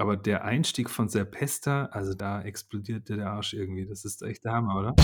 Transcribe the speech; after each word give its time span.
Aber 0.00 0.16
der 0.16 0.44
Einstieg 0.44 0.90
von 0.90 1.08
Serpesta, 1.08 1.86
also 1.86 2.14
da 2.14 2.40
explodierte 2.40 3.16
der 3.16 3.32
Arsch 3.32 3.52
irgendwie. 3.52 3.84
Das 3.84 4.04
ist 4.04 4.22
echt 4.22 4.44
der 4.44 4.52
Hammer, 4.52 4.78
oder? 4.78 4.94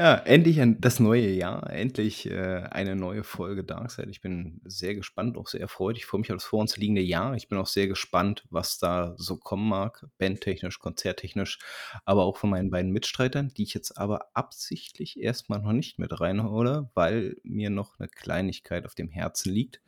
Ja, 0.00 0.14
endlich 0.14 0.58
ein, 0.62 0.80
das 0.80 0.98
neue 0.98 1.28
Jahr, 1.28 1.68
endlich 1.68 2.24
äh, 2.24 2.62
eine 2.70 2.96
neue 2.96 3.22
Folge 3.22 3.64
Darkside. 3.64 4.08
Ich 4.08 4.22
bin 4.22 4.62
sehr 4.64 4.94
gespannt, 4.94 5.36
auch 5.36 5.46
sehr 5.46 5.60
erfreut. 5.60 5.98
Ich 5.98 6.06
freue 6.06 6.20
mich 6.20 6.30
auf 6.32 6.36
das 6.36 6.44
vor 6.44 6.60
uns 6.60 6.78
liegende 6.78 7.02
Jahr. 7.02 7.34
Ich 7.34 7.48
bin 7.48 7.58
auch 7.58 7.66
sehr 7.66 7.86
gespannt, 7.86 8.46
was 8.48 8.78
da 8.78 9.12
so 9.18 9.36
kommen 9.36 9.68
mag, 9.68 10.06
bandtechnisch, 10.16 10.78
konzerttechnisch, 10.78 11.58
aber 12.06 12.24
auch 12.24 12.38
von 12.38 12.48
meinen 12.48 12.70
beiden 12.70 12.92
Mitstreitern, 12.92 13.48
die 13.54 13.64
ich 13.64 13.74
jetzt 13.74 13.98
aber 13.98 14.30
absichtlich 14.32 15.20
erstmal 15.20 15.60
noch 15.60 15.72
nicht 15.72 15.98
mit 15.98 16.18
reinhole, 16.18 16.88
weil 16.94 17.36
mir 17.42 17.68
noch 17.68 17.98
eine 17.98 18.08
Kleinigkeit 18.08 18.86
auf 18.86 18.94
dem 18.94 19.10
Herzen 19.10 19.52
liegt, 19.52 19.82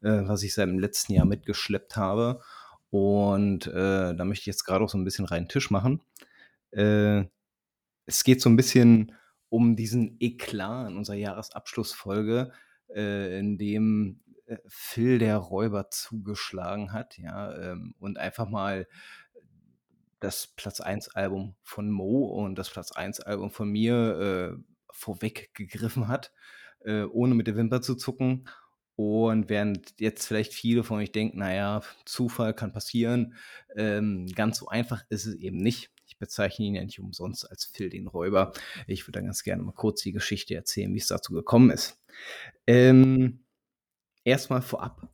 äh, 0.00 0.22
was 0.26 0.42
ich 0.42 0.54
seit 0.54 0.66
dem 0.70 0.80
letzten 0.80 1.12
Jahr 1.12 1.24
mitgeschleppt 1.24 1.96
habe. 1.96 2.40
Und 2.90 3.68
äh, 3.68 4.12
da 4.12 4.24
möchte 4.24 4.42
ich 4.42 4.46
jetzt 4.46 4.64
gerade 4.64 4.84
auch 4.84 4.90
so 4.90 4.98
ein 4.98 5.04
bisschen 5.04 5.26
reinen 5.26 5.46
Tisch 5.46 5.70
machen. 5.70 6.02
Äh, 6.72 7.26
es 8.06 8.24
geht 8.24 8.40
so 8.40 8.50
ein 8.50 8.56
bisschen 8.56 9.12
um 9.52 9.76
diesen 9.76 10.16
Eklat 10.18 10.88
in 10.90 10.96
unserer 10.96 11.16
Jahresabschlussfolge, 11.16 12.52
äh, 12.88 13.38
in 13.38 13.58
dem 13.58 14.22
äh, 14.46 14.56
Phil 14.66 15.18
der 15.18 15.36
Räuber 15.36 15.90
zugeschlagen 15.90 16.94
hat, 16.94 17.18
ja, 17.18 17.54
ähm, 17.58 17.94
und 17.98 18.16
einfach 18.16 18.48
mal 18.48 18.88
das 20.20 20.46
Platz 20.46 20.80
1 20.80 21.10
Album 21.16 21.54
von 21.62 21.90
Mo 21.90 22.24
und 22.28 22.54
das 22.54 22.70
Platz 22.70 22.92
1 22.92 23.20
Album 23.20 23.50
von 23.50 23.68
mir 23.68 24.56
äh, 24.56 24.62
vorweggegriffen 24.90 26.08
hat, 26.08 26.32
äh, 26.80 27.02
ohne 27.02 27.34
mit 27.34 27.46
der 27.46 27.56
Wimper 27.56 27.82
zu 27.82 27.94
zucken. 27.94 28.48
Und 28.96 29.50
während 29.50 30.00
jetzt 30.00 30.26
vielleicht 30.26 30.54
viele 30.54 30.82
von 30.82 30.98
euch 30.98 31.12
denken, 31.12 31.40
naja, 31.40 31.82
Zufall 32.06 32.54
kann 32.54 32.72
passieren, 32.72 33.34
ähm, 33.76 34.26
ganz 34.34 34.58
so 34.58 34.68
einfach 34.68 35.04
ist 35.10 35.26
es 35.26 35.34
eben 35.34 35.58
nicht. 35.58 35.90
Ich 36.12 36.18
bezeichne 36.18 36.66
ihn 36.66 36.74
ja 36.74 36.84
nicht 36.84 37.00
umsonst 37.00 37.50
als 37.50 37.64
Phil 37.64 37.88
den 37.88 38.06
Räuber. 38.06 38.52
Ich 38.86 39.06
würde 39.06 39.18
dann 39.18 39.24
ganz 39.24 39.42
gerne 39.42 39.62
mal 39.62 39.72
kurz 39.72 40.02
die 40.02 40.12
Geschichte 40.12 40.54
erzählen, 40.54 40.92
wie 40.92 40.98
es 40.98 41.06
dazu 41.06 41.32
gekommen 41.32 41.70
ist. 41.70 41.98
Ähm, 42.66 43.42
Erstmal 44.24 44.62
vorab, 44.62 45.08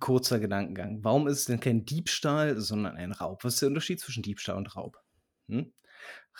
kurzer 0.00 0.38
Gedankengang. 0.38 1.02
Warum 1.02 1.28
ist 1.28 1.38
es 1.38 1.44
denn 1.46 1.60
kein 1.60 1.86
Diebstahl, 1.86 2.60
sondern 2.60 2.96
ein 2.96 3.12
Raub? 3.12 3.42
Was 3.42 3.54
ist 3.54 3.62
der 3.62 3.68
Unterschied 3.68 4.00
zwischen 4.00 4.22
Diebstahl 4.22 4.56
und 4.56 4.76
Raub? 4.76 4.98
Hm? 5.48 5.72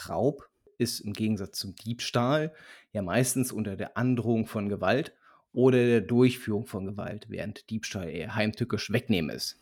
Raub 0.08 0.48
ist 0.76 1.00
im 1.00 1.14
Gegensatz 1.14 1.58
zum 1.58 1.74
Diebstahl 1.74 2.54
ja 2.92 3.00
meistens 3.00 3.52
unter 3.52 3.76
der 3.76 3.96
Androhung 3.96 4.46
von 4.46 4.68
Gewalt 4.68 5.14
oder 5.52 5.78
der 5.78 6.00
Durchführung 6.02 6.66
von 6.66 6.84
Gewalt, 6.84 7.26
während 7.30 7.70
Diebstahl 7.70 8.10
eher 8.10 8.34
heimtückisch 8.34 8.92
wegnehmen 8.92 9.34
ist. 9.34 9.58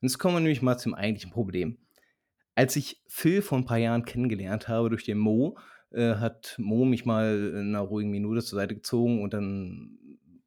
Und 0.00 0.08
jetzt 0.08 0.18
kommen 0.18 0.36
wir 0.36 0.40
nämlich 0.40 0.62
mal 0.62 0.78
zum 0.78 0.94
eigentlichen 0.94 1.32
Problem. 1.32 1.76
Als 2.58 2.74
ich 2.74 3.00
Phil 3.06 3.40
vor 3.40 3.56
ein 3.56 3.66
paar 3.66 3.78
Jahren 3.78 4.04
kennengelernt 4.04 4.66
habe 4.66 4.90
durch 4.90 5.04
den 5.04 5.16
Mo, 5.16 5.56
äh, 5.92 6.16
hat 6.16 6.56
Mo 6.58 6.84
mich 6.84 7.04
mal 7.04 7.52
in 7.54 7.68
einer 7.68 7.82
ruhigen 7.82 8.10
Minute 8.10 8.42
zur 8.42 8.58
Seite 8.58 8.74
gezogen 8.74 9.22
und 9.22 9.32
dann 9.32 9.96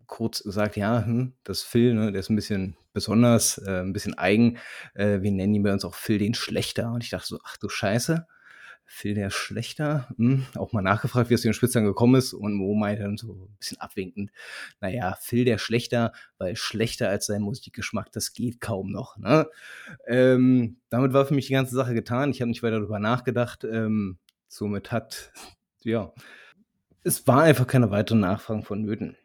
kurz 0.08 0.44
gesagt, 0.44 0.76
ja, 0.76 1.06
hm, 1.06 1.32
das 1.46 1.64
Phil, 1.64 1.94
ne, 1.94 2.12
der 2.12 2.20
ist 2.20 2.30
ein 2.30 2.36
bisschen 2.36 2.76
besonders, 2.92 3.60
äh, 3.60 3.80
ein 3.80 3.94
bisschen 3.94 4.18
eigen. 4.18 4.58
Äh, 4.94 5.22
wir 5.22 5.32
nennen 5.32 5.56
ihn 5.56 5.64
bei 5.64 5.72
uns 5.72 5.86
auch 5.86 5.96
Phil 5.96 6.18
den 6.18 6.34
Schlechter. 6.34 6.92
Und 6.92 7.02
ich 7.02 7.12
dachte 7.12 7.28
so, 7.28 7.40
ach 7.46 7.56
du 7.56 7.70
Scheiße, 7.70 8.28
Phil 8.94 9.14
der 9.14 9.30
Schlechter. 9.30 10.10
Hm, 10.18 10.46
auch 10.56 10.74
mal 10.74 10.82
nachgefragt, 10.82 11.30
wie 11.30 11.36
es 11.36 11.42
zu 11.42 11.48
den 11.48 11.54
Spitzern 11.54 11.86
gekommen 11.86 12.16
ist. 12.16 12.34
Und 12.34 12.54
Mo 12.56 12.76
meinte 12.76 13.04
dann 13.04 13.18
so 13.18 13.32
ein 13.34 13.56
bisschen 13.58 13.80
abwinkend, 13.80 14.32
naja, 14.82 15.18
Phil 15.22 15.46
der 15.46 15.58
Schlechter, 15.58 16.12
weil 16.38 16.58
schlechter 16.58 17.08
als 17.08 17.26
sein 17.26 17.42
Musikgeschmack, 17.42 18.12
das 18.12 18.34
geht 18.34 18.60
kaum 18.60 18.92
noch. 18.92 19.18
Ne? 19.18 19.48
Ähm, 20.08 20.78
damit 20.90 21.14
war 21.14 21.26
für 21.26 21.34
mich 21.34 21.48
die 21.48 21.54
ganze 21.54 21.74
Sache 21.74 21.94
getan. 21.94 22.32
Ich 22.32 22.42
habe 22.42 22.50
nicht 22.50 22.64
weiter 22.64 22.80
darüber 22.80 23.00
nachgedacht. 23.00 23.64
Ähm, 23.64 24.18
somit 24.50 24.92
hat, 24.92 25.32
ja, 25.84 26.14
es 27.04 27.26
war 27.28 27.44
einfach 27.44 27.68
keine 27.68 27.92
weitere 27.92 28.18
Nachfragen 28.18 28.64
vonnöten. 28.64 29.16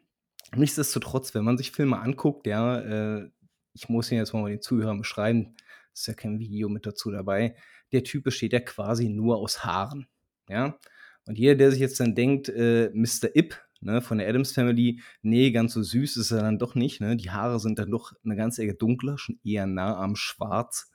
Nichtsdestotrotz, 0.55 1.35
wenn 1.35 1.43
man 1.43 1.57
sich 1.57 1.71
Filme 1.71 1.99
anguckt, 1.99 2.47
ja, 2.47 2.79
äh, 2.79 3.29
ich 3.73 3.89
muss 3.89 4.11
ihn 4.11 4.17
jetzt 4.17 4.33
mal 4.33 4.49
den 4.49 4.61
Zuhörern 4.61 4.97
beschreiben, 4.97 5.55
ist 5.93 6.07
ja 6.07 6.13
kein 6.13 6.39
Video 6.39 6.69
mit 6.69 6.85
dazu 6.85 7.11
dabei. 7.11 7.55
Der 7.91 8.03
Typ 8.03 8.23
besteht 8.23 8.53
ja 8.53 8.59
quasi 8.59 9.09
nur 9.09 9.37
aus 9.37 9.63
Haaren. 9.63 10.07
Ja. 10.49 10.77
Und 11.25 11.37
jeder, 11.37 11.55
der 11.55 11.71
sich 11.71 11.79
jetzt 11.79 11.99
dann 11.99 12.15
denkt, 12.15 12.49
äh, 12.49 12.89
Mr. 12.93 13.35
Ip 13.35 13.55
ne, 13.81 14.01
von 14.01 14.17
der 14.17 14.27
Adams 14.27 14.51
Family, 14.51 15.01
nee, 15.21 15.51
ganz 15.51 15.73
so 15.73 15.83
süß 15.83 16.17
ist 16.17 16.31
er 16.31 16.41
dann 16.41 16.59
doch 16.59 16.75
nicht. 16.75 17.01
Ne? 17.01 17.15
Die 17.17 17.31
Haare 17.31 17.59
sind 17.59 17.79
dann 17.79 17.91
doch 17.91 18.13
eine 18.23 18.35
ganze 18.35 18.63
Ecke 18.63 18.75
dunkler, 18.75 19.17
schon 19.17 19.39
eher 19.43 19.65
nah 19.67 19.97
am 19.97 20.15
Schwarz. 20.15 20.91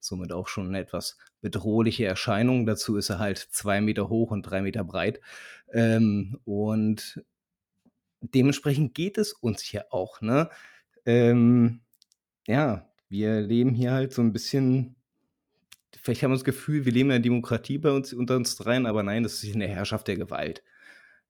Somit 0.00 0.32
auch 0.32 0.48
schon 0.48 0.68
eine 0.68 0.80
etwas 0.80 1.16
bedrohliche 1.40 2.04
Erscheinung. 2.04 2.66
Dazu 2.66 2.96
ist 2.96 3.08
er 3.10 3.18
halt 3.18 3.38
zwei 3.38 3.80
Meter 3.80 4.08
hoch 4.08 4.30
und 4.30 4.42
drei 4.42 4.60
Meter 4.62 4.84
breit. 4.84 5.20
Ähm, 5.72 6.38
und 6.44 7.24
dementsprechend 8.20 8.94
geht 8.94 9.18
es 9.18 9.32
uns 9.32 9.62
hier 9.62 9.86
auch. 9.90 10.20
Ne? 10.20 10.50
Ähm, 11.06 11.80
ja, 12.46 12.86
wir 13.08 13.40
leben 13.40 13.74
hier 13.74 13.92
halt 13.92 14.12
so 14.12 14.22
ein 14.22 14.32
bisschen, 14.32 14.96
vielleicht 16.04 16.22
haben 16.22 16.30
wir 16.32 16.36
das 16.36 16.44
Gefühl, 16.44 16.84
wir 16.84 16.92
leben 16.92 17.08
in 17.08 17.14
der 17.14 17.20
Demokratie 17.20 17.78
bei 17.78 17.90
uns 17.90 18.12
unter 18.12 18.36
uns 18.36 18.56
dreien, 18.56 18.86
aber 18.86 19.02
nein, 19.02 19.22
das 19.22 19.42
ist 19.42 19.54
in 19.54 19.60
der 19.60 19.70
Herrschaft 19.70 20.06
der 20.06 20.16
Gewalt. 20.16 20.62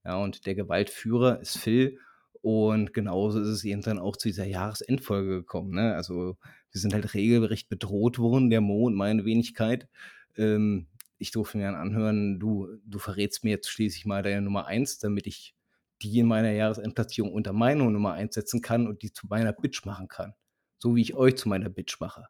Ja, 0.05 0.17
und 0.17 0.47
der 0.47 0.57
Gewaltführer 0.57 1.41
ist 1.41 1.59
Phil. 1.59 1.99
Und 2.43 2.93
genauso 2.93 3.41
ist 3.41 3.49
es 3.49 3.65
eben 3.65 3.81
dann 3.83 3.99
auch 3.99 4.17
zu 4.17 4.29
dieser 4.29 4.45
Jahresendfolge 4.45 5.31
gekommen. 5.31 5.75
Ne? 5.75 5.95
Also 5.95 6.37
wir 6.73 6.81
sind 6.81 6.93
halt 6.93 7.15
regelrecht 7.15 7.69
bedroht 7.69 8.19
worden, 8.19 8.51
der 8.51 8.61
Mo 8.61 8.87
und 8.87 8.95
meine 8.97 9.25
Wenigkeit. 9.25 9.89
Ähm, 10.37 10.89
ich 11.19 11.31
durfte 11.31 11.57
mir 11.57 11.65
dann 11.65 11.77
anhören, 11.77 12.41
du, 12.41 12.69
du 12.85 12.99
verrätst 12.99 13.45
mir 13.45 13.51
jetzt 13.51 13.71
schließlich 13.71 14.05
mal 14.05 14.23
deine 14.23 14.43
Nummer 14.43 14.67
eins, 14.67 14.99
damit 14.99 15.27
ich 15.27 15.55
die 16.03 16.19
in 16.19 16.27
meiner 16.27 16.51
Jahresendplatzierung 16.51 17.33
unter 17.33 17.53
meine 17.53 17.85
Nummer 17.85 18.13
einsetzen 18.13 18.61
kann 18.61 18.89
und 18.89 19.03
die 19.03 19.13
zu 19.13 19.27
meiner 19.29 19.53
Bitch 19.53 19.87
machen 19.87 20.09
kann. 20.09 20.35
So 20.79 20.97
wie 20.97 21.03
ich 21.03 21.15
euch 21.15 21.37
zu 21.37 21.49
meiner 21.49 21.71
Bitch 21.71 21.99
mache. 22.01 22.27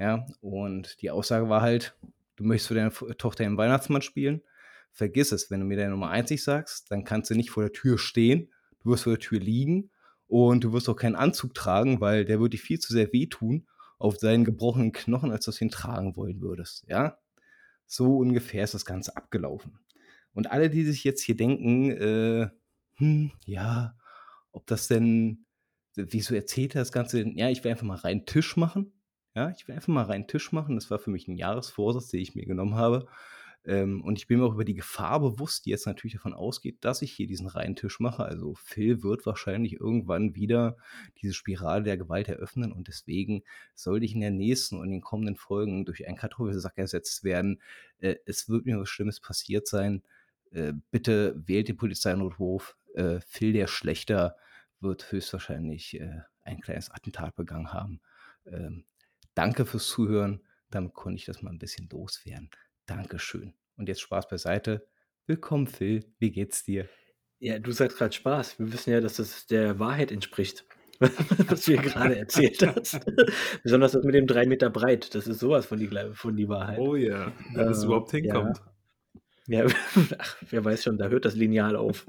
Ja, 0.00 0.24
und 0.40 1.02
die 1.02 1.10
Aussage 1.10 1.50
war 1.50 1.60
halt, 1.60 1.94
du 2.36 2.44
möchtest 2.44 2.68
für 2.68 2.74
deine 2.74 2.90
Tochter 3.18 3.44
den 3.44 3.58
Weihnachtsmann 3.58 4.00
spielen, 4.00 4.40
vergiss 4.92 5.30
es, 5.30 5.50
wenn 5.50 5.60
du 5.60 5.66
mir 5.66 5.76
deine 5.76 5.90
Nummer 5.90 6.08
1 6.08 6.30
nicht 6.30 6.42
sagst, 6.42 6.90
dann 6.90 7.04
kannst 7.04 7.28
du 7.28 7.34
nicht 7.34 7.50
vor 7.50 7.64
der 7.64 7.72
Tür 7.72 7.98
stehen, 7.98 8.50
du 8.80 8.90
wirst 8.90 9.04
vor 9.04 9.12
der 9.12 9.20
Tür 9.20 9.38
liegen 9.38 9.90
und 10.26 10.64
du 10.64 10.72
wirst 10.72 10.88
auch 10.88 10.96
keinen 10.96 11.16
Anzug 11.16 11.52
tragen, 11.52 12.00
weil 12.00 12.24
der 12.24 12.40
würde 12.40 12.56
dir 12.56 12.62
viel 12.62 12.78
zu 12.78 12.94
sehr 12.94 13.12
wehtun 13.12 13.66
auf 13.98 14.16
deinen 14.16 14.46
gebrochenen 14.46 14.92
Knochen, 14.92 15.32
als 15.32 15.44
du 15.44 15.52
ihn 15.60 15.70
tragen 15.70 16.16
wollen 16.16 16.40
würdest. 16.40 16.86
Ja, 16.88 17.18
so 17.84 18.16
ungefähr 18.16 18.64
ist 18.64 18.72
das 18.72 18.86
Ganze 18.86 19.18
abgelaufen. 19.18 19.80
Und 20.32 20.50
alle, 20.50 20.70
die 20.70 20.84
sich 20.84 21.04
jetzt 21.04 21.20
hier 21.20 21.36
denken, 21.36 21.90
äh, 21.90 22.48
hm, 22.94 23.32
ja, 23.44 23.98
ob 24.50 24.66
das 24.66 24.88
denn, 24.88 25.44
wieso 25.94 26.34
erzählt 26.34 26.74
er 26.74 26.80
das 26.80 26.92
Ganze? 26.92 27.28
Ja, 27.34 27.50
ich 27.50 27.62
will 27.62 27.72
einfach 27.72 27.86
mal 27.86 27.96
rein 27.96 28.24
Tisch 28.24 28.56
machen. 28.56 28.94
Ja, 29.34 29.50
ich 29.50 29.66
will 29.68 29.74
einfach 29.76 29.88
mal 29.88 30.04
rein 30.04 30.26
Tisch 30.26 30.52
machen. 30.52 30.74
Das 30.74 30.90
war 30.90 30.98
für 30.98 31.10
mich 31.10 31.28
ein 31.28 31.36
Jahresvorsatz, 31.36 32.08
den 32.08 32.20
ich 32.20 32.34
mir 32.34 32.46
genommen 32.46 32.74
habe. 32.74 33.06
Ähm, 33.64 34.02
und 34.02 34.16
ich 34.18 34.26
bin 34.26 34.38
mir 34.38 34.46
auch 34.46 34.54
über 34.54 34.64
die 34.64 34.74
Gefahr 34.74 35.20
bewusst, 35.20 35.66
die 35.66 35.70
jetzt 35.70 35.86
natürlich 35.86 36.14
davon 36.14 36.32
ausgeht, 36.32 36.78
dass 36.80 37.02
ich 37.02 37.12
hier 37.12 37.26
diesen 37.26 37.46
reinen 37.46 37.76
Tisch 37.76 38.00
mache. 38.00 38.24
Also 38.24 38.54
Phil 38.54 39.02
wird 39.02 39.26
wahrscheinlich 39.26 39.74
irgendwann 39.74 40.34
wieder 40.34 40.76
diese 41.20 41.34
Spirale 41.34 41.84
der 41.84 41.98
Gewalt 41.98 42.28
eröffnen 42.28 42.72
und 42.72 42.88
deswegen 42.88 43.42
sollte 43.74 44.06
ich 44.06 44.14
in 44.14 44.20
der 44.20 44.30
nächsten 44.30 44.78
und 44.78 44.86
in 44.86 44.92
den 44.92 45.00
kommenden 45.02 45.36
Folgen 45.36 45.84
durch 45.84 46.06
einen 46.08 46.16
Kartoffelsack 46.16 46.78
ersetzt 46.78 47.22
werden. 47.22 47.60
Äh, 47.98 48.16
es 48.24 48.48
wird 48.48 48.64
mir 48.64 48.80
was 48.80 48.88
Schlimmes 48.88 49.20
passiert 49.20 49.68
sein. 49.68 50.02
Äh, 50.52 50.72
bitte 50.90 51.34
wählt 51.46 51.68
den 51.68 51.76
Polizeinotruf. 51.76 52.76
Äh, 52.94 53.20
Phil 53.26 53.52
der 53.52 53.66
Schlechter 53.66 54.36
wird 54.80 55.12
höchstwahrscheinlich 55.12 56.00
äh, 56.00 56.22
ein 56.42 56.60
kleines 56.60 56.90
Attentat 56.90 57.36
begangen 57.36 57.72
haben. 57.74 58.00
Ähm, 58.46 58.84
danke 59.34 59.66
fürs 59.66 59.88
Zuhören. 59.88 60.42
Damit 60.70 60.94
konnte 60.94 61.18
ich 61.18 61.24
das 61.24 61.42
mal 61.42 61.50
ein 61.50 61.58
bisschen 61.58 61.88
loswerden. 61.90 62.50
Dankeschön. 62.86 63.54
Und 63.76 63.88
jetzt 63.88 64.00
Spaß 64.00 64.28
beiseite. 64.28 64.86
Willkommen, 65.26 65.66
Phil. 65.66 66.04
Wie 66.18 66.30
geht's 66.30 66.64
dir? 66.64 66.88
Ja, 67.38 67.58
du 67.58 67.72
sagst 67.72 67.96
gerade 67.96 68.12
Spaß. 68.12 68.58
Wir 68.58 68.72
wissen 68.72 68.90
ja, 68.90 69.00
dass 69.00 69.14
das 69.14 69.46
der 69.46 69.78
Wahrheit 69.78 70.12
entspricht, 70.12 70.66
was 70.98 71.64
du 71.64 71.72
hier 71.72 71.82
gerade 71.82 72.18
erzählt 72.18 72.66
hast. 72.66 73.00
Besonders 73.62 73.92
das 73.92 74.04
mit 74.04 74.14
dem 74.14 74.26
drei 74.26 74.44
Meter 74.46 74.70
breit. 74.70 75.14
Das 75.14 75.26
ist 75.26 75.38
sowas 75.40 75.66
von 75.66 75.78
die, 75.78 75.88
von 76.12 76.36
die 76.36 76.48
Wahrheit. 76.48 76.78
Oh 76.78 76.96
ja, 76.96 77.32
dass 77.54 77.66
äh, 77.66 77.70
es 77.70 77.84
überhaupt 77.84 78.10
hinkommt. 78.10 78.60
Ja, 79.46 79.64
ja 79.64 79.74
ach, 80.18 80.36
wer 80.50 80.64
weiß 80.64 80.84
schon, 80.84 80.98
da 80.98 81.08
hört 81.08 81.24
das 81.24 81.34
Lineal 81.34 81.76
auf. 81.76 82.04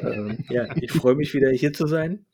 ähm, 0.00 0.44
ja, 0.48 0.74
ich 0.76 0.92
freue 0.92 1.14
mich 1.14 1.34
wieder 1.34 1.50
hier 1.50 1.72
zu 1.72 1.86
sein. 1.86 2.24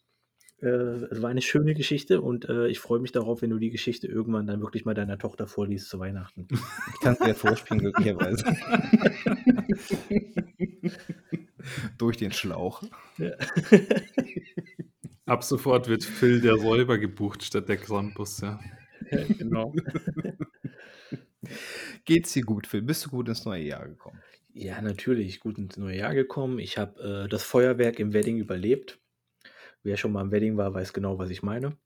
Äh, 0.64 1.04
es 1.10 1.20
war 1.20 1.28
eine 1.28 1.42
schöne 1.42 1.74
Geschichte 1.74 2.22
und, 2.22 2.48
äh, 2.48 2.68
ich 2.68 2.80
freue 2.80 2.98
mich 2.98 3.12
darauf, 3.12 3.42
wenn 3.42 3.50
du 3.50 3.58
die 3.58 3.68
Geschichte 3.70 4.06
irgendwann 4.06 4.46
dann 4.46 4.62
wirklich 4.62 4.86
mal 4.86 4.94
deiner 4.94 5.18
Tochter 5.18 5.46
vorliest 5.46 5.90
zu 5.90 5.98
Weihnachten. 5.98 6.48
Ich 6.50 7.00
kann's 7.00 7.18
dir 7.18 7.34
vorspielen, 7.34 7.82
glücklicherweise. 7.82 8.44
Durch 11.98 12.16
den 12.16 12.32
Schlauch. 12.32 12.82
Ja. 13.18 13.32
Ab 15.26 15.44
sofort 15.44 15.88
wird 15.88 16.04
Phil 16.04 16.40
der 16.40 16.54
Räuber 16.54 16.96
gebucht 16.98 17.44
statt 17.44 17.68
der 17.68 17.76
Krampus, 17.76 18.40
ja. 18.40 18.58
Ja, 19.10 19.24
genau. 19.38 19.74
Geht's 22.06 22.32
dir 22.32 22.42
gut, 22.42 22.66
Phil? 22.66 22.82
Bist 22.82 23.04
du 23.04 23.10
gut 23.10 23.28
ins 23.28 23.44
neue 23.44 23.64
Jahr 23.64 23.86
gekommen? 23.86 24.18
Ja, 24.54 24.80
natürlich, 24.80 25.40
gut 25.40 25.58
ins 25.58 25.76
neue 25.76 25.98
Jahr 25.98 26.14
gekommen. 26.14 26.58
Ich 26.58 26.78
habe, 26.78 27.24
äh, 27.24 27.28
das 27.28 27.42
Feuerwerk 27.42 27.98
im 27.98 28.14
Wedding 28.14 28.38
überlebt. 28.38 28.98
Wer 29.84 29.96
schon 29.96 30.10
mal 30.12 30.22
im 30.22 30.32
Wedding 30.32 30.56
war, 30.56 30.74
weiß 30.74 30.92
genau, 30.92 31.18
was 31.18 31.30
ich 31.30 31.42
meine. 31.42 31.76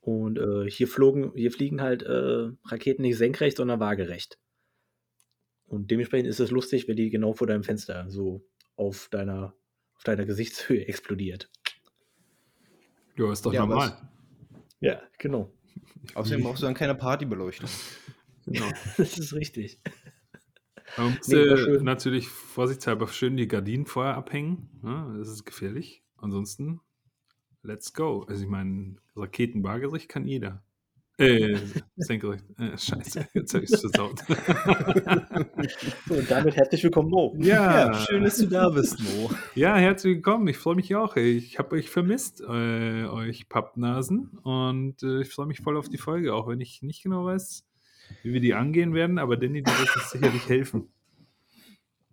Und, 0.00 0.38
äh, 0.38 0.70
hier 0.70 0.86
flogen 0.86 1.32
hier 1.34 1.50
fliegen 1.50 1.80
halt, 1.82 2.02
äh, 2.04 2.50
Raketen 2.64 3.02
nicht 3.02 3.16
senkrecht, 3.16 3.56
sondern 3.56 3.80
waagerecht. 3.80 4.38
Und 5.64 5.90
dementsprechend 5.90 6.28
ist 6.28 6.40
es 6.40 6.50
lustig, 6.50 6.86
wenn 6.88 6.96
die 6.96 7.08
genau 7.10 7.32
vor 7.32 7.46
deinem 7.46 7.64
Fenster 7.64 8.08
so 8.10 8.44
auf 8.76 9.08
deiner 9.10 9.54
auf 9.96 10.04
deiner 10.04 10.24
Gesichtshöhe 10.26 10.86
explodiert. 10.88 11.50
Ja, 13.16 13.30
ist 13.32 13.44
doch 13.46 13.52
Ja, 13.52 13.60
normal. 13.66 13.90
was- 13.90 14.02
Ja, 14.80 15.02
genau. 15.18 15.52
Außerdem 16.14 16.42
brauchst 16.42 16.62
du 16.62 16.66
dann 16.66 16.74
keine 16.74 16.94
Partybeleuchtung. 16.94 17.68
Genau. 18.46 18.68
Das 18.98 19.18
ist 19.18 19.32
richtig. 19.34 19.80
Man 20.98 21.14
muss 21.16 21.28
Nee, 21.28 21.36
äh, 21.36 21.82
natürlich 21.82 22.28
vorsichtshalber 22.28 23.06
schön 23.08 23.36
die 23.36 23.48
Gardinen 23.48 23.86
vorher 23.86 24.16
abhängen. 24.16 24.68
Ne? 24.82 25.14
Das 25.18 25.28
ist 25.28 25.44
gefährlich. 25.46 26.02
Ansonsten, 26.18 26.80
let's 27.62 27.92
go. 27.92 28.24
Also 28.28 28.44
ich 28.44 28.48
meine, 28.48 28.96
Raketenwaagericht 29.16 30.08
kann 30.08 30.26
jeder. 30.26 30.62
Äh, 31.18 31.58
senkrecht. 31.96 32.44
Äh, 32.58 32.76
scheiße, 32.76 33.28
jetzt 33.34 33.54
habe 33.54 33.64
ich 33.64 33.72
es 33.72 33.80
versaut. 33.80 34.20
So, 36.08 36.14
und 36.14 36.30
damit 36.30 36.56
herzlich 36.56 36.82
willkommen, 36.82 37.10
Mo. 37.10 37.34
ja, 37.38 37.94
schön, 37.94 38.24
dass 38.24 38.38
du 38.38 38.46
da 38.46 38.68
bist, 38.68 38.98
Mo. 39.00 39.30
Ja, 39.54 39.76
herzlich 39.76 40.16
willkommen. 40.16 40.48
Ich 40.48 40.56
freue 40.56 40.74
mich 40.74 40.94
auch. 40.96 41.16
Ich 41.16 41.58
habe 41.58 41.76
euch 41.76 41.88
vermisst, 41.88 42.40
äh, 42.40 43.04
euch 43.04 43.48
Pappnasen. 43.48 44.38
Und 44.42 45.02
äh, 45.02 45.20
ich 45.20 45.28
freue 45.28 45.46
mich 45.46 45.60
voll 45.60 45.76
auf 45.76 45.88
die 45.88 45.98
Folge, 45.98 46.34
auch 46.34 46.48
wenn 46.48 46.60
ich 46.60 46.82
nicht 46.82 47.02
genau 47.04 47.26
weiß, 47.26 47.64
wie 48.22 48.32
wir 48.32 48.40
die 48.40 48.54
angehen 48.54 48.94
werden. 48.94 49.18
Aber 49.18 49.36
Danny, 49.36 49.62
du 49.62 49.70
wirst 49.70 49.96
uns 49.96 50.10
sicherlich 50.10 50.48
helfen. 50.48 50.88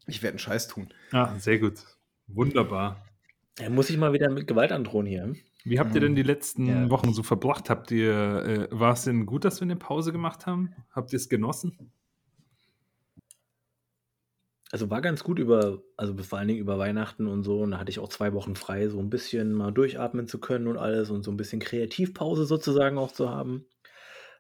Ich 0.06 0.22
werde 0.22 0.34
einen 0.34 0.40
Scheiß 0.40 0.68
tun. 0.68 0.94
Ah, 1.12 1.38
sehr 1.40 1.58
gut. 1.58 1.84
Wunderbar. 2.28 3.09
Er 3.60 3.70
muss 3.70 3.88
sich 3.88 3.98
mal 3.98 4.14
wieder 4.14 4.30
mit 4.30 4.48
Gewalt 4.48 4.72
androhen 4.72 5.06
hier. 5.06 5.34
Wie 5.66 5.80
habt 5.80 5.94
ihr 5.94 6.02
denn 6.02 6.16
die 6.16 6.24
letzten 6.24 6.66
Ja. 6.66 6.90
Wochen 6.90 7.14
so 7.14 7.24
verbracht? 7.24 7.70
Habt 7.70 7.92
ihr, 7.92 8.14
äh, 8.14 8.68
war 8.72 8.94
es 8.94 9.04
denn 9.04 9.26
gut, 9.26 9.44
dass 9.44 9.60
wir 9.60 9.66
eine 9.66 9.76
Pause 9.76 10.14
gemacht 10.14 10.46
haben? 10.46 10.74
Habt 10.92 11.12
ihr 11.12 11.18
es 11.18 11.28
genossen? 11.28 11.92
Also 14.72 14.90
war 14.90 15.02
ganz 15.02 15.24
gut 15.24 15.40
über, 15.40 15.82
also 15.98 16.16
vor 16.24 16.38
allen 16.38 16.48
Dingen 16.48 16.60
über 16.60 16.78
Weihnachten 16.78 17.28
und 17.28 17.44
so. 17.44 17.62
Und 17.62 17.72
da 17.72 17.80
hatte 17.80 17.90
ich 17.90 18.00
auch 18.00 18.08
zwei 18.10 18.34
Wochen 18.34 18.56
frei, 18.56 18.88
so 18.88 19.00
ein 19.00 19.10
bisschen 19.10 19.52
mal 19.52 19.72
durchatmen 19.72 20.28
zu 20.28 20.40
können 20.40 20.68
und 20.68 20.78
alles 20.78 21.10
und 21.10 21.24
so 21.24 21.32
ein 21.32 21.38
bisschen 21.38 21.60
Kreativpause 21.60 22.46
sozusagen 22.46 22.98
auch 22.98 23.12
zu 23.12 23.30
haben. 23.30 23.66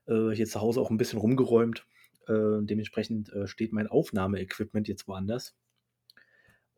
Äh, 0.05 0.29
hier 0.31 0.45
zu 0.45 0.61
Hause 0.61 0.79
auch 0.79 0.91
ein 0.91 0.97
bisschen 0.97 1.19
rumgeräumt. 1.19 1.85
Äh, 2.27 2.61
dementsprechend 2.61 3.33
äh, 3.33 3.47
steht 3.47 3.73
mein 3.73 3.87
Aufnahmeequipment 3.87 4.87
jetzt 4.87 5.07
woanders. 5.07 5.57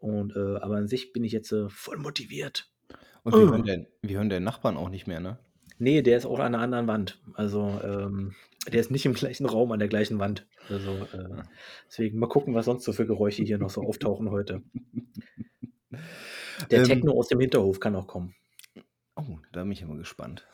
Und 0.02 0.36
äh, 0.36 0.58
aber 0.58 0.76
an 0.78 0.88
sich 0.88 1.14
bin 1.14 1.24
ich 1.24 1.32
jetzt 1.32 1.52
äh, 1.54 1.70
voll 1.70 1.98
motiviert. 1.98 2.70
Und 3.24 3.38
wir, 3.38 3.48
Oh. 3.48 3.52
hören 3.52 3.64
den, 3.64 3.88
wir 4.02 4.18
hören 4.18 4.30
den 4.30 4.44
Nachbarn 4.44 4.78
auch 4.78 4.90
nicht 4.90 5.08
mehr, 5.08 5.20
ne? 5.20 5.38
Nee, 5.78 6.02
der 6.02 6.18
ist 6.18 6.26
auch 6.26 6.40
an 6.40 6.54
einer 6.56 6.60
anderen 6.64 6.88
Wand. 6.88 7.20
Also, 7.34 7.80
ähm, 7.84 8.36
der 8.72 8.80
ist 8.82 8.92
nicht 8.92 9.06
im 9.06 9.14
gleichen 9.14 9.46
Raum 9.46 9.72
an 9.72 9.80
der 9.80 9.88
gleichen 9.88 10.20
Wand. 10.20 10.48
Also, 10.70 10.92
äh, 11.14 11.44
deswegen 11.88 12.20
mal 12.20 12.28
gucken, 12.28 12.54
was 12.54 12.66
sonst 12.66 12.84
so 12.84 12.94
für 12.94 13.06
Geräusche 13.08 13.44
hier 13.44 13.58
noch 13.58 13.70
so 13.70 13.82
auftauchen 13.88 14.30
heute. 14.32 14.64
Der 16.70 16.80
Ähm, 16.80 16.86
Techno 16.86 17.14
aus 17.14 17.28
dem 17.28 17.40
Hinterhof 17.40 17.80
kann 17.80 17.96
auch 17.96 18.08
kommen. 18.08 18.36
Oh, 19.16 19.38
da 19.52 19.64
bin 19.64 19.72
ich 19.72 19.82
immer 19.82 19.98
gespannt. 19.98 20.48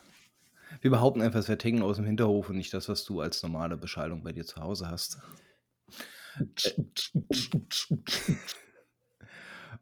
Wir 0.82 0.92
behaupten 0.92 1.22
einfach, 1.22 1.40
es 1.40 1.48
wäre 1.48 1.58
Techno 1.58 1.86
aus 1.86 1.96
dem 1.98 2.06
Hinterhof 2.06 2.50
und 2.50 2.58
nicht 2.58 2.74
das, 2.74 2.90
was 2.90 3.04
du 3.06 3.22
als 3.22 3.42
normale 3.44 3.78
Beschallung 3.78 4.24
bei 4.24 4.34
dir 4.34 4.46
zu 4.46 4.62
Hause 4.62 4.90
hast. 4.90 5.20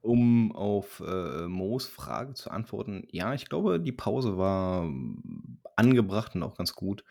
Um 0.06 0.52
auf 0.52 1.02
äh, 1.04 1.48
Moos 1.48 1.88
Frage 1.88 2.36
zu 2.36 2.52
antworten, 2.52 3.08
ja, 3.10 3.34
ich 3.34 3.50
glaube, 3.50 3.80
die 3.80 3.92
Pause 3.92 4.38
war 4.38 4.84
ähm, 4.84 5.58
angebracht 5.76 6.36
und 6.36 6.44
auch 6.44 6.56
ganz 6.56 6.76
gut. 6.76 7.04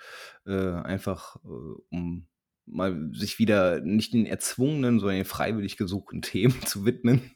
Äh, 0.46 0.70
einfach, 0.70 1.36
äh, 1.44 1.82
um 1.90 2.28
mal 2.66 3.10
sich 3.12 3.40
wieder 3.40 3.80
nicht 3.80 4.14
den 4.14 4.26
erzwungenen, 4.26 5.00
sondern 5.00 5.16
den 5.16 5.24
freiwillig 5.24 5.76
gesuchten 5.76 6.22
Themen 6.22 6.64
zu 6.64 6.84
widmen. 6.84 7.32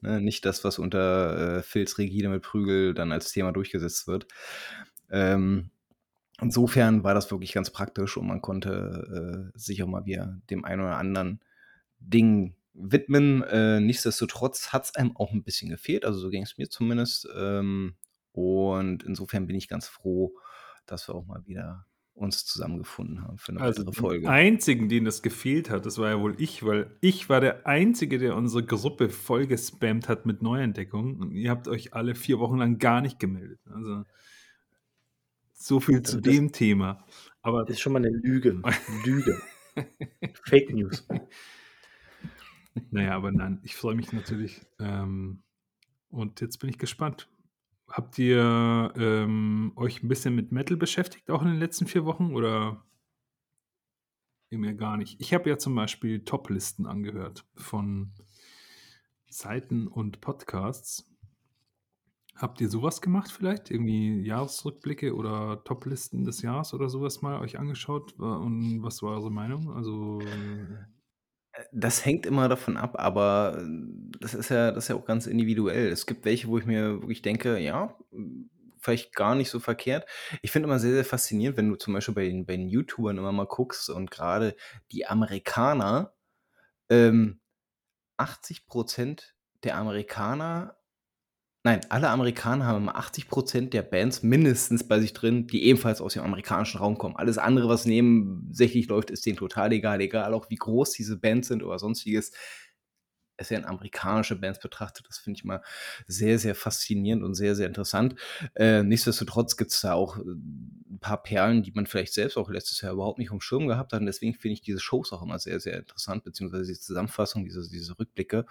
Ne, 0.00 0.22
nicht 0.22 0.46
das, 0.46 0.64
was 0.64 0.78
unter 0.78 1.58
äh, 1.58 1.62
Phils 1.62 1.98
Rigide 1.98 2.30
mit 2.30 2.42
Prügel 2.42 2.94
dann 2.94 3.12
als 3.12 3.32
Thema 3.32 3.52
durchgesetzt 3.52 4.06
wird. 4.06 4.26
Ähm, 5.10 5.68
insofern 6.40 7.04
war 7.04 7.12
das 7.12 7.30
wirklich 7.30 7.52
ganz 7.52 7.70
praktisch 7.70 8.16
und 8.16 8.26
man 8.26 8.40
konnte 8.40 9.52
äh, 9.54 9.58
sich 9.58 9.82
auch 9.82 9.88
mal 9.88 10.06
wieder 10.06 10.40
dem 10.48 10.64
einen 10.64 10.80
oder 10.80 10.96
anderen 10.96 11.40
Ding 11.98 12.54
widmen. 12.78 13.42
Äh, 13.42 13.80
nichtsdestotrotz 13.80 14.72
hat 14.72 14.84
es 14.84 14.94
einem 14.96 15.16
auch 15.16 15.32
ein 15.32 15.42
bisschen 15.42 15.70
gefehlt, 15.70 16.04
also 16.04 16.18
so 16.18 16.28
ging 16.30 16.42
es 16.42 16.58
mir 16.58 16.68
zumindest. 16.68 17.28
Ähm, 17.36 17.94
und 18.32 19.02
insofern 19.04 19.46
bin 19.46 19.56
ich 19.56 19.68
ganz 19.68 19.88
froh, 19.88 20.34
dass 20.86 21.08
wir 21.08 21.14
auch 21.14 21.26
mal 21.26 21.44
wieder 21.46 21.86
uns 22.12 22.46
zusammengefunden 22.46 23.22
haben 23.22 23.36
für 23.36 23.52
eine 23.52 23.60
Also 23.60 23.80
weitere 23.82 23.92
den 23.92 23.94
Folge. 24.00 24.30
einzigen, 24.30 24.88
den 24.88 25.04
das 25.04 25.20
gefehlt 25.22 25.68
hat, 25.68 25.84
das 25.84 25.98
war 25.98 26.08
ja 26.10 26.20
wohl 26.20 26.34
ich, 26.38 26.64
weil 26.64 26.96
ich 27.02 27.28
war 27.28 27.42
der 27.42 27.66
Einzige, 27.66 28.18
der 28.18 28.36
unsere 28.36 28.64
Gruppe 28.64 29.10
voll 29.10 29.46
gespammt 29.46 30.08
hat 30.08 30.24
mit 30.24 30.40
Neuentdeckungen. 30.40 31.16
Und 31.20 31.32
ihr 31.32 31.50
habt 31.50 31.68
euch 31.68 31.92
alle 31.92 32.14
vier 32.14 32.38
Wochen 32.38 32.56
lang 32.56 32.78
gar 32.78 33.02
nicht 33.02 33.18
gemeldet. 33.18 33.60
Also 33.70 34.04
so 35.52 35.80
viel 35.80 36.02
zu 36.02 36.16
Also 36.16 36.20
das- 36.20 36.32
dem 36.34 36.52
Thema. 36.52 37.04
Aber 37.42 37.64
Das 37.64 37.76
ist 37.76 37.80
schon 37.80 37.92
mal 37.92 37.98
eine 37.98 38.08
Lüge. 38.10 38.62
Lüge. 39.04 39.40
Fake 40.44 40.70
News. 40.72 41.06
Naja, 42.90 43.16
aber 43.16 43.32
nein, 43.32 43.60
ich 43.62 43.74
freue 43.74 43.94
mich 43.94 44.12
natürlich. 44.12 44.64
Ähm, 44.78 45.42
und 46.08 46.40
jetzt 46.40 46.58
bin 46.58 46.70
ich 46.70 46.78
gespannt. 46.78 47.28
Habt 47.88 48.18
ihr 48.18 48.92
ähm, 48.96 49.72
euch 49.76 50.02
ein 50.02 50.08
bisschen 50.08 50.34
mit 50.34 50.52
Metal 50.52 50.76
beschäftigt, 50.76 51.30
auch 51.30 51.42
in 51.42 51.48
den 51.48 51.58
letzten 51.58 51.86
vier 51.86 52.04
Wochen? 52.04 52.34
Oder 52.34 52.84
mir 54.50 54.74
gar 54.74 54.96
nicht? 54.96 55.20
Ich 55.20 55.34
habe 55.34 55.48
ja 55.48 55.58
zum 55.58 55.74
Beispiel 55.74 56.24
Top-Listen 56.24 56.86
angehört 56.86 57.44
von 57.54 58.12
Seiten 59.28 59.86
und 59.86 60.20
Podcasts. 60.20 61.12
Habt 62.34 62.60
ihr 62.60 62.68
sowas 62.68 63.00
gemacht 63.00 63.30
vielleicht? 63.30 63.70
Irgendwie 63.70 64.20
Jahresrückblicke 64.22 65.14
oder 65.14 65.62
Top-Listen 65.64 66.24
des 66.24 66.42
Jahres 66.42 66.74
oder 66.74 66.88
sowas 66.88 67.22
mal 67.22 67.40
euch 67.40 67.58
angeschaut? 67.58 68.14
Und 68.18 68.82
was 68.82 69.02
war 69.02 69.12
eure 69.12 69.30
Meinung? 69.30 69.72
Also 69.72 70.20
Das 71.72 72.04
hängt 72.04 72.26
immer 72.26 72.48
davon 72.48 72.76
ab, 72.76 72.94
aber 72.98 73.58
äh, 73.62 73.66
das 74.20 74.34
ist 74.34 74.50
ja, 74.50 74.70
das 74.72 74.84
ist 74.84 74.88
ja 74.88 74.96
auch 74.96 75.04
ganz 75.04 75.26
individuell. 75.26 75.88
Es 75.88 76.06
gibt 76.06 76.24
welche, 76.24 76.48
wo 76.48 76.58
ich 76.58 76.66
mir 76.66 77.00
wirklich 77.00 77.22
denke, 77.22 77.58
ja, 77.58 77.96
vielleicht 78.78 79.14
gar 79.14 79.34
nicht 79.34 79.50
so 79.50 79.58
verkehrt. 79.58 80.06
Ich 80.42 80.52
finde 80.52 80.68
immer 80.68 80.78
sehr, 80.78 80.92
sehr 80.92 81.04
faszinierend, 81.04 81.56
wenn 81.56 81.68
du 81.68 81.76
zum 81.76 81.94
Beispiel 81.94 82.14
bei 82.14 82.28
den, 82.28 82.46
bei 82.46 82.56
den 82.56 82.68
YouTubern 82.68 83.18
immer 83.18 83.32
mal 83.32 83.46
guckst 83.46 83.90
und 83.90 84.10
gerade 84.10 84.56
die 84.92 85.06
Amerikaner, 85.06 86.14
ähm, 86.90 87.40
80% 88.18 89.34
der 89.64 89.76
Amerikaner, 89.76 90.75
nein, 91.66 91.80
alle 91.88 92.10
Amerikaner 92.10 92.64
haben 92.64 92.84
immer 92.84 92.96
80% 92.96 93.70
der 93.70 93.82
Bands 93.82 94.22
mindestens 94.22 94.86
bei 94.86 95.00
sich 95.00 95.12
drin, 95.12 95.48
die 95.48 95.64
ebenfalls 95.64 96.00
aus 96.00 96.14
dem 96.14 96.22
amerikanischen 96.22 96.78
Raum 96.78 96.96
kommen. 96.96 97.16
Alles 97.16 97.38
andere, 97.38 97.68
was 97.68 97.86
nebensächlich 97.86 98.86
läuft, 98.86 99.10
ist 99.10 99.26
denen 99.26 99.36
total 99.36 99.72
egal. 99.72 100.00
Egal 100.00 100.32
auch 100.32 100.48
wie 100.48 100.54
groß 100.54 100.92
diese 100.92 101.18
Bands 101.18 101.48
sind 101.48 101.64
oder 101.64 101.80
sonstiges. 101.80 102.30
Es 103.36 103.50
werden 103.50 103.64
amerikanische 103.64 104.36
Bands 104.36 104.60
betrachtet. 104.60 105.06
Das 105.08 105.18
finde 105.18 105.38
ich 105.38 105.44
mal 105.44 105.62
sehr, 106.06 106.38
sehr 106.38 106.54
faszinierend 106.54 107.22
und 107.22 107.34
sehr, 107.34 107.54
sehr 107.54 107.66
interessant. 107.66 108.14
Äh, 108.54 108.82
nichtsdestotrotz 108.82 109.56
gibt 109.56 109.72
es 109.72 109.80
da 109.80 109.92
auch 109.92 110.18
äh, 110.18 110.22
ein 110.22 110.98
paar 111.00 111.22
Perlen, 111.22 111.62
die 111.62 111.72
man 111.72 111.86
vielleicht 111.86 112.14
selbst 112.14 112.36
auch 112.36 112.48
letztes 112.48 112.80
Jahr 112.80 112.92
überhaupt 112.92 113.18
nicht 113.18 113.30
auf 113.30 113.38
dem 113.38 113.40
Schirm 113.40 113.68
gehabt 113.68 113.92
hat. 113.92 114.00
Und 114.00 114.06
deswegen 114.06 114.34
finde 114.34 114.54
ich 114.54 114.62
diese 114.62 114.80
Shows 114.80 115.12
auch 115.12 115.22
immer 115.22 115.38
sehr, 115.38 115.60
sehr 115.60 115.78
interessant, 115.78 116.24
beziehungsweise 116.24 116.72
die 116.72 116.78
Zusammenfassung, 116.78 117.44
diese, 117.44 117.68
diese 117.68 117.98
Rückblicke. 117.98 118.46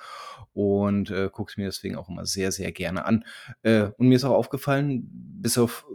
Und 0.53 1.09
äh, 1.09 1.29
gucke 1.31 1.51
es 1.51 1.57
mir 1.57 1.65
deswegen 1.65 1.95
auch 1.95 2.09
immer 2.09 2.25
sehr, 2.25 2.51
sehr 2.51 2.71
gerne 2.71 3.05
an. 3.05 3.25
Äh, 3.63 3.89
und 3.97 4.07
mir 4.07 4.15
ist 4.15 4.25
auch 4.25 4.35
aufgefallen, 4.35 5.09
bis 5.11 5.57
auf 5.57 5.85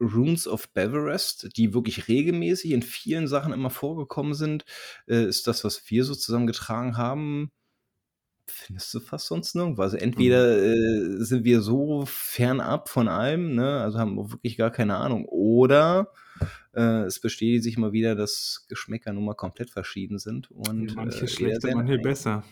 Runes 0.00 0.46
of 0.46 0.72
Beverest, 0.72 1.56
die 1.56 1.74
wirklich 1.74 2.08
regelmäßig 2.08 2.70
in 2.70 2.82
vielen 2.82 3.26
Sachen 3.26 3.52
immer 3.52 3.70
vorgekommen 3.70 4.34
sind, 4.34 4.64
äh, 5.06 5.24
ist 5.24 5.46
das, 5.46 5.64
was 5.64 5.90
wir 5.90 6.04
so 6.04 6.14
zusammengetragen 6.14 6.96
haben, 6.96 7.50
findest 8.50 8.92
du 8.94 9.00
fast 9.00 9.26
sonst 9.26 9.54
nirgendwo. 9.54 9.82
Also 9.82 9.96
entweder, 9.96 10.56
Mhm. 10.56 11.20
äh, 11.20 11.24
sind 11.24 11.44
wir 11.44 11.60
so 11.60 12.04
fernab 12.06 12.88
von 12.88 13.08
allem, 13.08 13.54
ne, 13.54 13.80
also 13.80 13.98
haben 13.98 14.16
wir 14.16 14.30
wirklich 14.32 14.56
gar 14.56 14.70
keine 14.70 14.96
Ahnung, 14.96 15.24
oder, 15.26 16.12
äh, 16.74 17.02
es 17.02 17.20
bestätigt 17.20 17.64
sich 17.64 17.78
mal 17.78 17.92
wieder, 17.92 18.14
dass 18.14 18.66
Geschmäcker 18.68 19.12
nun 19.12 19.24
mal 19.24 19.34
komplett 19.34 19.70
verschieden 19.70 20.18
sind 20.18 20.50
und, 20.50 20.94
manche 20.96 21.24
äh, 21.24 21.28
schlechter, 21.28 21.74
manche 21.74 21.98
besser. 21.98 22.44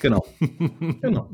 Genau. 0.00 0.26
Genau. 1.02 1.30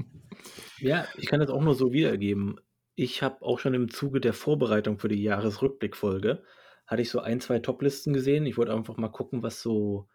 Ja, 0.80 1.06
ich 1.16 1.26
kann 1.26 1.40
das 1.40 1.50
auch 1.50 1.62
nur 1.62 1.74
so 1.74 1.92
wiedergeben. 1.92 2.56
Ich 2.94 3.22
habe 3.22 3.42
auch 3.42 3.58
schon 3.58 3.74
im 3.74 3.88
Zuge 3.90 4.20
der 4.20 4.32
Vorbereitung 4.32 4.98
für 4.98 5.08
die 5.08 5.22
Jahresrückblickfolge 5.22 6.42
hatte 6.86 7.02
ich 7.02 7.10
so 7.10 7.20
ein, 7.20 7.40
2 7.40 7.60
Toplisten 7.60 8.12
gesehen. 8.12 8.44
Ich 8.44 8.58
wollte 8.58 8.74
einfach 8.74 8.96
mal 8.96 9.08
gucken, 9.08 9.42
was 9.42 9.62
so 9.62 10.08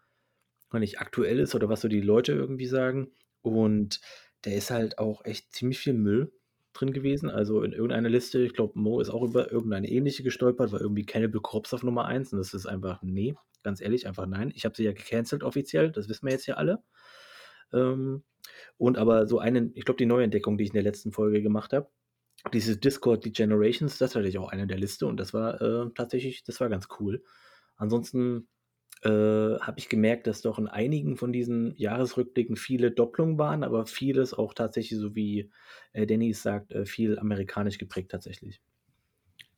wenn 0.70 0.82
nicht 0.82 1.00
aktuell 1.00 1.40
ist 1.40 1.56
oder 1.56 1.70
was 1.70 1.82
so 1.82 1.88
die 1.88 2.02
Leute 2.02 2.34
irgendwie 2.34 2.66
sagen. 2.66 3.08
Und 3.50 4.02
da 4.42 4.52
ist 4.52 4.72
halt 4.72 5.00
auch 5.00 5.26
echt 5.26 5.54
ziemlich 5.54 5.80
viel 5.80 5.94
Müll 5.94 6.32
drin 6.74 6.94
gewesen. 6.94 7.30
Also 7.30 7.64
in 7.64 7.74
irgendeiner 7.74 8.10
Liste, 8.10 8.40
ich 8.40 8.54
glaube, 8.54 8.80
Mo 8.80 9.00
ist 9.00 9.10
auch 9.10 9.24
über 9.24 9.52
irgendeine 9.52 9.90
ähnliche 9.90 10.24
gestolpert, 10.24 10.72
war 10.72 10.82
irgendwie 10.82 11.06
Cannibal 11.06 11.42
Corpse 11.42 11.76
auf 11.76 11.84
Nummer 11.84 12.06
1 12.06 12.34
und 12.34 12.40
das 12.40 12.54
ist 12.54 12.66
einfach 12.66 13.02
nee, 13.02 13.36
ganz 13.64 13.82
ehrlich, 13.82 14.08
einfach 14.08 14.28
nein. 14.28 14.52
Ich 14.56 14.66
habe 14.66 14.76
sie 14.76 14.84
ja 14.84 14.94
gecancelt 14.94 15.44
offiziell, 15.44 15.92
das 15.92 16.08
wissen 16.10 16.26
wir 16.26 16.34
jetzt 16.34 16.46
ja 16.46 16.56
alle. 16.56 16.84
Ähm, 17.74 18.24
und 18.78 18.98
aber 18.98 19.28
so 19.28 19.40
eine 19.40 19.72
ich 19.76 19.86
glaube, 19.86 19.98
die 19.98 20.06
Neuentdeckung, 20.06 20.58
die 20.58 20.66
ich 20.66 20.70
in 20.70 20.76
der 20.76 20.84
letzten 20.84 21.12
Folge 21.12 21.42
gemacht 21.42 21.74
habe, 21.74 21.90
dieses 22.54 22.80
Discord 22.80 23.26
Degenerations, 23.26 23.98
das 23.98 24.16
hatte 24.16 24.28
ich 24.28 24.38
auch 24.38 24.50
eine 24.50 24.68
der 24.68 24.78
Liste 24.78 25.08
und 25.08 25.18
das 25.18 25.34
war, 25.34 25.62
äh, 25.62 25.90
tatsächlich 25.96 26.44
das 26.44 26.60
war 26.62 26.70
ganz 26.70 26.88
cool. 27.00 27.24
Ansonsten, 27.76 28.48
äh, 29.04 29.10
habe 29.10 29.80
ich 29.80 29.90
gemerkt, 29.90 30.28
dass 30.28 30.42
doch 30.42 30.60
in 30.60 30.68
einigen 30.68 31.18
von 31.18 31.32
diesen 31.34 31.76
Jahresrückblicken 31.78 32.56
viele 32.56 32.92
Doppelungen 32.92 33.38
waren, 33.38 33.64
aber 33.64 33.86
vieles 33.86 34.34
auch 34.34 34.54
tatsächlich, 34.54 35.00
so 35.00 35.16
wie, 35.16 35.52
äh, 35.94 36.06
Danny 36.08 36.32
es 36.32 36.44
sagt, 36.44 36.72
äh, 36.72 36.86
viel 36.86 37.20
amerikanisch 37.20 37.78
geprägt 37.78 38.12
tatsächlich. 38.12 38.62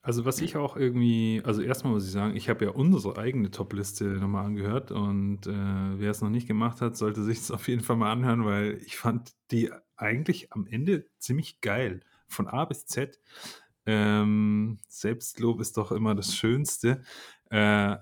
Also, 0.01 0.23
was 0.23 0.39
ich 0.39 0.55
auch 0.55 0.77
irgendwie 0.77 1.41
also, 1.43 1.61
erstmal 1.61 1.93
muss 1.93 2.05
ich 2.05 2.11
sagen, 2.11 2.35
ich 2.35 2.47
habe 2.49 2.65
ja 2.65 2.71
unsere 2.71 3.17
eigene 3.17 3.51
Topliste 3.51 4.05
noch 4.05 4.29
mal 4.29 4.45
angehört 4.45 4.91
und, 4.91 5.45
äh, 5.45 5.51
wer 5.99 6.11
es 6.11 6.21
noch 6.21 6.29
nicht 6.29 6.47
gemacht 6.47 6.79
hat, 6.81 6.95
sollte 6.95 7.21
sich's 7.23 7.51
auf 7.51 7.67
jeden 7.67 7.81
Fall 7.83 7.97
mal 7.97 8.11
anhören, 8.11 8.45
weil 8.45 8.77
ich 8.85 8.95
fand 8.97 9.33
die 9.51 9.71
eigentlich 9.97 10.53
am 10.53 10.65
Ende 10.67 11.05
ziemlich 11.17 11.59
geil, 11.59 11.99
von 12.27 12.47
A 12.47 12.63
bis 12.65 12.85
Z. 12.85 13.19
Ähm, 13.85 14.79
Selbstlob 14.87 15.59
ist 15.59 15.75
doch 15.77 15.91
immer 15.91 16.15
das 16.15 16.33
Schönste. 16.35 17.01
Äh, 17.49 17.97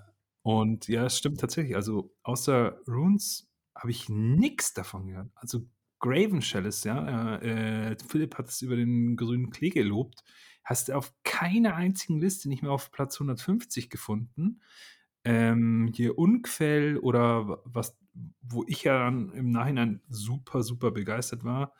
und 0.48 0.88
ja, 0.88 1.04
es 1.04 1.18
stimmt 1.18 1.40
tatsächlich. 1.40 1.76
Also, 1.76 2.10
außer 2.22 2.80
Runes 2.88 3.50
habe 3.74 3.90
ich 3.90 4.08
nix 4.08 4.72
davon 4.72 5.06
gehört. 5.06 5.30
Also, 5.34 5.68
Graven 5.98 6.40
Chalice, 6.40 6.84
ja, 6.84 7.36
äh, 7.36 7.90
äh, 7.90 7.96
Philipp 8.08 8.38
hat 8.38 8.48
es 8.48 8.62
über 8.62 8.74
den 8.74 9.18
grünen 9.18 9.50
Klee 9.50 9.68
gelobt. 9.68 10.24
Hast 10.64 10.88
du 10.88 10.96
auf 10.96 11.12
keiner 11.22 11.74
einzigen 11.74 12.18
Liste, 12.18 12.48
nicht 12.48 12.62
mehr 12.62 12.72
auf 12.72 12.90
Platz 12.92 13.16
150 13.16 13.90
gefunden. 13.90 14.62
Ähm, 15.22 15.92
hier 15.94 16.16
Unquell 16.16 16.96
oder 16.96 17.46
wa 17.46 17.62
was 17.66 17.98
wo 18.40 18.64
ich 18.66 18.84
ja 18.84 18.98
dann 18.98 19.30
im 19.32 19.50
Nachhinein 19.50 20.00
super, 20.08 20.62
super 20.62 20.92
begeistert 20.92 21.44
war. 21.44 21.74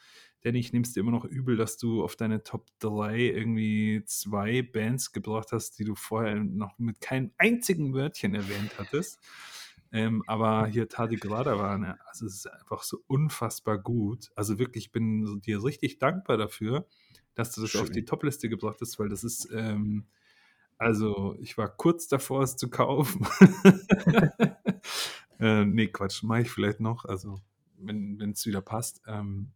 Denn 0.44 0.54
ich 0.54 0.72
nehme 0.72 0.84
es 0.84 0.92
dir 0.92 1.00
immer 1.00 1.10
noch 1.10 1.24
übel, 1.24 1.56
dass 1.56 1.78
du 1.78 2.02
auf 2.04 2.16
deine 2.16 2.42
Top 2.44 2.68
3 2.78 3.18
irgendwie 3.18 4.02
2 4.06 4.62
Bands 4.62 5.12
gebracht 5.12 5.52
hast, 5.52 5.78
die 5.78 5.84
du 5.84 5.94
vorher 5.96 6.36
noch 6.36 6.78
mit 6.78 7.00
keinem 7.00 7.32
einzigen 7.38 7.92
Wörtchen 7.94 8.34
erwähnt 8.34 8.78
hattest. 8.78 9.20
Ähm, 9.92 10.22
aber 10.26 10.66
hier 10.68 10.88
Tardigrada 10.88 11.58
war 11.58 11.76
'ne 11.78 11.98
also, 12.06 12.26
es 12.26 12.34
ist 12.36 12.46
einfach 12.46 12.82
so 12.82 12.98
unfassbar 13.06 13.78
gut. 13.78 14.30
Also, 14.36 14.58
wirklich, 14.58 14.86
ich 14.86 14.92
bin 14.92 15.40
dir 15.40 15.64
richtig 15.64 15.98
dankbar 15.98 16.36
dafür, 16.36 16.86
dass 17.34 17.52
du 17.54 17.62
das 17.62 17.74
auf 17.76 17.90
die 17.90 18.04
Schön. 18.04 18.06
Topliste 18.06 18.48
gebracht 18.48 18.78
hast, 18.80 18.98
weil 18.98 19.08
das 19.08 19.24
ist, 19.24 19.48
ähm 19.52 20.06
also, 20.78 21.36
ich 21.40 21.58
war 21.58 21.68
kurz 21.76 22.08
davor, 22.08 22.42
es 22.42 22.56
zu 22.56 22.70
kaufen. 22.70 23.26
Äh, 25.40 25.64
ne, 25.64 25.88
Quatsch, 25.88 26.22
mache 26.24 26.42
ich 26.42 26.50
vielleicht 26.50 26.80
noch, 26.80 27.04
also, 27.04 27.40
wenn 27.78 28.18
wenn's 28.20 28.44
wieder 28.46 28.60
passt. 28.60 29.02
Ähm 29.06 29.52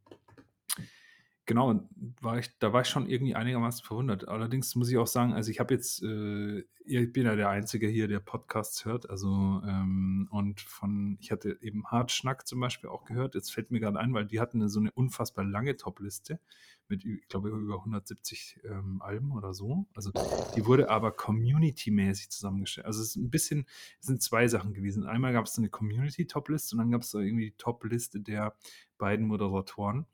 genau, 1.46 1.88
war 2.20 2.38
ich 2.38 2.58
da 2.58 2.72
war 2.72 2.82
ich 2.82 2.88
schon 2.88 3.06
irgendwie 3.08 3.34
einigermaßen 3.34 3.84
verwundert. 3.84 4.28
Allerdings 4.28 4.75
muss 4.76 4.88
ich 4.90 4.99
auch 4.99 5.06
sagen, 5.06 5.32
also, 5.34 5.50
ich 5.50 5.61
habe 5.61 5.75
jetzt, 5.75 6.02
äh 6.02 6.64
ich 6.84 7.12
bin 7.12 7.26
ja 7.26 7.37
der 7.37 7.49
Einzige 7.49 7.87
hier, 7.88 8.08
der 8.08 8.18
Podcasts 8.20 8.84
hört, 8.84 9.08
also, 9.08 9.62
ähm, 9.64 10.28
und 10.32 10.61
von 10.61 11.16
ich 11.20 11.30
hatte 11.30 11.56
eben 11.61 11.87
Hartschnack 11.87 12.46
zum 12.49 12.58
Beispiel 12.61 12.90
auch 12.90 13.04
gehört. 13.04 13.34
Jetzt 13.37 13.52
fällt 13.52 13.70
mir 13.70 13.78
grad 13.80 13.96
ein, 13.96 14.12
weil 14.14 14.26
die 14.26 14.40
hatten 14.40 14.58
'ne 14.58 14.68
so 14.68 14.80
'ne 14.80 14.90
unfassbar 14.92 15.44
lange 15.44 15.76
Topliste 15.76 16.40
mit 16.88 17.04
ich 17.04 17.28
glaube, 17.28 17.50
über 17.50 17.84
170, 17.84 18.58
ähm, 18.64 19.00
Alben 19.02 19.32
oder 19.32 19.54
so. 19.54 19.87
Also, 19.94 20.12
die 20.54 20.66
wurde 20.66 20.90
aber 20.90 21.12
community-mäßig 21.12 22.30
zusammengestellt. 22.30 22.87
Also, 22.87 23.00
es 23.00 23.08
ist 23.11 23.16
'n 23.16 23.30
bisschen 23.30 23.66
es 24.00 24.06
sind 24.08 24.22
2 24.22 24.49
Sachen 24.49 24.75
gewesen. 24.75 25.06
Einmal 25.06 25.32
gab's 25.32 25.54
so 25.54 25.62
'ne 25.62 25.68
Community-Topliste 25.70 26.75
und 26.75 26.78
dann 26.80 26.90
gab's 26.90 27.11
da 27.12 27.20
irgendwie 27.20 27.50
die 27.50 27.56
Topliste 27.56 28.20
der 28.20 28.56
beiden 28.99 29.26
Moderatoren. 29.26 30.06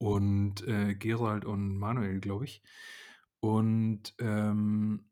Und, 0.00 0.66
äh, 0.66 0.94
Gerald 0.94 1.44
und 1.44 1.78
Manuel, 1.78 2.20
glaube 2.20 2.44
ich. 2.44 2.62
Und, 3.40 4.14
ähm, 4.18 5.06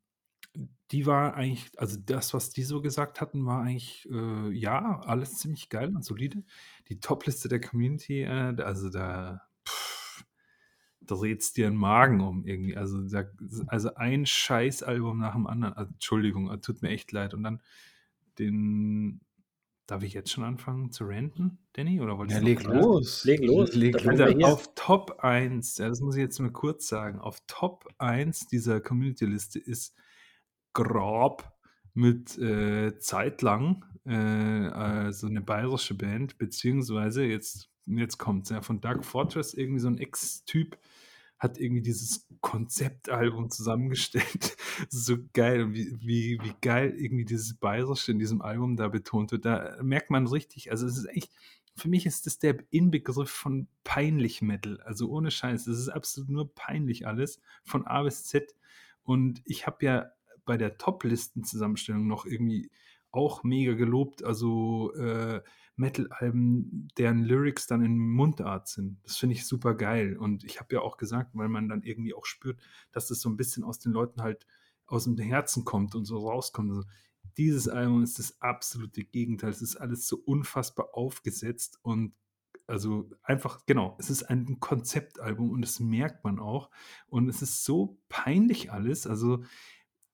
die 0.92 1.06
war 1.06 1.34
eigentlich 1.36 1.70
also, 1.78 1.98
das, 2.04 2.34
was 2.34 2.50
die 2.50 2.62
so 2.64 2.82
gesagt 2.82 3.20
hatten, 3.20 3.46
war 3.46 3.62
eigentlich, 3.62 4.08
äh, 4.12 4.50
ja, 4.52 5.00
alles 5.02 5.36
ziemlich 5.38 5.68
geil 5.70 5.94
und 5.96 6.04
solide. 6.04 6.44
Die 6.88 7.00
Topliste 7.00 7.48
der 7.48 7.60
Community, 7.60 8.22
äh, 8.22 8.56
also, 8.62 8.90
da 8.90 9.42
da 11.02 11.16
dreht's 11.16 11.52
dir 11.54 11.68
'n 11.68 11.76
Magen 11.76 12.20
um 12.22 12.46
irgendwie. 12.46 12.76
Also, 12.76 13.02
da 13.08 13.24
also, 13.68 13.94
ein 13.96 14.26
Scheißalbum 14.26 15.18
nach 15.20 15.34
dem 15.34 15.46
anderen. 15.48 15.74
Also, 15.74 15.92
Entschuldigung, 15.94 16.60
tut 16.62 16.82
mir 16.82 16.90
echt 16.90 17.12
leid. 17.12 17.34
Und 17.34 17.44
dann 17.44 17.60
den 18.38 19.20
darf 19.86 20.02
ich 20.02 20.14
jetzt 20.14 20.30
schon 20.32 20.44
anfangen 20.44 20.90
zu 20.92 21.04
ranten, 21.04 21.58
Danny, 21.74 22.00
oder 22.00 22.18
Ja, 22.28 22.38
wolltest 22.38 22.42
du 22.42 22.46
noch 22.46 22.54
leg 22.54 22.64
los. 22.64 23.24
Leg 23.24 23.40
los, 23.44 23.74
Leg 23.74 24.02
wir 24.02 24.28
hier 24.30 24.48
auf 24.48 24.74
Top 24.74 25.18
1, 25.20 25.76
ja, 25.78 25.88
das 25.88 26.00
muss 26.00 26.16
ich 26.16 26.22
jetzt 26.22 26.38
mal 26.40 26.50
kurz 26.52 26.88
sagen, 26.88 27.18
auf 27.20 27.40
Top 27.46 27.86
1 27.98 28.46
dieser 28.46 28.80
Community-Liste 28.80 29.58
ist 29.58 29.94
Grob 30.74 31.44
mit, 31.94 32.38
äh, 32.38 32.98
Zeitlang, 32.98 33.84
äh, 34.06 35.08
äh, 35.08 35.12
so 35.12 35.28
'ne 35.28 35.40
bayerische 35.42 35.94
Band, 35.94 36.38
beziehungsweise 36.38 37.24
jetzt 37.24 37.70
jetzt 37.86 38.18
kommt's, 38.18 38.50
ja, 38.50 38.62
von 38.62 38.80
Dark 38.80 39.04
Fortress, 39.04 39.54
irgendwie 39.54 39.80
so 39.80 39.88
'n 39.88 39.98
Ex-Typ 39.98 40.78
hat 41.44 41.58
irgendwie 41.58 41.82
dieses 41.82 42.26
Konzeptalbum 42.40 43.50
zusammengestellt. 43.50 44.56
So 44.90 45.18
geil, 45.32 45.72
wie 45.72 45.96
wie 46.00 46.38
wie 46.42 46.52
geil 46.60 46.92
irgendwie 46.98 47.24
dieses 47.24 47.54
Bayerische 47.54 48.10
in 48.10 48.18
diesem 48.18 48.42
Album 48.42 48.76
da 48.76 48.88
betont 48.88 49.30
wird. 49.30 49.44
Da 49.44 49.76
merkt 49.82 50.10
man 50.10 50.26
richtig 50.26 50.72
also, 50.72 50.86
es 50.86 50.98
ist 50.98 51.08
echt 51.10 51.30
für 51.76 51.88
mich 51.88 52.06
ist 52.06 52.26
das 52.26 52.38
der 52.38 52.56
Inbegriff 52.70 53.30
von 53.30 53.68
peinlich 53.82 54.42
Metal. 54.42 54.80
Also, 54.82 55.10
ohne 55.10 55.30
Scheiß. 55.30 55.64
Das 55.64 55.78
ist 55.78 55.88
absolut 55.88 56.30
nur 56.30 56.54
peinlich 56.54 57.06
alles 57.06 57.40
von 57.64 57.86
A 57.86 58.02
bis 58.02 58.24
Z. 58.24 58.54
Und 59.02 59.42
ich 59.44 59.66
habe 59.66 59.84
ja 59.84 60.10
bei 60.44 60.56
der 60.56 60.78
Top-Listenzusammenstellung 60.78 62.06
noch 62.06 62.26
irgendwie 62.26 62.70
auch 63.10 63.44
mega 63.44 63.74
gelobt, 63.74 64.24
also, 64.24 64.92
äh, 64.94 65.40
Metal-Alben, 65.76 66.88
deren 66.98 67.24
Lyrics 67.24 67.66
dann 67.66 67.84
in 67.84 67.98
Mundart 67.98 68.68
sind. 68.68 68.98
Das 69.04 69.16
finde 69.16 69.34
ich 69.34 69.46
supergeil. 69.46 70.16
Und 70.16 70.44
ich 70.44 70.60
habe 70.60 70.74
ja 70.76 70.80
auch 70.82 70.96
gesagt, 70.98 71.30
weil 71.34 71.48
man 71.48 71.68
dann 71.68 71.82
irgendwie 71.82 72.14
auch 72.14 72.26
spürt, 72.26 72.60
dass 72.92 73.08
das 73.08 73.20
so 73.20 73.28
'n 73.30 73.36
bisschen 73.36 73.64
aus 73.64 73.78
den 73.80 73.92
Leuten 73.92 74.22
halt 74.22 74.46
aus'm 74.86 75.20
Herzen 75.20 75.64
kommt 75.64 75.94
und 75.94 76.04
so 76.04 76.18
rauskommt. 76.28 76.70
Also, 76.70 76.84
dieses 77.38 77.68
Album 77.68 78.02
ist 78.04 78.18
das 78.20 78.40
absolute 78.42 79.04
Gegenteil. 79.04 79.50
Es 79.50 79.62
ist 79.62 79.76
alles 79.76 80.06
so 80.08 80.16
unfassbar 80.24 80.90
aufgesetzt 80.94 81.78
und 81.82 82.14
also, 82.68 83.10
einfach 83.22 83.66
genau, 83.66 83.96
es 84.00 84.10
ist 84.10 84.22
ein 84.24 84.60
Konzeptalbum 84.60 85.50
und 85.50 85.62
das 85.62 85.80
merkt 85.80 86.24
man 86.24 86.38
auch. 86.40 86.70
Und 87.08 87.28
es 87.28 87.42
ist 87.42 87.64
so 87.64 87.98
peinlich 88.08 88.72
alles. 88.72 89.06
Also, 89.06 89.44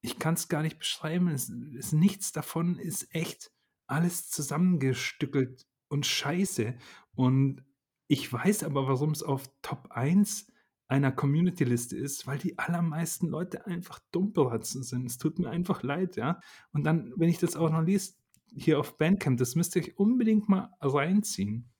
ich 0.03 0.19
kann's 0.21 0.49
gar 0.49 0.63
nicht 0.63 0.79
beschreiben. 0.79 1.29
Es 1.29 1.49
ist 1.51 1.93
nichts 1.95 2.33
davon 2.33 2.79
ist 2.79 3.15
echt. 3.15 3.51
Alles 3.91 4.31
zusammengestückelt 4.31 5.67
und 5.89 6.07
Scheiße. 6.07 6.75
Und 7.15 7.65
ich 8.07 8.33
weiß 8.33 8.65
aber, 8.65 8.87
warum's 8.87 9.23
auf 9.23 9.51
Top 9.63 9.89
1 9.91 10.47
einer 10.87 11.13
Community-Liste 11.13 11.97
ist, 11.97 12.27
weil 12.27 12.39
die 12.39 12.59
allermeisten 12.59 13.29
Leute 13.29 13.67
einfach 13.67 14.01
Dummbratzen 14.11 14.83
sind. 14.83 15.07
Es 15.07 15.19
tut 15.19 15.39
mir 15.39 15.51
einfach 15.51 15.83
leid, 15.83 16.17
ja? 16.17 16.41
Und 16.73 16.85
dann, 16.85 17.13
wenn 17.17 17.29
ich 17.29 17.39
das 17.39 17.55
auch 17.55 17.71
noch 17.71 17.83
lese, 17.83 18.15
hier 18.53 18.81
auf 18.81 18.99
Bandcamp, 18.99 19.39
das 19.39 19.55
müsst 19.55 19.77
ihr 19.77 19.83
euch 19.83 19.99
unbedingt 19.99 20.49
mal 20.49 20.75
reinziehen. 20.81 21.71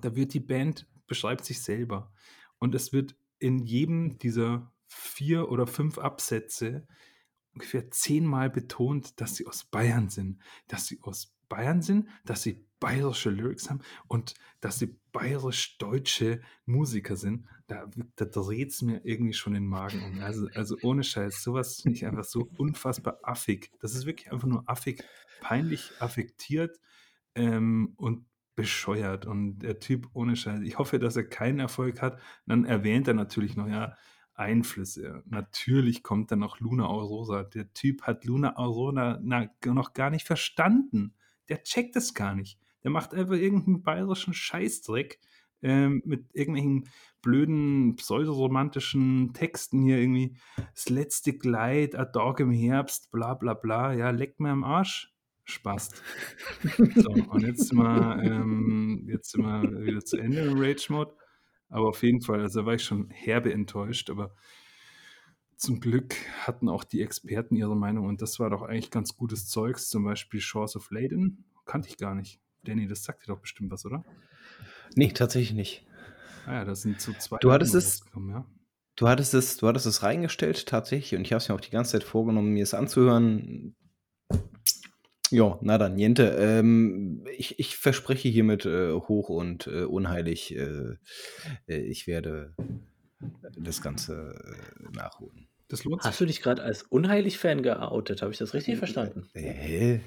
Da 0.00 0.14
wird 0.14 0.34
die 0.34 0.40
Band 0.40 0.86
beschreibt 1.06 1.44
sich 1.44 1.62
selber. 1.62 2.12
Und 2.58 2.74
es 2.74 2.92
wird 2.92 3.16
in 3.38 3.58
jedem 3.58 4.18
dieser 4.18 4.72
4 4.88 5.50
oder 5.50 5.66
5 5.66 5.98
Absätze 5.98 6.86
ungefähr 7.54 7.90
10 7.90 8.24
Mal 8.24 8.50
betont, 8.50 9.20
dass 9.20 9.36
sie 9.36 9.46
aus 9.46 9.64
Bayern 9.64 10.08
sind, 10.08 10.40
dass 10.68 10.86
sie 10.86 11.00
aus 11.02 11.34
Bayern 11.52 11.82
sind, 11.82 12.08
dass 12.24 12.42
sie 12.42 12.64
bayerische 12.80 13.28
Lyrics 13.28 13.68
haben 13.68 13.80
und 14.08 14.32
dass 14.60 14.78
sie 14.78 14.98
bayerisch-deutsche 15.12 16.40
Musiker 16.64 17.16
sind, 17.16 17.46
da, 17.66 17.90
da 18.16 18.24
dreht 18.24 18.70
es 18.70 18.80
mir 18.80 19.04
irgendwie 19.04 19.34
schon 19.34 19.52
den 19.52 19.66
Magen 19.66 20.02
um. 20.02 20.22
Also, 20.22 20.48
also 20.54 20.78
ohne 20.82 21.04
Scheiß, 21.04 21.42
sowas 21.42 21.82
finde 21.82 21.96
ich 21.96 22.06
einfach 22.06 22.24
so 22.24 22.48
unfassbar 22.56 23.18
affig. 23.22 23.70
Das 23.80 23.94
ist 23.94 24.06
wirklich 24.06 24.32
einfach 24.32 24.48
nur 24.48 24.64
affig, 24.66 25.04
peinlich 25.42 25.92
affektiert 26.00 26.80
ähm, 27.34 27.92
und 27.96 28.24
bescheuert. 28.54 29.26
Und 29.26 29.58
der 29.58 29.78
Typ 29.78 30.08
ohne 30.14 30.36
Scheiß, 30.36 30.62
ich 30.62 30.78
hoffe, 30.78 30.98
dass 30.98 31.16
er 31.16 31.28
keinen 31.28 31.60
Erfolg 31.60 32.00
hat. 32.00 32.18
Dann 32.46 32.64
erwähnt 32.64 33.08
er 33.08 33.14
natürlich 33.14 33.56
noch, 33.56 33.68
ja, 33.68 33.94
Einflüsse. 34.34 35.22
Natürlich 35.26 36.02
kommt 36.02 36.32
dann 36.32 36.38
noch 36.38 36.58
Luna 36.58 36.86
Aurora. 36.86 37.42
Der 37.42 37.70
Typ 37.74 38.04
hat 38.04 38.24
Luna 38.24 38.56
Aurora 38.56 39.20
noch 39.20 39.92
gar 39.92 40.08
nicht 40.08 40.26
verstanden. 40.26 41.14
Der 41.48 41.62
checkt 41.62 41.96
es 41.96 42.14
gar 42.14 42.34
nicht. 42.34 42.58
Der 42.84 42.90
macht 42.90 43.14
einfach 43.14 43.34
irgendeinen 43.34 43.82
bayerischen 43.82 44.34
Scheißdreck 44.34 45.18
ähm, 45.62 46.02
mit 46.04 46.26
irgendwelchen 46.32 46.88
blöden 47.22 47.94
pseudoromantischen 47.96 49.32
Texten 49.32 49.82
hier 49.82 49.98
irgendwie. 49.98 50.36
Das 50.74 50.88
letzte 50.88 51.38
Kleid, 51.38 51.94
a 51.94 52.04
Dog 52.04 52.40
im 52.40 52.50
Herbst, 52.50 53.10
bla 53.12 53.34
bla 53.34 53.54
bla. 53.54 53.92
Ja, 53.92 54.10
leck 54.10 54.40
mir 54.40 54.50
am 54.50 54.64
Arsch. 54.64 55.12
Spaß. 55.44 55.90
so, 56.94 57.10
und 57.10 57.42
jetzt 57.42 57.68
sind, 57.68 57.78
wir, 57.78 58.22
ähm, 58.22 59.08
jetzt 59.10 59.32
sind 59.32 59.42
wir 59.42 59.84
wieder 59.84 60.04
zu 60.04 60.16
Ende 60.16 60.42
im 60.42 60.58
Rage-Mode. 60.58 61.14
Aber 61.68 61.88
auf 61.88 62.02
jeden 62.02 62.20
Fall, 62.20 62.40
also 62.40 62.60
da 62.60 62.66
war 62.66 62.74
ich 62.74 62.84
schon 62.84 63.10
herbe 63.10 63.52
enttäuscht, 63.52 64.10
aber 64.10 64.34
zum 65.62 65.78
Glück 65.78 66.16
hatten 66.40 66.68
auch 66.68 66.82
die 66.82 67.02
Experten 67.02 67.54
ihre 67.54 67.76
Meinung 67.76 68.06
und 68.06 68.20
das 68.20 68.40
war 68.40 68.50
doch 68.50 68.62
eigentlich 68.62 68.90
ganz 68.90 69.16
gutes 69.16 69.46
Zeugs, 69.46 69.88
zum 69.88 70.04
Beispiel 70.04 70.40
Shores 70.40 70.74
of 70.74 70.90
Leyden, 70.90 71.44
kannte 71.64 71.88
ich 71.88 71.96
gar 71.98 72.16
nicht. 72.16 72.40
Danny, 72.64 72.88
das 72.88 73.04
sagt 73.04 73.22
dir 73.22 73.28
doch 73.28 73.40
bestimmt 73.40 73.70
was, 73.70 73.86
oder? 73.86 74.04
Nee, 74.96 75.12
tatsächlich 75.12 75.54
nicht. 75.54 75.86
Ah 76.46 76.54
ja, 76.54 76.64
das 76.64 76.82
sind 76.82 77.00
so 77.00 77.12
zwei. 77.12 77.38
Du 77.38 77.52
hattest 77.52 77.76
es, 77.76 78.04
ja. 78.28 78.44
du 78.96 79.08
hattest 79.08 79.34
es, 79.34 79.56
du 79.56 79.68
hattest 79.68 79.86
es 79.86 80.02
reingestellt 80.02 80.66
tatsächlich 80.66 81.16
und 81.16 81.24
ich 81.24 81.32
habe 81.32 81.38
es 81.38 81.48
mir 81.48 81.54
auch 81.54 81.60
die 81.60 81.70
ganze 81.70 81.92
Zeit 81.92 82.02
vorgenommen, 82.02 82.52
mir 82.52 82.64
es 82.64 82.74
anzuhören. 82.74 83.76
Ja, 85.30 85.58
na 85.62 85.78
dann, 85.78 85.94
Niente. 85.94 86.36
Ähm, 86.40 87.24
ich, 87.38 87.60
ich 87.60 87.76
verspreche 87.76 88.28
hiermit 88.28 88.66
äh, 88.66 88.92
hoch 88.92 89.28
und 89.28 89.68
äh, 89.68 89.84
unheilig, 89.84 90.56
äh, 90.56 90.96
äh 91.68 91.78
ich 91.78 92.08
werde 92.08 92.54
das 93.56 93.80
Ganze 93.80 94.34
äh, 94.44 94.96
nachholen. 94.96 95.48
Das 95.72 95.86
Hast 96.00 96.20
du 96.20 96.26
dich 96.26 96.42
gerade 96.42 96.62
als 96.62 96.82
Unheilig-Fan 96.82 97.62
geoutet? 97.62 98.20
Habe 98.20 98.30
ich 98.30 98.36
das 98.36 98.52
richtig 98.52 98.76
verstanden? 98.76 99.26
Hä? 99.32 100.00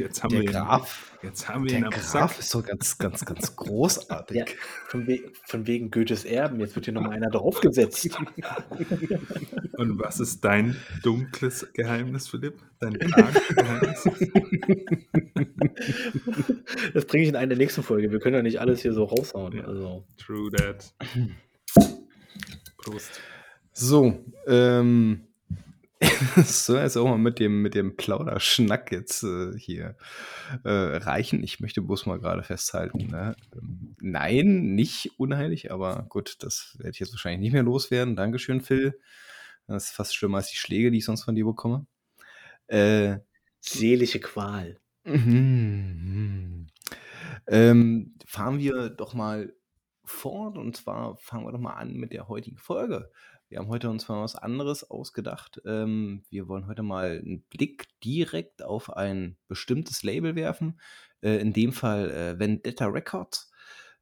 Jetzt 0.00 0.24
haben 0.24 0.32
der 0.32 0.40
wir 0.40 0.50
Graf, 0.50 1.16
ihn, 1.22 1.28
jetzt 1.28 1.48
haben 1.48 1.62
wir 1.62 1.70
der 1.70 1.78
ihn 1.78 1.84
am 1.84 1.90
Graf 1.92 2.32
Sack. 2.32 2.38
ist 2.40 2.50
so 2.50 2.60
ganz, 2.60 2.98
ganz, 2.98 3.24
ganz 3.24 3.54
großartig. 3.54 4.36
Ja, 4.36 4.44
von, 4.88 5.06
we 5.06 5.30
von, 5.44 5.68
wegen 5.68 5.92
Goethes 5.92 6.24
Erben, 6.24 6.58
jetzt 6.58 6.74
wird 6.74 6.86
hier 6.86 6.94
nochmal 6.94 7.12
einer 7.12 7.30
draufgesetzt. 7.30 8.10
Und 9.76 10.00
was 10.00 10.18
ist 10.18 10.44
dein 10.44 10.74
dunkles 11.04 11.68
Geheimnis, 11.72 12.26
Philipp? 12.26 12.58
Dein 12.80 12.94
Geheimnis? 12.94 14.08
Das 16.94 17.04
bringe 17.04 17.22
ich 17.22 17.28
in 17.28 17.36
einer 17.36 17.54
nächsten 17.54 17.84
Folge. 17.84 18.10
Wir 18.10 18.18
können 18.18 18.34
ja 18.34 18.42
nicht 18.42 18.60
alles 18.60 18.82
hier 18.82 18.92
so 18.92 19.04
raushauen. 19.04 19.56
Ja, 19.56 19.66
also. 19.66 20.04
True 20.18 20.50
that. 20.50 20.92
Prost. 22.78 23.20
So, 23.72 24.24
ähm, 24.46 25.26
soll 26.44 26.80
jetzt 26.80 26.96
auch 26.96 27.06
mal 27.06 27.18
mit 27.18 27.38
dem, 27.38 27.62
mit 27.62 27.74
dem 27.74 27.96
Plauderschnack 27.96 28.90
jetzt 28.90 29.22
äh, 29.22 29.56
hier 29.58 29.96
äh, 30.64 30.70
reichen. 30.70 31.42
Ich 31.42 31.60
möchte 31.60 31.82
bloß 31.82 32.06
mal 32.06 32.18
gerade 32.18 32.42
festhalten. 32.42 33.08
Ne? 33.08 33.36
Ähm, 33.54 33.96
nein, 34.00 34.74
nicht 34.74 35.12
unheilig, 35.18 35.70
aber 35.70 36.06
gut, 36.08 36.36
das 36.40 36.76
werde 36.78 36.92
ich 36.92 37.00
jetzt 37.00 37.12
wahrscheinlich 37.12 37.40
nicht 37.40 37.52
mehr 37.52 37.62
loswerden. 37.62 38.16
Dankeschön, 38.16 38.60
Phil. 38.60 38.98
Das 39.66 39.84
ist 39.84 39.90
fast 39.90 40.16
schlimmer 40.16 40.38
als 40.38 40.50
die 40.50 40.56
Schläge, 40.56 40.90
die 40.90 40.98
ich 40.98 41.04
sonst 41.04 41.24
von 41.24 41.34
dir 41.34 41.44
bekomme. 41.44 41.86
Äh, 42.66 43.18
Seelische 43.60 44.20
Qual. 44.20 44.80
Mhm. 45.04 46.68
Ähm, 47.46 48.14
fahren 48.26 48.58
wir 48.58 48.88
doch 48.88 49.12
mal 49.12 49.52
fort 50.04 50.56
und 50.58 50.76
zwar 50.76 51.16
fangen 51.18 51.46
wir 51.46 51.52
doch 51.52 51.60
mal 51.60 51.74
an 51.74 51.94
mit 51.94 52.12
der 52.12 52.28
heutigen 52.28 52.58
Folge. 52.58 53.10
Wir 53.50 53.58
haben 53.58 53.68
heute 53.68 53.90
uns 53.90 54.08
mal 54.08 54.22
was 54.22 54.36
anderes 54.36 54.88
ausgedacht. 54.88 55.60
Ähm, 55.66 56.22
wir 56.30 56.46
wollen 56.46 56.68
heute 56.68 56.84
mal 56.84 57.18
einen 57.18 57.42
Blick 57.50 57.88
direkt 58.04 58.62
auf 58.62 58.96
ein 58.96 59.36
bestimmtes 59.48 60.04
Label 60.04 60.36
werfen. 60.36 60.80
Äh, 61.20 61.38
in 61.38 61.52
dem 61.52 61.72
Fall 61.72 62.12
äh, 62.12 62.38
Vendetta 62.38 62.86
Records. 62.86 63.50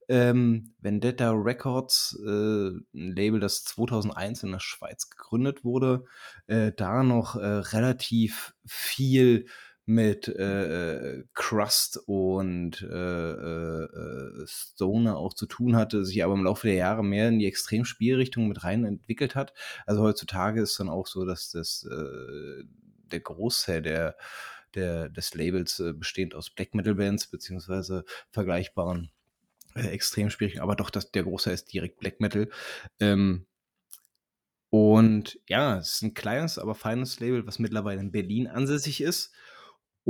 Ähm, 0.07 0.75
Vendetta 0.81 1.31
Records, 1.31 2.19
äh, 2.27 2.29
ein 2.29 2.85
Label, 2.93 3.41
das 3.41 3.65
2001 3.65 4.43
in 4.43 4.53
der 4.53 4.61
Schweiz 4.61 5.09
gegründet 5.09 5.65
wurde, 5.65 6.05
äh, 6.47 6.73
da 6.77 7.03
noch 7.03 7.37
äh, 7.37 7.47
relativ 7.47 8.55
viel 8.67 9.47
mit 9.89 10.29
äh, 10.29 11.25
Crust 11.33 11.99
und 12.07 12.83
äh, 12.83 13.33
äh, 13.33 14.47
Stoner 14.47 15.17
auch 15.17 15.33
zu 15.33 15.47
tun 15.47 15.77
hatte, 15.77 16.05
sich 16.05 16.23
aber 16.23 16.35
im 16.35 16.45
Laufe 16.45 16.67
der 16.67 16.77
Jahre 16.77 17.03
mehr 17.03 17.29
in 17.29 17.39
die 17.39 17.47
Extremspielrichtung 17.47 18.49
mit 18.49 18.65
rein 18.65 18.85
entwickelt 18.85 19.35
hat. 19.35 19.55
Also 19.87 20.03
heutzutage 20.03 20.61
ist 20.61 20.79
dann 20.79 20.91
auch 20.91 21.07
so, 21.07 21.25
dass 21.25 21.53
das 21.53 21.89
äh, 21.91 22.65
der 23.11 23.21
Großteil 23.21 23.81
der, 23.81 24.19
der, 24.75 25.09
des 25.09 25.33
Labels 25.35 25.81
äh, 25.81 25.95
bestehend 25.95 26.35
aus 26.35 26.51
Black 26.51 26.75
Metal 26.75 26.95
Bands 26.95 27.27
beziehungsweise 27.27 28.05
vergleichbaren 28.31 29.11
äh, 29.75 29.87
Extremspielrichtungen, 29.87 30.65
aber 30.65 30.77
doch 30.77 30.91
das, 30.91 31.13
der 31.13 31.23
Großteil 31.23 31.55
ist 31.55 31.73
direkt 31.73 31.99
Black 31.99 32.21
Metal. 32.21 32.51
Ähm, 33.01 33.47
und 34.69 35.41
ja, 35.49 35.79
es 35.79 35.95
ist 35.95 36.03
ein 36.03 36.13
kleines, 36.13 36.59
aber 36.59 36.75
feines 36.75 37.21
Label, 37.21 37.47
was 37.47 37.59
mittlerweile 37.59 38.03
in 38.03 38.13
Berlin 38.13 38.49
ansässig 38.49 39.01
ist 39.01 39.33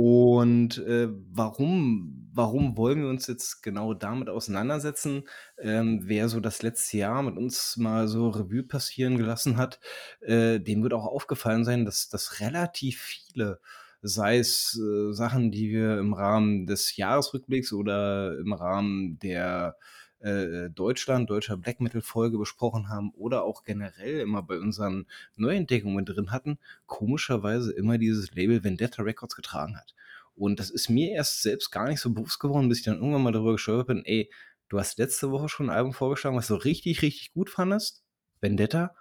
und 0.01 0.77
äh, 0.77 1.09
warum, 1.29 2.29
warum 2.33 2.77
wollen 2.77 3.01
wir 3.01 3.09
uns 3.09 3.27
jetzt 3.27 3.61
genau 3.61 3.93
damit 3.93 4.29
auseinandersetzen? 4.29 5.27
Ähm, 5.57 6.03
wer 6.05 6.29
so 6.29 6.39
das 6.39 6.61
letzte 6.61 6.99
Jahr 6.99 7.21
mit 7.21 7.35
uns 7.35 7.75
mal 7.75 8.07
so 8.07 8.29
Revue 8.29 8.63
passieren 8.63 9.17
gelassen 9.17 9.57
hat, 9.57 9.81
äh, 10.21 10.61
dem 10.61 10.83
wird 10.83 10.93
auch 10.93 11.05
aufgefallen 11.05 11.65
sein, 11.65 11.83
dass, 11.83 12.07
dass 12.07 12.39
relativ 12.39 13.01
viele, 13.01 13.59
sei 14.01 14.37
es 14.37 14.79
äh, 14.81 15.11
Sachen, 15.11 15.51
die 15.51 15.69
wir 15.69 15.97
im 15.97 16.13
Rahmen 16.13 16.65
des 16.65 16.95
Jahresrückblicks 16.95 17.73
oder 17.73 18.39
im 18.39 18.53
Rahmen 18.53 19.19
der 19.19 19.75
äh, 20.19 20.69
Deutschland, 20.69 21.29
deutscher 21.29 21.57
Black 21.57 21.79
Metal 21.79 22.01
Folge 22.01 22.37
besprochen 22.37 22.89
haben 22.89 23.11
oder 23.11 23.43
auch 23.43 23.63
generell 23.63 24.19
immer 24.19 24.43
bei 24.43 24.57
unseren 24.57 25.05
Neuentdeckungen 25.35 26.05
drin 26.05 26.31
hatten, 26.31 26.59
komischerweise 26.85 27.71
immer 27.71 27.97
dieses 27.97 28.33
Label 28.33 28.63
Vendetta 28.63 29.03
Records 29.03 29.35
getragen 29.35 29.77
hat. 29.77 29.95
Und 30.35 30.59
das 30.59 30.69
ist 30.69 30.89
mir 30.89 31.11
erst 31.11 31.41
selbst 31.41 31.71
gar 31.71 31.89
nicht 31.89 31.99
so 31.99 32.11
bewusst 32.13 32.39
geworden, 32.39 32.69
bis 32.69 32.79
ich 32.79 32.85
dann 32.85 32.95
irgendwann 32.95 33.23
mal 33.23 33.31
darüber 33.31 33.53
gestolpert 33.53 33.87
bin, 33.87 34.05
ey, 34.05 34.31
du 34.69 34.79
hast 34.79 34.97
letzte 34.97 35.31
Woche 35.31 35.49
schon 35.49 35.69
ein 35.69 35.75
Album 35.75 35.93
vorgeschlagen, 35.93 36.37
was 36.37 36.47
du 36.47 36.55
richtig, 36.55 37.01
richtig 37.01 37.33
gut 37.33 37.49
fandest, 37.49 38.03
Vendetta, 38.39 38.95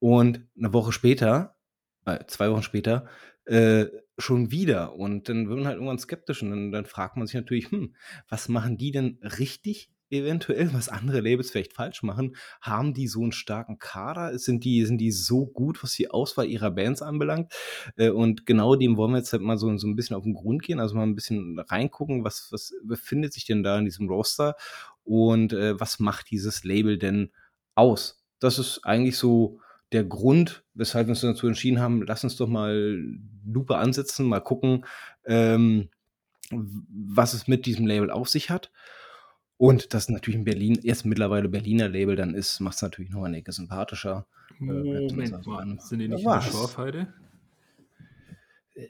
und 0.00 0.44
eine 0.56 0.72
Woche 0.72 0.90
später, 0.90 1.56
äh, 2.04 2.24
zwei 2.26 2.50
Wochen 2.50 2.64
später, 2.64 3.06
äh, 3.44 3.86
schon 4.18 4.50
wieder. 4.50 4.94
Und 4.96 5.28
dann 5.28 5.48
wird 5.48 5.58
man 5.58 5.66
halt 5.66 5.76
irgendwann 5.76 5.98
skeptisch 5.98 6.42
und 6.42 6.50
dann, 6.50 6.72
dann 6.72 6.86
fragt 6.86 7.16
man 7.16 7.26
sich 7.26 7.36
natürlich, 7.36 7.70
hm, 7.70 7.94
was 8.28 8.48
machen 8.48 8.76
die 8.76 8.90
denn 8.90 9.18
richtig 9.22 9.90
eventuell, 10.12 10.72
was 10.74 10.88
andere 10.88 11.20
Labels 11.20 11.50
vielleicht 11.50 11.72
falsch 11.72 12.02
machen? 12.02 12.36
Haben 12.60 12.94
die 12.94 13.08
so 13.08 13.22
einen 13.22 13.32
starken 13.32 13.78
Kader? 13.78 14.38
Sind 14.38 14.64
die, 14.64 14.84
sind 14.84 14.98
die 14.98 15.10
so 15.10 15.46
gut, 15.46 15.82
was 15.82 15.92
die 15.92 16.10
Auswahl 16.10 16.46
ihrer 16.46 16.70
Bands 16.70 17.02
anbelangt? 17.02 17.52
Äh, 17.96 18.10
und 18.10 18.46
genau 18.46 18.76
dem 18.76 18.96
wollen 18.96 19.12
wir 19.12 19.18
jetzt 19.18 19.32
halt 19.32 19.42
mal 19.42 19.58
so, 19.58 19.76
so 19.78 19.86
ein 19.86 19.96
bisschen 19.96 20.16
auf 20.16 20.24
den 20.24 20.34
Grund 20.34 20.62
gehen, 20.62 20.80
also 20.80 20.94
mal 20.94 21.02
ein 21.02 21.14
bisschen 21.14 21.58
reingucken, 21.58 22.24
was, 22.24 22.48
was 22.52 22.74
befindet 22.84 23.32
sich 23.32 23.46
denn 23.46 23.62
da 23.62 23.78
in 23.78 23.84
diesem 23.84 24.08
Roster 24.08 24.56
und 25.04 25.52
äh, 25.52 25.78
was 25.80 25.98
macht 25.98 26.30
dieses 26.30 26.64
Label 26.64 26.98
denn 26.98 27.32
aus? 27.74 28.22
Das 28.38 28.58
ist 28.58 28.80
eigentlich 28.84 29.16
so 29.16 29.60
der 29.92 30.04
Grund, 30.04 30.64
weshalb 30.74 31.06
wir 31.06 31.10
uns 31.10 31.20
dazu 31.20 31.46
entschieden 31.46 31.80
haben, 31.80 32.02
lass 32.02 32.24
uns 32.24 32.36
doch 32.36 32.48
mal 32.48 32.98
Lupe 33.44 33.76
ansetzen, 33.76 34.26
mal 34.26 34.40
gucken, 34.40 34.84
ähm, 35.24 35.90
was 36.50 37.34
es 37.34 37.46
mit 37.46 37.66
diesem 37.66 37.86
Label 37.86 38.10
auf 38.10 38.28
sich 38.28 38.50
hat. 38.50 38.70
Und 39.62 39.94
das 39.94 40.08
natürlich 40.08 40.38
in 40.38 40.44
Berlin, 40.44 40.80
jetzt 40.82 41.06
mittlerweile 41.06 41.48
Berliner 41.48 41.88
Label 41.88 42.16
dann 42.16 42.34
ist, 42.34 42.58
macht 42.58 42.74
es 42.74 42.82
natürlich 42.82 43.12
noch 43.12 43.22
eine 43.22 43.36
Ecke 43.36 43.52
sympathischer. 43.52 44.26
Äh, 44.58 44.64
Moment 44.64 45.46
mal, 45.46 45.78
sind 45.78 46.00
die 46.00 46.08
nicht 46.08 46.24
in 46.24 46.28
der 46.28 46.40
Schorfheide? 46.40 47.14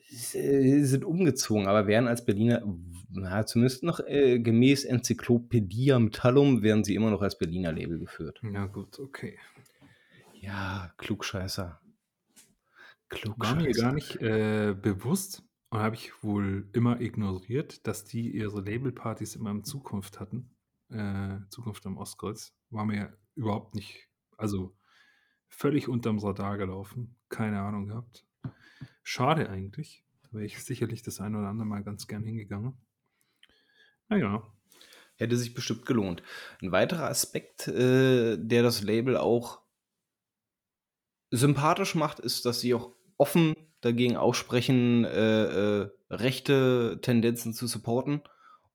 Sie 0.09 0.39
äh, 0.39 0.83
sind 0.85 1.05
umgezogen, 1.05 1.67
aber 1.67 1.87
werden 1.87 2.09
als 2.09 2.25
Berliner, 2.25 2.63
na, 3.11 3.45
zumindest 3.45 3.83
noch 3.83 4.01
äh, 4.01 4.39
gemäß 4.39 4.87
Enzyklopädia 4.87 5.99
Metallum, 5.99 6.63
werden 6.63 6.85
sie 6.85 6.95
immer 6.95 7.11
noch 7.11 7.21
als 7.21 7.37
Berliner 7.37 7.73
Label 7.73 7.99
geführt. 7.99 8.41
Ja, 8.43 8.65
gut, 8.65 8.99
okay. 8.99 9.39
Ja, 10.41 10.91
Klugscheißer. 10.97 11.83
Klugscheißer. 13.11 13.57
War 13.57 13.63
mir 13.63 13.73
gar 13.73 13.93
nicht 13.93 14.23
äh, 14.23 14.75
bewusst, 14.75 15.43
Und 15.69 15.81
habe 15.81 15.97
ich 15.97 16.23
wohl 16.23 16.67
immer 16.73 16.99
ignoriert, 16.99 17.87
dass 17.87 18.05
die 18.07 18.31
ihre 18.31 18.63
Labelpartys 18.63 19.37
immer 19.37 19.51
in 19.51 19.65
Zukunft 19.65 20.19
hatten. 20.19 20.49
Äh, 20.92 21.48
Zukunft 21.48 21.87
am 21.87 21.96
Ostkreuz. 21.96 22.55
War 22.70 22.85
mir 22.85 23.16
überhaupt 23.35 23.74
nicht, 23.74 24.09
also 24.37 24.76
völlig 25.48 25.88
unterm 25.88 26.18
Radar 26.18 26.59
gelaufen. 26.59 27.16
Keine 27.28 27.61
Ahnung 27.61 27.87
gehabt. 27.87 28.26
Schade 29.02 29.48
eigentlich. 29.48 30.05
Da 30.22 30.33
wäre 30.33 30.44
ich 30.44 30.62
sicherlich 30.62 31.02
das 31.02 31.20
ein 31.20 31.35
oder 31.35 31.48
andere 31.48 31.66
Mal 31.66 31.83
ganz 31.83 32.07
gern 32.07 32.24
hingegangen. 32.24 32.74
Naja. 34.09 34.42
Hätte 35.16 35.37
sich 35.37 35.55
bestimmt 35.55 35.87
gelohnt. 35.87 36.22
Ein 36.62 36.72
weiterer 36.72 37.09
Aspekt, 37.09 37.68
äh, 37.68 38.37
der 38.38 38.62
das 38.62 38.83
Label 38.83 39.16
auch 39.16 39.62
sympathisch 41.31 41.94
macht, 41.94 42.18
ist, 42.18 42.44
dass 42.44 42.61
sie 42.61 42.74
auch 42.74 42.92
offen 43.18 43.55
dagegen 43.81 44.16
aussprechen, 44.16 45.05
äh, 45.05 45.81
äh, 45.83 45.90
rechte 46.11 46.98
Tendenzen 47.02 47.52
zu 47.52 47.66
supporten. 47.66 48.22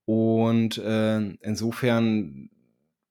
Und 0.07 0.77
äh, 0.77 1.19
insofern 1.41 2.49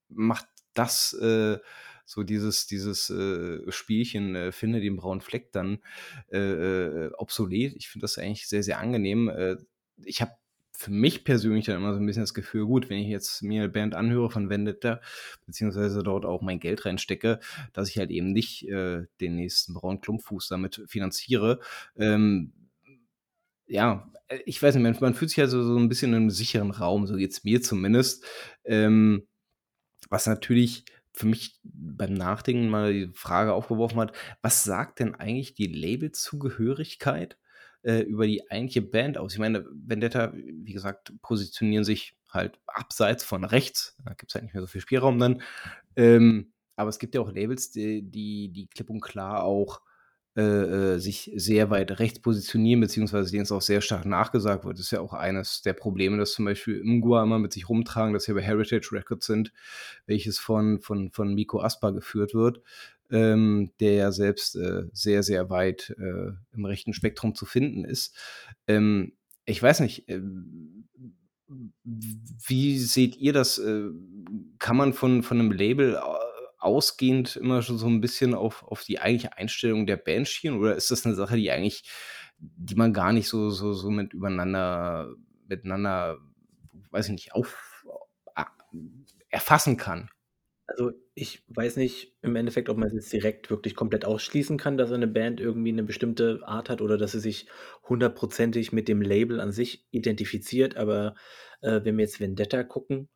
macht 0.09 0.47
das 0.73 1.13
äh, 1.13 1.59
so 2.05 2.23
dieses, 2.23 2.65
dieses 2.65 3.11
äh, 3.11 3.71
Spielchen, 3.71 4.33
äh, 4.33 4.51
finde 4.51 4.81
den 4.81 4.95
braunen 4.95 5.21
Fleck 5.21 5.51
dann 5.51 5.77
äh, 6.31 6.39
äh 6.39 7.11
obsolet. 7.13 7.75
Ich 7.75 7.87
finde 7.87 8.05
das 8.05 8.17
eigentlich 8.17 8.47
sehr, 8.47 8.63
sehr 8.63 8.79
angenehm. 8.79 9.29
Äh, 9.29 9.57
ich 10.05 10.21
habe 10.21 10.31
für 10.71 10.89
mich 10.89 11.23
persönlich 11.23 11.65
dann 11.65 11.77
immer 11.77 11.93
so 11.93 11.99
ein 11.99 12.05
bisschen 12.07 12.23
das 12.23 12.33
Gefühl, 12.33 12.65
gut, 12.65 12.89
wenn 12.89 12.97
ich 12.97 13.09
jetzt 13.09 13.43
mir 13.43 13.61
eine 13.61 13.71
Band 13.71 13.93
anhöre 13.93 14.31
von 14.31 14.49
Vendetta, 14.49 14.99
beziehungsweise 15.45 16.01
dort 16.01 16.25
auch 16.25 16.41
mein 16.41 16.59
Geld 16.59 16.83
reinstecke, 16.83 17.39
dass 17.73 17.89
ich 17.89 17.99
halt 17.99 18.09
eben 18.09 18.31
nicht 18.31 18.67
äh, 18.69 19.05
den 19.21 19.35
nächsten 19.35 19.75
braunen 19.75 20.01
Klumpfuß 20.01 20.47
damit 20.47 20.83
finanziere. 20.87 21.59
Ähm, 21.95 22.53
ja, 23.67 24.11
äh, 24.27 24.39
ich 24.45 24.61
weiß 24.61 24.75
nicht, 24.75 24.83
man, 24.83 24.97
man 24.99 25.13
fühlt 25.13 25.29
sich 25.29 25.41
also 25.41 25.63
so 25.63 25.77
ein 25.77 25.89
bisschen 25.89 26.11
in 26.11 26.17
einem 26.17 26.29
sicheren 26.29 26.71
Raum, 26.71 27.07
so 27.07 27.15
geht 27.15 27.31
es 27.31 27.43
mir 27.43 27.61
zumindest. 27.61 28.25
Ähm, 28.63 29.27
was 30.09 30.27
natürlich 30.27 30.85
für 31.13 31.27
mich 31.27 31.59
beim 31.63 32.13
Nachdenken 32.13 32.69
mal 32.69 32.93
die 32.93 33.09
Frage 33.13 33.53
aufgeworfen 33.53 33.99
hat, 33.99 34.15
was 34.41 34.63
sagt 34.63 34.99
denn 34.99 35.15
eigentlich 35.15 35.55
die 35.55 35.67
Labelzugehörigkeit 35.67 37.37
äh, 37.81 38.01
über 38.01 38.27
die 38.27 38.49
eigentliche 38.51 38.83
Band 38.83 39.17
aus? 39.17 39.33
Ich 39.33 39.39
meine, 39.39 39.65
Vendetta, 39.71 40.33
wie 40.33 40.73
gesagt, 40.73 41.13
positionieren 41.21 41.83
sich 41.83 42.15
halt 42.29 42.59
abseits 42.67 43.23
von 43.23 43.43
rechts. 43.43 43.97
Da 44.05 44.13
gibt 44.13 44.31
es 44.31 44.35
halt 44.35 44.43
nicht 44.43 44.53
mehr 44.53 44.61
so 44.61 44.67
viel 44.67 44.81
Spielraum 44.81 45.17
dann. 45.17 45.41
Ähm, 45.95 46.53
aber 46.75 46.89
es 46.89 46.99
gibt 46.99 47.15
ja 47.15 47.21
auch 47.21 47.31
Labels, 47.31 47.71
die, 47.71 48.03
die, 48.03 48.49
die 48.49 48.67
klipp 48.67 48.91
und 48.91 49.01
klar 49.01 49.43
auch 49.43 49.81
äh, 50.37 50.41
äh, 50.41 50.99
sich 50.99 51.31
sehr 51.35 51.71
weit 51.71 51.99
rechts 51.99 52.19
positionieren, 52.19 52.79
beziehungsweise 52.79 53.31
denen 53.31 53.41
es 53.41 53.51
auch 53.51 53.63
sehr 53.63 53.81
stark 53.81 54.05
nachgesagt 54.05 54.65
wird. 54.65 54.77
Das 54.77 54.85
ist 54.85 54.91
ja 54.91 55.01
auch 55.01 55.13
eines 55.13 55.63
der 55.63 55.73
Probleme, 55.73 56.15
dass 56.17 56.33
zum 56.33 56.45
Beispiel 56.45 56.83
Mgwa 56.83 57.23
immer 57.23 57.39
mit 57.39 57.53
sich 57.53 57.67
rumtragen, 57.67 58.13
dass 58.13 58.27
wir 58.27 58.35
bei 58.35 58.43
Heritage 58.43 58.91
Records 58.91 59.25
sind, 59.25 59.51
welches 60.05 60.37
von, 60.37 60.79
von, 60.79 61.09
von 61.09 61.33
Miko 61.33 61.59
Aspa 61.59 61.89
geführt 61.89 62.35
wird, 62.35 62.61
ähm, 63.09 63.71
der 63.79 63.93
ja 63.93 64.11
selbst 64.11 64.55
äh, 64.57 64.83
sehr, 64.93 65.23
sehr 65.23 65.49
weit 65.49 65.95
äh, 65.97 66.33
im 66.53 66.65
rechten 66.65 66.93
Spektrum 66.93 67.33
zu 67.33 67.47
finden 67.47 67.83
ist. 67.83 68.15
Ähm, 68.67 69.13
ich 69.45 69.63
weiß 69.63 69.79
nicht, 69.79 70.07
äh, 70.07 70.21
wie 72.47 72.77
seht 72.77 73.17
ihr 73.17 73.33
das? 73.33 73.57
Äh, 73.57 73.89
kann 74.59 74.77
man 74.77 74.93
von, 74.93 75.23
von 75.23 75.39
einem 75.39 75.51
Label 75.51 75.99
ausgehend 76.67 77.35
immer 77.35 77.61
schon 77.63 77.77
so 77.77 77.87
ein 77.87 78.01
bisschen 78.01 78.35
auf, 78.35 78.63
auf 78.63 78.83
die 78.83 78.99
eigentliche 78.99 79.37
Einstellung 79.37 79.87
der 79.87 79.97
Band 79.97 80.27
schielen? 80.27 80.59
Oder 80.59 80.75
ist 80.75 80.91
das 80.91 81.05
eine 81.05 81.15
Sache, 81.15 81.37
die 81.37 81.51
eigentlich, 81.51 81.83
die 82.37 82.75
man 82.75 82.93
gar 82.93 83.13
nicht 83.13 83.27
so, 83.27 83.49
so, 83.49 83.73
so 83.73 83.89
mit 83.89 84.13
übereinander, 84.13 85.15
miteinander, 85.47 86.19
weiß 86.91 87.07
ich 87.07 87.11
nicht, 87.13 87.33
auf, 87.33 87.85
erfassen 89.29 89.77
kann? 89.77 90.09
Also, 90.67 90.91
ich 91.13 91.43
weiß 91.47 91.77
nicht 91.77 92.13
im 92.21 92.35
Endeffekt, 92.35 92.67
ob 92.69 92.77
man 92.77 92.89
es 92.89 92.93
jetzt 92.93 93.13
direkt 93.13 93.49
wirklich 93.49 93.73
komplett 93.73 94.03
ausschließen 94.03 94.57
kann, 94.57 94.77
dass 94.77 94.91
eine 94.91 95.07
Band 95.07 95.39
irgendwie 95.39 95.71
eine 95.71 95.83
bestimmte 95.83 96.41
Art 96.43 96.69
hat 96.69 96.81
oder 96.81 96.97
dass 96.97 97.13
sie 97.13 97.21
sich 97.21 97.47
hundertprozentig 97.87 98.73
mit 98.73 98.89
dem 98.89 99.01
Label 99.01 99.39
an 99.39 99.53
sich 99.53 99.87
identifiziert. 99.91 100.75
Aber, 100.75 101.15
äh, 101.61 101.81
wenn 101.83 101.97
wir 101.97 102.03
jetzt 102.03 102.19
Vendetta 102.19 102.63
gucken, 102.63 103.07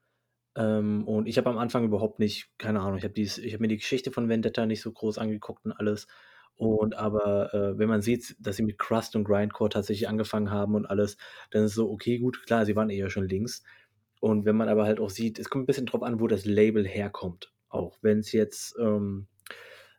ähm, 0.55 1.07
und 1.07 1.27
ich 1.27 1.37
habe 1.37 1.49
am 1.49 1.57
Anfang 1.57 1.85
überhaupt 1.85 2.19
nicht 2.19 2.49
keine 2.57 2.81
Ahnung, 2.81 2.97
ich 2.97 3.03
habe 3.03 3.13
dies 3.13 3.37
mir 3.59 3.67
die 3.67 3.77
Geschichte 3.77 4.11
von 4.11 4.29
Vendetta 4.29 4.65
nicht 4.65 4.81
so 4.81 4.91
groß 4.91 5.17
angeguckt 5.17 5.65
und 5.65 5.71
alles. 5.73 6.07
Und 6.55 6.95
aber, 6.95 7.53
äh, 7.53 7.77
wenn 7.79 7.89
man 7.89 8.01
sieht, 8.03 8.35
dass 8.39 8.57
sie 8.57 8.63
mit 8.63 8.77
Crust 8.77 9.15
und 9.15 9.23
Grindcore 9.23 9.69
tatsächlich 9.71 10.07
angefangen 10.07 10.51
haben 10.51 10.75
und 10.75 10.85
alles, 10.85 11.17
dann 11.49 11.63
ist 11.63 11.71
es 11.71 11.75
so, 11.75 11.89
okay, 11.89 12.19
gut, 12.19 12.45
klar, 12.45 12.65
sie 12.65 12.75
waren 12.75 12.89
eher 12.91 13.09
schon 13.09 13.27
links. 13.27 13.63
Und 14.19 14.45
wenn 14.45 14.55
man 14.57 14.69
aber 14.69 14.85
halt 14.85 14.99
auch 14.99 15.09
sieht 15.09 15.39
es 15.39 15.49
kommt 15.49 15.63
ein 15.63 15.67
bisschen 15.67 15.87
drauf 15.87 16.03
an, 16.03 16.19
wo 16.19 16.27
das 16.27 16.45
Label 16.45 16.85
herkommt. 16.87 17.51
Auch 17.69 17.97
wenn 18.01 18.19
es 18.19 18.31
jetzt, 18.31 18.75
ähm 18.79 19.27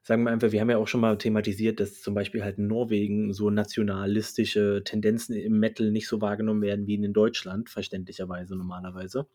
sagen 0.03 0.25
wir 0.25 0.31
einfach, 0.33 0.53
wir 0.53 0.61
haben 0.61 0.71
ja 0.71 0.79
auch 0.79 0.89
schon 0.89 1.01
mal 1.01 1.17
thematisiert, 1.19 1.81
dass 1.81 2.01
zum 2.03 2.15
Beispiel 2.15 2.43
halt 2.45 2.59
in 2.59 2.67
Norwegen 2.67 3.33
so 3.33 3.51
nationalistische 3.51 4.83
Tendenzen 4.85 5.35
im 5.37 5.59
Metal 5.61 5.91
nicht 5.91 6.09
so 6.09 6.21
wahrgenommen 6.21 6.63
werden 6.63 6.87
wie 6.87 6.95
in 6.95 7.13
Deutschland, 7.13 7.71
verständlicherweise 7.71 8.57
normalerweise. 8.57 9.27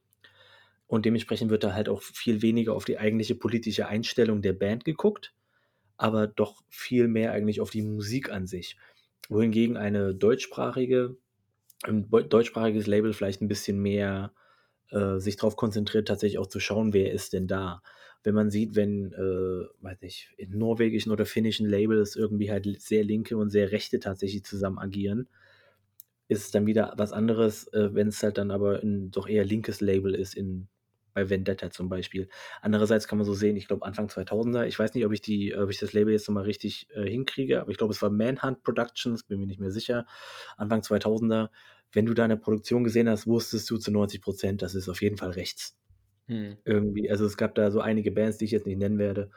Und 0.87 1.05
dementsprechend 1.05 1.51
wird 1.51 1.63
da 1.63 1.73
halt 1.73 1.89
auch 1.89 2.01
viel 2.01 2.41
weniger 2.41 2.73
auf 2.73 2.85
die 2.85 2.97
eigentliche 2.97 3.35
politische 3.35 3.87
Einstellung 3.87 4.41
der 4.41 4.53
Band 4.53 4.85
geguckt, 4.85 5.33
aber 5.97 6.27
doch 6.27 6.63
viel 6.69 7.07
mehr 7.07 7.33
eigentlich 7.33 7.59
auf 7.59 7.69
die 7.69 7.81
Musik 7.81 8.31
an 8.31 8.47
sich. 8.47 8.77
Wohingegen 9.29 9.75
eine 9.75 10.15
deutschsprachige, 10.15 11.17
ein 11.83 12.09
deutschsprachiges 12.09 12.87
Label 12.87 13.11
vielleicht 13.11 13.41
ein 13.41 13.49
bisschen 13.49 13.79
mehr 13.81 14.31
äh, 14.91 15.19
sich 15.19 15.35
darauf 15.35 15.57
konzentriert, 15.57 16.07
tatsächlich 16.07 16.39
auch 16.39 16.47
zu 16.47 16.61
schauen, 16.61 16.93
wer 16.93 17.11
ist 17.11 17.33
denn 17.33 17.47
da. 17.47 17.81
Wenn 18.23 18.33
man 18.33 18.49
sieht, 18.49 18.75
wenn, 18.75 19.11
äh, 19.11 19.83
weiß 19.83 20.01
nicht, 20.01 20.33
in 20.37 20.57
norwegischen 20.57 21.11
oder 21.11 21.25
finnischen 21.25 21.67
Labels 21.67 22.15
irgendwie 22.15 22.51
halt 22.51 22.81
sehr 22.81 23.03
linke 23.03 23.35
und 23.35 23.49
sehr 23.49 23.71
rechte 23.73 23.99
tatsächlich 23.99 24.43
zusammen 24.45 24.79
agieren, 24.79 25.27
ist 26.29 26.45
es 26.45 26.51
dann 26.51 26.65
wieder 26.65 26.93
was 26.97 27.11
anderes, 27.11 27.67
äh, 27.73 27.93
wenn 27.93 28.07
es 28.07 28.23
halt 28.23 28.37
dann 28.37 28.51
aber 28.51 28.81
ein 28.81 29.11
doch 29.11 29.27
eher 29.27 29.45
linkes 29.45 29.81
Label 29.81 30.15
ist 30.15 30.35
in 30.35 30.67
bei 31.17 31.31
Vendetta 31.31 31.71
zum 31.71 31.89
Beispiel. 31.89 32.29
Andererseits 32.61 33.07
kann 33.07 33.17
man 33.17 33.25
so 33.25 33.33
sehen, 33.33 33.55
ich 33.55 33.67
glaube 33.67 33.83
Anfang 33.83 34.05
2000er, 34.05 34.67
ich 34.67 34.77
weiß 34.77 34.93
nicht, 34.93 35.03
ob 35.03 35.11
ich 35.13 35.21
die, 35.21 35.55
ob 35.55 35.71
ich 35.71 35.79
das 35.79 35.93
Label 35.93 36.13
jetzt 36.13 36.27
nochmal 36.27 36.43
richtig 36.43 36.87
äh, 36.93 37.09
hinkriege, 37.09 37.59
aber 37.59 37.71
ich 37.71 37.77
glaube, 37.77 37.91
es 37.91 38.03
war 38.03 38.11
Manhunt 38.11 38.61
Productions, 38.61 39.23
bin 39.23 39.39
mir 39.39 39.47
nicht 39.47 39.59
mehr 39.59 39.71
sicher. 39.71 40.05
Anfang 40.57 40.81
2000er, 40.81 41.49
wenn 41.91 42.05
du 42.05 42.13
da 42.13 42.25
eine 42.25 42.37
Produktion 42.37 42.83
gesehen 42.83 43.09
hast, 43.09 43.25
wusstest 43.25 43.67
du 43.71 43.77
zu 43.77 43.91
90 43.91 44.21
Prozent, 44.21 44.61
das 44.61 44.75
ist 44.75 44.89
auf 44.89 45.01
jeden 45.01 45.17
Fall 45.17 45.31
rechts. 45.31 45.75
Hm. 46.27 46.57
Irgendwie, 46.65 47.09
also 47.09 47.25
es 47.25 47.35
gab 47.35 47.55
da 47.55 47.71
so 47.71 47.81
einige 47.81 48.11
Bands, 48.11 48.37
die 48.37 48.45
ich 48.45 48.51
jetzt 48.51 48.67
nicht 48.67 48.77
nennen 48.77 48.99
werde, 48.99 49.31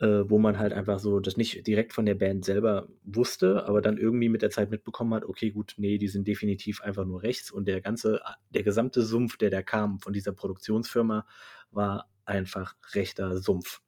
äh, 0.00 0.28
wo 0.28 0.38
man 0.38 0.58
halt 0.58 0.72
einfach 0.72 0.98
so 0.98 1.20
das 1.20 1.36
nicht 1.36 1.66
direkt 1.66 1.92
von 1.92 2.06
der 2.06 2.14
Band 2.14 2.44
selber 2.44 2.88
wusste, 3.02 3.66
aber 3.66 3.80
dann 3.80 3.96
irgendwie 3.96 4.28
mit 4.28 4.42
der 4.42 4.50
Zeit 4.50 4.70
mitbekommen 4.70 5.14
hat, 5.14 5.24
okay, 5.24 5.50
gut, 5.50 5.74
nee, 5.78 5.98
die 5.98 6.08
sind 6.08 6.28
definitiv 6.28 6.82
einfach 6.82 7.04
nur 7.04 7.22
rechts 7.22 7.50
und 7.50 7.66
der 7.66 7.80
ganze, 7.80 8.20
der 8.50 8.62
gesamte 8.62 9.02
Sumpf, 9.02 9.36
der 9.38 9.50
da 9.50 9.62
kam 9.62 9.98
von 10.00 10.12
dieser 10.12 10.32
Produktionsfirma, 10.32 11.26
war 11.70 12.10
einfach 12.24 12.74
rechter 12.92 13.38
Sumpf. 13.38 13.80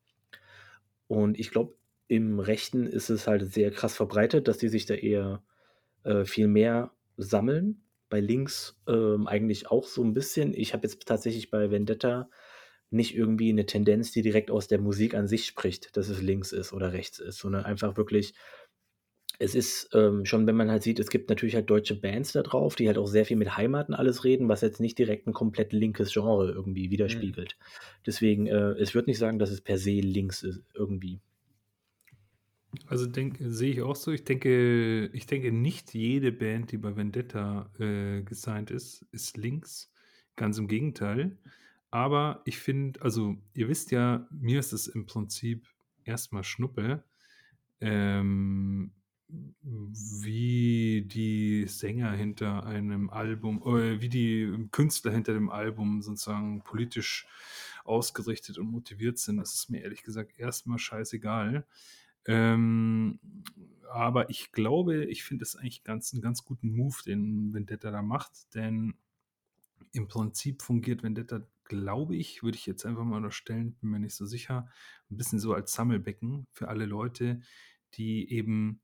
Und 1.08 1.38
ich 1.38 1.50
glaube, 1.50 1.74
im 2.06 2.40
Rechten 2.40 2.86
ist 2.86 3.10
es 3.10 3.26
halt 3.26 3.52
sehr 3.52 3.70
krass 3.70 3.94
verbreitet, 3.94 4.48
dass 4.48 4.58
die 4.58 4.68
sich 4.68 4.86
da 4.86 4.94
eher 4.94 5.42
äh, 6.04 6.24
viel 6.24 6.48
mehr 6.48 6.92
sammeln. 7.16 7.82
Bei 8.08 8.20
links 8.20 8.80
ähm, 8.86 9.26
eigentlich 9.26 9.70
auch 9.70 9.84
so 9.84 10.02
ein 10.02 10.14
bisschen. 10.14 10.54
Ich 10.54 10.72
habe 10.72 10.86
jetzt 10.86 11.06
tatsächlich 11.06 11.50
bei 11.50 11.70
Vendetta 11.70 12.30
nicht 12.90 13.14
irgendwie 13.14 13.50
eine 13.50 13.66
Tendenz, 13.66 14.12
die 14.12 14.22
direkt 14.22 14.50
aus 14.50 14.68
der 14.68 14.80
Musik 14.80 15.14
an 15.14 15.28
sich 15.28 15.46
spricht, 15.46 15.96
dass 15.96 16.08
es 16.08 16.22
links 16.22 16.52
ist 16.52 16.72
oder 16.72 16.92
rechts 16.92 17.18
ist, 17.18 17.38
sondern 17.38 17.64
einfach 17.64 17.96
wirklich 17.96 18.34
es 19.40 19.54
ist, 19.54 19.90
ähm, 19.94 20.24
schon 20.24 20.46
wenn 20.46 20.56
man 20.56 20.70
halt 20.70 20.82
sieht, 20.84 20.98
es 21.00 21.10
gibt 21.10 21.28
natürlich 21.28 21.54
halt 21.54 21.70
deutsche 21.70 21.94
Bands 22.00 22.32
da 22.32 22.42
drauf, 22.42 22.74
die 22.76 22.86
halt 22.88 22.98
auch 22.98 23.06
sehr 23.06 23.24
viel 23.24 23.36
mit 23.36 23.56
Heimaten 23.56 23.94
alles 23.94 24.24
reden, 24.24 24.48
was 24.48 24.60
jetzt 24.62 24.80
nicht 24.80 24.98
direkt 24.98 25.26
ein 25.26 25.32
komplett 25.32 25.72
linkes 25.72 26.12
Genre 26.12 26.50
irgendwie 26.50 26.90
Mhm. 26.90 26.90
widerspiegelt. 26.90 27.56
Deswegen, 28.06 28.46
äh, 28.46 28.76
ich 28.80 28.94
würde 28.94 29.10
nicht 29.10 29.18
sagen, 29.18 29.38
dass 29.38 29.50
es 29.50 29.60
per 29.60 29.78
se 29.78 30.00
links 30.00 30.42
ist 30.42 30.62
irgendwie. 30.74 31.20
Also 32.86 33.06
sehe 33.12 33.70
ich 33.72 33.82
auch 33.82 33.96
so. 33.96 34.12
Ich 34.12 34.24
denke 34.24 35.06
ich 35.12 35.26
denke, 35.26 35.52
nicht 35.52 35.94
jede 35.94 36.32
Band, 36.32 36.72
die 36.72 36.78
bei 36.78 36.96
Vendetta, 36.96 37.70
äh, 37.78 38.22
gesigned 38.22 38.70
ist, 38.70 39.06
ist 39.12 39.36
links. 39.36 39.90
Ganz 40.36 40.58
im 40.58 40.68
Gegenteil. 40.68 41.38
Aber 41.90 42.42
ich 42.44 42.58
finde, 42.58 43.00
also 43.02 43.36
ihr 43.54 43.68
wisst 43.68 43.90
ja, 43.90 44.26
mir 44.30 44.60
ist 44.60 44.72
es 44.72 44.86
im 44.88 45.06
Prinzip 45.06 45.66
erstmal 46.04 46.44
Schnuppe, 46.44 47.04
ähm, 47.80 48.92
wie 49.62 51.04
die 51.06 51.66
Sänger 51.66 52.12
hinter 52.12 52.64
einem 52.66 53.10
Album, 53.10 53.62
äh, 53.64 54.00
wie 54.00 54.08
die 54.08 54.68
Künstler 54.72 55.12
hinter 55.12 55.34
dem 55.34 55.50
Album 55.50 56.02
sozusagen 56.02 56.62
politisch 56.64 57.26
ausgerichtet 57.84 58.58
und 58.58 58.70
motiviert 58.70 59.18
sind. 59.18 59.38
Das 59.38 59.54
ist 59.54 59.70
mir 59.70 59.82
ehrlich 59.82 60.02
gesagt 60.02 60.38
erstmal 60.38 60.78
scheißegal. 60.78 61.66
Ähm, 62.26 63.20
aber 63.90 64.30
ich 64.30 64.52
glaube, 64.52 65.04
ich 65.06 65.24
finde 65.24 65.44
es 65.44 65.56
eigentlich 65.56 65.84
ganz 65.84 66.12
'n 66.12 66.20
ganz 66.22 66.44
guten 66.44 66.70
Move, 66.76 66.96
den 67.06 67.54
Vendetta 67.54 67.90
da 67.90 68.02
macht, 68.02 68.54
denn 68.54 68.94
im 69.92 70.08
Prinzip 70.08 70.62
fungiert 70.62 71.02
Vendetta, 71.02 71.40
glaube 71.68 72.16
ich 72.16 72.42
würde 72.42 72.56
ich 72.56 72.66
jetzt 72.66 72.86
einfach 72.86 73.04
mal 73.04 73.16
unterstellen, 73.18 73.74
bin 73.76 73.90
mir 73.90 74.00
nicht 74.00 74.14
so 74.16 74.26
sicher, 74.26 74.68
'n 75.10 75.16
bisschen 75.16 75.38
so 75.40 75.54
als 75.54 75.72
Sammelbecken 75.72 76.46
für 76.52 76.68
alle 76.68 76.86
Leute, 76.86 77.40
die 77.94 78.30
eben 78.32 78.80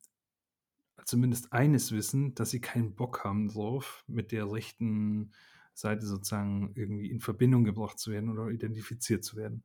zumindest 1.04 1.52
eines 1.52 1.92
wissen, 1.92 2.34
dass 2.34 2.50
sie 2.50 2.60
keinen 2.60 2.94
Bock 2.94 3.24
haben 3.24 3.48
drauf, 3.48 4.04
mit 4.06 4.32
der 4.32 4.50
rechten 4.50 5.32
Seite 5.74 6.06
sozusagen 6.06 6.72
irgendwie 6.76 7.10
in 7.10 7.20
Verbindung 7.20 7.64
gebracht 7.64 7.98
zu 7.98 8.12
werden 8.12 8.30
oder 8.30 8.48
identifiziert 8.48 9.24
zu 9.24 9.36
werden. 9.36 9.64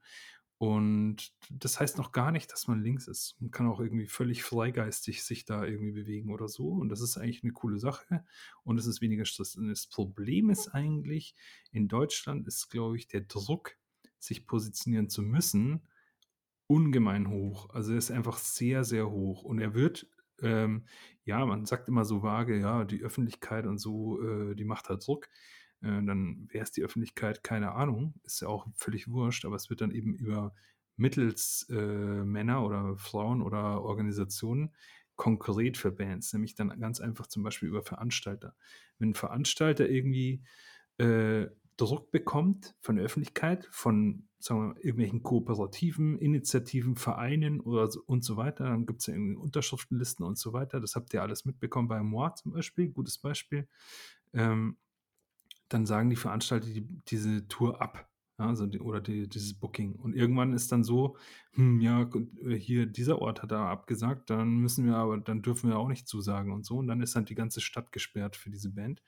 Und 0.60 1.32
das 1.50 1.80
heißt 1.80 1.98
noch 1.98 2.12
gar 2.12 2.34
nicht, 2.34 2.52
dass 2.52 2.68
man 2.68 2.84
links 2.84 3.08
ist. 3.08 3.38
Man 3.40 3.50
kann 3.50 3.66
auch 3.68 3.80
irgendwie 3.80 4.08
völlig 4.08 4.44
freigeistig 4.44 5.24
sich 5.24 5.46
da 5.46 5.64
irgendwie 5.64 5.94
bewegen 5.94 6.34
oder 6.34 6.50
so. 6.50 6.68
Und 6.68 6.90
das 6.90 7.00
ist 7.00 7.18
eigentlich 7.18 7.44
eine 7.44 7.54
coole 7.54 7.80
Sache. 7.80 8.26
Und 8.66 8.78
es 8.78 8.86
ist 8.86 9.00
weniger 9.00 9.24
Stress. 9.24 9.56
Und 9.56 9.70
das 9.70 9.88
Problem 9.88 10.50
ist 10.50 10.68
eigentlich, 10.68 11.34
in 11.72 11.88
Deutschland 11.88 12.46
ist, 12.46 12.70
glaube 12.70 12.98
ich, 12.98 13.08
der 13.08 13.22
Druck, 13.22 13.78
sich 14.20 14.46
positionieren 14.48 15.08
zu 15.08 15.22
müssen, 15.22 15.88
ungemein 16.68 17.30
hoch. 17.30 17.70
Also 17.70 17.94
er 17.94 17.98
ist 17.98 18.12
einfach 18.12 18.38
sehr, 18.38 18.84
sehr 18.84 19.10
hoch. 19.10 19.44
Und 19.44 19.60
er 19.60 19.74
wird, 19.74 20.08
ähm, 20.42 20.84
ja, 21.24 21.46
man 21.46 21.66
sagt 21.68 21.88
immer 21.88 22.04
so 22.04 22.22
vage, 22.22 22.60
ja, 22.60 22.84
die 22.84 23.02
Öffentlichkeit 23.02 23.66
und 23.66 23.78
so, 23.78 24.22
äh, 24.22 24.56
die 24.56 24.66
macht 24.66 24.90
halt 24.90 25.08
Druck. 25.08 25.30
Äh, 25.82 26.04
dann 26.04 26.48
wer 26.52 26.64
ist 26.64 26.78
die 26.78 26.84
Öffentlichkeit? 26.84 27.44
Keine 27.44 27.74
Ahnung. 27.74 28.14
Ist 28.24 28.42
ja 28.42 28.48
auch 28.48 28.68
völlig 28.76 29.10
wurscht, 29.10 29.46
aber 29.46 29.56
es 29.56 29.70
wird 29.70 29.82
dann 29.82 29.92
eben 29.92 30.14
über 30.14 30.54
mittels 30.98 31.66
äh, 31.70 32.24
Männer 32.24 32.64
oder 32.66 32.98
Frauen 32.98 33.42
oder 33.42 33.82
Organisationen 33.82 34.76
konkret 35.16 35.78
für 35.78 35.92
Bands, 35.92 36.32
nämlich 36.34 36.56
dann 36.56 36.80
ganz 36.80 37.02
einfach 37.02 37.28
zum 37.28 37.44
Beispiel 37.44 37.70
über 37.70 37.84
Veranstalter. 37.84 38.56
Wenn 38.98 39.10
ein 39.10 39.16
Veranstalter 39.16 39.90
irgendwie 39.90 40.44
äh, 40.98 41.48
Druck 41.76 42.12
bekommt 42.12 42.76
von 42.82 42.96
der 42.96 43.06
Öffentlichkeit, 43.06 43.68
von 43.72 44.28
sagen 44.40 44.62
wir 44.62 44.68
mal, 44.68 44.78
irgendwelchen 44.78 45.24
kooperativen 45.24 46.18
Initiativen, 46.20 46.96
Vereinen 46.96 47.60
oder 47.60 47.90
so, 47.90 48.02
und 48.06 48.24
so 48.24 48.38
weiter, 48.38 48.66
dann 48.66 48.86
gibt 48.86 49.02
es 49.02 49.08
ja 49.08 49.14
irgendwie 49.14 49.36
Unterschriftenlisten 49.36 50.26
und 50.26 50.38
so 50.38 50.54
weiter. 50.54 50.80
Das 50.80 50.96
habt 50.96 51.14
ihr 51.14 51.22
alles 51.22 51.46
mitbekommen 51.46 51.88
bei 51.88 52.02
Moi 52.02 52.30
zum 52.36 52.54
Beispiel, 52.54 52.90
gutes 52.90 53.18
Beispiel. 53.18 53.68
Ähm, 54.34 54.78
dann 55.70 55.86
sagen 55.86 56.10
die 56.10 56.16
Veranstalter 56.16 56.68
die, 56.68 56.88
diese 57.08 57.48
Tour 57.48 57.82
ab. 57.82 58.10
Ja, 58.40 58.48
also 58.48 58.66
die, 58.66 58.80
oder 58.80 59.02
die, 59.02 59.28
dieses 59.28 59.54
Booking. 59.54 59.96
Und 59.96 60.16
irgendwann 60.16 60.54
ist 60.54 60.72
dann 60.72 60.84
so, 60.84 61.18
hm, 61.54 61.82
ja, 61.82 62.10
hier 62.58 62.86
dieser 62.86 63.22
Ort 63.22 63.44
hat 63.44 63.52
da 63.52 63.70
abgesagt, 63.70 64.30
dann 64.30 64.58
müssen 64.58 64.86
wir 64.86 64.96
aber, 64.96 65.18
dann 65.18 65.42
dürfen 65.42 65.70
wir 65.70 65.78
auch 65.78 65.90
nicht 65.90 66.08
zusagen 66.08 66.54
und 66.54 66.66
so. 66.66 66.78
Und 66.78 66.88
dann 66.88 67.02
ist 67.02 67.16
dann 67.16 67.26
die 67.26 67.36
ganze 67.36 67.60
Stadt 67.62 67.92
gesperrt 67.92 68.38
für 68.38 68.50
diese 68.50 68.72
Band. 68.72 69.04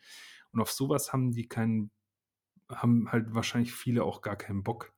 Und 0.52 0.60
auf 0.60 0.72
sowas 0.72 1.14
haben 1.14 1.32
die 1.32 1.48
keinen, 1.48 1.92
haben 2.70 3.12
halt 3.12 3.34
wahrscheinlich 3.34 3.74
viele 3.74 4.04
auch 4.04 4.22
gar 4.22 4.36
keinen 4.36 4.64
Bock. 4.64 4.94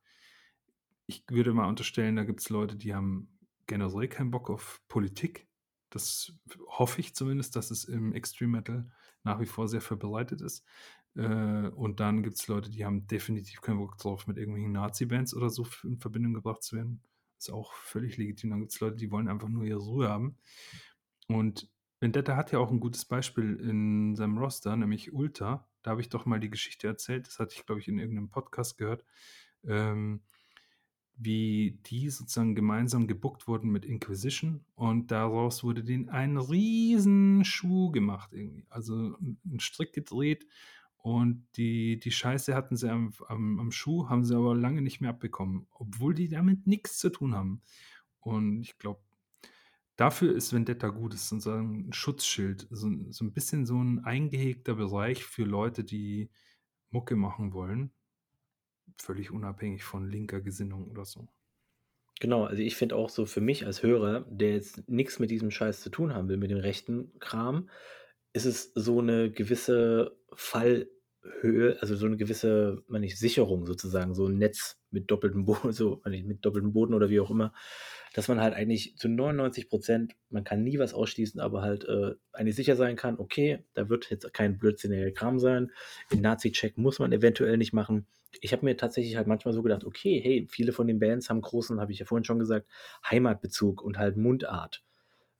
Ich 1.05 1.23
würde 1.29 1.53
mal 1.53 1.67
unterstellen, 1.67 2.15
da 2.15 2.23
gibt 2.23 2.41
es 2.41 2.49
Leute, 2.49 2.75
die 2.75 2.95
haben 2.95 3.29
generell 3.67 4.07
keinen 4.07 4.31
Bock 4.31 4.49
auf 4.49 4.81
Politik. 4.87 5.47
Das 5.91 6.33
hoffe 6.67 7.01
ich 7.01 7.13
zumindest, 7.13 7.55
dass 7.55 7.69
es 7.69 7.85
im 7.85 8.13
Extreme 8.13 8.57
Metal 8.57 8.91
nach 9.23 9.39
wie 9.39 9.45
vor 9.45 9.67
sehr 9.67 9.81
verbreitet 9.81 10.41
ist. 10.41 10.65
Äh, 11.15 11.69
und 11.69 11.99
dann 11.99 12.23
gibt 12.23 12.35
es 12.35 12.47
Leute, 12.47 12.69
die 12.69 12.85
haben 12.85 13.07
definitiv 13.07 13.61
keinen 13.61 13.77
Bock 13.77 13.97
drauf, 13.97 14.27
mit 14.27 14.37
irgendwelchen 14.37 14.71
Nazi-Bands 14.71 15.35
oder 15.35 15.49
so 15.49 15.67
in 15.83 15.99
Verbindung 15.99 16.33
gebracht 16.33 16.63
zu 16.63 16.75
werden. 16.75 17.01
Ist 17.37 17.51
auch 17.51 17.73
völlig 17.73 18.17
legitim. 18.17 18.51
Dann 18.51 18.59
gibt 18.59 18.71
es 18.71 18.79
Leute, 18.79 18.97
die 18.97 19.11
wollen 19.11 19.27
einfach 19.27 19.49
nur 19.49 19.63
ihre 19.63 19.79
Ruhe 19.79 20.09
haben. 20.09 20.37
Und 21.27 21.69
Vendetta 21.99 22.35
hat 22.35 22.51
ja 22.51 22.59
auch 22.59 22.71
ein 22.71 22.79
gutes 22.79 23.05
Beispiel 23.05 23.55
in 23.59 24.15
seinem 24.15 24.37
Roster, 24.37 24.75
nämlich 24.75 25.13
Ulta. 25.13 25.67
Da 25.83 25.91
habe 25.91 26.01
ich 26.01 26.09
doch 26.09 26.25
mal 26.25 26.39
die 26.39 26.49
Geschichte 26.49 26.87
erzählt. 26.87 27.27
Das 27.27 27.39
hatte 27.39 27.55
ich, 27.57 27.65
glaube 27.65 27.81
ich, 27.81 27.87
in 27.87 27.99
irgendeinem 27.99 28.29
Podcast 28.29 28.77
gehört. 28.77 29.05
Ähm, 29.65 30.21
wie 31.15 31.79
die 31.85 32.09
sozusagen 32.09 32.55
gemeinsam 32.55 33.07
gebuckt 33.07 33.47
wurden 33.47 33.71
mit 33.71 33.85
Inquisition 33.85 34.65
und 34.75 35.11
daraus 35.11 35.63
wurde 35.63 35.83
denen 35.83 36.09
ein 36.09 36.37
riesen 36.37 37.45
Schuh 37.45 37.91
gemacht 37.91 38.33
irgendwie. 38.33 38.65
Also 38.69 39.15
ein 39.45 39.59
Strick 39.59 39.93
gedreht 39.93 40.47
und 41.03 41.45
die, 41.57 41.99
die 41.99 42.11
Scheiße 42.11 42.55
hatten 42.55 42.77
sie 42.77 42.89
am, 42.89 43.11
am, 43.27 43.59
am 43.59 43.71
Schuh, 43.73 44.07
haben 44.07 44.23
sie 44.23 44.37
aber 44.37 44.55
lange 44.55 44.81
nicht 44.81 45.01
mehr 45.01 45.09
abbekommen, 45.09 45.67
obwohl 45.71 46.13
die 46.13 46.29
damit 46.29 46.65
nichts 46.65 46.97
zu 46.97 47.09
tun 47.09 47.35
haben. 47.35 47.61
Und 48.21 48.61
ich 48.61 48.77
glaube, 48.77 49.01
dafür 49.97 50.33
ist 50.33 50.53
Vendetta 50.53 50.87
gut. 50.87 51.13
Es 51.13 51.23
ist 51.23 51.29
sozusagen 51.29 51.89
ein 51.89 51.93
Schutzschild, 51.93 52.69
so, 52.71 52.89
so 53.09 53.25
ein 53.25 53.33
bisschen 53.33 53.65
so 53.65 53.83
ein 53.83 53.99
eingehegter 54.05 54.75
Bereich 54.75 55.25
für 55.25 55.43
Leute, 55.43 55.83
die 55.83 56.29
Mucke 56.89 57.17
machen 57.17 57.51
wollen. 57.51 57.91
Völlig 58.97 59.29
unabhängig 59.29 59.83
von 59.83 60.09
linker 60.09 60.39
Gesinnung 60.39 60.89
oder 60.89 61.03
so. 61.03 61.27
Genau, 62.21 62.45
also 62.45 62.61
ich 62.61 62.77
finde 62.77 62.95
auch 62.95 63.09
so 63.09 63.25
für 63.25 63.41
mich 63.41 63.65
als 63.65 63.83
Hörer, 63.83 64.21
der 64.29 64.53
jetzt 64.53 64.87
nichts 64.87 65.19
mit 65.19 65.31
diesem 65.31 65.51
Scheiß 65.51 65.81
zu 65.81 65.89
tun 65.89 66.13
haben 66.13 66.29
will, 66.29 66.37
mit 66.37 66.49
dem 66.49 66.59
rechten 66.59 67.11
Kram, 67.19 67.67
ist 68.33 68.45
es 68.45 68.71
so 68.73 68.99
eine 68.99 69.31
gewisse 69.31 70.17
Fallhöhe, 70.33 71.77
also 71.79 71.95
so 71.95 72.07
eine 72.07 72.17
gewisse, 72.17 72.83
meine 72.87 73.05
ich, 73.05 73.17
Sicherung 73.17 73.65
sozusagen, 73.67 74.15
so 74.15 74.25
ein 74.27 74.39
Netz 74.39 74.81
mit 74.89 75.09
doppeltem 75.11 75.45
Boden, 75.45 75.71
so 75.71 76.01
ich, 76.11 76.23
mit 76.23 76.43
doppeltem 76.43 76.73
Boden 76.73 76.95
oder 76.95 77.09
wie 77.09 77.19
auch 77.19 77.29
immer, 77.29 77.53
dass 78.13 78.27
man 78.27 78.41
halt 78.41 78.55
eigentlich 78.55 78.97
zu 78.97 79.07
99 79.07 79.69
Prozent, 79.69 80.13
man 80.29 80.43
kann 80.43 80.63
nie 80.63 80.79
was 80.79 80.93
ausschließen, 80.93 81.39
aber 81.39 81.61
halt 81.61 81.85
äh, 81.85 82.15
eigentlich 82.31 82.55
sicher 82.55 82.75
sein 82.75 82.95
kann, 82.95 83.19
okay, 83.19 83.63
da 83.75 83.89
wird 83.89 84.09
jetzt 84.09 84.31
kein 84.33 84.57
blödsinniger 84.57 85.11
Kram 85.11 85.39
sein. 85.39 85.71
Den 86.11 86.21
Nazi-Check 86.21 86.77
muss 86.77 86.99
man 86.99 87.11
eventuell 87.11 87.57
nicht 87.57 87.73
machen. 87.73 88.07
Ich 88.41 88.51
habe 88.51 88.65
mir 88.65 88.77
tatsächlich 88.77 89.15
halt 89.15 89.27
manchmal 89.27 89.53
so 89.53 89.61
gedacht, 89.61 89.83
okay, 89.83 90.19
hey, 90.23 90.47
viele 90.49 90.73
von 90.73 90.87
den 90.87 90.99
Bands 90.99 91.29
haben 91.29 91.41
großen, 91.41 91.79
habe 91.79 91.91
ich 91.91 91.99
ja 91.99 92.05
vorhin 92.05 92.23
schon 92.23 92.39
gesagt, 92.39 92.67
Heimatbezug 93.09 93.83
und 93.83 93.97
halt 93.99 94.17
Mundart 94.17 94.83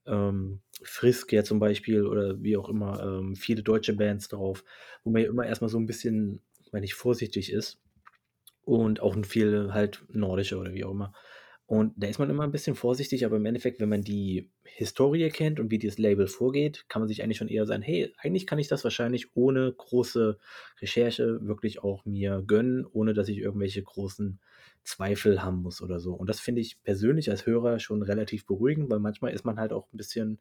ähm, 0.06 0.62
Frisk 0.82 1.32
ja 1.32 1.44
zum 1.44 1.60
Beispiel 1.60 2.06
oder 2.06 2.42
wie 2.42 2.58
auch 2.58 2.70
immer, 2.70 3.02
ähm, 3.04 3.36
viele 3.36 3.64
deutsche 3.64 3.94
Bands 3.94 4.28
drauf, 4.28 4.64
wo 5.04 5.12
man 5.12 5.22
ja 5.22 5.30
immer 5.30 5.46
erstmal 5.46 5.70
so 5.70 5.78
ein 5.78 5.86
bisschen, 5.86 6.42
wenn 6.72 6.84
ich 6.84 6.94
vorsichtig 6.94 7.52
ist 7.52 7.80
und 8.66 9.02
auch 9.02 9.16
viel 9.26 9.74
halt 9.74 10.04
nordische 10.10 10.58
oder 10.58 10.74
wie 10.74 10.84
auch 10.84 10.92
immer. 10.92 11.14
Und 11.66 11.94
da 11.96 12.08
ist 12.08 12.20
man 12.20 12.30
immer 12.30 12.44
ein 12.44 12.52
bisschen 12.52 12.76
vorsichtig, 12.76 13.26
aber 13.26 13.38
im 13.38 13.46
Endeffekt, 13.46 13.80
wenn 13.80 13.90
man 13.90 14.02
die 14.02 14.52
Historie 14.64 15.30
kennt 15.30 15.60
und 15.60 15.72
wie 15.72 15.80
das 15.80 15.98
Label 15.98 16.28
vorgeht, 16.28 16.86
kann 16.90 17.02
man 17.02 17.08
sich 17.08 17.24
eigentlich 17.24 17.38
schon 17.38 17.48
eher 17.48 17.66
sagen, 17.66 17.82
hey, 17.82 18.14
eigentlich 18.18 18.46
kann 18.46 18.60
ich 18.60 18.68
das 18.68 18.84
wahrscheinlich 18.84 19.36
ohne 19.36 19.72
große 19.72 20.38
Recherche 20.82 21.40
wirklich 21.48 21.82
auch 21.82 22.04
mir 22.06 22.44
gönnen, 22.46 22.86
ohne 22.86 23.14
dass 23.14 23.30
ich 23.30 23.38
irgendwelche 23.38 23.82
großen 23.82 24.40
Zweifel 24.84 25.42
haben 25.44 25.62
muss 25.62 25.82
oder 25.82 26.00
so. 26.00 26.14
Und 26.14 26.30
das 26.30 26.40
finde 26.40 26.62
ich 26.62 26.82
persönlich 26.84 27.30
als 27.30 27.46
Hörer 27.46 27.80
schon 27.80 28.02
relativ 28.02 28.46
beruhigend, 28.46 28.90
weil 28.90 29.00
manchmal 29.00 29.34
ist 29.34 29.46
man 29.46 29.60
halt 29.60 29.74
auch 29.74 29.92
ein 29.94 29.98
bisschen, 29.98 30.40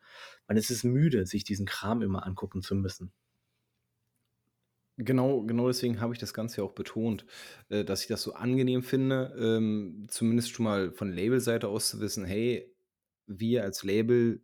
man 0.48 0.56
ist 0.56 0.70
es 0.70 0.84
müde, 0.84 1.26
sich 1.26 1.44
diesen 1.44 1.66
Kram 1.66 2.02
immer 2.02 2.26
angucken 2.26 2.62
zu 2.62 2.74
müssen. 2.74 3.12
Genau, 4.98 5.42
genau 5.42 5.68
deswegen 5.68 6.00
habe 6.00 6.12
ich 6.12 6.20
das 6.20 6.34
Ganze 6.34 6.58
ja 6.58 6.64
auch 6.64 6.74
betont, 6.74 7.24
äh, 7.70 7.84
dass 7.84 8.02
ich 8.02 8.08
das 8.08 8.22
so 8.22 8.34
angenehm 8.34 8.82
finde, 8.82 9.34
ähm, 9.38 10.06
zumindest 10.08 10.50
schon 10.50 10.64
mal 10.64 10.92
von 10.92 11.10
Labelseite 11.12 11.68
aus 11.68 11.88
zu 11.88 12.00
wissen, 12.00 12.24
hey, 12.24 12.70
wir 13.26 13.64
als 13.64 13.84
Label 13.84 14.42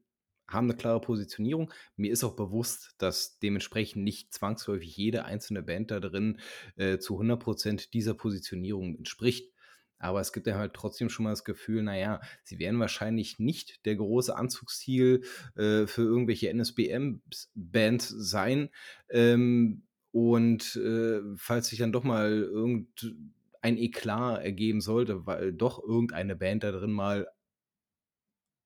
haben 0.49 0.71
eine 0.71 0.77
klare 0.77 1.01
Positionierung. 1.01 1.73
Mir 1.97 2.11
ist 2.11 2.25
auch 2.25 2.35
bewusst, 2.35 2.95
dass 2.99 3.39
dementsprechend 3.39 4.03
nicht 4.03 4.33
zwangsläufig 4.33 4.97
jede 4.97 5.27
einzelne 5.27 5.63
Band 5.63 5.91
da 5.91 6.01
drin 6.01 6.41
äh, 6.77 6.99
zu 6.99 7.21
100% 7.21 7.91
dieser 7.91 8.15
Positionierung 8.15 8.97
entspricht. 8.97 9.53
Aber 9.99 10.21
es 10.21 10.33
gibt 10.33 10.47
ja 10.47 10.57
halt 10.57 10.75
trotzdem 10.75 11.09
schon 11.09 11.25
mal 11.25 11.31
das 11.31 11.45
Gefühl, 11.45 11.83
naja, 11.83 12.21
sie 12.43 12.59
werden 12.59 12.81
wahrscheinlich 12.81 13.39
nicht 13.39 13.85
der 13.87 13.97
große 13.97 14.35
Anzugsstil 14.37 15.23
äh, 15.57 15.87
für 15.87 16.03
irgendwelche 16.03 16.49
NSBM-Bands 16.53 18.09
sein. 18.09 18.71
Ähm, 19.11 19.83
und 20.13 20.77
äh, 20.77 21.21
falls 21.37 21.69
sich 21.69 21.79
dann 21.79 21.93
doch 21.93 22.05
mal 22.05 22.31
irgendein 22.31 23.77
Eklat 23.77 24.43
ergeben 24.43 24.81
sollte, 24.81 25.27
weil 25.27 25.53
doch 25.53 25.83
irgendeine 25.83 26.37
Band 26.37 26.65
da 26.65 26.73
drin 26.73 26.93
mal 26.93 27.29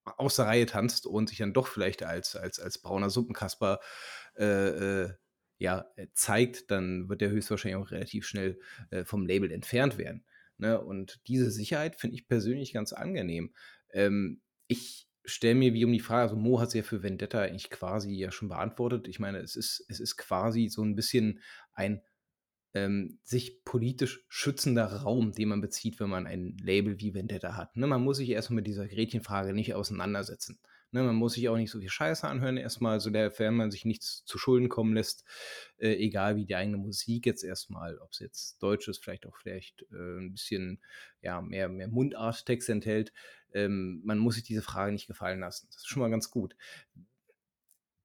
aus 0.04 0.36
der 0.36 0.46
Reihe 0.46 0.66
tanzt 0.66 1.06
und 1.06 1.28
sich 1.28 1.38
dann 1.38 1.52
doch 1.52 1.66
vielleicht 1.66 2.02
als, 2.02 2.36
als, 2.36 2.58
als 2.58 2.78
brauner 2.78 3.10
Suppenkasper 3.10 3.80
äh, 4.36 5.04
äh, 5.04 5.10
ja, 5.58 5.86
zeigt, 6.12 6.70
dann 6.72 7.08
wird 7.08 7.20
der 7.20 7.30
höchstwahrscheinlich 7.30 7.80
auch 7.80 7.92
relativ 7.92 8.26
schnell 8.26 8.58
äh, 8.90 9.04
vom 9.04 9.26
Label 9.26 9.52
entfernt 9.52 9.96
werden. 9.96 10.24
Ne? 10.58 10.80
Und 10.80 11.20
diese 11.26 11.50
Sicherheit 11.50 11.96
finde 11.96 12.16
ich 12.16 12.28
persönlich 12.28 12.72
ganz 12.72 12.92
angenehm. 12.92 13.54
Ähm, 13.92 14.40
ich 14.66 15.08
stelle 15.24 15.54
mir 15.54 15.74
wie 15.74 15.84
um 15.84 15.92
die 15.92 16.00
Frage, 16.00 16.22
also 16.22 16.36
Mo 16.36 16.60
hat 16.60 16.68
es 16.68 16.74
ja 16.74 16.82
für 16.82 17.02
Vendetta 17.02 17.40
eigentlich 17.40 17.70
quasi 17.70 18.12
ja 18.12 18.32
schon 18.32 18.48
beantwortet. 18.48 19.08
Ich 19.08 19.18
meine, 19.18 19.38
es 19.38 19.56
ist, 19.56 19.84
es 19.88 20.00
ist 20.00 20.16
quasi 20.16 20.68
so 20.68 20.82
ein 20.82 20.96
bisschen 20.96 21.40
ein 21.72 22.02
ähm, 22.74 23.18
sich 23.22 23.64
politisch 23.64 24.24
schützender 24.28 24.86
Raum, 24.86 25.32
den 25.32 25.48
man 25.48 25.60
bezieht, 25.60 26.00
wenn 26.00 26.08
man 26.08 26.26
ein 26.26 26.56
Label 26.58 27.00
wie 27.00 27.14
Vendetta 27.14 27.54
hat. 27.54 27.76
Ne, 27.76 27.86
man 27.86 28.02
muss 28.02 28.16
sich 28.16 28.30
erstmal 28.30 28.56
mit 28.56 28.66
dieser 28.66 28.88
Gretchenfrage 28.88 29.52
nicht 29.52 29.74
auseinandersetzen. 29.74 30.58
Ne, 30.94 31.02
man 31.02 31.16
muss 31.16 31.32
sich 31.32 31.48
auch 31.48 31.56
nicht 31.56 31.70
so 31.70 31.80
viel 31.80 31.88
Scheiße 31.88 32.28
anhören, 32.28 32.58
erstmal, 32.58 33.00
so 33.00 33.12
wenn 33.14 33.54
man 33.54 33.70
sich 33.70 33.86
nichts 33.86 34.24
zu 34.26 34.36
Schulden 34.36 34.68
kommen 34.68 34.92
lässt, 34.92 35.24
äh, 35.78 35.94
egal 35.94 36.36
wie 36.36 36.44
die 36.44 36.54
eigene 36.54 36.76
Musik 36.76 37.24
jetzt 37.24 37.44
erstmal, 37.44 37.98
ob 37.98 38.12
es 38.12 38.18
jetzt 38.18 38.62
Deutsch 38.62 38.88
ist, 38.88 39.02
vielleicht 39.02 39.26
auch 39.26 39.34
vielleicht 39.38 39.86
äh, 39.90 40.18
ein 40.18 40.32
bisschen 40.32 40.82
ja, 41.22 41.40
mehr, 41.40 41.70
mehr 41.70 41.88
Mundarttext 41.88 42.68
enthält. 42.68 43.14
Ähm, 43.54 44.02
man 44.04 44.18
muss 44.18 44.34
sich 44.34 44.44
diese 44.44 44.60
Frage 44.60 44.92
nicht 44.92 45.06
gefallen 45.06 45.40
lassen. 45.40 45.66
Das 45.70 45.78
ist 45.78 45.88
schon 45.88 46.00
mal 46.00 46.10
ganz 46.10 46.30
gut 46.30 46.54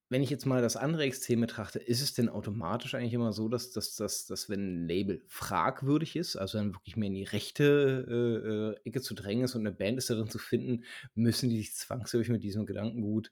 wenn 0.10 0.24
ich 0.24 0.30
jetzt 0.30 0.46
mal 0.46 0.62
das 0.62 0.78
andere 0.78 1.04
Extrem 1.04 1.42
betrachte, 1.42 1.80
ist 1.80 2.02
es 2.02 2.14
denn 2.14 2.30
automatisch 2.30 2.96
eigentlich 2.96 3.14
immer 3.14 3.34
so, 3.34 3.50
dass, 3.50 3.72
dass, 3.72 3.96
dass, 3.96 4.26
dass 4.26 4.50
wenn 4.50 4.84
ein 4.84 4.88
Label 4.88 5.22
fragwürdig 5.28 6.16
ist, 6.16 6.38
also 6.38 6.58
dann 6.58 6.74
wirklich 6.74 6.96
mehr 6.96 7.08
in 7.08 7.14
die 7.14 7.24
rechte 7.24 8.06
äh, 8.08 8.48
äh, 8.50 8.90
Ecke 8.90 9.02
zu 9.02 9.16
drängen 9.16 9.44
ist 9.44 9.56
und 9.56 9.68
eine 9.68 9.76
Band 9.76 9.98
ist 9.98 10.10
darin 10.10 10.30
zu 10.30 10.40
finden, 10.40 10.86
müssen 11.14 11.50
die 11.50 11.58
sich 11.58 11.76
zwangsläufig 11.76 12.30
mit 12.30 12.44
diesem 12.44 12.66
Gedankengut 12.66 13.32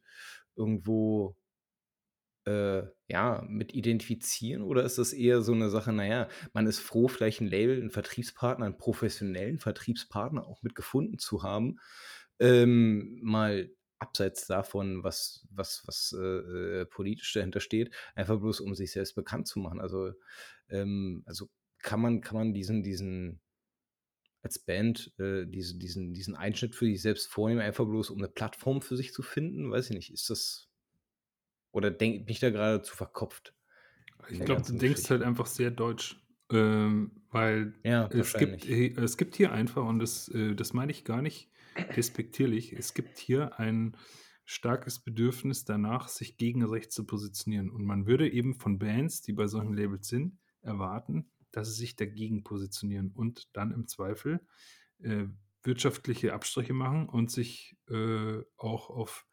irgendwo 0.58 1.38
äh, 2.46 2.84
ja, 3.08 3.44
mit 3.48 3.74
identifizieren? 3.74 4.62
Oder 4.62 4.84
ist 4.84 4.98
das 4.98 5.14
eher 5.14 5.42
so 5.42 5.54
eine 5.54 5.70
Sache, 5.70 5.94
naja, 5.94 6.28
man 6.54 6.68
ist 6.68 6.80
froh, 6.80 7.08
vielleicht 7.08 7.42
ein 7.42 7.48
Label, 7.48 7.80
einen 7.80 7.92
Vertriebspartner, 7.92 8.66
einen 8.66 8.78
professionellen 8.78 9.60
Vertriebspartner 9.60 10.46
auch 10.46 10.62
mit 10.62 10.76
gefunden 10.76 11.20
zu 11.20 11.44
haben, 11.44 11.80
ähm, 12.40 13.20
mal 13.24 13.70
abseits 13.99 14.47
davon, 14.47 15.03
was, 15.03 15.47
was, 15.51 15.84
was 15.86 16.15
äh, 16.17 16.81
äh, 16.81 16.86
politisch 16.86 17.34
dahinter 17.34 17.60
steht, 17.60 17.93
einfach 18.15 18.39
bloß 18.39 18.60
um 18.60 18.75
sich 18.75 18.91
selbst 18.91 19.15
bekannt 19.15 19.47
zu 19.47 19.60
machen. 19.60 19.79
Also, 19.79 20.13
ähm, 20.69 21.23
also 21.25 21.49
kann 21.79 22.01
man, 22.01 22.21
kann 22.21 22.38
man 22.38 22.53
diesen, 22.53 22.84
diesen, 22.84 23.39
als 24.41 24.60
Band 24.60 25.13
äh, 25.19 25.45
diese, 25.45 25.77
diesen, 25.77 26.13
diesen 26.13 26.36
Einschnitt 26.36 26.75
für 26.75 26.86
sich 26.86 27.01
selbst 27.01 27.27
vornehmen, 27.27 27.62
einfach 27.62 27.86
bloß 27.86 28.10
um 28.10 28.19
eine 28.19 28.27
Plattform 28.27 28.81
für 28.81 28.97
sich 28.97 29.13
zu 29.13 29.23
finden? 29.23 29.71
Weiß 29.71 29.89
ich 29.89 29.95
nicht. 29.95 30.12
Ist 30.12 30.29
das. 30.29 30.69
Oder 31.71 31.91
denk, 31.91 32.25
bin 32.25 32.31
ich 32.31 32.39
da 32.39 32.49
gerade 32.49 32.81
zu 32.81 32.95
verkopft? 32.95 33.53
Ich 34.29 34.39
glaube, 34.39 34.62
du 34.62 34.73
denkst 34.73 35.10
halt 35.10 35.23
einfach 35.23 35.45
sehr 35.45 35.71
deutsch. 35.71 36.21
Ähm, 36.51 37.23
weil 37.31 37.73
ja, 37.84 38.08
es, 38.08 38.34
gibt, 38.34 38.65
es 38.65 39.17
gibt 39.17 39.36
hier 39.36 39.51
einfach, 39.51 39.84
und 39.84 39.99
das, 39.99 40.27
äh, 40.29 40.53
das 40.53 40.73
meine 40.73 40.91
ich 40.91 41.03
gar 41.03 41.23
nicht 41.23 41.49
despektierlich. 41.96 42.74
Es 42.74 42.94
gibt 42.94 43.18
hier 43.18 43.60
ein 43.60 43.96
starkes 44.46 45.00
Bedürfnis 45.00 45.66
danach, 45.66 46.08
sich 46.08 46.38
gegen 46.38 46.64
rechts 46.64 46.94
zu 46.96 47.06
positionieren. 47.06 47.70
Und 47.70 47.86
man 47.86 48.06
würde 48.06 48.32
eben 48.32 48.56
von 48.56 48.78
Bands, 48.78 49.22
die 49.22 49.34
bei 49.34 49.48
solchen 49.48 49.74
Labels 49.74 50.08
sind, 50.08 50.38
erwarten, 50.62 51.32
dass 51.52 51.70
sie 51.70 51.80
sich 51.80 51.96
dagegen 51.96 52.44
positionieren 52.44 53.12
und 53.12 53.50
dann 53.54 53.72
im 53.72 53.88
Zweifel 53.88 54.46
äh, 55.00 55.26
wirtschaftliche 55.64 56.34
Abstriche 56.34 56.74
machen 56.74 57.10
und 57.10 57.32
sich 57.32 57.76
äh, 57.90 58.40
auch 58.58 58.90
auf 58.90 59.26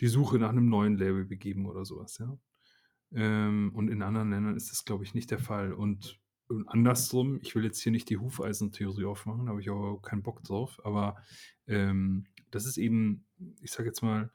die 0.00 0.06
Suche 0.06 0.38
nach 0.38 0.50
einem 0.50 0.68
neuen 0.68 0.96
Label 0.96 1.24
begeben 1.24 1.66
oder 1.66 1.84
sowas, 1.84 2.18
ja. 2.18 2.38
Ähm, 3.14 3.72
und 3.74 3.88
in 3.88 4.02
anderen 4.02 4.30
Ländern 4.30 4.56
ist 4.56 4.70
das, 4.70 4.84
glaube 4.84 5.04
ich, 5.04 5.14
nicht 5.14 5.30
der 5.30 5.38
Fall. 5.38 5.72
Und, 5.72 6.18
und 6.52 6.68
andersrum, 6.68 7.40
ich 7.42 7.54
will 7.54 7.64
jetzt 7.64 7.80
hier 7.80 7.92
nicht 7.92 8.08
die 8.10 8.18
Hufeisentheorie 8.18 9.04
aufmachen, 9.04 9.46
da 9.46 9.50
habe 9.50 9.60
ich 9.60 9.70
aber 9.70 10.00
keinen 10.00 10.22
Bock 10.22 10.42
drauf, 10.44 10.80
aber 10.84 11.16
ähm, 11.66 12.26
das 12.50 12.66
ist 12.66 12.76
eben, 12.76 13.26
ich 13.60 13.72
sage 13.72 13.88
jetzt 13.88 14.02
mal, 14.02 14.30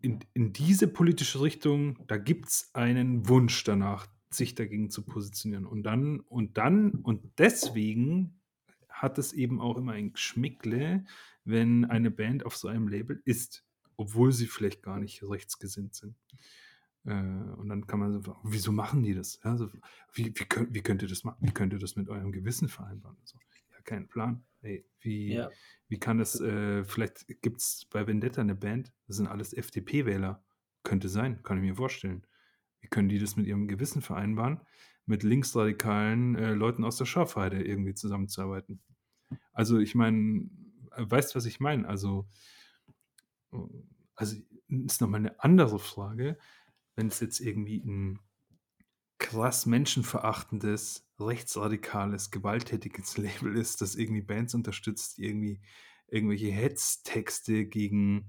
in, 0.00 0.20
in 0.34 0.52
diese 0.52 0.88
politische 0.88 1.40
Richtung, 1.40 2.04
da 2.06 2.16
gibt 2.16 2.48
es 2.48 2.70
einen 2.74 3.28
Wunsch 3.28 3.62
danach, 3.64 4.08
sich 4.30 4.54
dagegen 4.54 4.90
zu 4.90 5.04
positionieren. 5.04 5.66
Und 5.66 5.84
dann, 5.84 6.20
und 6.20 6.58
dann, 6.58 6.92
und 7.02 7.38
deswegen 7.38 8.40
hat 8.88 9.18
es 9.18 9.32
eben 9.32 9.60
auch 9.60 9.76
immer 9.76 9.92
ein 9.92 10.12
Geschmickle, 10.12 11.04
wenn 11.44 11.84
eine 11.84 12.10
Band 12.10 12.46
auf 12.46 12.56
so 12.56 12.68
einem 12.68 12.88
Label 12.88 13.20
ist, 13.24 13.64
obwohl 13.96 14.32
sie 14.32 14.46
vielleicht 14.46 14.82
gar 14.82 14.98
nicht 14.98 15.22
rechtsgesinnt 15.22 15.94
sind. 15.94 16.16
Äh, 17.04 17.12
und 17.12 17.68
dann 17.68 17.86
kann 17.86 17.98
man 18.00 18.12
so, 18.12 18.36
wieso 18.44 18.72
machen 18.72 19.02
die 19.02 19.14
das? 19.14 19.40
Ja, 19.44 19.56
so, 19.56 19.68
wie, 20.12 20.26
wie, 20.26 20.44
könnt, 20.44 20.74
wie 20.74 20.82
könnt 20.82 21.02
ihr 21.02 21.08
das 21.08 21.24
machen? 21.24 21.38
Wie 21.40 21.52
könnt 21.52 21.72
ihr 21.72 21.78
das 21.78 21.96
mit 21.96 22.08
eurem 22.08 22.32
Gewissen 22.32 22.68
vereinbaren? 22.68 23.16
So, 23.24 23.38
ja, 23.72 23.80
keinen 23.82 24.08
Plan. 24.08 24.44
Hey, 24.60 24.86
wie, 25.00 25.34
ja. 25.34 25.50
wie 25.88 25.98
kann 25.98 26.18
das, 26.18 26.40
äh, 26.40 26.84
vielleicht 26.84 27.26
gibt 27.42 27.60
es 27.60 27.86
bei 27.90 28.06
Vendetta 28.06 28.40
eine 28.40 28.54
Band, 28.54 28.92
das 29.08 29.16
sind 29.16 29.26
alles 29.26 29.52
FDP-Wähler. 29.52 30.44
Könnte 30.84 31.08
sein, 31.08 31.42
kann 31.42 31.58
ich 31.58 31.62
mir 31.62 31.76
vorstellen. 31.76 32.26
Wie 32.80 32.88
können 32.88 33.08
die 33.08 33.18
das 33.18 33.36
mit 33.36 33.46
ihrem 33.46 33.68
Gewissen 33.68 34.02
vereinbaren, 34.02 34.60
mit 35.06 35.22
linksradikalen 35.22 36.34
äh, 36.36 36.54
Leuten 36.54 36.84
aus 36.84 36.96
der 36.96 37.04
Schafheide 37.04 37.62
irgendwie 37.62 37.94
zusammenzuarbeiten? 37.94 38.80
Also, 39.52 39.78
ich 39.78 39.94
meine, 39.94 40.48
weißt 40.96 41.34
du, 41.34 41.36
was 41.36 41.46
ich 41.46 41.60
meine? 41.60 41.88
Also, 41.88 42.28
äh, 43.52 43.58
also 44.14 44.36
ist 44.68 45.00
nochmal 45.00 45.20
eine 45.20 45.40
andere 45.42 45.78
Frage, 45.78 46.38
wenn 46.96 47.08
es 47.08 47.20
jetzt 47.20 47.40
irgendwie 47.40 47.78
ein 47.78 48.18
krass 49.18 49.66
menschenverachtendes, 49.66 51.08
rechtsradikales, 51.20 52.30
gewalttätiges 52.30 53.16
Label 53.18 53.56
ist, 53.56 53.80
das 53.80 53.94
irgendwie 53.94 54.22
Bands 54.22 54.54
unterstützt, 54.54 55.18
irgendwie 55.18 55.60
irgendwelche 56.08 56.50
Hetztexte 56.50 57.66
gegen 57.66 58.28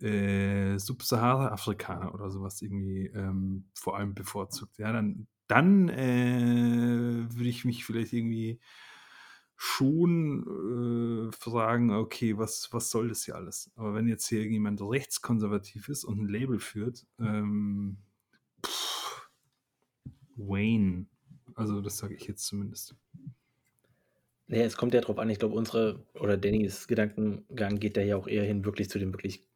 äh, 0.00 0.78
Subsahara-Afrikaner 0.78 2.14
oder 2.14 2.30
sowas 2.30 2.62
irgendwie 2.62 3.06
ähm, 3.06 3.70
vor 3.74 3.96
allem 3.96 4.14
bevorzugt. 4.14 4.78
Ja, 4.78 4.92
dann, 4.92 5.26
dann 5.46 5.88
äh, 5.88 7.26
würde 7.34 7.48
ich 7.48 7.64
mich 7.64 7.84
vielleicht 7.84 8.12
irgendwie 8.12 8.60
schon 9.62 11.28
äh, 11.28 11.32
fragen, 11.36 11.90
okay, 11.90 12.38
was, 12.38 12.72
was 12.72 12.90
soll 12.90 13.08
das 13.08 13.26
hier 13.26 13.36
alles? 13.36 13.70
Aber 13.76 13.92
wenn 13.92 14.08
jetzt 14.08 14.26
hier 14.26 14.38
irgendjemand 14.38 14.80
rechtskonservativ 14.80 15.90
ist 15.90 16.04
und 16.04 16.18
ein 16.18 16.28
Label 16.28 16.58
führt, 16.58 17.06
ähm, 17.18 17.98
Wayne. 20.36 21.04
Also 21.54 21.82
das 21.82 21.98
sage 21.98 22.14
ich 22.14 22.26
jetzt 22.26 22.46
zumindest. 22.46 22.94
Naja, 24.46 24.64
es 24.64 24.78
kommt 24.78 24.94
ja 24.94 25.02
darauf 25.02 25.18
an, 25.18 25.28
ich 25.28 25.38
glaube, 25.38 25.56
unsere 25.56 26.06
oder 26.14 26.38
Dannys 26.38 26.88
Gedankengang 26.88 27.78
geht 27.78 27.98
da 27.98 28.00
ja 28.00 28.16
auch 28.16 28.28
eher 28.28 28.44
hin, 28.44 28.64
wirklich 28.64 28.88
zu 28.88 28.98
dem 28.98 29.12
wirklich, 29.12 29.46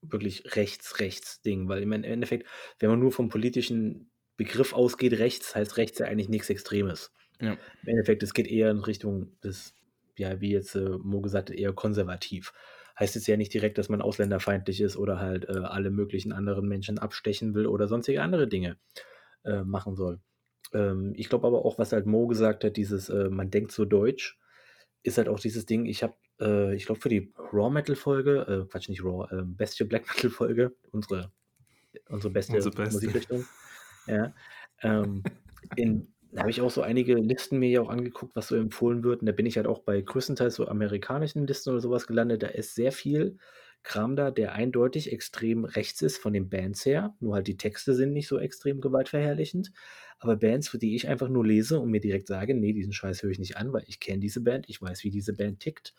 wirklich 0.00 0.56
rechts-rechts-Ding, 0.56 1.68
weil 1.68 1.82
im 1.82 1.92
Endeffekt, 1.92 2.48
wenn 2.78 2.88
man 2.88 2.98
nur 2.98 3.12
vom 3.12 3.28
politischen 3.28 4.10
Begriff 4.38 4.72
ausgeht, 4.72 5.18
rechts 5.18 5.54
heißt 5.54 5.76
rechts 5.76 5.98
ja 5.98 6.06
eigentlich 6.06 6.30
nichts 6.30 6.48
Extremes. 6.48 7.12
Ja. 7.40 7.52
Im 7.82 7.88
Endeffekt, 7.88 8.22
es 8.22 8.34
geht 8.34 8.46
eher 8.46 8.70
in 8.70 8.80
Richtung 8.80 9.38
des, 9.42 9.74
ja, 10.16 10.40
wie 10.40 10.52
jetzt 10.52 10.74
äh, 10.74 10.88
Mo 10.88 11.20
gesagt 11.20 11.50
hat, 11.50 11.56
eher 11.56 11.72
konservativ. 11.72 12.52
Heißt 12.98 13.16
es 13.16 13.26
ja 13.26 13.36
nicht 13.36 13.54
direkt, 13.54 13.78
dass 13.78 13.88
man 13.88 14.02
ausländerfeindlich 14.02 14.80
ist 14.80 14.96
oder 14.96 15.18
halt 15.18 15.48
äh, 15.48 15.58
alle 15.58 15.90
möglichen 15.90 16.32
anderen 16.32 16.68
Menschen 16.68 16.98
abstechen 16.98 17.54
will 17.54 17.66
oder 17.66 17.88
sonstige 17.88 18.22
andere 18.22 18.46
Dinge 18.46 18.76
äh, 19.44 19.62
machen 19.62 19.96
soll. 19.96 20.20
Ähm, 20.72 21.14
ich 21.16 21.28
glaube 21.28 21.46
aber 21.46 21.64
auch, 21.64 21.78
was 21.78 21.92
halt 21.92 22.06
Mo 22.06 22.26
gesagt 22.26 22.64
hat, 22.64 22.76
dieses, 22.76 23.08
äh, 23.08 23.30
man 23.30 23.50
denkt 23.50 23.72
so 23.72 23.84
deutsch, 23.84 24.38
ist 25.02 25.18
halt 25.18 25.28
auch 25.28 25.40
dieses 25.40 25.66
Ding, 25.66 25.86
ich 25.86 26.02
habe, 26.02 26.14
äh, 26.40 26.74
ich 26.74 26.84
glaube 26.84 27.00
für 27.00 27.08
die 27.08 27.32
Raw 27.52 27.70
Metal 27.70 27.96
Folge, 27.96 28.40
äh, 28.46 28.70
Quatsch, 28.70 28.88
nicht 28.88 29.02
Raw, 29.02 29.26
äh, 29.34 29.42
Bestie 29.44 29.84
Black 29.84 30.06
Metal 30.14 30.30
Folge, 30.30 30.76
unsere, 30.92 31.32
unsere 32.08 32.32
beste, 32.32 32.56
unsere 32.56 32.74
beste. 32.74 32.94
Musikrichtung, 32.94 33.46
ja, 34.06 34.34
ähm, 34.82 35.22
in, 35.76 36.12
da 36.32 36.42
habe 36.42 36.50
ich 36.50 36.60
auch 36.60 36.70
so 36.70 36.82
einige 36.82 37.14
Listen 37.14 37.58
mir 37.58 37.68
ja 37.68 37.80
auch 37.80 37.88
angeguckt, 37.88 38.36
was 38.36 38.48
so 38.48 38.56
empfohlen 38.56 39.02
wird. 39.02 39.20
Und 39.20 39.26
da 39.26 39.32
bin 39.32 39.46
ich 39.46 39.56
halt 39.56 39.66
auch 39.66 39.80
bei 39.80 40.00
größtenteils 40.00 40.54
so 40.54 40.68
amerikanischen 40.68 41.46
Listen 41.46 41.70
oder 41.70 41.80
sowas 41.80 42.06
gelandet. 42.06 42.42
Da 42.42 42.48
ist 42.48 42.74
sehr 42.74 42.92
viel 42.92 43.36
Kram 43.82 44.14
da, 44.14 44.30
der 44.30 44.52
eindeutig 44.52 45.10
extrem 45.10 45.64
rechts 45.64 46.02
ist 46.02 46.18
von 46.18 46.32
den 46.32 46.48
Bands 46.48 46.84
her. 46.84 47.14
Nur 47.20 47.34
halt 47.34 47.46
die 47.46 47.56
Texte 47.56 47.94
sind 47.94 48.12
nicht 48.12 48.28
so 48.28 48.38
extrem 48.38 48.80
gewaltverherrlichend. 48.80 49.72
Aber 50.18 50.36
Bands, 50.36 50.68
für 50.68 50.78
die 50.78 50.94
ich 50.94 51.08
einfach 51.08 51.28
nur 51.28 51.44
lese 51.46 51.80
und 51.80 51.90
mir 51.90 52.00
direkt 52.00 52.28
sage, 52.28 52.54
nee, 52.54 52.74
diesen 52.74 52.92
Scheiß 52.92 53.22
höre 53.22 53.30
ich 53.30 53.38
nicht 53.38 53.56
an, 53.56 53.72
weil 53.72 53.84
ich 53.86 53.98
kenne 53.98 54.20
diese 54.20 54.42
Band, 54.42 54.68
ich 54.68 54.80
weiß, 54.82 55.02
wie 55.04 55.10
diese 55.10 55.32
Band 55.32 55.60
tickt. 55.60 55.94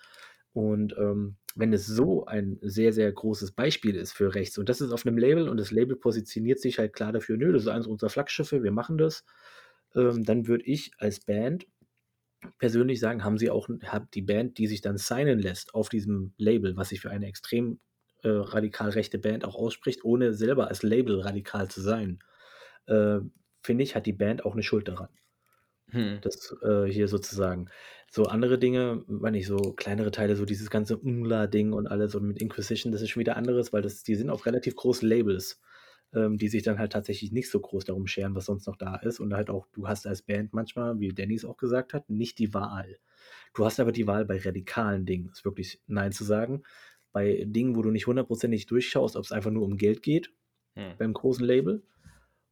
Und 0.54 0.96
ähm, 0.98 1.38
wenn 1.56 1.74
es 1.74 1.86
so 1.88 2.26
ein 2.26 2.60
sehr, 2.62 2.94
sehr 2.94 3.12
großes 3.12 3.54
Beispiel 3.54 3.96
ist 3.96 4.12
für 4.12 4.36
rechts, 4.36 4.58
und 4.58 4.70
das 4.70 4.82
ist 4.82 4.92
auf 4.92 5.06
einem 5.06 5.18
Label 5.18 5.50
und 5.50 5.58
das 5.58 5.72
Label 5.72 5.96
positioniert 5.96 6.60
sich 6.60 6.78
halt 6.78 6.94
klar 6.94 7.12
dafür, 7.12 7.38
nö, 7.38 7.52
das 7.52 7.64
ist 7.64 7.68
eines 7.68 7.88
unserer 7.88 8.10
Flaggschiffe, 8.10 8.62
wir 8.62 8.72
machen 8.72 8.98
das, 8.98 9.26
ähm, 9.96 10.24
dann 10.24 10.48
würde 10.48 10.66
ich 10.66 10.92
als 10.98 11.20
Band 11.20 11.66
persönlich 12.58 13.00
sagen, 13.00 13.24
haben 13.24 13.38
sie 13.38 13.50
auch 13.50 13.70
hat 13.86 14.14
die 14.14 14.22
Band, 14.22 14.58
die 14.58 14.68
sich 14.68 14.82
dann 14.82 14.98
signen 14.98 15.40
lässt 15.40 15.76
auf 15.76 15.90
diesem 15.90 16.34
Label, 16.38 16.76
was 16.76 16.90
sich 16.90 17.02
für 17.02 17.12
eine 17.12 17.28
extrem 17.28 17.80
äh, 18.24 18.30
radikal 18.30 18.90
rechte 18.90 19.20
Band 19.20 19.46
auch 19.46 19.56
ausspricht, 19.56 20.04
ohne 20.04 20.34
selber 20.34 20.68
als 20.68 20.84
Label 20.84 21.20
radikal 21.22 21.70
zu 21.70 21.82
sein, 21.82 22.20
äh, 22.88 23.20
finde 23.62 23.84
ich, 23.84 23.96
hat 23.96 24.06
die 24.06 24.14
Band 24.14 24.46
auch 24.46 24.54
eine 24.54 24.64
Schuld 24.64 24.88
daran. 24.88 25.10
Hm. 25.90 26.20
Das 26.22 26.56
äh, 26.64 26.86
hier 26.86 27.08
sozusagen. 27.08 27.70
So 28.10 28.26
andere 28.26 28.58
Dinge, 28.58 29.04
meine 29.08 29.38
ich, 29.38 29.48
so 29.48 29.58
kleinere 29.74 30.12
Teile, 30.12 30.36
so 30.36 30.46
dieses 30.46 30.70
ganze 30.70 30.98
Umla-Ding 30.98 31.74
und 31.74 31.88
alles 31.88 32.16
und 32.16 32.28
mit 32.28 32.42
Inquisition, 32.42 32.92
das 32.92 33.02
ist 33.02 33.10
schon 33.10 33.22
wieder 33.22 33.38
anderes, 33.38 33.72
weil 33.72 33.82
das, 33.82 34.04
die 34.04 34.16
sind 34.16 34.30
auf 34.30 34.46
relativ 34.46 34.76
großen 34.76 35.08
Labels 35.08 35.62
ähm, 36.14 36.38
die 36.38 36.48
sich 36.48 36.64
dann 36.64 36.80
halt 36.80 36.92
tatsächlich 36.92 37.32
nicht 37.32 37.50
so 37.50 37.60
groß 37.60 37.86
darum 37.86 38.08
scheren, 38.08 38.36
was 38.36 38.46
sonst 38.46 38.68
noch 38.68 38.76
da 38.76 38.96
ist. 38.98 39.20
Und 39.20 39.34
halt 39.34 39.50
auch, 39.50 39.68
du 39.74 39.88
hast 39.88 40.08
als 40.08 40.22
Band 40.22 40.54
manchmal, 40.54 41.00
wie 41.00 41.10
Dennis 41.10 41.46
auch 41.46 41.58
gesagt 41.58 41.94
hat, 41.94 42.10
nicht 42.10 42.40
die 42.40 42.54
Wahl. 42.54 43.00
Du 43.54 43.66
hast 43.66 43.80
aber 43.80 43.92
die 43.92 44.08
Wahl 44.08 44.26
bei 44.26 44.40
radikalen 44.40 45.06
Dingen, 45.06 45.30
ist 45.32 45.46
wirklich 45.46 45.82
Nein 45.88 46.12
zu 46.12 46.24
sagen. 46.24 46.64
Bei 47.12 47.44
Dingen, 47.46 47.76
wo 47.76 47.82
du 47.82 47.92
nicht 47.92 48.08
hundertprozentig 48.08 48.66
durchschaust, 48.68 49.16
ob 49.16 49.26
es 49.26 49.32
einfach 49.32 49.52
nur 49.52 49.64
um 49.64 49.78
Geld 49.78 50.02
geht, 50.02 50.32
hm. 50.76 50.94
beim 50.98 51.14
großen 51.14 51.46
Label, 51.46 51.84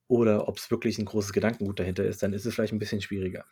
oder 0.07 0.47
ob 0.47 0.57
es 0.57 0.71
wirklich 0.71 0.97
ein 0.97 1.05
großes 1.05 1.33
Gedankengut 1.33 1.79
dahinter 1.79 2.03
ist, 2.03 2.23
dann 2.23 2.33
ist 2.33 2.45
es 2.45 2.55
vielleicht 2.55 2.73
ein 2.73 2.79
bisschen 2.79 2.99
schwieriger. 2.99 3.45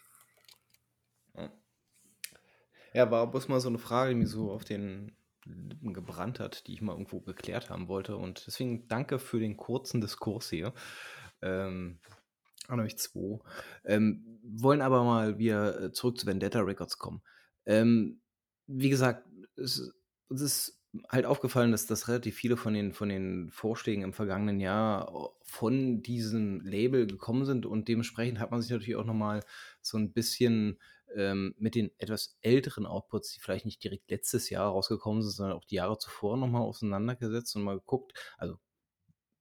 Ja, 2.93 3.11
war 3.11 3.29
bloß 3.29 3.47
mal 3.47 3.59
so 3.59 3.69
eine 3.69 3.77
Frage, 3.77 4.09
die 4.09 4.15
mir 4.15 4.25
so 4.25 4.51
auf 4.51 4.63
den 4.63 5.11
Lippen 5.47 5.93
gebrannt 5.93 6.39
hat, 6.39 6.67
die 6.67 6.73
ich 6.73 6.81
mal 6.81 6.93
irgendwo 6.93 7.19
geklärt 7.19 7.69
haben 7.69 7.87
wollte. 7.87 8.17
Und 8.17 8.45
deswegen 8.47 8.87
danke 8.87 9.19
für 9.19 9.39
den 9.39 9.57
kurzen 9.57 10.01
Diskurs 10.01 10.49
hier. 10.49 10.73
Ähm, 11.41 11.99
an 12.67 12.79
euch 12.79 12.97
zwei. 12.97 13.39
Ähm, 13.85 14.39
wollen 14.43 14.81
aber 14.81 15.03
mal 15.03 15.37
wieder 15.39 15.81
äh, 15.81 15.91
zurück 15.91 16.17
zu 16.17 16.27
Vendetta 16.27 16.59
Records 16.59 16.97
kommen. 16.97 17.21
Ähm, 17.65 18.21
wie 18.67 18.89
gesagt, 18.89 19.25
es, 19.55 19.93
es 20.29 20.41
ist 20.41 20.81
halt 21.09 21.25
aufgefallen, 21.25 21.71
dass 21.71 21.85
das 21.85 22.07
relativ 22.07 22.35
viele 22.35 22.57
von 22.57 22.73
den, 22.73 22.93
von 22.93 23.09
den 23.09 23.49
Vorschlägen 23.51 24.03
im 24.03 24.13
vergangenen 24.13 24.59
Jahr 24.59 25.31
von 25.41 26.01
diesem 26.01 26.61
Label 26.61 27.07
gekommen 27.07 27.45
sind 27.45 27.65
und 27.65 27.87
dementsprechend 27.87 28.39
hat 28.39 28.51
man 28.51 28.61
sich 28.61 28.71
natürlich 28.71 28.95
auch 28.95 29.05
nochmal 29.05 29.41
so 29.81 29.97
ein 29.97 30.11
bisschen 30.11 30.79
ähm, 31.17 31.55
mit 31.57 31.75
den 31.75 31.91
etwas 31.97 32.37
älteren 32.41 32.85
Outputs, 32.85 33.33
die 33.33 33.39
vielleicht 33.39 33.65
nicht 33.65 33.83
direkt 33.83 34.09
letztes 34.09 34.49
Jahr 34.49 34.69
rausgekommen 34.69 35.23
sind, 35.23 35.31
sondern 35.31 35.57
auch 35.57 35.65
die 35.65 35.75
Jahre 35.75 35.97
zuvor 35.97 36.37
nochmal 36.37 36.61
auseinandergesetzt 36.61 37.55
und 37.55 37.63
mal 37.63 37.79
geguckt, 37.79 38.13
also 38.37 38.59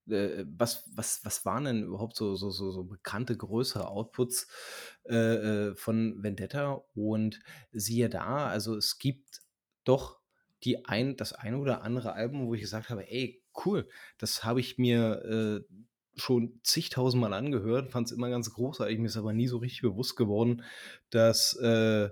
äh, 0.09 0.45
was, 0.49 0.89
was, 0.95 1.25
was 1.25 1.45
waren 1.45 1.65
denn 1.65 1.83
überhaupt 1.85 2.17
so, 2.17 2.35
so, 2.35 2.51
so, 2.51 2.71
so 2.71 2.85
bekannte 2.85 3.37
größere 3.37 3.89
Outputs 3.89 4.49
äh, 5.05 5.15
äh 5.71 5.75
von 5.77 6.23
Vendetta? 6.23 6.85
Und 6.95 7.41
siehe 7.73 8.09
da, 8.09 8.49
also 8.49 8.77
es 8.77 8.99
gibt 8.99 9.43
doch 9.85 10.21
die 10.65 10.87
ein, 10.87 11.17
das 11.17 11.33
eine 11.33 11.59
oder 11.59 11.83
andere 11.83 12.15
Album, 12.15 12.47
wo 12.47 12.55
ich 12.55 12.63
gesagt 12.63 12.89
habe, 12.89 13.09
ey, 13.11 13.43
cool, 13.65 13.89
das 14.19 14.45
habe 14.45 14.61
ich 14.61 14.79
mir 14.79 15.65
äh, 15.69 15.75
schon 16.17 16.61
zigtausendmal 16.63 17.33
angehört, 17.35 17.93
fand 17.93 18.07
es 18.07 18.13
immer 18.13 18.31
ganz 18.31 18.53
großartig, 18.53 18.99
mir 18.99 19.07
ist 19.07 19.17
aber 19.17 19.33
nie 19.33 19.47
so 19.47 19.59
richtig 19.59 19.83
bewusst 19.83 20.17
geworden, 20.17 20.63
dass, 21.11 21.55
äh, 21.57 22.09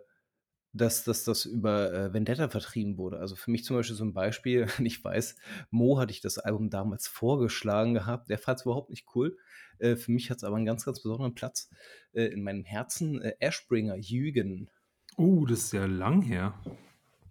dass, 0.72 1.04
dass 1.04 1.24
das 1.24 1.44
über 1.46 1.92
äh, 1.92 2.12
Vendetta 2.12 2.48
vertrieben 2.48 2.98
wurde. 2.98 3.18
Also 3.18 3.36
für 3.36 3.50
mich 3.50 3.64
zum 3.64 3.76
Beispiel 3.76 3.96
so 3.96 4.04
ein 4.04 4.12
Beispiel, 4.12 4.66
ich 4.82 5.02
weiß, 5.02 5.36
Mo 5.70 5.98
hatte 5.98 6.12
ich 6.12 6.20
das 6.20 6.38
Album 6.38 6.70
damals 6.70 7.06
vorgeschlagen 7.06 7.94
gehabt, 7.94 8.28
der 8.28 8.38
fand 8.38 8.58
es 8.58 8.64
überhaupt 8.64 8.90
nicht 8.90 9.06
cool. 9.14 9.36
Äh, 9.78 9.96
für 9.96 10.12
mich 10.12 10.30
hat 10.30 10.38
es 10.38 10.44
aber 10.44 10.56
einen 10.56 10.66
ganz, 10.66 10.84
ganz 10.84 11.02
besonderen 11.02 11.34
Platz 11.34 11.70
äh, 12.12 12.24
in 12.24 12.42
meinem 12.42 12.64
Herzen. 12.64 13.22
Äh, 13.22 13.34
Ashbringer, 13.40 13.96
Jügen. 13.96 14.70
Oh, 15.16 15.46
das 15.46 15.60
ist 15.60 15.72
ja 15.72 15.86
lang 15.86 16.22
her. 16.22 16.54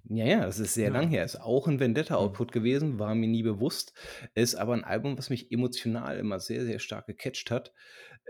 Ja, 0.09 0.25
ja, 0.25 0.41
das 0.45 0.59
ist 0.59 0.73
sehr 0.73 0.89
Ja. 0.89 0.91
lang 0.91 1.07
her. 1.07 1.23
Ist 1.23 1.37
auch 1.39 1.67
ein 1.67 1.79
Vendetta-Output 1.79 2.51
gewesen, 2.51 2.99
war 2.99 3.15
mir 3.15 3.27
nie 3.27 3.43
bewusst. 3.43 3.93
Ist 4.35 4.55
aber 4.55 4.73
ein 4.73 4.83
Album, 4.83 5.17
was 5.17 5.29
mich 5.29 5.49
emotional 5.51 6.17
immer 6.17 6.39
sehr, 6.41 6.65
sehr 6.65 6.79
stark 6.79 7.07
gecatcht 7.07 7.51
hat. 7.51 7.73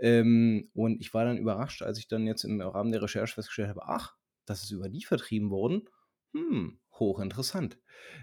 Ähm, 0.00 0.70
und 0.74 1.00
ich 1.00 1.14
war 1.14 1.24
dann 1.24 1.38
überrascht, 1.38 1.82
als 1.82 1.98
ich 1.98 2.08
dann 2.08 2.26
jetzt 2.26 2.44
im 2.44 2.60
Rahmen 2.60 2.92
der 2.92 3.02
Recherche 3.02 3.34
festgestellt 3.34 3.70
habe, 3.70 3.84
ach, 3.86 4.16
das 4.46 4.62
ist 4.64 4.70
über 4.72 4.88
die 4.88 5.04
vertrieben 5.04 5.50
worden. 5.50 5.88
Hm, 6.34 6.80
hochinteressant. 6.92 7.78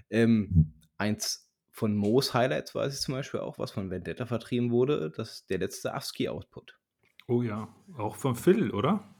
Ähm, 0.10 0.58
eins 0.97 1.52
von 1.72 1.95
Moos 1.95 2.34
Highlights 2.34 2.76
weiß 2.76 2.93
ich 2.93 3.02
zum 3.02 3.16
Beispiel 3.16 3.41
auch, 3.41 3.60
was 3.60 3.72
von 3.72 3.89
Vendetta 3.89 4.26
vertrieben 4.26 4.72
wurde, 4.72 5.12
das 5.12 5.45
der 5.47 5.60
letzte 5.60 5.93
ASCII-Output. 5.93 6.80
Oh 7.28 7.41
ja, 7.41 7.74
auch 7.97 8.16
von 8.16 8.36
Phil, 8.36 8.70
oder? 8.72 9.16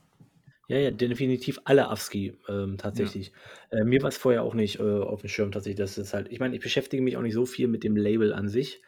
Ja, 0.72 0.78
ja, 0.78 0.92
definitiv 0.92 1.60
alle 1.66 1.90
ASCII, 1.90 2.38
ähm, 2.48 2.72
Ja. 2.72 2.78
tatsächlich. 2.78 3.34
Äh, 3.72 3.84
mir 3.84 4.02
es 4.06 4.16
vorher 4.16 4.42
auch 4.44 4.54
nicht, 4.54 4.80
äh, 4.80 4.84
auf 4.84 5.20
dem 5.20 5.28
Schirm 5.28 5.52
tatsächlich, 5.52 5.78
dass 5.80 5.98
es 5.98 6.14
halt 6.14 6.32
ich 6.32 6.40
meine, 6.40 6.56
ich 6.56 6.62
beschäftige 6.62 7.04
mich 7.04 7.18
auch 7.18 7.22
nicht 7.22 7.34
so 7.34 7.46
viel 7.46 7.68
mit 7.68 7.84
dem 7.84 7.98
Label 7.98 8.32
an 8.32 8.48
sich 8.48 8.82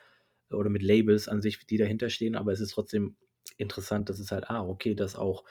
oder 0.49 0.69
mit 0.69 0.81
Labels 0.81 1.27
an 1.27 1.41
sich, 1.41 1.59
die 1.67 1.75
dahinter 1.75 2.09
stehen, 2.09 2.35
aber 2.37 2.53
es 2.53 2.61
ist 2.61 2.71
trotzdem 2.71 3.17
interessant, 3.57 4.07
dass 4.07 4.19
es 4.19 4.31
halt, 4.31 4.49
ah, 4.49 4.65
okay, 4.65 4.95
das 4.95 5.17
auch 5.17 5.43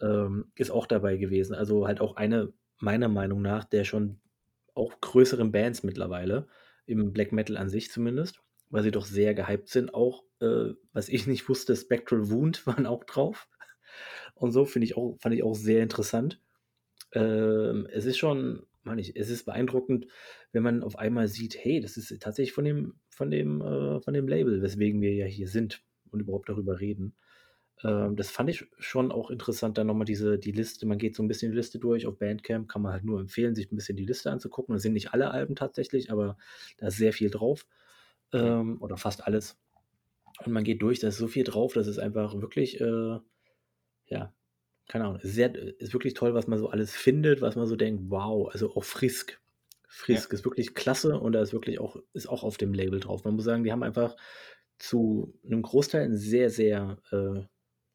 ähm, 0.00 0.50
ist 0.56 0.72
auch 0.72 0.86
dabei 0.86 1.16
gewesen. 1.16 1.54
Also, 1.54 1.86
halt 1.86 2.00
auch 2.00 2.16
eine 2.16 2.52
meiner 2.80 3.08
Meinung 3.08 3.40
nach 3.40 3.62
der 3.64 3.84
schon 3.84 4.18
auch 4.74 5.00
größeren 5.00 5.52
Bands 5.52 5.84
mittlerweile, 5.84 6.48
im 6.86 7.12
Black 7.12 7.30
Metal 7.30 7.56
an 7.56 7.68
sich 7.68 7.92
zumindest, 7.92 8.40
weil 8.70 8.82
sie 8.82 8.90
doch 8.90 9.04
sehr 9.04 9.32
gehypt 9.32 9.68
sind. 9.68 9.94
Auch, 9.94 10.24
äh, 10.40 10.72
was 10.92 11.08
ich 11.08 11.28
nicht 11.28 11.48
wusste, 11.48 11.76
Spectral 11.76 12.30
Wound 12.30 12.66
waren 12.66 12.84
auch 12.86 13.04
drauf 13.04 13.48
und 14.34 14.52
so 14.52 14.64
finde 14.64 14.86
ich 14.86 14.96
auch, 14.96 15.16
fand 15.20 15.34
ich 15.34 15.42
auch 15.42 15.54
sehr 15.54 15.82
interessant. 15.82 16.40
Ähm, 17.12 17.86
es 17.92 18.04
ist 18.04 18.18
schon, 18.18 18.66
meine 18.82 19.00
ich, 19.00 19.16
es 19.16 19.30
ist 19.30 19.44
beeindruckend, 19.44 20.06
wenn 20.52 20.62
man 20.62 20.82
auf 20.82 20.98
einmal 20.98 21.28
sieht, 21.28 21.56
hey, 21.58 21.80
das 21.80 21.96
ist 21.96 22.20
tatsächlich 22.20 22.52
von 22.52 22.64
dem, 22.64 22.94
von 23.08 23.30
dem, 23.30 23.60
äh, 23.60 24.00
von 24.00 24.14
dem 24.14 24.28
Label, 24.28 24.62
weswegen 24.62 25.00
wir 25.00 25.14
ja 25.14 25.26
hier 25.26 25.48
sind 25.48 25.82
und 26.10 26.20
überhaupt 26.20 26.48
darüber 26.48 26.80
reden. 26.80 27.14
Ähm, 27.84 28.16
das 28.16 28.30
fand 28.30 28.50
ich 28.50 28.66
schon 28.78 29.12
auch 29.12 29.30
interessant, 29.30 29.78
dann 29.78 29.86
nochmal 29.86 30.04
diese, 30.04 30.38
die 30.38 30.52
Liste, 30.52 30.86
man 30.86 30.98
geht 30.98 31.14
so 31.14 31.22
ein 31.22 31.28
bisschen 31.28 31.52
die 31.52 31.56
Liste 31.56 31.78
durch 31.78 32.06
auf 32.06 32.18
Bandcamp, 32.18 32.68
kann 32.68 32.82
man 32.82 32.92
halt 32.92 33.04
nur 33.04 33.20
empfehlen, 33.20 33.54
sich 33.54 33.70
ein 33.70 33.76
bisschen 33.76 33.96
die 33.96 34.06
Liste 34.06 34.30
anzugucken. 34.30 34.74
Das 34.74 34.82
sind 34.82 34.94
nicht 34.94 35.12
alle 35.12 35.30
Alben 35.30 35.54
tatsächlich, 35.54 36.10
aber 36.10 36.36
da 36.78 36.88
ist 36.88 36.96
sehr 36.96 37.12
viel 37.12 37.30
drauf. 37.30 37.66
Ähm, 38.32 38.80
oder 38.80 38.96
fast 38.96 39.26
alles. 39.26 39.58
Und 40.44 40.52
man 40.52 40.64
geht 40.64 40.82
durch, 40.82 41.00
da 41.00 41.08
ist 41.08 41.18
so 41.18 41.28
viel 41.28 41.44
drauf, 41.44 41.72
das 41.72 41.86
ist 41.86 41.98
einfach 41.98 42.40
wirklich 42.40 42.80
äh, 42.80 43.18
ja, 44.08 44.34
keine 44.88 45.04
Ahnung, 45.04 45.20
sehr, 45.22 45.54
ist 45.80 45.92
wirklich 45.92 46.14
toll, 46.14 46.34
was 46.34 46.46
man 46.46 46.58
so 46.58 46.68
alles 46.68 46.94
findet, 46.94 47.42
was 47.42 47.56
man 47.56 47.66
so 47.66 47.76
denkt, 47.76 48.04
wow, 48.08 48.50
also 48.50 48.74
auch 48.74 48.84
Frisk. 48.84 49.40
Frisk 49.86 50.32
ja. 50.32 50.38
ist 50.38 50.44
wirklich 50.44 50.74
klasse 50.74 51.18
und 51.18 51.32
da 51.32 51.42
ist 51.42 51.52
wirklich 51.52 51.78
auch, 51.78 51.96
ist 52.12 52.28
auch 52.28 52.42
auf 52.42 52.56
dem 52.56 52.74
Label 52.74 53.00
drauf. 53.00 53.24
Man 53.24 53.34
muss 53.34 53.44
sagen, 53.44 53.64
die 53.64 53.72
haben 53.72 53.82
einfach 53.82 54.16
zu 54.78 55.38
einem 55.44 55.62
Großteil 55.62 56.04
ein 56.04 56.16
sehr, 56.16 56.50
sehr 56.50 56.98
äh, 57.10 57.42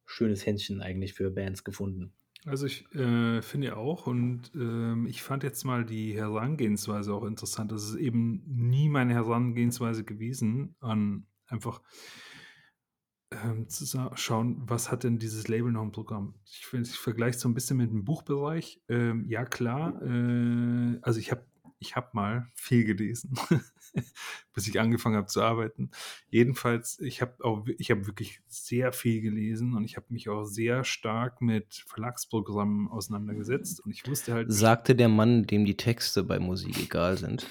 schönes 0.05 0.45
Händchen 0.45 0.81
eigentlich 0.81 1.13
für 1.13 1.31
Bands 1.31 1.63
gefunden. 1.63 2.13
Also 2.45 2.65
ich 2.65 2.85
äh, 2.93 3.41
finde 3.41 3.67
ja 3.67 3.75
auch 3.77 4.05
und 4.05 4.51
ähm, 4.53 5.07
ich 5.07 5.23
fand 5.23 5.43
jetzt 5.43 5.63
mal 5.63 5.85
die 5.85 6.13
Herangehensweise 6.13 7.13
auch 7.13 7.23
interessant. 7.23 7.71
Das 7.71 7.85
ist 7.85 7.95
eben 7.95 8.43
nie 8.45 8.89
meine 8.89 9.13
Herangehensweise 9.13 10.03
gewesen 10.03 10.75
an 10.81 11.25
einfach 11.47 11.81
ähm, 13.43 13.67
zu 13.69 13.85
schauen, 14.15 14.61
was 14.65 14.91
hat 14.91 15.03
denn 15.03 15.19
dieses 15.19 15.47
Label 15.47 15.71
noch 15.71 15.83
im 15.83 15.91
Programm? 15.91 16.35
Ich 16.45 16.67
ich 16.73 16.97
vergleiche 16.97 17.37
so 17.37 17.49
ein 17.49 17.53
bisschen 17.53 17.77
mit 17.77 17.91
dem 17.91 18.05
Buchbereich. 18.05 18.81
Ähm, 18.89 19.25
ja, 19.27 19.45
klar. 19.45 20.01
Äh, 20.01 20.99
also 21.01 21.19
ich 21.19 21.31
habe 21.31 21.45
ich 21.79 21.95
hab 21.95 22.13
mal 22.13 22.47
viel 22.53 22.85
gelesen, 22.85 23.35
bis 24.53 24.67
ich 24.67 24.79
angefangen 24.79 25.17
habe 25.17 25.27
zu 25.27 25.41
arbeiten. 25.41 25.91
Jedenfalls, 26.29 26.99
ich 26.99 27.21
habe 27.21 27.35
habe 27.43 28.07
wirklich 28.07 28.39
sehr 28.47 28.93
viel 28.93 29.21
gelesen 29.21 29.75
und 29.75 29.83
ich 29.83 29.97
habe 29.97 30.07
mich 30.09 30.29
auch 30.29 30.45
sehr 30.45 30.83
stark 30.83 31.41
mit 31.41 31.83
Verlagsprogrammen 31.87 32.87
auseinandergesetzt 32.87 33.81
und 33.81 33.91
ich 33.91 34.07
wusste 34.07 34.33
halt. 34.33 34.51
Sagte 34.51 34.95
der 34.95 35.09
Mann, 35.09 35.45
dem 35.45 35.65
die 35.65 35.77
Texte 35.77 36.23
bei 36.23 36.39
Musik 36.39 36.79
egal 36.79 37.17
sind. 37.17 37.45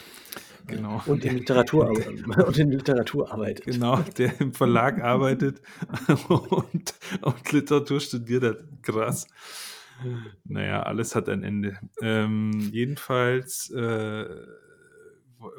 Genau. 0.66 1.02
Und 1.06 1.24
in 1.24 1.38
Literaturarbeit. 1.38 2.26
und 2.46 2.58
in 2.58 2.70
Literatur 2.70 3.30
arbeitet. 3.30 3.64
Genau, 3.64 3.96
der 4.16 4.40
im 4.40 4.52
Verlag 4.52 5.02
arbeitet 5.02 5.60
und, 6.28 6.94
und 7.20 7.52
Literatur 7.52 8.00
studiert 8.00 8.44
hat. 8.44 8.58
Krass. 8.82 9.26
Naja, 10.44 10.82
alles 10.82 11.14
hat 11.14 11.28
ein 11.28 11.42
Ende. 11.42 11.78
Ähm, 12.00 12.70
jedenfalls, 12.72 13.70
äh, 13.70 14.24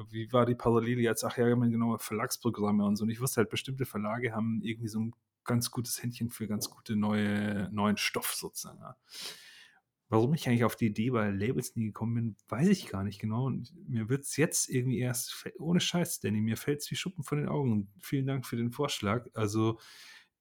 wie 0.09 0.31
war 0.31 0.45
die 0.45 0.55
Parallele 0.55 1.01
jetzt? 1.01 1.23
Ach 1.23 1.37
ja, 1.37 1.47
genau, 1.47 1.97
Verlagsprogramme 1.97 2.85
und 2.85 2.95
so. 2.95 3.03
Und 3.03 3.09
ich 3.09 3.21
wusste 3.21 3.37
halt, 3.37 3.49
bestimmte 3.49 3.85
Verlage 3.85 4.33
haben 4.33 4.61
irgendwie 4.63 4.87
so 4.87 4.99
ein 4.99 5.13
ganz 5.45 5.71
gutes 5.71 6.01
Händchen 6.01 6.29
für 6.29 6.47
ganz 6.47 6.69
gute 6.69 6.95
neue, 6.95 7.69
neuen 7.71 7.97
Stoff 7.97 8.33
sozusagen. 8.33 8.79
Warum 10.13 10.35
ich 10.35 10.47
eigentlich 10.47 10.63
auf 10.63 10.75
die 10.75 10.85
Idee 10.85 11.09
bei 11.09 11.31
Labels 11.31 11.75
nie 11.75 11.85
gekommen 11.85 12.13
bin, 12.13 12.35
weiß 12.47 12.67
ich 12.67 12.85
gar 12.87 13.03
nicht 13.03 13.19
genau. 13.19 13.45
Und 13.47 13.73
mir 13.89 14.09
wird 14.09 14.25
es 14.25 14.37
jetzt 14.37 14.69
irgendwie 14.69 14.99
erst, 14.99 15.49
ohne 15.57 15.79
Scheiß, 15.79 16.19
Danny, 16.19 16.39
mir 16.39 16.55
fällt 16.55 16.81
es 16.81 16.91
wie 16.91 16.95
Schuppen 16.95 17.23
von 17.23 17.39
den 17.39 17.47
Augen. 17.47 17.91
Vielen 17.99 18.27
Dank 18.27 18.45
für 18.45 18.55
den 18.55 18.69
Vorschlag. 18.69 19.25
Also, 19.33 19.79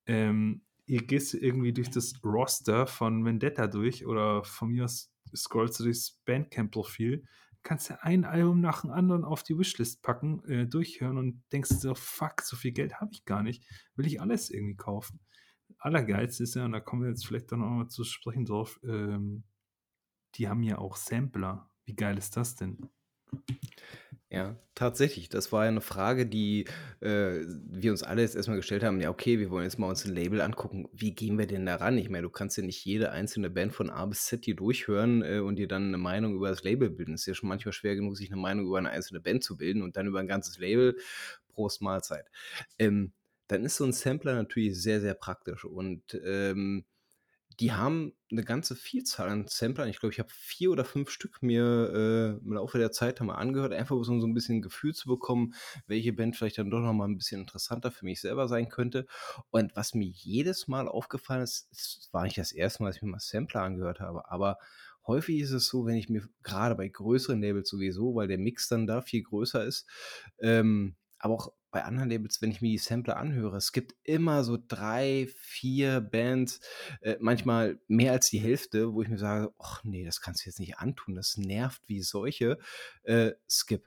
ähm, 0.04 0.60
ihr 0.84 1.00
gehst 1.06 1.32
irgendwie 1.32 1.72
durch 1.72 1.88
das 1.88 2.12
Roster 2.22 2.86
von 2.86 3.24
Vendetta 3.24 3.66
durch 3.66 4.04
oder 4.04 4.44
von 4.44 4.68
mir 4.68 4.84
aus 4.84 5.10
scrollst 5.34 5.80
du 5.80 5.84
durchs 5.84 6.20
Bandcamp-Profil, 6.26 7.24
kannst 7.62 7.88
ja 7.88 7.96
ein 8.02 8.26
Album 8.26 8.60
nach 8.60 8.82
dem 8.82 8.90
anderen 8.90 9.24
auf 9.24 9.42
die 9.42 9.58
Wishlist 9.58 10.02
packen, 10.02 10.44
äh, 10.50 10.66
durchhören 10.66 11.16
und 11.16 11.42
denkst 11.50 11.70
so, 11.70 11.94
fuck, 11.94 12.42
so 12.42 12.56
viel 12.56 12.72
Geld 12.72 13.00
habe 13.00 13.12
ich 13.14 13.24
gar 13.24 13.42
nicht. 13.42 13.64
Will 13.96 14.06
ich 14.06 14.20
alles 14.20 14.50
irgendwie 14.50 14.76
kaufen? 14.76 15.18
Allergeilste 15.78 16.42
ist 16.42 16.56
ja, 16.56 16.66
und 16.66 16.72
da 16.72 16.80
kommen 16.80 17.04
wir 17.04 17.08
jetzt 17.08 17.26
vielleicht 17.26 17.50
dann 17.52 17.62
auch 17.62 17.70
mal 17.70 17.88
zu 17.88 18.04
sprechen 18.04 18.44
drauf, 18.44 18.78
ähm, 18.84 19.44
die 20.36 20.48
haben 20.48 20.62
ja 20.62 20.78
auch 20.78 20.96
Sampler. 20.96 21.70
Wie 21.84 21.94
geil 21.96 22.18
ist 22.18 22.36
das 22.36 22.56
denn? 22.56 22.78
Ja, 24.30 24.56
tatsächlich. 24.74 25.28
Das 25.28 25.52
war 25.52 25.66
ja 25.66 25.70
'ne 25.70 25.82
Frage, 25.82 26.24
die, 26.26 26.64
äh, 27.00 27.40
wir 27.46 27.90
uns 27.90 28.02
alle 28.02 28.22
jetzt 28.22 28.34
erst 28.34 28.48
mal 28.48 28.56
gestellt 28.56 28.82
haben. 28.82 28.98
Ja, 29.00 29.10
okay, 29.10 29.38
wir 29.38 29.50
wollen 29.50 29.64
jetzt 29.64 29.78
mal 29.78 29.88
uns 29.90 30.06
'n 30.06 30.14
Label 30.14 30.40
angucken. 30.40 30.88
Wie 30.92 31.14
gehen 31.14 31.38
wir 31.38 31.46
denn 31.46 31.66
da 31.66 31.76
ran? 31.76 31.98
Ich 31.98 32.08
meine, 32.08 32.22
du 32.22 32.30
kannst 32.30 32.56
ja 32.56 32.62
nicht 32.64 32.82
jede 32.84 33.10
einzelne 33.12 33.50
Band 33.50 33.74
von 33.74 33.90
A 33.90 34.06
bis 34.06 34.24
Z 34.26 34.46
dir 34.46 34.56
durchhören, 34.56 35.22
äh, 35.22 35.40
und 35.40 35.56
dir 35.56 35.68
dann 35.68 35.90
'ne 35.90 35.98
Meinung 35.98 36.34
über 36.34 36.48
das 36.48 36.62
Label 36.64 36.88
bilden. 36.90 37.14
Ist 37.14 37.26
ja 37.26 37.34
schon 37.34 37.48
manchmal 37.50 37.72
schwer 37.74 37.94
genug, 37.94 38.16
sich 38.16 38.30
'ne 38.30 38.36
Meinung 38.36 38.66
über 38.66 38.80
'ne 38.80 38.88
einzelne 38.90 39.20
Band 39.20 39.44
zu 39.44 39.56
bilden 39.58 39.82
und 39.82 39.96
dann 39.96 40.06
über 40.06 40.20
'n 40.20 40.28
ganzes 40.28 40.58
Label. 40.58 40.96
Prost 41.54 41.82
Mahlzeit. 41.82 42.26
Ähm, 42.78 43.12
dann 43.48 43.64
ist 43.66 43.76
so 43.76 43.84
'n 43.84 43.92
Sampler 43.92 44.34
natürlich 44.34 44.80
sehr, 44.82 45.00
sehr 45.02 45.12
praktisch 45.14 45.64
und, 45.66 46.18
ähm, 46.24 46.84
die 47.60 47.72
haben 47.72 48.12
'ne 48.30 48.44
ganze 48.44 48.76
Vielzahl 48.76 49.28
an 49.28 49.46
Samplern. 49.48 49.88
Ich 49.88 50.00
glaube, 50.00 50.12
ich 50.12 50.18
habe 50.20 50.30
4 50.32 50.70
oder 50.70 50.84
5 50.84 51.10
Stück 51.10 51.42
mir, 51.42 52.38
äh, 52.40 52.44
im 52.44 52.52
Laufe 52.54 52.78
der 52.78 52.92
Zeit 52.92 53.20
mal 53.20 53.34
angehört, 53.34 53.72
einfach 53.72 53.96
um 53.96 54.04
so 54.04 54.12
'n 54.12 54.34
bisschen 54.34 54.62
Gefühl 54.62 54.94
zu 54.94 55.08
bekommen, 55.08 55.54
welche 55.86 56.12
Band 56.12 56.36
vielleicht 56.36 56.58
dann 56.58 56.70
doch 56.70 56.80
noch 56.80 56.92
mal 56.92 57.06
'n 57.08 57.16
bisschen 57.18 57.40
interessanter 57.42 57.90
für 57.90 58.04
mich 58.04 58.20
selber 58.20 58.48
sein 58.48 58.68
könnte. 58.68 59.06
Und 59.50 59.76
was 59.76 59.94
mir 59.94 60.06
jedes 60.08 60.68
Mal 60.68 60.88
aufgefallen 60.88 61.42
ist 61.42 61.68
es 61.72 62.08
war 62.12 62.24
nicht 62.24 62.38
das 62.38 62.52
1. 62.52 62.82
Mal, 62.82 62.88
dass 62.90 62.96
ich 62.96 63.02
mir 63.02 63.10
mal 63.10 63.20
Sampler 63.20 63.62
angehört 63.62 64.00
habe, 64.00 64.30
aber 64.30 64.58
häufig 65.06 65.40
ist 65.40 65.50
es 65.52 65.66
so, 65.66 65.84
wenn 65.86 65.96
ich 65.96 66.08
mir 66.08 66.22
grade 66.42 66.74
bei 66.76 66.88
größeren 66.88 67.40
Labels 67.42 67.68
sowieso, 67.68 68.14
weil 68.14 68.28
der 68.28 68.38
Mix 68.38 68.68
dann 68.68 68.86
da 68.86 69.02
viel 69.02 69.22
größer 69.22 69.64
ist, 69.64 69.86
ähm, 70.40 70.96
aber 71.18 71.34
auch 71.34 71.52
bei 71.72 71.84
anderen 71.84 72.10
Labels, 72.10 72.42
wenn 72.42 72.52
ich 72.52 72.62
mir 72.62 72.70
die 72.70 72.78
Sampler 72.78 73.16
anhöre, 73.18 73.56
es 73.58 73.72
gibt 73.72 73.94
immer 74.04 74.44
so 74.44 74.58
3, 74.68 75.28
4 75.36 76.00
Bands, 76.00 76.60
äh, 77.02 77.16
manchmal 77.20 77.80
mehr 77.88 78.12
als 78.12 78.30
die 78.30 78.40
Hälfte, 78.40 78.94
wo 78.94 79.02
ich 79.02 79.08
mir 79.08 79.18
sage: 79.18 79.52
„Och 79.58 79.84
ne, 79.84 80.04
das 80.04 80.20
kannst 80.20 80.44
du 80.46 80.50
jetzt 80.50 80.60
nicht 80.60 80.78
antun, 80.78 81.16
das 81.16 81.36
nervt 81.38 81.82
wie 81.88 82.02
Seuche. 82.02 82.58
Äh, 83.04 83.32
skip. 83.50 83.86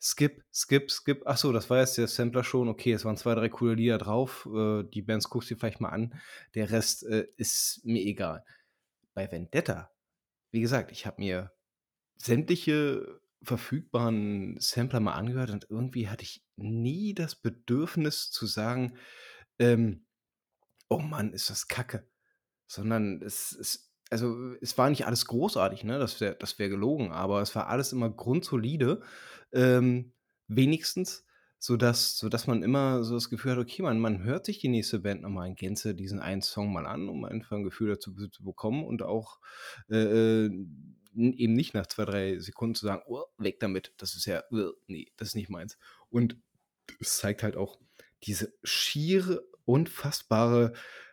Skip, 0.00 0.42
skip, 0.52 0.90
skip. 0.90 1.22
Ach 1.26 1.36
so, 1.38 1.52
das 1.52 1.70
war 1.70 1.78
jetzt 1.80 1.96
der 1.96 2.08
Sampler 2.08 2.42
schon. 2.44 2.68
Okay, 2.68 2.92
es 2.92 3.04
waren 3.04 3.16
2, 3.16 3.34
3 3.36 3.48
coole 3.48 3.74
Lieder 3.74 3.98
drauf. 3.98 4.48
Äh, 4.52 4.82
die 4.84 5.02
Bands 5.02 5.28
guckst 5.30 5.50
dir 5.50 5.56
vielleicht 5.56 5.80
mal 5.80 5.90
an. 5.90 6.14
Der 6.54 6.70
Rest, 6.70 7.04
äh, 7.04 7.26
ist 7.36 7.80
mir 7.84 8.02
egal.“ 8.02 8.44
Bei 9.14 9.30
Vendetta, 9.32 9.90
wie 10.52 10.60
gesagt, 10.62 10.92
ich 10.92 11.06
habe 11.06 11.22
mir 11.22 11.52
sämtliche 12.18 13.21
verfügbaren 13.44 14.56
Sampler 14.60 15.00
mal 15.00 15.14
angehört 15.14 15.50
und 15.50 15.66
irgendwie 15.70 16.08
hatte 16.08 16.24
ich 16.24 16.44
nie 16.56 17.14
das 17.14 17.34
Bedürfnis 17.36 18.30
zu 18.30 18.46
sagen, 18.46 18.96
ähm: 19.58 20.06
„Oh 20.90 20.98
Mann, 21.00 21.32
ist 21.32 21.50
das 21.50 21.68
Kacke.“ 21.68 22.06
Sondern 22.68 23.22
es 23.22 23.52
es 23.52 23.90
also, 24.10 24.54
es 24.60 24.78
war 24.78 24.90
nicht 24.90 25.06
alles 25.06 25.26
großartig, 25.26 25.84
ne? 25.84 25.98
Das 25.98 26.20
wäre 26.20 26.36
das 26.38 26.58
wäre 26.58 26.70
gelogen, 26.70 27.12
aber 27.12 27.42
es 27.42 27.54
war 27.56 27.68
alles 27.68 27.92
immer 27.92 28.10
grundsolide, 28.10 29.02
ähm, 29.52 30.14
wenigstens, 30.48 31.24
sodass 31.58 32.18
sodass 32.18 32.46
man 32.46 32.62
immer 32.62 33.04
so 33.04 33.14
das 33.14 33.30
Gefühl 33.30 33.52
hat, 33.52 33.58
okay, 33.58 33.82
man 33.82 34.00
man 34.00 34.22
hört 34.24 34.46
sich 34.46 34.58
die 34.60 34.68
nächste 34.68 35.00
Band 35.00 35.22
noch 35.22 35.30
mal 35.30 35.46
in 35.48 35.56
Gänze 35.56 35.94
diesen 35.94 36.20
einen 36.20 36.42
Song 36.42 36.72
mal 36.72 36.86
an, 36.86 37.08
um 37.08 37.24
einfach 37.24 37.56
'n 37.58 37.64
Gefühl 37.64 37.90
dazu 37.90 38.14
zu 38.28 38.44
bekommen 38.44 38.84
und 38.84 39.02
auch, 39.02 39.40
äh, 39.90 40.46
äh, 40.46 40.66
eben 41.14 41.54
nicht 41.54 41.74
nach 41.74 41.86
2, 41.86 42.04
3 42.06 42.38
Sekunden 42.38 42.74
zu 42.74 42.86
sagen: 42.86 43.02
„Oh, 43.06 43.24
weg 43.38 43.60
damit. 43.60 43.92
Das 43.98 44.14
ist 44.14 44.26
ja, 44.26 44.44
ne, 44.50 45.06
das 45.16 45.28
ist 45.28 45.34
nicht 45.36 45.50
meins.“ 45.50 45.78
Und 46.10 46.36
es 47.00 47.18
zeigt 47.18 47.42
halt 47.42 47.56
auch 47.56 47.78
diese 48.24 48.52
schiere, 48.64 49.44
unfassbare, 49.64 50.72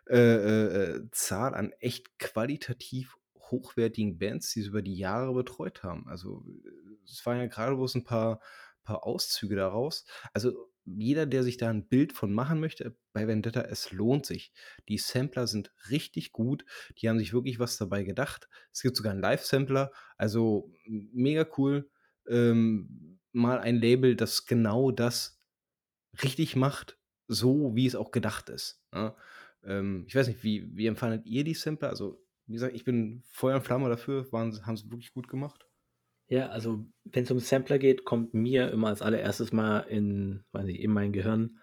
äh, 0.09 0.17
äh, 0.17 0.95
äh, 0.97 1.09
Zahl 1.11 1.55
an 1.55 1.71
echt 1.79 2.19
qualitativ 2.19 3.17
hochwertigen 3.51 4.17
Bands, 4.19 4.51
die 4.53 4.61
sie 4.61 4.69
über 4.69 4.81
die 4.83 4.95
Jahre 4.95 5.33
betreut 5.33 5.83
haben. 5.83 6.07
Also, 6.09 6.43
es 7.05 7.25
waren 7.25 7.39
ja 7.39 7.47
grade 7.47 7.75
bloß 7.75 7.95
'n 7.95 8.03
paar 8.03 8.41
paar 8.83 9.05
Auszüge 9.05 9.55
daraus. 9.55 10.05
Also, 10.33 10.68
jeder, 10.97 11.25
der 11.25 11.43
sich 11.43 11.57
da 11.57 11.69
'n 11.69 11.87
Bild 11.87 12.13
von 12.13 12.33
machen 12.33 12.59
möchte 12.59 12.97
bei 13.13 13.27
Vendetta, 13.27 13.61
es 13.61 13.91
lohnt 13.91 14.25
sich. 14.25 14.53
Die 14.89 14.97
Sampler 14.97 15.47
sind 15.47 15.71
richtig 15.91 16.31
gut. 16.33 16.65
Die 16.99 17.09
haben 17.09 17.19
sich 17.19 17.33
wirklich 17.33 17.59
was 17.59 17.77
dabei 17.77 18.03
gedacht. 18.03 18.49
Es 18.73 18.81
gibt 18.81 18.95
sogar 18.97 19.13
'n 19.13 19.21
Livesampler, 19.21 19.91
also 20.17 20.73
mega 20.85 21.45
cool. 21.57 21.89
Ähm, 22.27 23.19
mal 23.33 23.59
ein 23.59 23.77
Label, 23.81 24.15
das 24.15 24.45
genau 24.45 24.91
das 24.91 25.39
richtig 26.23 26.55
macht, 26.57 26.99
so 27.27 27.75
wie 27.75 27.87
es 27.87 27.95
auch 27.95 28.11
gedacht 28.11 28.49
ist, 28.49 28.83
ne? 28.93 29.15
Ähm, 29.63 30.05
ich 30.07 30.15
weiß 30.15 30.27
nicht, 30.29 30.43
wie 30.43 30.75
wie 30.77 30.87
empfandet 30.87 31.25
ihr 31.27 31.43
die 31.45 31.53
Sampler? 31.55 31.89
Also, 31.89 32.23
wie 32.47 32.53
gesagt, 32.55 32.75
ich 32.75 32.85
bin 32.85 33.23
Feuer 33.27 33.57
und 33.57 33.63
Flamme 33.63 33.89
dafür, 33.89 34.31
waren 34.33 34.65
haben 34.67 34.77
sie 34.77 34.91
wirklich 34.91 35.13
gut 35.13 35.29
gemacht. 35.29 35.68
Ja, 36.31 36.49
also, 36.49 36.85
wenn's 37.05 37.31
um 37.31 37.39
Sampler 37.39 37.79
geht, 37.79 38.05
kommt 38.05 38.35
mir 38.35 38.69
immer 38.71 38.89
als 38.89 39.01
allererstes 39.01 39.51
Mal 39.51 39.79
in 39.79 40.43
weiß 40.51 40.65
nicht, 40.65 40.79
in 40.79 40.91
mein 40.91 41.11
Gehirn, 41.11 41.57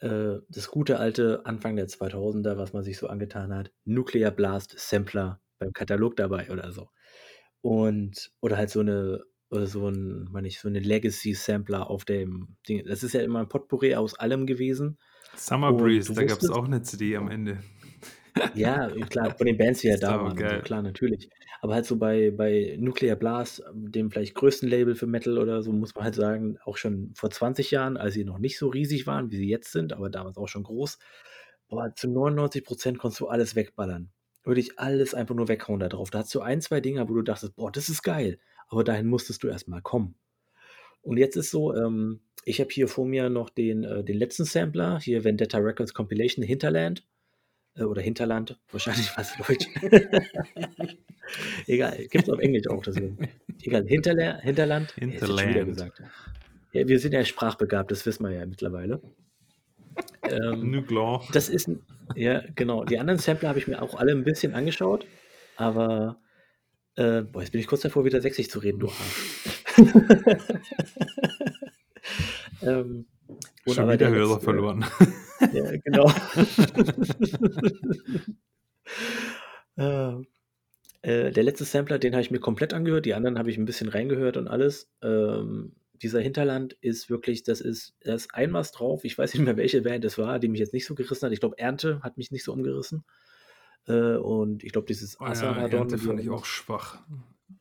äh, 0.00 0.38
das 0.48 0.70
gute 0.70 0.98
alte 0.98 1.44
Anfang 1.44 1.76
der 1.76 1.86
2000er, 1.86 2.56
was 2.56 2.72
man 2.72 2.82
sich 2.82 2.96
so 2.96 3.08
angetan 3.08 3.54
hat. 3.54 3.72
Nuclear 3.84 4.30
Blast 4.30 4.74
Sampler 4.78 5.42
beim 5.58 5.72
Katalog 5.74 6.16
dabei 6.16 6.50
oder 6.50 6.72
so. 6.72 6.88
Und 7.60 8.32
oder 8.40 8.56
halt 8.56 8.70
so 8.70 8.82
'ne 8.82 9.22
oder 9.50 9.66
so 9.66 9.86
'n 9.88 10.28
meine 10.32 10.48
ich, 10.48 10.60
so 10.60 10.70
'ne 10.70 10.80
Legacy-Sampler 10.80 11.90
auf 11.90 12.06
dem 12.06 12.56
Ding. 12.68 12.84
Das 12.86 13.02
ist 13.02 13.12
ja 13.14 13.20
immer 13.22 13.40
'n 13.40 13.48
Potpourri 13.50 13.96
aus 13.96 14.14
allem 14.14 14.46
gewesen. 14.46 14.98
Summer 15.34 15.72
Breeze, 15.72 16.12
da 16.14 16.22
gab's 16.24 16.48
wusstest 16.48 16.50
auch 16.50 16.66
'ne 16.68 16.82
CD 16.82 17.16
am 17.16 17.28
Ende. 17.28 17.62
Ja, 18.52 18.90
klar, 19.10 19.34
von 19.36 19.46
den 19.46 19.58
Bands, 19.58 19.80
die 19.80 19.90
halt 19.90 20.02
da 20.02 20.20
waren 20.22 20.48
so, 20.48 20.60
klar, 20.60 20.82
natürlich. 20.82 21.28
Aber 21.60 21.74
halt 21.74 21.84
so 21.86 21.96
bei 21.96 22.30
bei 22.30 22.76
Nuclear 22.78 23.16
Blast, 23.16 23.62
dem 23.74 24.10
vielleicht 24.10 24.34
größten 24.34 24.68
Label 24.68 24.94
für 24.94 25.06
Metal 25.06 25.38
oder 25.38 25.62
so, 25.62 25.72
muss 25.72 25.94
man 25.94 26.04
halt 26.04 26.14
sagen, 26.14 26.58
auch 26.64 26.76
schon 26.76 27.12
vor 27.14 27.30
20 27.30 27.70
Jahren, 27.70 27.96
als 27.96 28.14
sie 28.14 28.24
noch 28.24 28.38
nicht 28.38 28.58
so 28.58 28.68
riesig 28.68 29.06
waren, 29.06 29.30
wie 29.30 29.36
sie 29.36 29.48
jetzt 29.48 29.72
sind, 29.72 29.92
aber 29.92 30.10
damals 30.10 30.36
auch 30.38 30.48
schon 30.48 30.62
groß. 30.62 30.98
Boah, 31.68 31.92
zu 31.94 32.08
99 32.08 32.64
% 32.64 32.98
konntest 32.98 33.20
du 33.20 33.28
alles 33.28 33.56
wegballern. 33.56 34.10
Wirklich 34.44 34.78
alles 34.78 35.14
einfach 35.14 35.34
nur 35.34 35.48
weghauen 35.48 35.80
da 35.80 35.88
drauf. 35.88 36.10
Da 36.10 36.20
hattest 36.20 36.34
du 36.34 36.40
1, 36.40 36.60
2 36.66 36.80
Dinger, 36.80 37.08
wo 37.08 37.14
du 37.14 37.22
dachtest: 37.22 37.56
„Boah, 37.56 37.72
das 37.72 37.88
ist 37.88 38.02
geil.“ 38.02 38.38
Aber 38.68 38.84
dahin 38.84 39.06
musstest 39.06 39.42
du 39.42 39.48
erst 39.48 39.68
mal 39.68 39.82
kommen. 39.82 40.14
Und 41.02 41.18
jetzt 41.18 41.36
ist 41.36 41.50
so, 41.50 41.74
ähm, 41.74 42.20
ich 42.44 42.60
habe 42.60 42.70
hier 42.72 42.88
vor 42.88 43.06
mir 43.06 43.30
noch 43.30 43.50
den 43.50 43.84
äh, 43.84 44.04
den 44.04 44.18
letzten 44.18 44.44
Sampler, 44.44 45.00
hier 45.00 45.24
Vendetta 45.24 45.58
Records 45.58 45.94
Compilation 45.94 46.44
Hinterland, 46.44 47.04
oder 47.84 48.02
Hinterland, 48.02 48.58
wahrscheinlich 48.70 49.14
war's 49.16 49.34
Deutsch. 49.36 49.66
Egal, 51.66 52.06
gibt's 52.08 52.30
auf 52.30 52.38
Englisch 52.38 52.66
auch, 52.68 52.82
deswegen. 52.82 53.18
Egal, 53.62 53.84
Hinterler 53.86 54.38
Hinterland? 54.40 54.92
Hinterland. 54.92 55.66
gesagt. 55.66 56.02
Ja, 56.72 56.86
wir 56.86 56.98
sind 56.98 57.12
ja 57.12 57.24
sprachbegabt, 57.24 57.90
das 57.90 58.06
wissen 58.06 58.24
wir 58.24 58.32
ja 58.32 58.46
mittlerweile. 58.46 59.00
Ähm, 60.22 60.84
das 61.32 61.48
ist 61.48 61.70
ja, 62.14 62.42
genau. 62.54 62.84
Die 62.84 62.98
anderen 62.98 63.18
Sampler 63.18 63.48
habe 63.48 63.58
ich 63.58 63.66
mir 63.66 63.80
auch 63.82 63.94
alle 63.94 64.12
'n 64.12 64.24
bisschen 64.24 64.54
angeschaut, 64.54 65.06
aber, 65.56 66.18
äh 66.96 67.22
boah, 67.22 67.40
jetzt 67.40 67.52
bin 67.52 67.60
ich 67.60 67.66
kurz 67.66 67.80
davor, 67.82 68.04
wieder 68.04 68.20
Sächsisch 68.20 68.48
zu 68.48 68.58
reden, 68.58 68.78
du 68.78 68.88
Arsch. 68.88 69.76
Ähm, 72.62 73.06
Schon 73.66 73.84
wieder 73.84 73.96
der 73.96 74.10
Hörer 74.10 74.36
äh 74.36 74.40
verloren. 74.40 74.84
Ja, 75.50 75.76
genau. 75.84 76.10
Äh, 79.78 80.12
äh, 81.02 81.30
der 81.32 81.42
letzte 81.44 81.64
Sampler, 81.64 81.98
den 81.98 82.12
habe 82.14 82.22
ich 82.22 82.30
mir 82.30 82.40
komplett 82.40 82.74
angehört, 82.74 83.06
die 83.06 83.14
anderen 83.14 83.38
habe 83.38 83.50
ich 83.50 83.58
'n 83.58 83.64
bisschen 83.66 83.88
reingehört 83.88 84.36
und 84.36 84.48
alles. 84.48 84.90
Ähm, 85.02 85.76
dieser 86.02 86.20
Hinterland 86.20 86.74
ist 86.82 87.08
wirklich 87.10 87.42
das 87.44 87.60
ist 87.60 87.94
da 88.02 88.14
ist 88.14 88.34
ein 88.34 88.52
was 88.52 88.72
drauf. 88.72 89.04
Ich 89.04 89.16
weiß 89.18 89.34
nicht 89.34 89.44
mehr, 89.44 89.56
welche 89.56 89.82
Band 89.82 90.04
es 90.04 90.18
war, 90.18 90.38
die 90.38 90.48
mich 90.48 90.60
jetzt 90.60 90.74
nicht 90.74 90.86
so 90.86 90.94
gerissen 90.94 91.26
hat. 91.26 91.32
Ich 91.32 91.40
glaube, 91.40 91.58
Ernte 91.58 92.00
hat 92.02 92.16
mich 92.18 92.30
nicht 92.32 92.44
so 92.44 92.52
umgerissen. 92.52 93.04
Äh, 93.86 94.16
und 94.16 94.64
ich 94.64 94.72
glaube, 94.72 94.86
dieses 94.88 95.18
Oh 95.20 95.24
ja, 95.26 95.66
Ernte 95.68 95.98
fand 95.98 96.20
ich 96.20 96.30
auch 96.30 96.44
schwach. 96.44 96.98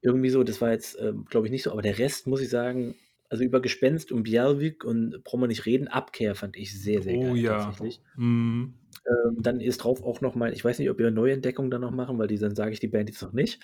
Irgendwie 0.01 0.29
so, 0.29 0.43
das 0.43 0.61
war 0.61 0.71
jetzt, 0.71 0.97
ähm, 0.99 1.25
glaube 1.25 1.47
ich, 1.47 1.51
nicht 1.51 1.63
so, 1.63 1.71
aber 1.71 1.81
der 1.81 1.97
Rest, 1.99 2.27
muss 2.27 2.41
ich 2.41 2.49
sagen 2.49 2.95
also, 3.29 3.43
über 3.43 3.61
Gespenst 3.61 4.11
und 4.11 4.23
Bjälvik 4.23 4.83
und 4.85 5.23
brauchen 5.23 5.41
wir 5.41 5.47
nicht 5.47 5.65
reden, 5.65 5.87
Abkehr 5.87 6.35
fand 6.35 6.57
ich 6.57 6.79
sehr, 6.79 7.01
sehr 7.03 7.17
Oh 7.17 7.35
geil 7.35 7.35
ja. 7.35 7.75
tatsächlich. 7.79 8.01
Mhm. 8.15 8.75
Ähm, 9.07 9.37
dann 9.41 9.59
ist 9.61 9.77
drauf 9.83 10.01
auch 10.03 10.21
noch 10.21 10.35
mal 10.35 10.51
ich 10.53 10.63
weiß 10.65 10.79
nicht, 10.79 10.89
ob 10.89 10.97
wir 10.97 11.11
Neuentdeckungen 11.11 11.69
da 11.71 11.77
noch 11.79 11.91
machen, 11.91 12.17
weil 12.17 12.27
die 12.27 12.37
dann 12.39 12.55
sage 12.55 12.71
ich 12.71 12.79
die 12.79 12.87
Band 12.87 13.09
jetzt 13.09 13.21
noch 13.21 13.33
nicht. 13.33 13.59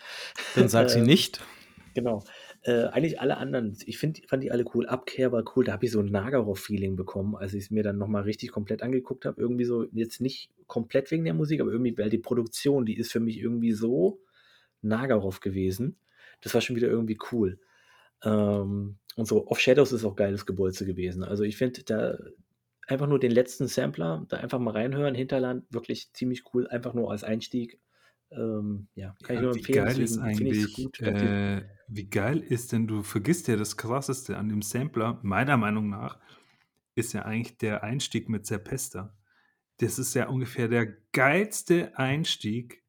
Dann 0.53 0.68
sag 0.68 0.89
sie 0.89 1.01
Ähm, 1.05 1.05
nicht. 1.05 1.41
genau. 1.95 2.24
Äh, 2.64 2.86
eigentlich 2.88 3.22
alle 3.22 3.38
anderen 3.38 3.78
ich 3.86 3.97
finde 3.99 4.22
fand 4.28 4.43
die 4.43 4.51
alle 4.51 4.66
cool. 4.76 4.88
Abkehr 4.88 5.32
war 5.32 5.43
cool, 5.55 5.66
da 5.66 5.74
habe 5.74 5.86
ich 5.86 5.91
so 5.91 5.99
'n 6.01 6.12
Nagaroff-Feeling 6.12 6.95
bekommen, 6.97 7.36
als 7.36 7.53
ich's 7.55 7.72
mir 7.72 7.84
dann 7.84 7.97
noch 7.99 8.07
mal 8.09 8.24
richtig 8.24 8.51
komplett 8.51 8.84
angeguckt 8.84 9.26
habe. 9.26 9.41
Irgendwie 9.41 9.66
so 9.66 9.86
jetzt 9.93 10.22
nicht 10.22 10.51
komplett 10.68 11.12
wegen 11.12 11.26
der 11.26 11.34
Musik, 11.36 11.62
aber 11.62 11.72
irgendwie 11.72 11.97
weil 11.97 12.09
die 12.12 12.20
Produktion, 12.20 12.86
die 12.86 12.97
ist 12.97 13.12
für 13.14 13.20
mich 13.22 13.39
irgendwie 13.39 13.74
so 13.74 14.22
Nagaroff 14.84 15.41
gewesen. 15.41 15.97
Das 16.41 16.53
war 16.55 16.62
schon 16.62 16.76
wieder 16.78 16.89
irgendwie 16.89 17.20
cool. 17.34 17.59
Ähm, 18.24 18.97
und 19.16 19.26
so 19.26 19.47
Of 19.47 19.59
Shadows 19.59 19.91
ist 19.91 20.05
auch 20.05 20.16
geiles 20.16 20.45
Gebolze 20.45 20.86
gewesen. 20.86 21.24
Also, 21.24 21.43
ich 21.43 21.57
finde 21.57 21.84
da 21.84 22.18
einfach 22.88 23.07
nur 23.07 23.20
den 23.20 23.32
letzten 23.32 23.68
Sampler, 23.68 24.26
da 24.30 24.38
einfach 24.38 24.59
mal 24.59 24.72
reinhören, 24.72 25.16
Hinterland, 25.16 25.66
wirklich 25.70 26.12
ziemlich 26.14 26.43
cool, 26.53 26.68
einfach 26.68 26.93
nur 26.93 27.12
als 27.12 27.24
Einstieg. 27.24 27.80
Ähm, 28.32 28.88
ja, 28.95 29.16
kann 29.24 29.36
ich 29.36 29.41
Ja, 29.41 29.41
nur 29.41 29.53
wie 29.53 29.59
empfehlen, 29.59 29.86
geil 29.86 30.01
ist 30.01 30.18
deswegen 30.18 30.51
ich's 30.51 30.74
eigentlich, 30.74 30.74
gut, 30.74 30.99
äh, 31.01 31.64
wie 31.88 32.09
geil 32.09 32.39
ist 32.39 32.72
denn 32.72 32.88
du 32.88 33.03
vergisst 33.03 33.47
ja 33.47 33.57
das 33.57 33.78
Krasseste 33.78 34.38
an 34.38 34.49
dem 34.49 34.62
Sampler, 34.62 35.20
meiner 35.24 35.57
Meinung 35.57 35.89
nach, 35.89 36.20
ist 36.95 37.14
ja 37.14 37.24
eigentlich 37.24 37.57
der 37.57 37.84
Einstieg 37.84 38.30
mit 38.30 38.45
Serpester. 38.45 39.18
Das 39.78 39.99
ist 39.99 40.14
ja 40.14 40.28
ungefähr 40.30 40.68
der 40.68 40.88
geilste 41.12 41.97
Einstieg. 41.97 42.84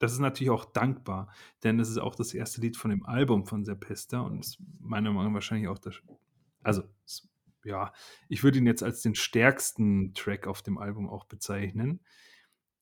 Das 0.00 0.12
ist 0.12 0.18
natürlich 0.18 0.50
auch 0.50 0.64
dankbar, 0.64 1.32
denn 1.62 1.78
das 1.78 1.90
ist 1.90 1.98
auch 1.98 2.16
das 2.16 2.34
erste 2.34 2.60
Lied 2.62 2.76
von 2.76 2.90
dem 2.90 3.04
Album 3.04 3.46
von 3.46 3.64
Serpester 3.64 4.24
und 4.24 4.40
ist 4.40 4.58
meiner 4.80 5.12
Meinung 5.12 5.32
nach 5.32 5.34
wahrscheinlich 5.34 5.68
auch 5.68 5.78
das 5.78 6.02
also, 6.62 6.82
ja, 7.64 7.92
ich 8.28 8.42
würde 8.42 8.58
ihn 8.58 8.66
jetzt 8.66 8.82
als 8.82 9.02
den 9.02 9.14
stärksten 9.14 10.14
Track 10.14 10.46
auf 10.46 10.62
dem 10.62 10.78
Album 10.78 11.08
auch 11.08 11.24
bezeichnen. 11.24 12.00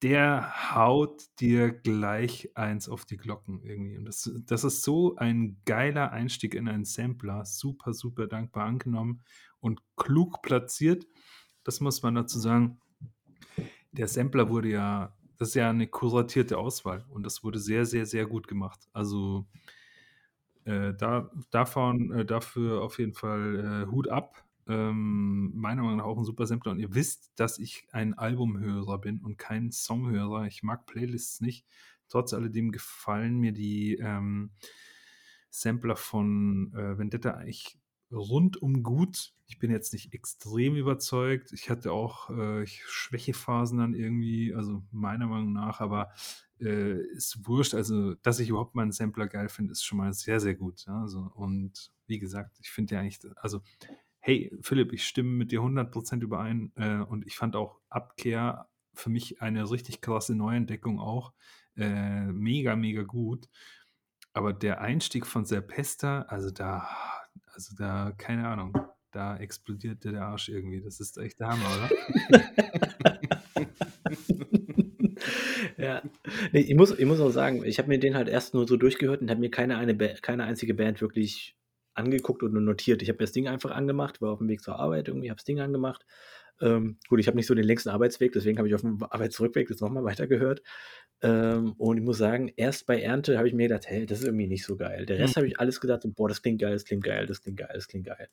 Der 0.03 0.75
haut 0.75 1.25
dir 1.41 1.73
gleich 1.73 2.57
eins 2.57 2.89
auf 2.89 3.05
die 3.05 3.17
Glocken 3.17 3.63
irgendwie 3.65 3.99
und 3.99 4.05
das 4.05 4.31
das 4.47 4.63
ist 4.63 4.83
so 4.83 5.17
ein 5.17 5.61
geiler 5.65 6.13
Einstieg 6.13 6.55
in 6.55 6.69
einen 6.69 6.85
Sampler. 6.85 7.45
Super, 7.45 7.93
super 7.93 8.29
dankbar 8.29 8.67
angenommen 8.67 9.23
und 9.59 9.83
klug 9.97 10.41
platziert. 10.43 11.05
Das 11.65 11.81
muss 11.81 12.03
man 12.03 12.15
dazu 12.15 12.39
sagen. 12.39 12.81
Der 13.91 14.07
Sampler 14.07 14.51
wurde 14.51 14.69
ja 14.69 15.18
das 15.39 15.49
ist 15.51 15.55
ja 15.55 15.73
'ne 15.73 15.87
kuratierte 15.89 16.59
Auswahl 16.59 17.05
und 17.11 17.25
das 17.25 17.45
wurde 17.45 17.59
sehr, 17.61 17.87
sehr, 17.87 18.07
sehr 18.07 18.27
gut 18.27 18.49
gemacht. 18.49 18.89
Also, 18.93 19.47
äh, 20.65 20.95
da 20.95 21.31
davon 21.51 22.13
äh, 22.13 22.25
dafür 22.25 22.83
auf 22.83 22.99
jeden 22.99 23.15
Fall, 23.15 23.85
äh, 23.89 23.91
Hut 23.91 24.09
ab. 24.09 24.45
Ähm, 24.69 25.53
meiner 25.55 25.83
Meinung 25.83 25.99
nach 25.99 26.05
auch 26.05 26.19
'n 26.19 26.25
super 26.25 26.47
Sampler 26.47 26.73
und 26.73 26.79
ihr 26.81 26.95
wisst, 26.95 27.33
dass 27.37 27.59
ich 27.59 27.87
ein 27.93 28.15
Albumhörer 28.15 28.99
bin 28.99 29.21
und 29.23 29.39
kein 29.39 29.71
Songhörer. 29.71 30.47
Ich 30.47 30.63
mag 30.63 30.87
Playlists 30.87 31.41
nicht. 31.41 31.67
Trotz 32.11 32.35
alledem 32.35 32.71
gefallen 32.73 33.39
mir 33.39 33.53
die, 33.53 33.97
ähm, 33.97 34.51
Sampler 35.51 35.97
von, 35.97 36.73
äh, 36.75 36.99
Vendetta 36.99 37.33
eigentlich 37.33 37.79
rundum 38.13 38.83
gut. 38.83 39.33
Ich 39.47 39.59
bin 39.59 39.71
jetzt 39.71 39.93
nicht 39.93 40.15
extrem 40.15 40.77
überzeugt. 40.77 41.53
Ich 41.53 41.71
hatte 41.71 41.93
auch, 41.93 42.31
äh, 42.31 42.67
Schwächephasen 42.67 43.79
dann 43.79 43.95
irgendwie, 43.95 44.55
also 44.55 44.83
meiner 44.93 45.27
Meinung 45.27 45.53
nach, 45.53 45.81
aber, 45.81 46.11
äh, 46.61 47.01
ist 47.15 47.47
wurscht. 47.47 47.75
Also, 47.75 48.15
dass 48.17 48.41
ich 48.41 48.49
überhaupt 48.51 48.75
mal 48.75 48.85
'n 48.85 48.93
Sampler 48.93 49.27
geil 49.29 49.49
finde, 49.49 49.73
ist 49.73 49.85
schon 49.85 49.99
mal 49.99 50.13
sehr, 50.13 50.41
sehr 50.41 50.55
gut, 50.55 50.85
ja, 50.87 51.01
also 51.03 51.31
und 51.35 51.93
wie 52.07 52.19
gesagt, 52.19 52.59
ich 52.61 52.71
finde 52.71 52.95
ja 52.97 53.01
eigentlich 53.01 53.21
also, 53.37 53.61
hey, 54.21 54.53
Philipp, 54.63 54.93
ich 54.93 55.07
stimme 55.07 55.31
mit 55.31 55.53
dir 55.53 55.63
100% 55.63 56.23
überein, 56.25 56.73
äh, 56.77 56.99
und 57.01 57.27
ich 57.27 57.37
fand 57.37 57.57
auch 57.57 57.81
Abkehr 57.91 58.69
für 58.95 59.11
mich 59.11 59.43
eine 59.43 59.71
richtig 59.71 60.01
krasse 60.03 60.35
Neuentdeckung 60.37 61.01
auch, 61.01 61.33
äh, 61.77 62.27
mega, 62.27 62.77
mega 62.77 63.03
gut. 63.05 63.49
Aber 64.35 64.53
der 64.55 64.81
Einstieg 64.83 65.27
von 65.27 65.45
Serpester, 65.47 66.31
also 66.33 66.51
da 66.51 66.89
also 67.53 67.75
da 67.77 68.13
keine 68.17 68.49
Ahnung, 68.49 68.77
da 69.13 69.37
explodiert 69.37 70.05
dir 70.05 70.13
der 70.13 70.27
Arsch 70.27 70.49
irgendwie. 70.49 70.81
Das 70.81 71.01
ist 71.01 71.19
echt 71.19 71.41
der 71.41 71.49
Hammer, 71.49 71.67
oder? 71.77 71.91
Ja. 75.77 76.03
Ne, 76.53 76.61
ich 76.61 76.75
muss 76.75 76.97
ich 76.99 77.07
muss 77.07 77.21
auch 77.21 77.31
sagen, 77.31 77.65
ich 77.65 77.79
habe 77.79 77.89
mir 77.89 77.99
den 77.99 78.15
halt 78.17 78.29
erst 78.29 78.55
nur 78.55 78.67
so 78.67 78.77
durchgehört 78.77 79.21
und 79.23 79.31
habe 79.31 79.41
mir 79.41 79.51
keine 79.51 79.77
eine 79.79 79.97
keine 79.97 80.45
einzige 80.45 80.75
Band 80.75 81.01
wirklich 81.01 81.57
angeguckt 81.95 82.43
oder 82.43 82.61
notiert. 82.61 83.03
Ich 83.03 83.09
habe 83.09 83.17
mir 83.19 83.25
das 83.25 83.33
Ding 83.33 83.49
einfach 83.49 83.71
angemacht, 83.71 84.21
war 84.21 84.33
auf'm 84.33 84.49
Weg 84.49 84.63
zur 84.63 84.79
Arbeit 84.79 85.09
irgendwie, 85.09 85.31
habe 85.31 85.39
das 85.39 85.45
Ding 85.45 85.61
angemacht. 85.61 86.05
Ähm, 86.61 86.99
gut, 87.09 87.21
ich 87.21 87.27
habe 87.29 87.37
nicht 87.37 87.47
so 87.47 87.55
den 87.55 87.65
längsten 87.65 87.91
Arbeitsweg, 87.91 88.33
deswegen 88.33 88.59
habe 88.59 88.69
ich 88.69 88.75
auf'm 88.75 89.03
Arbeitsrückweg 89.11 89.69
das 89.69 89.81
noch 89.81 89.91
mal 89.91 90.05
weitergehört. 90.05 90.63
Ähm, 91.23 91.75
und 91.79 91.99
ich 91.99 92.03
muss 92.05 92.19
sagen, 92.19 92.53
erst 92.57 92.87
bei 92.87 93.01
Ernte 93.03 93.39
habe 93.39 93.49
ich 93.49 93.55
mir 93.55 93.69
gedacht: 93.69 93.87
„Hey, 93.89 94.07
das 94.07 94.21
ist 94.21 94.27
irgendwie 94.27 94.49
nicht 94.49 94.65
so 94.65 94.77
geil.“ 94.77 95.07
Der 95.07 95.19
Rest 95.19 95.37
Mhm. 95.37 95.39
habe 95.39 95.47
ich 95.49 95.61
alles 95.61 95.81
gedacht 95.81 96.03
so: 96.03 96.11
„Boah, 96.13 96.29
das 96.29 96.43
klingt 96.43 96.61
geil, 96.61 96.73
das 96.75 96.85
klingt 96.85 97.05
geil, 97.05 97.27
das 97.27 97.43
klingt 97.43 97.59
geil, 97.59 97.71
das 97.75 97.89
klingt 97.89 98.07
geil.“ 98.07 98.29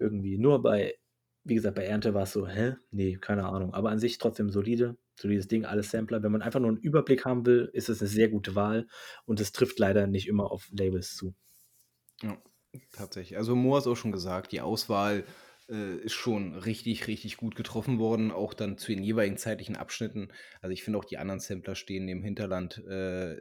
Irgendwie. 0.00 0.38
Nur 0.38 0.62
bei 0.62 0.96
wie 1.44 1.54
gesagt, 1.56 1.76
bei 1.76 1.84
Ernte 1.86 2.14
war's 2.14 2.32
so: 2.32 2.46
„Hä? 2.48 2.76
Ne, 2.92 3.16
keine 3.18 3.46
Ahnung.“ 3.48 3.74
Aber 3.74 3.90
an 3.90 3.98
sich 4.00 4.18
trotzdem 4.18 4.50
solide 4.50 4.96
solides 5.18 5.48
Ding, 5.48 5.64
alles 5.66 5.90
Sampler. 5.90 6.22
Wenn 6.22 6.32
man 6.32 6.42
einfach 6.42 6.60
nur 6.60 6.70
'n 6.70 6.76
Überblick 6.78 7.24
haben 7.26 7.46
will, 7.46 7.70
ist 7.74 7.88
es 7.90 8.00
'ne 8.02 8.08
sehr 8.08 8.28
gute 8.30 8.54
Wahl 8.56 8.88
und 9.26 9.40
es 9.40 9.52
trifft 9.52 9.78
leider 9.78 10.06
nicht 10.06 10.28
immer 10.28 10.50
auf 10.52 10.68
Labels 10.78 11.16
zu. 11.16 11.34
Ja, 12.22 12.36
tatsächlich. 12.92 13.36
Also, 13.38 13.54
Mo 13.56 13.76
hat's 13.76 13.86
auch 13.86 13.96
schon 13.96 14.12
gesagt, 14.12 14.52
die 14.52 14.60
Auswahl, 14.60 15.24
äh, 15.70 15.96
ist 15.98 16.14
schon 16.14 16.54
richtig, 16.56 17.06
richtig 17.06 17.36
gut 17.38 17.54
getroffen 17.56 17.98
worden, 17.98 18.30
auch 18.32 18.54
dann 18.54 18.78
zu 18.78 18.92
den 18.94 19.02
jeweiligen 19.04 19.36
zeitlichen 19.38 19.76
Abschnitten. 19.76 20.28
Also, 20.62 20.72
ich 20.72 20.82
finde 20.84 20.98
auch 20.98 21.04
die 21.04 21.18
anderen 21.18 21.40
Sampler 21.40 21.74
stehen 21.76 22.06
dem 22.06 22.22
Hinterland, 22.22 22.78
äh, 22.86 23.36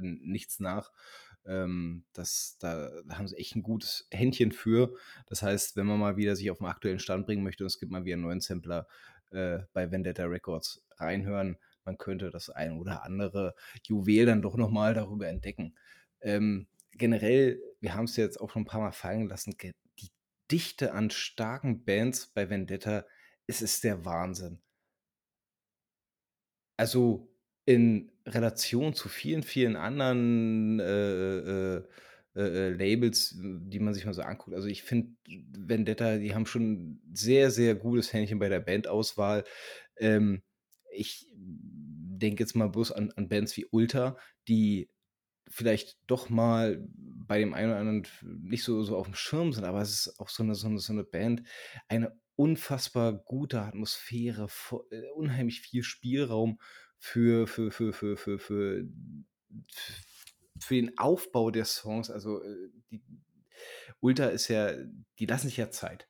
nichts 0.00 0.60
nach. 0.60 0.92
Ähm, 1.46 2.04
das 2.12 2.56
da 2.60 2.90
haben 3.10 3.28
sie 3.28 3.36
echt 3.36 3.54
'n 3.56 3.62
gutes 3.62 4.08
Händchen 4.12 4.52
für. 4.52 4.94
Das 5.26 5.42
heißt, 5.42 5.76
wenn 5.76 5.86
man 5.86 5.98
mal 6.00 6.16
wieder 6.16 6.36
sich 6.36 6.50
auf'n 6.50 6.66
aktuellen 6.68 6.98
Stand 7.00 7.26
bringen 7.26 7.42
möchte 7.44 7.64
und 7.64 7.68
es 7.68 7.78
gibt 7.80 7.92
mal 7.92 8.04
wieder 8.04 8.16
'n 8.16 8.22
neuen 8.22 8.40
Sampler, 8.40 8.86
äh, 9.32 9.60
bei 9.72 9.90
Vendetta 9.92 10.24
Records 10.24 10.84
reinhören. 10.96 11.56
Man 11.84 11.98
könnte 11.98 12.30
das 12.30 12.50
ein 12.50 12.72
oder 12.78 13.04
andere 13.04 13.54
Juwel 13.84 14.26
dann 14.26 14.42
doch 14.42 14.56
noch 14.56 14.70
mal 14.70 14.94
darüber 14.94 15.28
entdecken. 15.28 15.76
Ähm, 16.20 16.66
generell, 16.92 17.60
wir 17.80 17.94
haben's 17.94 18.16
ja 18.16 18.24
jetzt 18.24 18.40
auch 18.40 18.50
schon 18.50 18.62
'n 18.62 18.66
paarmal 18.66 18.92
fallen 18.92 19.22
gelassen, 19.24 19.54
ge 19.58 19.72
die 19.84 19.85
Dichte 20.50 20.92
an 20.92 21.10
starken 21.10 21.84
Bands 21.84 22.28
bei 22.28 22.50
Vendetta, 22.50 23.06
es 23.46 23.62
ist 23.62 23.84
der 23.84 24.04
Wahnsinn. 24.04 24.60
Also, 26.76 27.28
in 27.64 28.12
Relation 28.26 28.94
zu 28.94 29.08
vielen, 29.08 29.42
vielen 29.42 29.76
anderen, 29.76 30.78
äh, 30.80 31.38
äh, 31.76 31.82
äh, 32.36 32.40
äh, 32.40 32.68
Labels, 32.70 33.34
die 33.38 33.78
man 33.80 33.94
sich 33.94 34.04
mal 34.04 34.12
so 34.14 34.22
anguckt. 34.22 34.54
Also, 34.54 34.68
ich 34.68 34.82
finde, 34.82 35.12
Vendetta, 35.26 36.18
die 36.18 36.34
haben 36.34 36.46
schon 36.46 37.00
sehr, 37.12 37.50
sehr 37.50 37.74
gutes 37.74 38.12
Händchen 38.12 38.38
bei 38.38 38.48
der 38.48 38.60
Bandauswahl. 38.60 39.44
Ähm, 39.96 40.42
ich 40.92 41.26
denke 41.32 42.42
jetzt 42.42 42.54
mal 42.56 42.68
bloß 42.68 42.92
an 42.92 43.10
an 43.16 43.28
Bands 43.28 43.56
wie 43.56 43.66
Ulta, 43.70 44.16
die 44.48 44.90
vielleicht 45.48 45.98
doch 46.08 46.28
mal 46.30 46.86
bei 46.92 47.38
dem 47.40 47.54
einen 47.54 47.70
oder 47.72 47.80
anderen 47.80 48.06
nicht 48.42 48.64
so 48.64 48.82
so 48.84 48.96
auf'm 48.98 49.14
Schirm 49.14 49.52
sind, 49.52 49.64
aber 49.64 49.80
es 49.82 50.06
ist 50.08 50.20
auch 50.20 50.28
so 50.30 50.42
'ne 50.44 50.54
so 50.54 50.68
'ne 50.68 50.78
so 50.80 50.92
'ne 50.92 51.04
Band, 51.04 51.42
eine 51.88 52.18
unfassbar 52.36 53.12
gute 53.14 53.62
Atmosphäre, 53.62 54.48
äh, 54.90 55.02
unheimlich 55.14 55.60
viel 55.62 55.82
Spielraum 55.84 56.58
für 56.98 57.46
für 57.46 57.70
für 57.72 57.92
für 57.92 58.16
für 58.16 58.38
für 58.38 58.84
für 60.60 60.74
den 60.76 60.98
Aufbau 60.98 61.50
der 61.50 61.64
Songs. 61.66 62.10
Also, 62.10 62.42
äh, 62.42 62.70
die 62.90 63.02
Ulta 64.00 64.26
ist 64.28 64.48
ja 64.48 64.72
die 65.18 65.26
lassen 65.26 65.48
sich 65.48 65.56
ja 65.58 65.70
Zeit. 65.70 66.06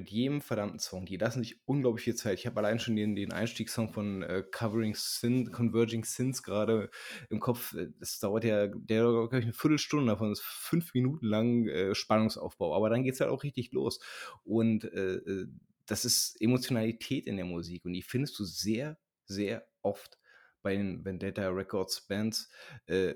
Mit 0.00 0.08
jedem 0.10 0.40
verdammten 0.40 0.78
Song. 0.78 1.04
Die 1.04 1.18
lassen 1.18 1.42
sich 1.42 1.60
unglaublich 1.66 2.04
viel 2.04 2.14
Zeit. 2.14 2.38
Ich 2.38 2.46
habe 2.46 2.58
allein 2.58 2.78
schon 2.78 2.96
den 2.96 3.14
den 3.14 3.32
Einstiegssong 3.32 3.92
von, 3.92 4.22
äh, 4.22 4.42
Covering 4.50 4.94
Sin 4.96 5.52
Converging 5.52 6.04
Sins 6.04 6.42
grade 6.42 6.88
im 7.28 7.38
Kopf. 7.38 7.74
Äh, 7.74 7.88
das 8.00 8.18
dauert 8.18 8.44
ja 8.44 8.66
der 8.68 9.02
glaube 9.02 9.38
ich, 9.40 9.44
'ne 9.44 9.52
Viertelstunde, 9.52 10.10
davon 10.10 10.32
ist 10.32 10.40
5 10.42 10.94
Minuten 10.94 11.26
lang, 11.26 11.68
äh, 11.68 11.94
Spannungsaufbau. 11.94 12.74
Aber 12.74 12.88
dann 12.88 13.02
geht's 13.02 13.20
halt 13.20 13.28
auch 13.30 13.42
richtig 13.42 13.72
los. 13.72 14.00
Und, 14.42 14.84
äh, 14.84 15.16
äh, 15.16 15.46
das 15.84 16.06
ist 16.06 16.40
Emotionalität 16.40 17.26
in 17.26 17.36
der 17.36 17.44
Musik 17.44 17.84
und 17.84 17.92
die 17.92 18.00
findest 18.02 18.38
du 18.38 18.44
sehr, 18.44 18.98
sehr 19.26 19.66
oft 19.82 20.18
bei 20.62 20.76
den 20.76 21.04
Vendetta 21.04 21.48
Records 21.50 22.06
Bands, 22.06 22.48
äh, 22.86 23.14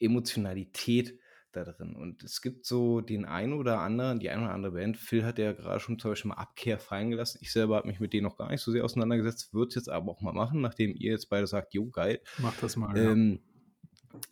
Emotionalität 0.00 1.18
da 1.56 1.64
drin. 1.64 1.94
Und 1.96 2.22
es 2.24 2.40
gibt 2.42 2.64
so 2.66 3.00
den 3.00 3.24
einen 3.24 3.52
oder 3.54 3.80
anderen 3.80 4.20
die 4.20 4.30
eine 4.30 4.42
oder 4.44 4.52
andere 4.54 4.72
Band 4.72 4.96
Phil 4.98 5.24
hat 5.24 5.38
ja 5.38 5.52
grade 5.52 5.80
schon 5.80 5.98
zum 5.98 6.12
Beispiel 6.12 6.28
mal 6.30 6.36
Abkehr 6.36 6.78
fallen 6.78 7.10
gelassen. 7.10 7.38
Ich 7.42 7.52
selber 7.52 7.76
habe 7.76 7.88
mich 7.88 8.00
mit 8.00 8.12
denen 8.12 8.24
noch 8.24 8.36
gar 8.38 8.50
nicht 8.50 8.60
so 8.62 8.72
sehr 8.72 8.84
auseinandergesetzt, 8.84 9.52
würde 9.54 9.68
es 9.70 9.74
jetzt 9.76 9.88
aber 9.90 10.12
auch 10.12 10.20
mal 10.22 10.32
machen, 10.32 10.60
nachdem 10.60 10.94
ihr 10.96 11.12
jetzt 11.12 11.28
beide 11.30 11.46
sagt: 11.46 11.74
„Jo, 11.74 11.90
geil.“ 11.90 12.20
Mach 12.36 12.56
das 12.56 12.74
mal, 12.76 12.98
ja. 13.00 13.14
Ähm, 13.14 13.44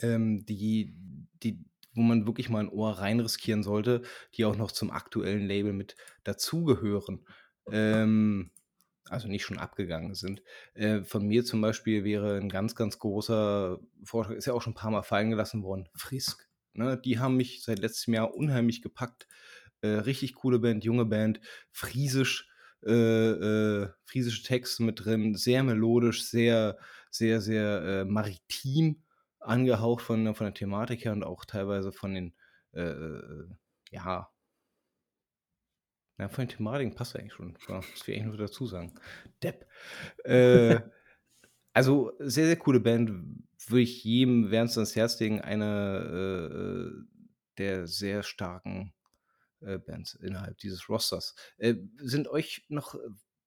ähm, 0.00 0.44
die 0.46 0.94
die 1.42 1.64
wo 1.94 2.02
man 2.02 2.26
wirklich 2.26 2.48
mal 2.50 2.60
'n 2.64 2.68
Ohr 2.70 2.92
rein 3.00 3.20
riskieren 3.20 3.62
sollte, 3.64 4.02
die 4.34 4.44
auch 4.44 4.56
noch 4.56 4.70
zum 4.72 4.90
aktuellen 4.92 5.46
Label 5.48 5.72
mit 5.72 5.96
dazugehören, 6.24 7.26
ähm, 7.70 8.52
also 9.10 9.28
nicht 9.28 9.44
schon 9.44 9.58
abgegangen 9.58 10.14
sind. 10.14 10.42
Äh, 10.74 11.02
von 11.04 11.26
mir 11.26 11.44
zum 11.44 11.60
Beispiel 11.62 12.04
wäre 12.04 12.38
'n 12.38 12.48
ganz, 12.50 12.74
ganz 12.76 12.98
großer 13.00 13.80
Vorschlag 14.04 14.36
ist 14.36 14.46
ja 14.46 14.54
auch 14.54 14.62
schon 14.62 14.74
paarmal 14.74 15.02
fallen 15.04 15.30
gelassen 15.30 15.62
worden, 15.64 15.88
Frisk, 15.94 16.47
ne? 16.78 17.00
Die 17.04 17.18
haben 17.18 17.36
mich 17.36 17.62
seit 17.62 17.78
letztem 17.80 18.14
Jahr 18.14 18.34
unheimlich 18.34 18.82
gepackt. 18.82 19.28
Äh, 19.82 19.88
richtig 19.88 20.34
coole 20.34 20.58
Band, 20.58 20.84
junge 20.84 21.04
Band, 21.04 21.40
friesisch 21.70 22.48
äh, 22.86 22.92
äh, 22.92 23.88
friesische 24.04 24.44
Texte 24.44 24.82
mit 24.84 25.04
drin, 25.04 25.34
sehr 25.34 25.62
melodisch, 25.64 26.24
sehr, 26.24 26.78
sehr, 27.10 27.40
sehr, 27.40 27.82
äh, 27.82 28.04
maritim 28.04 29.02
angehaucht 29.40 30.02
von 30.02 30.24
der 30.24 30.34
von 30.34 30.46
der 30.46 30.54
Thematik 30.54 31.04
her 31.04 31.12
und 31.12 31.24
auch 31.24 31.44
teilweise 31.44 31.92
von 31.92 32.14
den, 32.14 32.34
äh, 32.72 32.82
äh, 32.82 33.48
ja 33.90 34.28
ja, 36.18 36.28
von 36.28 36.46
den 36.46 36.56
Thematiken 36.56 36.94
passt 36.94 37.16
eigentlich 37.16 37.32
schon. 37.32 37.56
Was 37.68 38.06
will 38.06 38.14
ich 38.14 38.20
eigentlich 38.20 38.32
noch 38.38 38.46
dazu 38.46 38.66
sagen? 38.66 38.94
Depp. 39.42 39.66
Also, 41.74 42.12
sehr, 42.18 42.46
sehr 42.46 42.56
coole 42.56 42.80
Band, 42.80 43.12
würde 43.70 43.82
ich 43.82 44.04
jedem 44.04 44.50
wärmstens 44.50 44.78
ans 44.78 44.96
Herz 44.96 45.20
legen. 45.20 45.40
Eine, 45.40 45.66
äh, 46.12 46.56
äh, 46.56 47.04
der 47.58 47.86
sehr 47.86 48.22
starken 48.22 48.92
äh, 49.60 49.78
Bands 49.78 50.14
innerhalb 50.14 50.58
dieses 50.58 50.88
Rosters. 50.88 51.34
Äh, 51.58 51.74
sind 51.96 52.28
euch 52.28 52.64
noch 52.68 52.94
äh, 52.94 52.98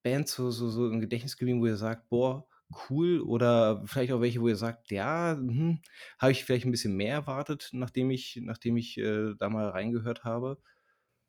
Bands 0.04 0.34
so, 0.34 0.52
so, 0.52 0.70
so 0.70 0.88
im 0.90 1.00
Gedächtnis 1.00 1.38
geblieben, 1.38 1.62
wo 1.62 1.68
ihr 1.68 1.78
sagt, 1.78 2.10
boah, 2.10 2.48
cool 2.90 3.22
oder 3.22 3.84
vielleicht 3.86 4.12
auch 4.12 4.22
welche, 4.22 4.42
wo 4.42 4.48
ihr 4.48 4.56
sagt, 4.56 4.92
ja, 4.92 5.36
hm, 5.38 5.82
habe 6.18 6.32
ich 6.32 6.44
vielleicht 6.44 6.66
ein 6.66 6.72
bisschen 6.72 6.96
mehr 6.96 7.14
erwartet, 7.14 7.70
nachdem 7.74 8.12
ich, 8.12 8.40
nachdem 8.42 8.78
ich 8.78 8.98
äh, 8.98 9.34
da 9.38 9.50
mal 9.50 9.70
reingehört 9.70 10.24
habe. 10.24 10.58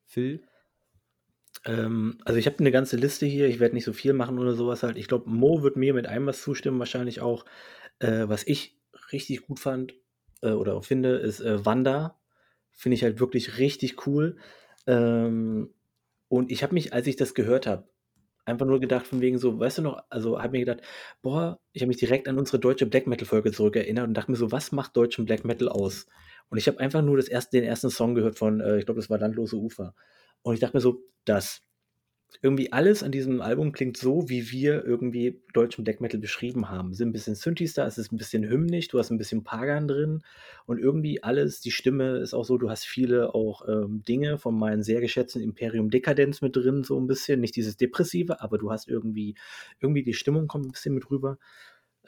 Phil? 0.07 0.43
Ähm, 1.64 2.18
also 2.24 2.38
ich 2.38 2.47
habe 2.47 2.59
eine 2.59 2.70
ganze 2.70 2.97
Liste 2.97 3.26
hier, 3.26 3.49
ich 3.49 3.61
werde 3.61 3.74
nicht 3.74 3.84
so 3.84 3.93
viel 3.93 4.12
machen 4.12 4.38
oder 4.38 4.55
sowas 4.55 4.82
halt. 4.82 4.97
Ich 4.97 5.09
glaube, 5.09 5.28
Mo 5.30 5.62
wird 5.62 5.76
mir 5.76 5.95
mit 5.95 6.07
einem 6.07 6.26
was 6.26 6.43
zustimmen, 6.43 6.78
wahrscheinlich 6.78 7.20
auch. 7.20 7.45
Äh, 7.99 8.28
was 8.28 8.47
ich 8.47 8.82
richtig 9.12 9.43
gut 9.47 9.61
fand 9.61 9.95
äh, 10.43 10.51
oder 10.51 10.74
auch 10.74 10.84
finde, 10.84 11.16
ist 11.16 11.40
äh, 11.40 11.64
Wanda. 11.64 12.18
Finde 12.70 12.95
ich 12.95 13.03
halt 13.03 13.20
wirklich 13.20 13.59
richtig 13.59 14.07
cool. 14.07 14.36
Ähm, 14.86 15.74
und 16.28 16.51
ich 16.51 16.62
habe 16.62 16.74
mich, 16.74 16.93
als 16.93 17.07
ich 17.07 17.16
das 17.16 17.34
gehört 17.34 17.66
habe, 17.66 17.88
einfach 18.45 18.66
nur 18.66 18.80
gedacht 18.80 19.07
von 19.07 19.20
wegen 19.20 19.38
so, 19.38 19.59
weißt 19.59 19.78
du 19.78 19.82
noch, 19.82 20.03
also 20.11 20.40
habe 20.40 20.53
mir 20.53 20.64
gedacht, 20.64 20.80
boah, 21.20 21.61
ich 21.72 21.82
habe 21.82 21.88
mich 21.88 21.99
direkt 21.99 22.28
an 22.28 22.38
unsere 22.38 22.59
deutsche 22.59 22.86
Black 22.86 23.07
Metal 23.07 23.26
Folge 23.26 23.53
zurückerinnert 23.53 24.09
und 24.09 24.14
dachte 24.14 24.30
mir 24.30 24.36
so, 24.36 24.51
was 24.51 24.72
macht 24.72 24.97
deutschen 24.97 25.24
Black 25.26 25.45
Metal 25.45 25.68
aus? 25.68 26.07
Und 26.49 26.59
ich 26.59 26.66
habe 26.66 26.80
einfach 26.80 27.03
nur 27.03 27.16
das 27.16 27.28
erste, 27.28 27.59
den 27.59 27.64
ersten 27.64 27.90
Song 27.90 28.14
gehört 28.14 28.36
von, 28.36 28.61
äh, 28.61 28.78
ich 28.78 28.84
glaube, 28.84 29.01
das 29.01 29.11
war 29.11 29.18
Landlose 29.18 29.57
Ufer. 29.57 29.95
Und 30.43 30.55
ich 30.55 30.61
dachte 30.61 30.76
mir 30.76 30.80
so, 30.80 31.03
das 31.24 31.62
irgendwie 32.41 32.72
alles 32.72 33.03
an 33.03 33.12
diesem 33.12 33.41
Album 33.41 33.72
klingt 33.72 33.97
so, 33.97 34.28
wie 34.28 34.51
wir 34.51 34.85
irgendwie 34.85 35.41
deutschen 35.53 35.85
Black 35.85 36.01
Metal 36.01 36.18
beschrieben 36.18 36.70
haben. 36.70 36.91
Es 36.91 36.99
sind 36.99 37.11
ein 37.11 37.12
bisschen 37.12 37.35
Synthes 37.35 37.74
da, 37.74 37.87
es 37.87 37.99
ist 37.99 38.12
ein 38.12 38.16
bisschen 38.16 38.49
hymnisch, 38.49 38.89
du 38.89 38.99
hast 38.99 39.11
ein 39.11 39.18
bisschen 39.18 39.45
Pagan 39.45 39.87
drin 39.87 40.22
und 40.66 40.78
irgendwie 40.78 41.22
alles, 41.22 41.61
die 41.61 41.70
Stimme 41.70 42.18
ist 42.18 42.35
auch 42.35 42.45
so, 42.45 42.59
du 42.59 42.70
hast 42.70 42.85
viele 42.85 43.35
auch 43.35 43.68
ähm, 43.68 44.03
Dinge 44.03 44.39
von 44.39 44.59
meinem 44.59 44.83
sehr 44.83 45.01
geschätzten 45.01 45.43
Imperium 45.43 45.91
Dekadenz 45.91 46.41
mit 46.41 46.57
drin, 46.57 46.85
so 46.85 46.99
ein 46.99 47.07
bisschen. 47.07 47.41
Nicht 47.41 47.57
dieses 47.57 47.76
Depressive, 47.76 48.41
aber 48.41 48.59
du 48.59 48.70
hast 48.70 48.89
irgendwie, 48.89 49.35
irgendwie 49.80 50.03
die 50.03 50.14
Stimmung 50.14 50.47
kommt 50.47 50.66
ein 50.66 50.72
bisschen 50.72 50.95
mit 50.95 51.11
rüber. 51.11 51.39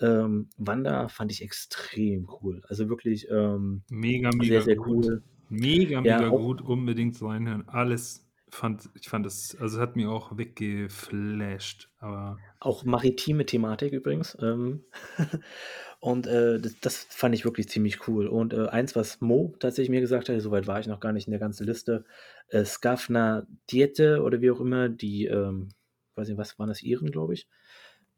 Ähm, 0.01 0.49
Wanda 0.57 1.09
fand 1.09 1.31
ich 1.33 1.43
extrem 1.43 2.29
cool. 2.41 2.63
Also 2.69 2.89
wirklich 2.89 3.29
ähm, 3.31 3.83
mega, 3.91 4.31
mega 4.31 4.45
sehr, 4.45 4.63
sehr 4.63 4.77
gut. 4.77 5.07
cool. 5.07 5.23
Mega, 5.49 6.01
mega 6.01 6.23
ja, 6.23 6.29
gut. 6.29 6.63
Unbedingt 6.63 7.21
reinhören. 7.23 7.69
Alles 7.69 8.24
fand, 8.55 8.89
ich 8.95 9.09
fand 9.09 9.27
es, 9.27 9.57
also 9.61 9.81
hat 9.81 9.97
mir 9.97 10.11
auch 10.11 10.37
weggeflasht. 10.37 11.91
Aber 11.99 12.39
auch 12.61 12.85
maritime 12.85 13.47
Thematik 13.47 13.93
übrigens. 13.93 14.37
Ähm, 14.41 14.85
und 16.01 16.27
äh, 16.27 16.61
das, 16.61 16.81
das, 16.81 17.07
fand 17.11 17.35
ich 17.35 17.45
wirklich 17.45 17.69
ziemlich 17.69 18.09
cool. 18.09 18.27
Und 18.27 18.53
äh, 18.53 18.67
eins, 18.69 18.97
was 18.97 19.21
Mo 19.21 19.55
tatsächlich 19.59 19.91
mir 19.91 20.01
gesagt 20.01 20.29
hat, 20.29 20.41
soweit 20.41 20.67
war 20.67 20.81
ich 20.81 20.87
noch 20.87 21.01
gar 21.01 21.13
nicht 21.13 21.27
in 21.27 21.33
der 21.33 21.41
ganzen 21.41 21.67
Liste, 21.67 22.05
äh, 22.49 22.65
Skafna 22.65 23.47
Diete 23.71 24.23
oder 24.23 24.41
wie 24.41 24.51
auch 24.51 24.61
immer, 24.61 24.89
die, 24.89 25.27
ähm, 25.27 25.71
weiß 26.15 26.29
nicht, 26.29 26.39
was 26.39 26.59
waren 26.59 26.69
das, 26.69 26.83
Iren, 26.83 27.11
glaube 27.11 27.35
ich. 27.35 27.49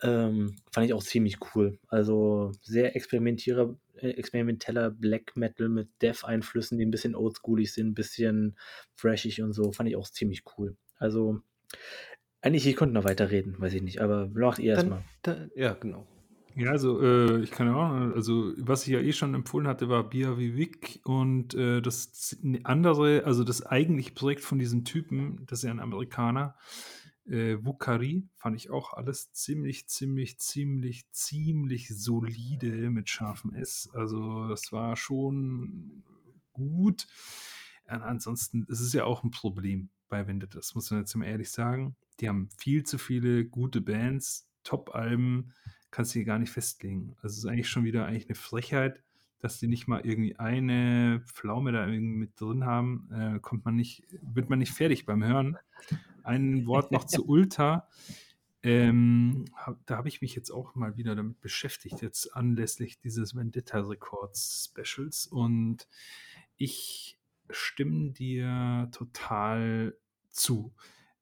Ähm, 0.03 0.57
fand 0.73 0.87
ich 0.87 0.93
auch 0.93 1.03
ziemlich 1.03 1.39
cool. 1.55 1.79
Also 1.89 2.53
sehr 2.63 2.95
experimentierer, 2.97 3.77
äh, 3.97 4.11
experimenteller 4.11 4.91
Black 4.91 5.37
Metal 5.37 5.69
mit 5.69 5.89
Death-Einflüssen, 6.03 6.79
die 6.79 6.85
ein 6.85 6.91
bisschen 6.91 7.15
oldschoolig 7.15 7.73
sind, 7.73 7.89
ein 7.89 7.95
bisschen 7.95 8.57
freshig 8.95 9.41
und 9.43 9.53
so. 9.53 9.73
Fand 9.73 9.89
ich 9.89 9.97
auch 9.97 10.09
ziemlich 10.09 10.45
cool. 10.57 10.77
Also 10.99 11.41
eigentlich, 12.43 12.67
ich 12.67 12.77
konnte 12.77 12.95
noch 12.95 13.05
weiterreden, 13.05 13.57
weiß 13.59 13.75
ich 13.75 13.83
nicht, 13.83 14.01
aber 14.01 14.29
macht 14.29 14.59
ihr 14.59 14.75
erstmal. 14.75 15.03
Ja, 15.55 15.73
genau. 15.73 16.07
Ja, 16.55 16.71
also 16.71 17.03
äh, 17.03 17.43
ich 17.43 17.51
kann 17.51 17.67
ja 17.67 17.75
auch, 17.75 18.15
also 18.15 18.53
was 18.57 18.87
ich 18.87 18.93
ja 18.95 19.01
eh 19.01 19.13
schon 19.13 19.35
empfohlen 19.35 19.67
hatte, 19.67 19.91
war 19.91 20.09
Bia 20.09 20.39
Vivik 20.39 21.01
und 21.05 21.55
äh, 21.55 21.83
das 21.83 22.39
andere, 22.63 23.25
also 23.25 23.45
das 23.45 23.67
eigentliche 23.67 24.13
Projekt 24.13 24.41
von 24.41 24.59
diesem 24.59 24.85
Typen, 24.85 25.45
das 25.47 25.59
ist 25.59 25.65
ja 25.65 25.71
ein 25.71 25.81
Amerikaner, 25.81 26.57
äh, 27.29 27.65
Wukari 27.65 28.29
fand 28.37 28.57
ich 28.57 28.71
auch 28.71 28.93
alles 28.93 29.33
ziemlich, 29.33 29.87
ziemlich, 29.89 30.39
ziemlich, 30.39 31.11
ziemlich 31.11 31.89
solide 31.89 32.91
mit 32.91 33.09
scharfem 33.09 33.55
S. 33.55 33.91
Also 33.93 34.49
das 34.49 34.73
war 34.73 34.97
schon 34.97 36.03
gut. 36.53 37.07
Und 37.89 38.03
ansonsten, 38.03 38.67
es 38.69 38.81
ist 38.81 38.95
ja 38.95 39.05
auch 39.05 39.25
ein 39.25 39.31
Problem 39.31 39.91
bei 40.09 40.27
Vendetta, 40.27 40.59
das 40.59 40.75
muss 40.75 40.91
man 40.91 41.01
jetzt 41.01 41.15
mal 41.15 41.27
ehrlich 41.27 41.51
sagen. 41.51 41.97
Die 42.21 42.29
haben 42.29 42.49
viel 42.57 42.85
zu 42.85 42.99
viele 42.99 43.45
gute 43.45 43.81
Bands, 43.81 44.49
Top-Alben, 44.63 45.53
kannst 45.91 46.15
du 46.15 46.19
hier 46.19 46.27
gar 46.27 46.39
nicht 46.39 46.51
festlegen. 46.51 47.15
Also 47.23 47.35
es 47.35 47.39
ist 47.39 47.47
eigentlich 47.47 47.69
schon 47.69 47.85
wieder 47.85 48.07
eigentlich 48.07 48.27
eine 48.27 48.35
Frechheit, 48.35 49.03
dass 49.41 49.59
die 49.59 49.69
nicht 49.69 49.87
mal 49.87 50.01
irgendwie 50.05 50.37
eine 50.37 51.23
Pflaume 51.27 51.73
da 51.73 51.87
irgendwie 51.87 52.17
mit 52.17 52.41
drin 52.41 52.65
haben, 52.65 53.09
äh, 53.13 53.39
kommt 53.41 53.65
man 53.65 53.77
nicht, 53.77 54.05
wird 54.23 54.49
man 54.49 54.59
nicht 54.59 54.73
fertig 54.73 55.07
beim 55.07 55.23
Hören. 55.23 55.57
Ein 56.27 56.67
Wort 56.67 56.93
noch 56.93 57.05
zu 57.05 57.27
Ulta. 57.27 57.89
Ähm, 58.63 59.45
hab, 59.55 59.79
da 59.87 59.97
habe 59.97 60.09
ich 60.09 60.21
mich 60.21 60.35
jetzt 60.35 60.51
auch 60.51 60.75
mal 60.75 60.97
wieder 60.97 61.15
damit 61.15 61.41
beschäftigt, 61.41 62.03
jetzt 62.03 62.35
anlässlich 62.35 62.99
dieses 62.99 63.35
Vendetta 63.35 63.79
Records 63.79 64.71
Specials. 64.73 65.27
Und 65.27 65.89
ich 66.57 67.19
stimme 67.51 68.11
dir 68.11 68.89
total 68.93 69.97
zu. 70.31 70.75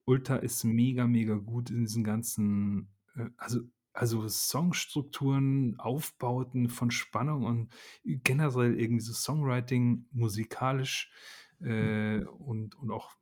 Ulta 0.06 0.36
ist 0.36 0.64
mega, 0.64 1.06
mega 1.06 1.34
gut 1.34 1.70
in 1.70 1.84
diesen 1.84 2.04
ganzen, 2.04 2.88
äh, 3.16 3.26
also 3.36 3.60
also 3.96 4.26
Songstrukturen, 4.28 5.78
Aufbauten 5.78 6.68
von 6.68 6.90
Spannung 6.90 7.44
und 7.44 7.72
generell 8.02 8.78
irgendwie 8.78 9.04
so 9.04 9.12
Songwriting 9.12 10.06
musikalisch, 10.10 11.12
äh, 11.60 12.24
und 12.24 12.74
und 12.74 12.90
auch 12.90 13.14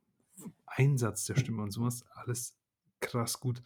Einsatz 0.65 1.25
der 1.25 1.35
Stimme 1.35 1.61
und 1.61 1.71
sowas 1.71 2.03
alles 2.13 2.57
krass 2.99 3.39
gut. 3.39 3.61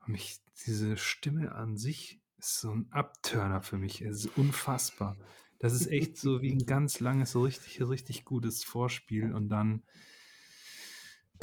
Und 0.00 0.12
mich 0.12 0.40
diese 0.66 0.96
Stimme 0.96 1.52
an 1.52 1.76
sich 1.76 2.20
ist 2.38 2.60
so 2.60 2.70
ein 2.70 2.88
Abturner 2.90 3.62
für 3.62 3.78
mich. 3.78 4.00
Es 4.02 4.24
ist 4.24 4.36
unfassbar. 4.36 5.16
Das 5.58 5.74
ist 5.74 5.88
echt 5.88 6.16
so 6.16 6.40
wie 6.42 6.52
ein 6.52 6.64
ganz 6.66 7.00
langes, 7.00 7.32
so 7.32 7.42
richtig 7.42 7.82
richtig 7.82 8.24
gutes 8.24 8.64
Vorspiel 8.64 9.34
und 9.34 9.48
dann. 9.48 9.82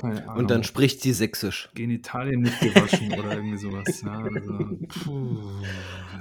Und 0.04 0.52
dann 0.52 0.64
spricht 0.64 1.02
sie 1.02 1.14
sächsisch. 1.14 1.70
Genitalien 1.74 2.41
nicht 2.41 2.60
gewaschen 2.60 3.12
oder 3.14 3.36
irgendwie 3.36 3.58
sowas. 3.58 4.02
Ja, 4.02 4.22
also, 4.22 4.80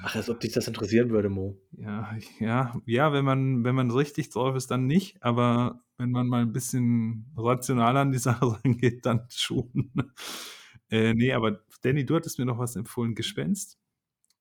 Ach, 0.03 0.15
als 0.15 0.31
ob 0.31 0.41
dich 0.41 0.53
das 0.53 0.67
interessieren 0.67 1.11
würde, 1.11 1.29
Mo. 1.29 1.59
Ja, 1.73 2.17
ja, 2.39 2.81
ja, 2.87 3.13
wenn 3.13 3.25
man, 3.25 3.65
wenn 3.65 3.75
man 3.75 3.91
richtig 3.91 4.31
drauf 4.31 4.57
ist, 4.57 4.71
dann 4.71 4.87
nicht, 4.87 5.23
aber 5.23 5.83
wenn 5.99 6.11
man 6.11 6.27
mal 6.27 6.43
ein 6.43 6.53
bisschen 6.53 7.27
rational 7.37 7.97
an 7.97 8.13
die 8.13 8.19
Sache 8.19 8.47
rangeht, 8.65 9.05
dann 9.05 9.27
schon. 9.31 9.93
äh, 10.91 11.13
nee, 11.13 11.33
aber 11.33 11.61
Danny, 11.83 12.07
du 12.07 12.17
hattest 12.17 12.39
mir 12.39 12.47
noch 12.47 12.59
was 12.59 12.77
empfohlen, 12.77 13.15
Gespenst. 13.15 13.79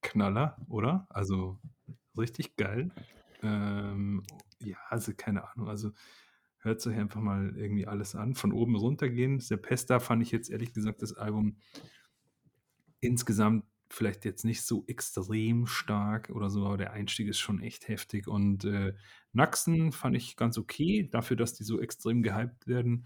Knaller, 0.01 0.57
oder? 0.69 1.07
Also 1.09 1.59
richtig 2.17 2.55
geil. 2.55 2.91
Ähm, 3.41 4.23
ja, 4.59 4.77
also 4.89 5.13
keine 5.15 5.49
Ahnung, 5.49 5.67
also 5.67 5.91
Hört 6.65 6.85
euch 6.87 6.97
einfach 6.97 7.21
mal 7.21 7.55
irgendwie 7.55 7.85
alles 7.85 8.15
an. 8.15 8.33
Von 8.33 8.51
oben 8.51 8.75
runtergehen. 8.75 9.39
Sepesta 9.39 9.99
fand 9.99 10.23
ich 10.23 10.31
jetzt 10.31 10.49
ehrlich 10.49 10.73
gesagt 10.73 11.03
das 11.03 11.13
Album 11.13 11.57
insgesamt 13.01 13.65
vielleicht 13.91 14.25
jetzt 14.25 14.45
nicht 14.45 14.63
so 14.63 14.83
extrem 14.87 15.67
stark 15.67 16.31
oder 16.31 16.49
so, 16.49 16.65
aber 16.65 16.77
der 16.77 16.91
Einstieg 16.91 17.27
ist 17.27 17.37
schon 17.37 17.61
echt 17.61 17.87
heftig. 17.87 18.27
Und 18.27 18.65
äh, 18.65 18.95
Naxen 19.31 19.91
fand 19.91 20.17
ich 20.17 20.37
ganz 20.37 20.57
okay. 20.57 21.07
Dafür, 21.11 21.37
dass 21.37 21.53
die 21.53 21.63
so 21.63 21.79
extrem 21.79 22.23
gehypt 22.23 22.65
werden, 22.65 23.05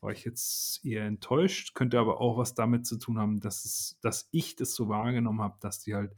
war 0.00 0.12
ich 0.12 0.24
jetzt 0.24 0.84
eher 0.84 1.04
enttäuscht. 1.04 1.74
Könnte 1.74 1.98
aber 1.98 2.20
auch 2.20 2.38
was 2.38 2.54
damit 2.54 2.86
zu 2.86 2.98
tun 2.98 3.18
haben, 3.18 3.40
dass, 3.40 3.64
es, 3.64 3.98
dass 4.00 4.28
ich 4.30 4.54
das 4.54 4.76
so 4.76 4.88
wahrgenommen 4.88 5.40
habe, 5.40 5.56
dass 5.58 5.80
die 5.80 5.96
halt 5.96 6.14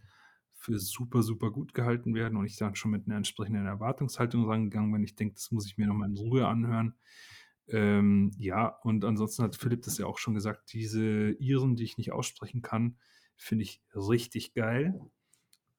für 0.64 0.78
super, 0.78 1.22
super 1.22 1.50
gut 1.50 1.74
gehalten 1.74 2.14
werden 2.14 2.38
und 2.38 2.46
ich 2.46 2.56
dann 2.56 2.74
schon 2.74 2.90
mit 2.90 3.06
einer 3.06 3.16
entsprechenden 3.16 3.66
Erwartungshaltung 3.66 4.48
rangegangen 4.48 4.90
bin. 4.90 5.04
Ich 5.04 5.14
denke, 5.14 5.34
das 5.34 5.50
muss 5.50 5.66
ich 5.66 5.76
mir 5.76 5.86
nochmal 5.86 6.08
in 6.08 6.16
Ruhe 6.16 6.46
anhören. 6.46 6.94
Ähm, 7.68 8.32
ja, 8.38 8.68
und 8.82 9.04
ansonsten 9.04 9.42
hat 9.42 9.56
Philipp 9.56 9.82
das 9.82 9.98
ja 9.98 10.06
auch 10.06 10.18
schon 10.18 10.34
gesagt, 10.34 10.72
diese 10.72 11.32
Iren, 11.32 11.76
die 11.76 11.84
ich 11.84 11.98
nicht 11.98 12.12
aussprechen 12.12 12.62
kann, 12.62 12.96
finde 13.36 13.64
ich 13.64 13.82
richtig 13.94 14.54
geil. 14.54 14.98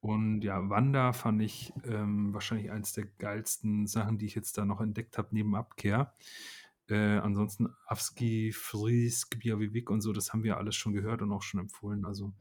Und 0.01 0.43
ja, 0.43 0.69
Wanda 0.69 1.13
fand 1.13 1.41
ich 1.41 1.73
ähm, 1.83 2.31
wahrscheinlich 2.31 2.69
eins 2.69 2.93
der 2.93 3.05
geilsten 3.05 3.87
Sachen, 3.87 4.19
die 4.19 4.27
ich 4.27 4.35
jetzt 4.35 4.55
da 4.55 4.65
noch 4.65 4.81
entdeckt 4.81 5.17
habe, 5.17 5.29
neben 5.31 5.55
Abkehr. 5.55 6.13
Äh, 6.87 7.17
ansonsten 7.17 7.69
Avski, 7.87 8.51
Fries, 8.51 9.27
Biavivik 9.35 9.89
und 9.89 10.01
so, 10.01 10.13
das 10.13 10.31
haben 10.31 10.43
wir 10.43 10.57
alles 10.57 10.75
schon 10.75 10.93
gehört 10.93 11.23
und 11.23 11.31
auch 11.31 11.41
schon 11.41 11.59
empfohlen. 11.59 12.05
Also 12.05 12.33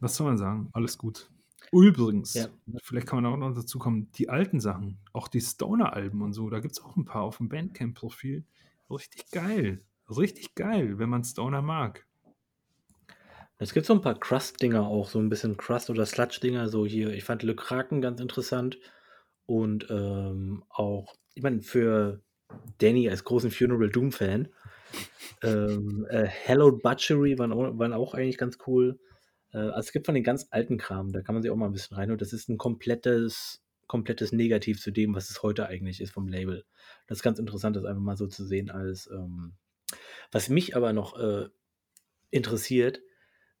was 0.00 0.16
soll 0.16 0.26
man 0.26 0.38
sagen? 0.38 0.68
Alles 0.72 0.98
gut. 0.98 1.30
Übrigens, 1.72 2.34
ja. 2.34 2.46
vielleicht 2.82 3.06
kann 3.06 3.22
man 3.22 3.32
auch 3.32 3.36
noch 3.36 3.54
dazu 3.54 3.78
kommen, 3.78 4.10
die 4.12 4.28
alten 4.28 4.58
Sachen, 4.58 4.98
auch 5.12 5.28
die 5.28 5.40
Stoner-Alben 5.40 6.20
und 6.22 6.32
so, 6.32 6.50
da 6.50 6.58
gibt 6.58 6.72
es 6.72 6.82
auch 6.82 6.96
ein 6.96 7.04
paar 7.04 7.22
auf 7.22 7.36
dem 7.36 7.48
Bandcamp-Profil. 7.48 8.44
Richtig 8.90 9.30
geil. 9.30 9.84
Richtig 10.08 10.56
geil, 10.56 10.98
wenn 10.98 11.08
man 11.08 11.22
Stoner 11.22 11.62
mag. 11.62 12.06
Es 13.58 13.72
gibt 13.74 13.86
so 13.86 13.92
ein 13.92 14.00
paar 14.00 14.18
Crust-Dinger 14.18 14.84
auch, 14.86 15.08
so 15.08 15.18
ein 15.18 15.28
bisschen 15.28 15.56
Crust- 15.56 15.90
oder 15.90 16.06
Sludge-Dinger, 16.06 16.68
so 16.68 16.86
hier. 16.86 17.12
Ich 17.12 17.24
fand 17.24 17.42
Le 17.42 17.54
Kraken 17.54 18.00
ganz 18.00 18.20
interessant. 18.20 18.78
und 19.46 19.86
ähm, 19.90 20.64
auch, 20.70 21.14
ich 21.34 21.42
meine, 21.42 21.62
für 21.62 22.20
Danny 22.78 23.08
als 23.08 23.22
großen 23.22 23.50
Funeral 23.50 23.90
Doom-Fan, 23.90 24.48
ähm, 25.42 26.06
äh, 26.08 26.24
Hello 26.26 26.72
Butchery 26.72 27.38
waren 27.38 27.52
auch, 27.52 27.78
waren 27.78 27.92
auch 27.92 28.14
eigentlich 28.14 28.38
ganz 28.38 28.58
cool. 28.66 28.98
Äh, 29.52 29.58
also 29.58 29.80
es 29.80 29.92
gibt 29.92 30.06
von 30.06 30.14
den 30.14 30.24
ganz 30.24 30.48
alten 30.50 30.78
Kram, 30.78 31.12
da 31.12 31.22
kann 31.22 31.34
man 31.34 31.42
sich 31.42 31.50
auch 31.50 31.56
mal 31.56 31.66
ein 31.66 31.72
bisschen 31.72 31.96
rein. 31.96 32.10
Und 32.10 32.20
das 32.22 32.32
ist 32.32 32.48
ein 32.48 32.58
komplettes, 32.58 33.62
komplettes 33.86 34.32
Negativ 34.32 34.80
zu 34.80 34.90
dem, 34.90 35.14
was 35.14 35.30
es 35.30 35.42
heute 35.42 35.66
eigentlich 35.66 36.00
ist 36.00 36.12
vom 36.12 36.28
Label. 36.28 36.64
Das 37.06 37.18
ist 37.18 37.22
ganz 37.22 37.38
interessant, 37.38 37.76
das 37.76 37.84
einfach 37.84 38.02
mal 38.02 38.16
so 38.16 38.26
zu 38.26 38.44
sehen 38.44 38.70
als. 38.70 39.08
Ähm, 39.12 39.54
was 40.32 40.48
mich 40.48 40.76
aber 40.76 40.92
noch 40.92 41.18
äh, 41.18 41.48
interessiert, 42.30 43.00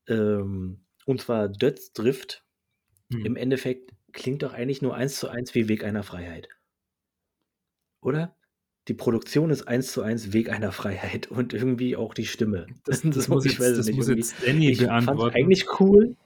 ähm, 0.08 0.84
und 1.06 1.20
zwar 1.20 1.48
Dötz 1.48 1.92
Drift, 1.92 2.44
Hm. 3.12 3.26
im 3.26 3.36
Endeffekt 3.36 3.92
klingt 4.12 4.42
doch 4.42 4.52
eigentlich 4.52 4.82
nur 4.82 4.94
eins 4.94 5.18
zu 5.18 5.28
eins 5.28 5.54
wie 5.54 5.68
Weg 5.68 5.84
einer 5.84 6.02
Freiheit. 6.02 6.48
Oder? 8.02 8.36
Die 8.90 8.94
Produktion 8.94 9.50
ist 9.50 9.68
eins 9.68 9.92
zu 9.92 10.02
eins 10.02 10.32
Weg 10.32 10.50
einer 10.50 10.72
Freiheit 10.72 11.30
und 11.30 11.54
irgendwie 11.54 11.94
auch 11.94 12.12
die 12.12 12.26
Stimme. 12.26 12.66
Das, 12.84 13.02
das 13.02 13.28
So, 13.28 13.34
muss 13.34 13.44
ich 13.46 13.56
jetzt, 13.56 13.78
das 13.78 13.86
nicht. 13.86 13.94
muss 13.94 14.08
jetzt 14.08 14.34
Danny 14.44 14.68
Ich 14.72 14.78
fand 14.78 15.06
beantworten. 15.06 15.36
eigentlich 15.36 15.64
cool. 15.78 16.16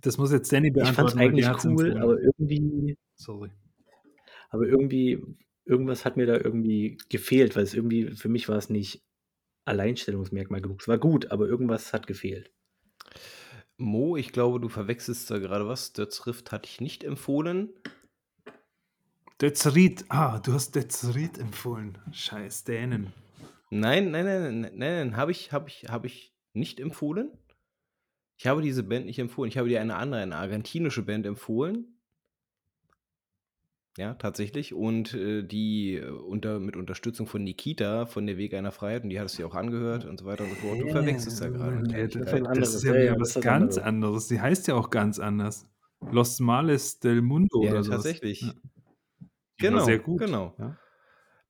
Das 0.00 0.16
muss 0.16 0.32
jetzt 0.32 0.50
Danny 0.50 0.72
Ich 0.80 0.92
fand 0.92 1.10
es 1.10 1.14
beantworten, 1.14 1.18
weil 1.18 1.32
die 1.32 1.44
eigentlich 1.44 1.64
cool, 1.66 1.98
aber 1.98 2.18
irgendwie, 2.22 2.96
Sorry. 3.16 3.50
aber 4.48 4.66
irgendwie, 4.66 5.22
irgendwas 5.66 6.06
hat 6.06 6.16
mir 6.16 6.24
da 6.24 6.36
irgendwie 6.36 6.96
gefehlt, 7.10 7.54
weil 7.54 7.64
es 7.64 7.74
irgendwie, 7.74 8.12
für 8.12 8.30
mich 8.30 8.48
war 8.48 8.56
es 8.56 8.70
nicht 8.70 9.02
Alleinstellungsmerkmal 9.66 10.62
genug. 10.62 10.80
Es 10.80 10.88
war 10.88 10.96
gut, 10.96 11.30
aber 11.32 11.46
irgendwas 11.48 11.92
hat 11.92 12.06
gefehlt. 12.06 12.50
Mo, 13.76 14.16
ich 14.16 14.32
glaube, 14.32 14.58
du 14.58 14.68
verwechselst 14.70 15.30
da 15.30 15.38
gerade 15.38 15.66
was. 15.66 15.92
Dötz 15.92 16.26
Rift 16.26 16.50
hatte 16.50 16.68
ich 16.70 16.80
nicht 16.80 17.04
empfohlen. 17.04 17.70
Dötzried. 19.40 20.04
Ah, 20.08 20.38
du 20.38 20.52
hast 20.52 20.74
Dötzried 20.76 21.38
empfohlen. 21.38 21.98
Scheiß 22.12 22.64
Dänen. 22.64 23.12
Nein, 23.70 24.10
nein, 24.10 24.24
nein, 24.24 24.42
nein, 24.42 24.60
nein, 24.60 24.72
nein, 24.76 25.16
habe 25.16 25.32
ich, 25.32 25.52
habe 25.52 25.68
ich, 25.68 25.86
habe 25.88 26.06
ich 26.06 26.32
nicht 26.52 26.78
empfohlen. 26.78 27.30
Ich 28.36 28.46
habe 28.46 28.62
diese 28.62 28.82
Band 28.82 29.06
nicht 29.06 29.18
empfohlen. 29.18 29.48
Ich 29.48 29.58
habe 29.58 29.68
dir 29.68 29.80
eine 29.80 29.96
andere, 29.96 30.20
eine 30.20 30.36
argentinische 30.36 31.02
Band 31.02 31.26
empfohlen. 31.26 31.98
Ja, 33.96 34.14
tatsächlich. 34.14 34.74
Und 34.74 35.14
äh, 35.14 35.42
die 35.44 35.94
äh, 35.96 36.08
unter, 36.10 36.58
mit 36.58 36.76
Unterstützung 36.76 37.26
von 37.28 37.44
Nikita 37.44 38.06
von 38.06 38.26
der 38.26 38.36
Weg 38.36 38.54
einer 38.54 38.72
Freiheit. 38.72 39.04
Und 39.04 39.10
die 39.10 39.20
hattest 39.20 39.38
du 39.38 39.42
ja 39.42 39.48
auch 39.48 39.54
angehört 39.54 40.04
und 40.04 40.18
so 40.18 40.26
weiter 40.26 40.44
und 40.44 40.50
so 40.50 40.56
fort. 40.56 40.80
Du 40.80 40.88
verwechselst 40.90 41.40
da 41.40 41.48
gerade. 41.48 41.76
Ja, 41.90 42.06
Das 42.06 42.14
ist 42.16 42.56
das, 42.56 42.74
ist 42.74 42.84
ja 42.84 42.94
Ja, 42.94 43.04
ja, 43.04 43.20
was 43.20 43.34
ganz 43.34 43.78
anderes. 43.78 43.78
anderes. 43.78 44.28
Die 44.28 44.40
heißt 44.40 44.66
ja 44.68 44.74
auch 44.74 44.90
ganz 44.90 45.18
anders. 45.20 45.68
Los 46.10 46.40
Males 46.40 46.98
del 46.98 47.22
Mundo 47.22 47.62
Ja, 47.64 47.70
oder 47.70 47.84
sowas. 47.84 48.02
tatsächlich. 48.02 48.42
Ja. 48.42 48.52
Die 49.60 49.64
Genau, 49.66 49.84
sehr 49.84 49.98
gut. 49.98 50.20
genau. 50.20 50.54
Ja. 50.58 50.78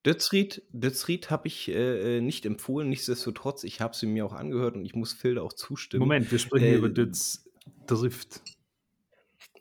Dötzried, 0.04 0.62
Dötzried 0.72 1.30
habe 1.30 1.48
ich 1.48 1.68
äh, 1.68 2.18
äh, 2.18 2.20
nicht 2.20 2.44
empfohlen. 2.44 2.88
Nichtsdestotrotz, 2.90 3.64
ich 3.64 3.80
habe 3.80 3.96
sie 3.96 4.06
mir 4.06 4.26
auch 4.26 4.34
angehört 4.34 4.74
und 4.76 4.84
ich 4.84 4.94
muss 4.94 5.14
Phil 5.14 5.38
auch 5.38 5.52
zustimmen. 5.54 6.00
Moment, 6.00 6.30
wir 6.30 6.38
sprechen 6.38 6.66
Äh, 6.66 6.74
über 6.76 6.90
Dötz 6.90 7.48
Drift. 7.86 8.42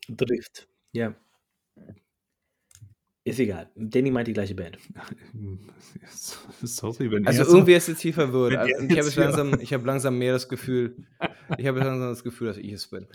Drift. 0.09 0.67
Ja. 0.91 1.15
Ist 3.25 3.39
egal. 3.39 3.69
Danny 3.75 4.11
meint 4.11 4.27
die 4.27 4.33
gleiche 4.33 4.53
Band. 4.53 4.77
Sorry, 6.61 7.09
wenn 7.11 7.25
Also 7.25 7.43
so- 7.45 7.55
irgendwie 7.57 7.73
ist 7.73 7.87
jetzt 7.87 8.01
hier 8.01 8.13
verwirrt. 8.13 8.55
Also, 8.55 8.73
ich 8.83 8.97
habe 8.99 9.09
langsam, 9.21 9.59
ich 9.61 9.73
habe 9.73 9.85
langsam 9.85 10.17
mehr 10.17 10.33
das 10.33 10.49
Gefühl, 10.49 10.95
ich 11.57 11.65
habe 11.67 11.79
langsam 11.79 12.09
das 12.09 12.23
Gefühl, 12.23 12.47
dass 12.47 12.57
ich 12.57 12.71
es 12.73 12.87
bin. 12.87 13.07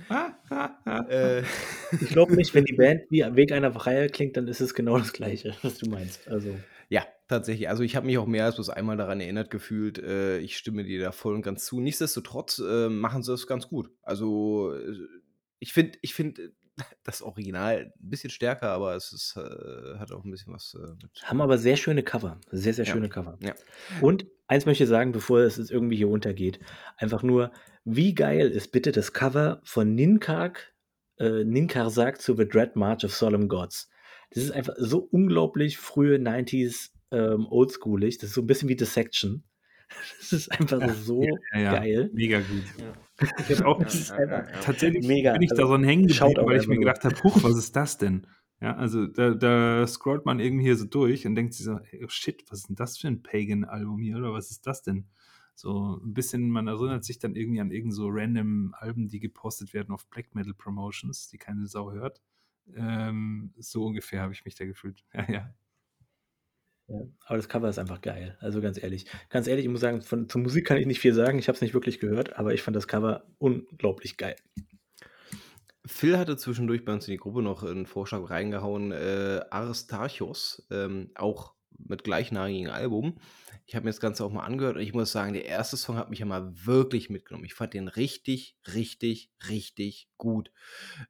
Äh, 1.08 1.42
Ich 2.00 2.08
glaube 2.08 2.36
nicht, 2.36 2.54
wenn 2.54 2.64
die 2.64 2.72
Band 2.74 3.02
wie 3.10 3.20
Weg 3.34 3.52
einer 3.52 3.72
Freiheit 3.72 4.12
klingt, 4.12 4.36
dann 4.36 4.48
ist 4.48 4.60
es 4.60 4.74
genau 4.74 4.98
das 4.98 5.12
Gleiche, 5.12 5.54
was 5.62 5.78
du 5.78 5.90
meinst. 5.90 6.26
Also, 6.28 6.54
ja, 6.88 7.04
tatsächlich. 7.28 7.68
Also 7.68 7.82
ich 7.82 7.94
habe 7.96 8.06
mich 8.06 8.16
auch 8.16 8.26
mehr 8.26 8.46
als 8.46 8.54
bloß 8.54 8.70
einmal 8.70 8.96
daran 8.96 9.20
erinnert 9.20 9.50
gefühlt. 9.50 9.98
Äh, 9.98 10.38
ich 10.38 10.56
stimme 10.56 10.84
dir 10.84 11.00
da 11.02 11.12
voll 11.12 11.34
und 11.34 11.42
ganz 11.42 11.66
zu. 11.66 11.80
Nichtsdestotrotz 11.80 12.58
äh, 12.66 12.88
machen 12.88 13.22
sie 13.22 13.34
es 13.34 13.46
ganz 13.46 13.68
gut. 13.68 13.90
Also 14.02 14.74
ich 15.58 15.72
finde, 15.74 15.98
ich 16.02 16.14
finde 16.14 16.52
das 17.04 17.22
Original 17.22 17.92
ein 17.98 18.10
bisschen 18.10 18.30
stärker, 18.30 18.68
aber 18.70 18.94
es 18.94 19.12
ist, 19.12 19.36
äh, 19.36 19.98
hat 19.98 20.12
auch 20.12 20.24
ein 20.24 20.30
bisschen 20.30 20.52
was 20.52 20.74
äh, 20.74 20.86
mit. 21.02 21.22
haben 21.24 21.40
aber 21.40 21.58
sehr 21.58 21.76
schöne 21.76 22.02
Cover. 22.02 22.40
Sehr, 22.50 22.74
sehr 22.74 22.84
Ja. 22.84 22.92
schöne 22.92 23.08
Cover. 23.08 23.38
Ja. 23.42 23.54
Und 24.00 24.26
eins 24.46 24.66
möchte 24.66 24.84
ich 24.84 24.90
sagen, 24.90 25.12
bevor 25.12 25.40
es 25.40 25.56
jetzt 25.56 25.70
irgendwie 25.70 25.96
hier 25.96 26.08
untergeht. 26.08 26.60
Einfach 26.96 27.22
nur, 27.22 27.50
wie 27.84 28.14
geil 28.14 28.48
ist 28.50 28.72
bitte 28.72 28.92
das 28.92 29.12
Cover 29.12 29.60
von 29.64 29.94
Ninkark, 29.94 30.74
äh, 31.18 31.44
Ninkar 31.44 31.90
sagt 31.90 32.22
zu 32.22 32.36
The 32.36 32.46
Dread 32.48 32.76
March 32.76 33.04
of 33.04 33.14
Solemn 33.14 33.48
Gods. 33.48 33.88
Das 34.30 34.44
ist 34.44 34.50
einfach 34.52 34.74
so 34.76 34.98
unglaublich 34.98 35.78
frühe 35.78 36.16
90s 36.18 36.90
ähm, 37.10 37.46
oldschoolig. 37.50 38.18
Das 38.18 38.28
ist 38.30 38.34
so 38.34 38.42
ein 38.42 38.46
bisschen 38.46 38.68
wie 38.68 38.76
Dissection. 38.76 39.42
Das 40.20 40.32
ist 40.32 40.52
einfach 40.52 40.94
so 40.94 41.22
Ja, 41.52 41.58
ja. 41.58 41.72
geil. 41.78 42.10
Mega 42.12 42.40
gut. 42.40 42.64
Ich 43.48 43.58
hab 43.58 43.66
auch 43.66 43.82
tatsächlich 44.62 45.06
mega. 45.06 45.32
bin 45.32 45.42
ich 45.42 45.50
Also, 45.50 45.62
daran 45.62 45.82
hängen 45.84 46.06
geblieben, 46.06 46.46
weil 46.46 46.60
ich 46.60 46.68
mir 46.68 46.78
gedacht 46.78 47.04
habe, 47.04 47.16
huch, 47.22 47.42
was 47.42 47.56
ist 47.56 47.74
das 47.74 47.98
denn? 47.98 48.26
Ja, 48.60 48.76
also 48.76 49.06
da, 49.06 49.30
da 49.34 49.86
scrollt 49.86 50.26
man 50.26 50.40
irgendwie 50.40 50.64
hier 50.64 50.76
so 50.76 50.84
durch 50.84 51.26
und 51.26 51.34
denkt 51.36 51.54
sich 51.54 51.64
so, 51.64 51.78
ey, 51.78 52.04
oh 52.04 52.08
shit, 52.08 52.44
was 52.50 52.60
ist 52.60 52.68
denn 52.68 52.76
das 52.76 52.98
für 52.98 53.06
ein 53.08 53.22
Pagan-Album 53.22 54.00
hier 54.02 54.16
oder 54.18 54.32
was 54.32 54.50
ist 54.50 54.66
das 54.66 54.82
denn? 54.82 55.06
So 55.54 56.00
ein 56.04 56.14
bisschen, 56.14 56.50
man 56.50 56.66
erinnert 56.68 57.04
sich 57.04 57.18
dann 57.18 57.34
irgendwie 57.34 57.60
an 57.60 57.70
irgend 57.70 57.94
so 57.94 58.08
random 58.08 58.74
Alben, 58.78 59.08
die 59.08 59.20
gepostet 59.20 59.74
werden 59.74 59.92
auf 59.92 60.06
Black 60.08 60.34
Metal 60.34 60.54
Promotions, 60.54 61.28
die 61.28 61.38
keine 61.38 61.66
Sau 61.66 61.92
hört. 61.92 62.20
Ähm, 62.76 63.52
so 63.58 63.84
ungefähr 63.84 64.22
habe 64.22 64.32
ich 64.32 64.44
mich 64.44 64.54
da 64.54 64.64
gefühlt. 64.64 65.04
Ja, 65.14 65.30
ja. 65.30 65.54
Aber 66.88 67.36
das 67.36 67.48
Cover 67.48 67.68
ist 67.68 67.78
einfach 67.78 68.00
geil. 68.00 68.36
Also 68.40 68.60
ganz 68.60 68.82
ehrlich. 68.82 69.06
Ganz 69.28 69.46
ehrlich, 69.46 69.66
ich 69.66 69.70
muss 69.70 69.80
sagen, 69.80 70.00
von, 70.02 70.28
zur 70.28 70.40
Musik 70.40 70.66
kann 70.66 70.78
ich 70.78 70.86
nicht 70.86 71.00
viel 71.00 71.14
sagen. 71.14 71.38
Ich 71.38 71.48
habe 71.48 71.56
es 71.56 71.62
nicht 71.62 71.74
wirklich 71.74 72.00
gehört, 72.00 72.38
aber 72.38 72.54
ich 72.54 72.62
fand 72.62 72.76
das 72.76 72.88
Cover 72.88 73.26
unglaublich 73.38 74.16
geil. 74.16 74.36
Phil 75.86 76.18
hatte 76.18 76.36
zwischendurch 76.36 76.84
bei 76.84 76.92
uns 76.92 77.06
in 77.08 77.12
die 77.12 77.18
Gruppe 77.18 77.42
noch 77.42 77.62
einen 77.62 77.86
Vorschlag 77.86 78.28
reingehauen, 78.28 78.92
äh, 78.92 79.40
Aristarchos, 79.50 80.66
ähm, 80.70 81.10
auch 81.14 81.54
mit 81.78 82.04
gleichnamigem 82.04 82.70
Album. 82.70 83.18
Ich 83.66 83.74
habe 83.74 83.84
mir 83.84 83.90
das 83.90 84.00
Ganze 84.00 84.24
auch 84.24 84.32
mal 84.32 84.44
angehört 84.44 84.76
und 84.76 84.82
ich 84.82 84.94
muss 84.94 85.12
sagen, 85.12 85.34
der 85.34 85.44
erste 85.44 85.76
Song 85.76 85.96
hat 85.96 86.10
mich 86.10 86.18
ja 86.18 86.26
mal 86.26 86.52
wirklich 86.64 87.10
mitgenommen. 87.10 87.44
Ich 87.44 87.54
fand 87.54 87.74
den 87.74 87.88
richtig, 87.88 88.56
richtig, 88.74 89.30
richtig 89.48 90.08
gut. 90.16 90.50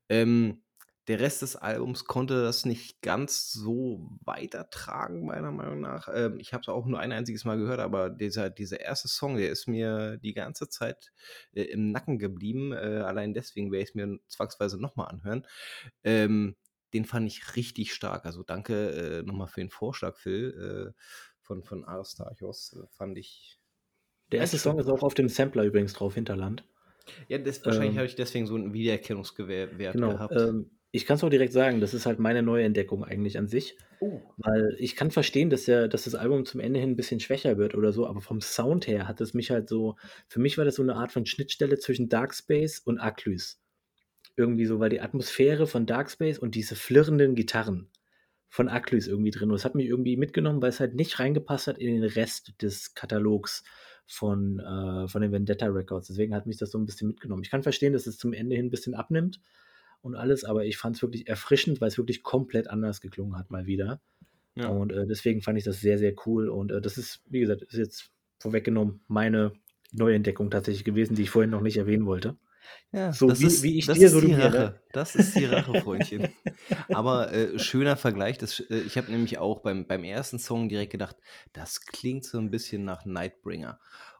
Ähm, 0.08 0.62
der 1.08 1.20
Rest 1.20 1.40
des 1.42 1.56
Albums 1.56 2.04
konnte 2.04 2.42
das 2.42 2.66
nicht 2.66 3.00
ganz 3.00 3.50
so 3.50 4.10
weitertragen, 4.24 5.24
meiner 5.24 5.50
Meinung 5.50 5.80
nach. 5.80 6.08
Ähm, 6.12 6.38
ich 6.38 6.52
habe 6.52 6.60
es 6.60 6.68
auch 6.68 6.86
nur 6.86 7.00
ein 7.00 7.12
einziges 7.12 7.44
Mal 7.46 7.56
gehört, 7.56 7.80
aber 7.80 8.10
dieser, 8.10 8.50
dieser 8.50 8.80
erste 8.80 9.08
Song, 9.08 9.36
der 9.36 9.50
ist 9.50 9.66
mir 9.66 10.18
die 10.18 10.34
ganze 10.34 10.68
Zeit 10.68 11.12
äh, 11.54 11.62
im 11.62 11.90
Nacken 11.90 12.18
geblieben. 12.18 12.72
Äh, 12.72 13.02
allein 13.04 13.32
deswegen 13.32 13.72
werde 13.72 13.84
ich 13.84 13.88
es 13.90 13.94
mir 13.94 14.18
zwangsweise 14.28 14.80
nochmal 14.80 15.08
anhören. 15.08 15.46
Ähm, 16.04 16.56
den 16.92 17.06
fand 17.06 17.26
ich 17.26 17.56
richtig 17.56 17.94
stark. 17.94 18.26
Also 18.26 18.42
danke 18.42 18.90
äh, 18.90 19.22
nochmal 19.22 19.48
für 19.48 19.60
den 19.60 19.70
Vorschlag, 19.70 20.16
Phil, 20.16 20.92
äh, 20.94 21.02
von, 21.40 21.64
von 21.64 21.84
Aristarchos. 21.84 22.74
Äh, 22.74 22.86
fand 22.90 23.16
ich. 23.16 23.58
Der 24.30 24.40
erste 24.40 24.58
Song 24.58 24.78
ist 24.78 24.88
auch 24.88 25.02
auf 25.02 25.14
dem 25.14 25.28
Sampler 25.30 25.64
übrigens 25.64 25.94
drauf, 25.94 26.14
Hinterland. 26.14 26.64
Ja, 27.28 27.38
das, 27.38 27.64
wahrscheinlich 27.64 27.92
Ähm, 27.92 27.96
habe 27.96 28.06
ich 28.06 28.14
deswegen 28.14 28.46
so 28.46 28.54
einen 28.54 28.74
Wiedererkennungswert 28.74 29.78
Genau. 29.94 30.10
gehabt. 30.12 30.34
Ähm, 30.36 30.77
ich 30.90 31.04
kann 31.04 31.16
es 31.16 31.24
auch 31.24 31.28
direkt 31.28 31.52
sagen, 31.52 31.80
das 31.80 31.92
ist 31.92 32.06
halt 32.06 32.18
meine 32.18 32.42
neue 32.42 32.64
Entdeckung 32.64 33.04
eigentlich 33.04 33.36
an 33.36 33.48
sich. 33.48 33.76
oh. 34.00 34.20
Weil 34.38 34.74
ich 34.78 34.96
kann 34.96 35.10
verstehen, 35.10 35.50
dass, 35.50 35.64
der, 35.64 35.88
dass 35.88 36.04
das 36.04 36.14
Album 36.14 36.46
zum 36.46 36.60
Ende 36.60 36.80
hin 36.80 36.90
ein 36.90 36.96
bisschen 36.96 37.20
schwächer 37.20 37.58
wird 37.58 37.74
oder 37.74 37.92
so, 37.92 38.06
aber 38.06 38.20
vom 38.20 38.40
Sound 38.40 38.86
her 38.86 39.06
hat 39.06 39.20
es 39.20 39.34
mich 39.34 39.50
halt 39.50 39.68
so, 39.68 39.96
für 40.28 40.40
mich 40.40 40.56
war 40.56 40.64
das 40.64 40.76
so 40.76 40.82
eine 40.82 40.96
Art 40.96 41.12
von 41.12 41.26
Schnittstelle 41.26 41.78
zwischen 41.78 42.08
Dark 42.08 42.34
Space 42.34 42.78
und 42.78 42.98
Aclys. 42.98 43.60
Irgendwie 44.36 44.66
so, 44.66 44.80
weil 44.80 44.90
die 44.90 45.00
Atmosphäre 45.00 45.66
von 45.66 45.84
Dark 45.84 46.10
Space 46.10 46.38
und 46.38 46.54
diese 46.54 46.74
flirrenden 46.74 47.34
Gitarren 47.34 47.90
von 48.48 48.68
Aclys 48.68 49.08
irgendwie 49.08 49.30
drin. 49.30 49.50
Und 49.50 49.56
es 49.56 49.64
hat 49.66 49.74
mich 49.74 49.86
irgendwie 49.86 50.16
mitgenommen, 50.16 50.62
weil 50.62 50.70
es 50.70 50.80
halt 50.80 50.94
nicht 50.94 51.18
reingepasst 51.18 51.66
hat 51.66 51.78
in 51.78 52.00
den 52.00 52.04
Rest 52.04 52.54
des 52.62 52.94
Katalogs 52.94 53.62
von, 54.06 54.60
äh, 54.60 55.06
von 55.06 55.20
den 55.20 55.32
Vendetta 55.32 55.66
Records. 55.66 56.06
Deswegen 56.08 56.34
hat 56.34 56.46
mich 56.46 56.56
das 56.56 56.70
so 56.70 56.78
ein 56.78 56.86
bisschen 56.86 57.08
mitgenommen. 57.08 57.42
Ich 57.42 57.50
kann 57.50 57.62
verstehen, 57.62 57.92
dass 57.92 58.06
es 58.06 58.16
zum 58.16 58.32
Ende 58.32 58.56
hin 58.56 58.66
ein 58.66 58.70
bisschen 58.70 58.94
abnimmt 58.94 59.40
und 60.00 60.14
alles, 60.14 60.44
aber 60.44 60.64
ich 60.64 60.76
fand 60.76 60.96
es 60.96 61.02
wirklich 61.02 61.28
erfrischend, 61.28 61.80
weil 61.80 61.88
es 61.88 61.98
wirklich 61.98 62.22
komplett 62.22 62.68
anders 62.68 63.00
geklungen 63.00 63.36
hat 63.38 63.50
mal 63.50 63.66
wieder. 63.66 64.00
Ja. 64.54 64.68
Und 64.68 64.92
äh, 64.92 65.06
deswegen 65.06 65.42
fand 65.42 65.58
ich 65.58 65.64
das 65.64 65.80
sehr, 65.80 65.98
sehr 65.98 66.14
cool. 66.26 66.48
Und 66.48 66.72
äh, 66.72 66.80
das 66.80 66.98
ist, 66.98 67.20
wie 67.26 67.40
gesagt, 67.40 67.62
ist 67.62 67.74
jetzt 67.74 68.10
vorweggenommen 68.40 69.00
meine 69.08 69.52
Neuentdeckung 69.92 70.50
tatsächlich 70.50 70.84
gewesen, 70.84 71.14
die 71.14 71.22
ich 71.22 71.30
vorhin 71.30 71.50
noch 71.50 71.60
nicht 71.60 71.76
erwähnen 71.76 72.06
wollte. 72.06 72.36
Ja, 72.92 73.12
So 73.12 73.28
wie- 73.38 73.46
ist, 73.46 73.62
wie 73.62 73.78
ich 73.78 73.86
das 73.86 73.98
dir, 73.98 74.06
ist 74.06 74.12
so 74.12 74.20
die 74.20 74.32
ne? 74.32 74.44
Rache. 74.44 74.82
Das 74.92 75.14
ist 75.14 75.34
die 75.36 75.44
Rache, 75.46 75.80
Freundchen. 75.80 76.28
Aber 76.88 77.32
äh, 77.32 77.58
schöner 77.58 77.96
Vergleich. 77.96 78.36
Das, 78.38 78.60
äh, 78.60 78.80
ich 78.80 78.98
habe 78.98 79.10
nämlich 79.10 79.38
auch 79.38 79.60
beim, 79.60 79.86
beim 79.86 80.04
ersten 80.04 80.38
Song 80.38 80.68
direkt 80.68 80.92
gedacht, 80.92 81.16
das 81.52 81.80
klingt 81.86 82.24
so 82.24 82.38
ein 82.38 82.50
bisschen 82.50 82.84
nach 82.84 83.04
Nightbringer. 83.06 83.78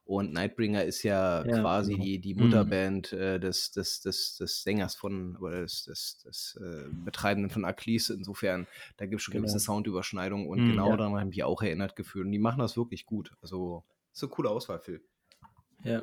Und 0.09 0.33
Nightbringer 0.33 0.85
ist 0.85 1.03
ja, 1.03 1.45
Ja, 1.45 1.61
quasi 1.61 1.93
genau. 1.93 2.03
die, 2.03 2.19
die 2.19 2.35
Mhm. 2.35 2.41
Mutterband 2.45 3.13
äh, 3.13 3.39
des, 3.39 3.73
des, 3.73 4.01
des, 4.01 4.37
des 4.39 4.63
Sängers 4.63 4.95
von, 4.95 5.37
oder 5.37 5.61
des, 5.61 5.85
des, 5.85 6.17
des 6.25 6.59
äh, 6.63 6.89
Betreibenden 7.05 7.51
von 7.51 7.67
Arclis. 7.67 8.09
Insofern, 8.09 8.67
da 8.97 9.05
gibt 9.05 9.21
es 9.21 9.25
schon 9.25 9.35
gewisse 9.35 9.59
Genau. 9.59 9.65
Soundüberschneidungen 9.65 10.47
und 10.49 10.61
Mhm. 10.61 10.69
genau 10.69 10.89
Ja. 10.93 10.97
daran 10.97 11.13
habe 11.13 11.29
ich 11.31 11.37
mich 11.37 11.45
auch 11.45 11.61
erinnert 11.61 11.95
gefühlt. 11.95 12.25
Und 12.25 12.33
die 12.33 12.39
machen 12.39 12.61
das 12.61 12.79
wirklich 12.79 13.05
gut. 13.05 13.33
Also, 13.43 13.85
ist 14.15 14.23
eine 14.23 14.31
coole 14.31 14.49
Auswahl, 14.49 14.81
Phil. 14.81 15.05
Ja. 15.85 16.03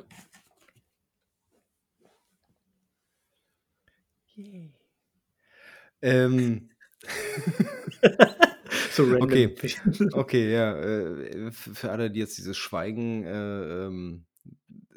Ähm, 6.00 6.70
So 8.96 9.02
random. 9.02 9.22
Okay. 9.22 9.54
Okay, 10.12 10.52
ja. 10.52 10.74
Äh, 10.74 11.52
für 11.52 11.90
alle, 11.90 12.10
die 12.10 12.18
jetzt 12.18 12.38
dieses 12.38 12.56
Schweigen 12.56 13.24
äh, 13.24 13.86
ähm, 13.86 14.24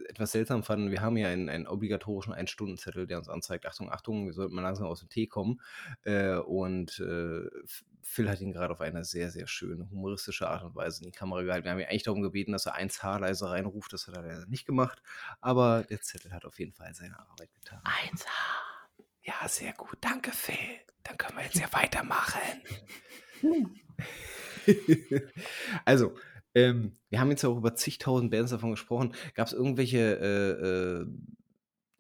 etwas 0.08 0.32
seltsam 0.32 0.64
fanden, 0.64 0.90
wir 0.90 1.02
haben 1.02 1.18
ja 1.18 1.28
einen, 1.28 1.50
einen 1.50 1.68
obligatorischen 1.68 2.34
Ein-Stunden-Zettel, 2.34 3.08
der 3.08 3.18
uns 3.18 3.28
anzeigt, 3.28 3.66
Achtung, 3.66 3.92
Achtung, 3.92 4.26
wir 4.26 4.34
sollten 4.34 4.56
mal 4.56 4.62
langsam 4.62 4.88
aus 4.88 5.02
dem 5.02 5.10
Tee 5.10 5.28
kommen. 5.28 5.60
Äh, 6.04 6.36
und 6.36 6.98
äh, 7.00 7.42
Phil 8.02 8.30
hat 8.30 8.40
ihn 8.40 8.54
gerade 8.54 8.72
auf 8.72 8.80
eine 8.80 9.04
sehr, 9.04 9.32
sehr 9.32 9.48
schöne, 9.48 9.90
humoristische 9.92 10.48
Art 10.48 10.64
und 10.64 10.76
Weise 10.76 11.04
in 11.04 11.12
die 11.12 11.18
Kamera 11.18 11.44
gehalten. 11.44 11.66
Wir 11.66 11.72
haben 11.72 11.80
ihn 11.80 11.88
eigentlich 11.88 12.04
darum 12.04 12.22
gebeten, 12.22 12.54
dass 12.54 12.68
er 12.68 12.78
1H 12.78 13.20
leise 13.20 13.50
reinruft, 13.50 13.92
das 13.92 14.08
hat 14.08 14.16
er 14.16 14.22
leider 14.22 14.46
nicht 14.46 14.66
gemacht. 14.66 15.02
Aber 15.42 15.84
der 15.90 16.00
Zettel 16.00 16.32
hat 16.32 16.46
auf 16.46 16.58
jeden 16.58 16.72
Fall 16.72 16.94
seine 16.94 17.20
Arbeit 17.20 17.54
getan. 17.54 17.82
1H. 17.84 18.26
Ja, 19.24 19.48
sehr 19.50 19.74
gut. 19.74 19.98
Danke, 20.00 20.32
Phil. 20.32 20.56
Dann 21.04 21.18
können 21.18 21.38
wir 21.38 21.44
jetzt 21.44 21.60
ja 21.60 21.68
weitermachen. 21.74 22.40
also, 25.86 26.14
ähm, 26.56 26.94
wir 27.10 27.20
haben 27.20 27.30
jetzt 27.30 27.46
auch 27.46 27.58
über 27.58 27.76
zigtausend 27.76 28.32
Bands 28.32 28.52
davon 28.52 28.72
gesprochen. 28.72 29.14
Gab 29.36 29.48
es 29.48 29.54
irgendwelche, 29.54 30.00
äh, 30.20 31.02
äh, 31.02 31.08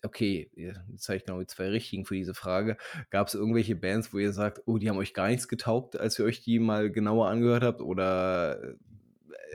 okay, 0.03 0.49
jetzt 0.55 1.07
habe 1.07 1.17
ich 1.17 1.25
genau 1.25 1.39
die 1.39 1.47
zwei 1.47 1.69
richtigen 1.69 2.05
für 2.05 2.15
diese 2.15 2.33
Frage. 2.33 2.77
Gab 3.09 3.27
es 3.27 3.35
irgendwelche 3.35 3.75
Bands, 3.75 4.13
wo 4.13 4.17
ihr 4.17 4.33
sagt, 4.33 4.61
oh, 4.65 4.77
die 4.77 4.89
haben 4.89 4.97
euch 4.97 5.13
gar 5.13 5.27
nichts 5.27 5.47
getaugt, 5.47 5.99
als 5.99 6.17
ihr 6.19 6.25
euch 6.25 6.41
die 6.41 6.59
mal 6.59 6.91
genauer 6.91 7.29
angehört 7.29 7.63
habt? 7.63 7.81
Oder 7.81 8.61
äh, 8.63 8.75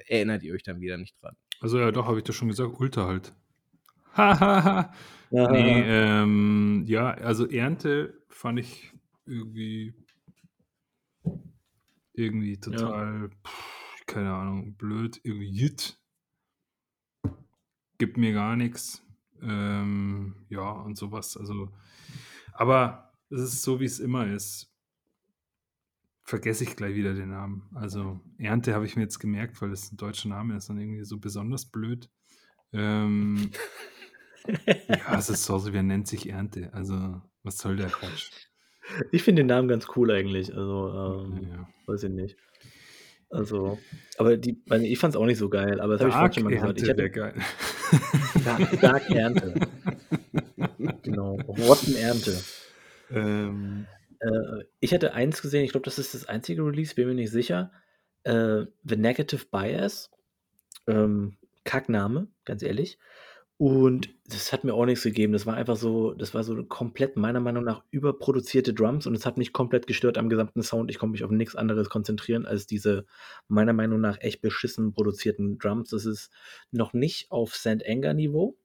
erinnert 0.09 0.42
ihr 0.42 0.55
euch 0.55 0.62
dann 0.62 0.80
wieder 0.80 0.97
nicht 0.97 1.20
dran? 1.22 1.36
Also 1.61 1.78
ja, 1.78 1.90
doch, 1.90 2.07
habe 2.07 2.18
ich 2.18 2.24
das 2.24 2.36
schon 2.36 2.49
gesagt, 2.49 2.78
Ultra 2.78 3.07
halt. 3.07 3.32
Hahaha. 4.14 4.92
Ja, 5.30 5.51
nee, 5.51 5.82
ähm, 5.84 6.84
ja, 6.86 7.11
also 7.11 7.49
Ernte 7.49 8.22
fand 8.28 8.61
ich 8.61 8.92
irgendwie 9.26 9.95
irgendwie 12.15 12.59
total, 12.59 13.31
pff, 13.45 14.07
keine 14.07 14.33
Ahnung, 14.33 14.77
blöd, 14.77 15.21
irgendwie 15.23 15.51
jit. 15.51 15.99
Gibt 17.99 18.17
mir 18.17 18.33
gar 18.33 18.57
nichts. 18.57 19.03
Ähm, 19.43 20.47
ja, 20.49 20.71
und 20.71 20.97
sowas. 20.97 21.37
Also, 21.37 21.71
aber 22.53 23.12
es 23.31 23.41
ist 23.41 23.62
so, 23.62 23.81
wie 23.81 23.85
es 23.85 24.01
immer 24.01 24.27
ist. 24.27 24.71
Vergesse 26.23 26.65
ich 26.65 26.77
gleich 26.77 26.95
wieder 26.95 27.15
den 27.15 27.31
Namen. 27.31 27.69
Also, 27.75 28.21
Ernte 28.39 28.75
habe 28.75 28.87
ich 28.87 28.97
mir 28.97 29.03
jetzt 29.03 29.19
gemerkt, 29.19 29.61
weil 29.61 29.73
es 29.73 29.93
ein 29.93 29.97
deutscher 29.97 30.31
Name 30.31 30.57
ist 30.57 30.71
und 30.71 30.79
irgendwie 30.79 31.05
so 31.05 31.19
besonders 31.19 31.67
blöd. 31.67 32.11
Ähm, 32.73 33.51
ja, 34.67 35.19
es 35.19 35.29
ist 35.29 35.45
so, 35.45 35.55
also, 35.55 35.73
wer 35.73 35.83
nennt 35.83 36.09
sich 36.09 36.29
Ernte? 36.29 36.73
Also, 36.73 37.21
was 37.43 37.59
soll 37.59 37.77
der 37.77 37.91
Quatsch? 37.91 38.31
Ich 39.12 39.22
finde 39.22 39.41
den 39.43 39.47
Namen 39.47 39.68
ganz 39.68 39.87
cool 39.97 40.11
eigentlich. 40.11 40.55
Also, 40.55 41.24
ähm, 41.26 41.49
Ja. 41.51 41.68
weiß 41.87 42.05
ich 42.05 42.11
nicht. 42.11 42.37
Also, 43.30 43.78
aber 44.18 44.37
die, 44.37 44.62
also 44.68 44.85
ich 44.85 44.99
fand 44.99 45.14
es 45.14 45.20
auch 45.20 45.26
nicht 45.26 45.39
so 45.39 45.49
geil, 45.49 45.80
aber 45.80 45.95
das 45.97 46.03
habe 46.03 46.11
ich 46.11 46.14
vorhin 46.14 46.32
schon 46.35 46.45
mal 46.45 46.51
gesagt. 46.55 46.82
Ich 46.82 46.89
hatte 46.89 47.11
geil. 47.11 47.35
Dark, 48.45 48.80
Dark 48.80 49.11
Ernte. 49.11 49.55
genau. 51.03 51.35
Rottenernte. 51.49 52.39
ähm, 53.11 53.87
Äh, 54.20 54.64
ich 54.80 54.95
hatte 54.95 55.14
eins 55.14 55.43
gesehen, 55.43 55.64
ich 55.64 55.72
glaube, 55.72 55.85
das 55.85 55.99
ist 55.99 56.14
das 56.14 56.28
einzige 56.28 56.62
Release, 56.64 56.95
bin 56.95 57.09
mir 57.09 57.14
nicht 57.14 57.30
sicher. 57.32 57.72
Äh, 58.22 58.66
The 58.85 58.97
Negative 58.97 59.47
Bias. 59.51 60.11
Ähm, 60.87 61.37
Kackname, 61.64 62.28
ganz 62.45 62.62
ehrlich. 62.62 62.99
Und 63.57 64.09
das 64.26 64.52
hat 64.52 64.64
mir 64.64 64.74
auch 64.74 64.84
nichts 64.84 65.05
gegeben. 65.05 65.32
Das 65.32 65.46
war 65.46 65.55
einfach 65.55 65.76
so, 65.76 66.12
das 66.12 66.34
war 66.34 66.42
so 66.42 66.64
komplett 66.64 67.16
meiner 67.16 67.38
Meinung 67.38 67.62
nach 67.62 67.84
überproduzierte 67.90 68.74
Drums 68.74 69.07
und 69.07 69.14
es 69.14 69.26
hat 69.26 69.36
mich 69.36 69.52
komplett 69.52 69.86
gestört 69.86 70.18
am 70.18 70.28
gesamten 70.28 70.62
Sound. 70.62 70.90
Ich 70.90 70.98
konnte 70.98 71.12
mich 71.12 71.24
auf 71.24 71.30
nichts 71.30 71.55
anderes 71.55 71.88
konzentrieren 71.88 72.46
als 72.46 72.66
diese 72.66 73.07
meiner 73.46 73.72
Meinung 73.72 74.00
nach 74.00 74.20
echt 74.20 74.40
beschissen 74.40 74.92
produzierten 74.92 75.59
Drums. 75.59 75.90
Das 75.90 76.05
ist 76.05 76.32
noch 76.72 76.94
nicht 76.94 77.30
auf 77.30 77.55
St. 77.55 77.86
Anger 77.86 78.14
Niveau, 78.14 78.57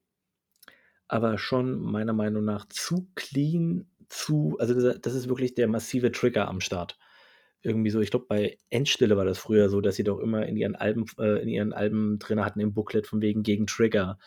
aber 1.07 1.37
schon 1.37 1.79
meiner 1.79 2.13
Meinung 2.13 2.43
nach 2.43 2.65
zu 2.67 3.09
clean, 3.13 3.87
zu, 4.07 4.57
also 4.59 4.73
das, 4.73 5.01
das 5.01 5.13
ist 5.13 5.29
wirklich 5.29 5.53
der 5.53 5.67
massive 5.67 6.11
Trigger 6.11 6.47
am 6.47 6.61
Start. 6.61 6.97
Irgendwie 7.61 7.89
so, 7.89 7.99
ich 7.99 8.09
glaube, 8.09 8.25
bei 8.27 8.57
Endstille 8.69 9.17
war 9.17 9.25
das 9.25 9.37
früher 9.37 9.69
so, 9.69 9.81
dass 9.81 9.95
sie 9.95 10.03
doch 10.03 10.19
immer 10.19 10.45
in 10.45 10.55
ihren 10.55 10.75
Alben, 10.75 11.05
äh, 11.19 11.41
in 11.41 11.49
ihren 11.49 11.73
Alben 11.73 12.17
drin 12.17 12.43
hatten 12.43 12.61
im 12.61 12.73
Booklet 12.73 13.05
von 13.05 13.21
wegen 13.21 13.43
gegen 13.43 13.67
Trigger, 13.67 14.17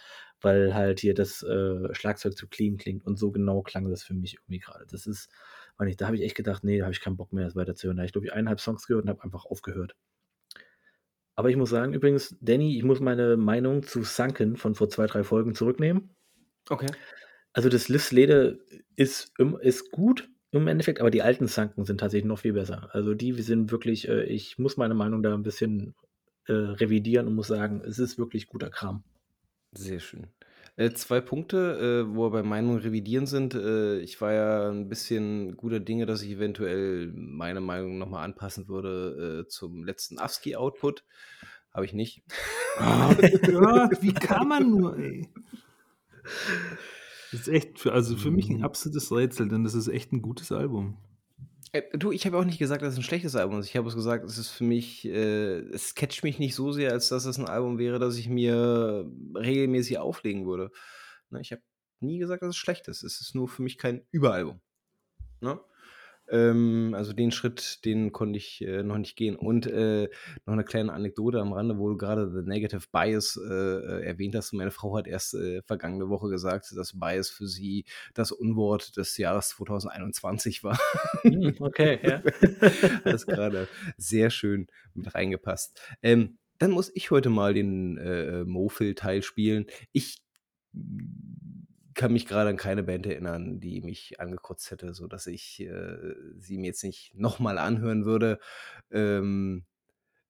weil 0.43 0.75
halt 0.75 1.01
hier 1.01 1.15
das 1.15 1.43
äh, 1.43 1.95
Schlagzeug 1.95 2.37
zu 2.37 2.49
clean 2.49 2.77
klingt 2.77 3.07
und 3.07 3.19
so 3.19 3.31
genau 3.31 3.63
klang 3.63 3.89
das 3.91 4.03
für 4.03 4.15
mich 4.15 4.35
irgendwie 4.35 4.59
gerade. 4.59 4.87
Das 4.91 5.07
ist, 5.07 5.31
meine 5.79 5.91
ich, 5.91 5.97
da 5.97 6.07
habe 6.07 6.17
ich 6.17 6.23
echt 6.23 6.37
gedacht, 6.37 6.65
nee, 6.65 6.79
da 6.79 6.85
habe 6.85 6.93
ich 6.93 7.01
keinen 7.01 7.17
Bock 7.17 7.33
mehr, 7.33 7.45
das 7.45 7.57
weiterzuhören. 7.57 7.97
Da 7.97 8.03
habe 8.03 8.07
ich, 8.07 8.13
glaube 8.13 8.27
ich, 8.27 8.33
eineinhalb 8.33 8.61
Songs 8.61 8.87
gehört 8.87 9.05
und 9.05 9.11
habe 9.11 9.23
einfach 9.23 9.45
aufgehört. 9.45 9.95
Aber 11.35 11.49
ich 11.49 11.57
muss 11.57 11.71
sagen, 11.71 11.95
übrigens, 11.95 12.37
Danny, 12.41 12.77
ich 12.77 12.85
muss 12.85 13.01
meine 13.01 13.37
Meinung 13.37 13.83
zu 13.83 14.03
Sunken 14.03 14.57
von 14.57 14.75
vor 14.75 14.89
zwei, 14.89 15.07
drei 15.07 15.25
Folgen 15.25 15.55
zurücknehmen. 15.55 16.11
Okay. 16.69 16.91
Also 17.53 17.69
das 17.69 17.89
Lift-Lede 17.89 18.61
ist, 18.97 19.33
ist 19.61 19.91
gut 19.91 20.29
im 20.51 20.69
Endeffekt, 20.69 21.01
aber 21.01 21.11
die 21.11 21.23
alten 21.23 21.49
Sunken 21.49 21.85
sind 21.85 22.01
tatsächlich 22.01 22.29
noch 22.29 22.39
viel 22.39 22.53
besser. 22.53 22.91
Also 22.93 23.15
die 23.15 23.33
sind 23.41 23.73
wirklich, 23.73 24.09
äh, 24.09 24.25
ich 24.25 24.59
muss 24.59 24.77
meine 24.77 24.95
Meinung 24.95 25.23
da 25.23 25.33
ein 25.33 25.43
bisschen 25.43 25.95
äh, 26.47 26.53
revidieren 26.53 27.27
und 27.27 27.35
muss 27.35 27.49
sagen, 27.49 27.83
es 27.87 27.99
ist 27.99 28.19
wirklich 28.19 28.47
guter 28.47 28.69
Kram. 28.69 29.03
Sehr 29.73 30.01
schön. 30.01 30.27
Äh, 30.77 30.93
zwei 30.93 31.21
Punkte, 31.21 32.05
äh, 32.09 32.15
wo 32.15 32.25
wir 32.25 32.31
bei 32.31 32.43
Meinung 32.43 32.79
revidieren 32.79 33.27
sind. 33.27 33.55
Äh, 33.55 33.99
ich 34.01 34.21
war 34.21 34.33
ja 34.33 34.71
ein 34.71 34.89
bisschen 34.89 35.57
guter 35.57 35.81
Dinge, 35.81 36.07
dass 36.07 36.23
ich 36.23 36.31
eventuell 36.31 37.13
meine 37.15 37.61
Meinung 37.61 37.99
nochmal 37.99 38.25
anpassen 38.25 38.69
würde 38.69 39.43
äh, 39.45 39.49
zum 39.49 39.85
letzten 39.85 40.19
ASCII-Output. 40.19 41.05
Habe 41.73 41.85
ich 41.87 41.93
nicht. 41.95 42.23
Oh 42.79 43.15
Gott, 43.47 44.03
wie 44.03 44.15
kann 44.15 44.49
man 44.49 44.71
nur, 44.71 44.97
ey? 44.99 45.29
Das 47.31 47.41
ist 47.41 47.49
echt, 47.49 47.79
für, 47.79 47.93
also 47.93 48.17
für 48.17 48.31
mich 48.31 48.49
ein 48.51 48.59
Mhm. 48.59 48.65
absolutes 48.65 49.11
Rätsel, 49.11 49.49
denn 49.49 49.65
das 49.65 49.75
ist 49.75 49.89
echt 49.89 50.13
ein 50.13 50.23
gutes 50.23 50.53
Album. 50.53 50.99
Äh, 51.73 51.83
du, 51.97 52.13
ich 52.13 52.27
habe 52.27 52.39
auch 52.39 52.45
nicht 52.45 52.59
gesagt, 52.59 52.83
dass 52.83 52.93
es 52.93 52.99
ein 52.99 53.03
schlechtes 53.03 53.35
Album 53.35 53.59
ist. 53.59 53.69
Ich 53.69 53.77
habe 53.77 53.89
es 53.89 53.95
gesagt, 53.95 54.25
es 54.25 54.39
ist 54.39 54.51
für 54.51 54.65
mich, 54.65 55.07
äh, 55.07 55.59
es 55.71 55.95
catcht 55.95 56.23
mich 56.23 56.39
nicht 56.39 56.55
so 56.55 56.73
sehr, 56.73 56.93
als 56.93 57.09
dass 57.09 57.25
es 57.25 57.39
ein 57.39 57.49
Album 57.49 57.79
wäre, 57.79 57.99
das 57.99 58.17
ich 58.17 58.29
mir 58.29 59.11
regelmäßig 59.35 59.99
auflegen 59.99 60.47
würde. 60.47 60.71
Ne, 61.31 61.41
ich 61.41 61.53
habe 61.53 61.63
nie 62.01 62.19
gesagt, 62.19 62.43
dass 62.43 62.51
es 62.51 62.57
schlecht 62.57 62.89
ist. 62.89 63.03
Es 63.03 63.21
ist 63.21 63.35
nur 63.35 63.49
für 63.49 63.63
mich 63.63 63.79
kein 63.79 64.07
Überalbum. 64.11 64.61
Ne? 65.41 65.61
Ähm, 66.33 66.95
also 66.97 67.13
den 67.13 67.31
Schritt, 67.31 67.85
den 67.85 68.11
konnte 68.11 68.39
ich 68.39 68.63
äh, 68.63 68.83
noch 68.83 68.97
nicht 68.97 69.17
gehen. 69.17 69.37
Und 69.37 69.67
äh, 69.67 70.09
noch 70.47 70.55
eine 70.55 70.65
kleine 70.65 70.93
Anekdote 70.93 71.41
am 71.41 71.53
Rande, 71.53 71.79
wo 71.79 71.91
du 71.91 71.97
gerade 71.97 72.33
The 72.33 72.49
Negative 72.49 72.87
Bias 72.91 73.39
äh, 73.39 73.53
äh, 73.53 74.05
erwähnt 74.05 74.35
hast. 74.35 74.53
Meine 74.55 74.71
Frau 74.71 74.97
hat 74.97 75.07
erst 75.07 75.35
äh, 75.35 75.63
vergangene 75.63 76.09
Woche 76.09 76.29
gesagt, 76.31 76.73
dass 76.75 76.99
Bias 76.99 77.29
für 77.29 77.47
sie 77.47 77.85
das 78.15 78.33
Unwort 78.33 78.97
des 78.97 79.17
Jahres 79.19 79.51
2021 79.51 80.65
war. 80.65 80.79
Hm, 81.23 81.57
okay, 81.61 81.99
ja. 82.03 82.23
Das 83.05 83.27
gerade 83.27 83.69
sehr 83.97 84.31
schön 84.31 84.67
mit 84.95 85.15
reingepasst. 85.15 85.81
Ähm, 86.03 86.39
dann 86.59 86.71
muss 86.71 86.91
ich 86.95 87.11
heute 87.11 87.29
mal 87.29 87.55
den 87.55 87.99
äh, 87.99 88.45
Mofil-Teil 88.45 89.23
spielen. 89.23 89.67
Ich 89.93 90.23
kann 91.95 92.13
mich 92.13 92.27
gerade 92.27 92.51
an 92.51 92.57
keine 92.57 92.83
Band 92.83 93.07
erinnern, 93.07 93.61
die 93.61 93.81
mich 93.83 94.21
angekotzt 94.21 94.71
hätte, 94.71 94.95
sodass 94.95 95.27
ich 95.27 95.61
äh, 95.61 96.15
sie 96.39 96.59
mir 96.59 96.69
jetzt 96.69 96.85
nicht 96.85 97.15
nochmal 97.15 97.59
anhören 97.59 98.05
würde. 98.05 98.39
Ähm, 98.91 99.65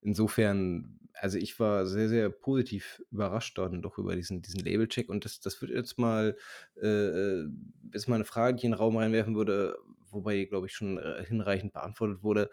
insofern, 0.01 0.99
also 1.13 1.37
ich 1.37 1.59
war 1.59 1.85
sehr, 1.85 2.09
sehr 2.09 2.29
positiv 2.29 3.01
überrascht 3.11 3.57
dann 3.57 3.81
doch 3.81 3.97
über 3.97 4.15
diesen, 4.15 4.41
diesen 4.41 4.61
Label-Check 4.61 5.09
und 5.09 5.25
das, 5.25 5.39
das 5.39 5.61
wird 5.61 5.71
jetzt 5.71 5.97
mal, 5.97 6.37
äh, 6.81 6.87
äh, 6.87 7.49
ist 7.91 8.07
mal 8.07 8.15
eine 8.15 8.25
Frage, 8.25 8.57
die 8.57 8.65
in 8.65 8.71
den 8.71 8.77
Raum 8.79 8.97
reinwerfen 8.97 9.35
würde, 9.35 9.77
wobei 10.09 10.45
glaube 10.45 10.67
ich, 10.67 10.73
schon 10.73 10.97
äh, 10.97 11.23
hinreichend 11.25 11.73
beantwortet 11.73 12.23
wurde. 12.23 12.49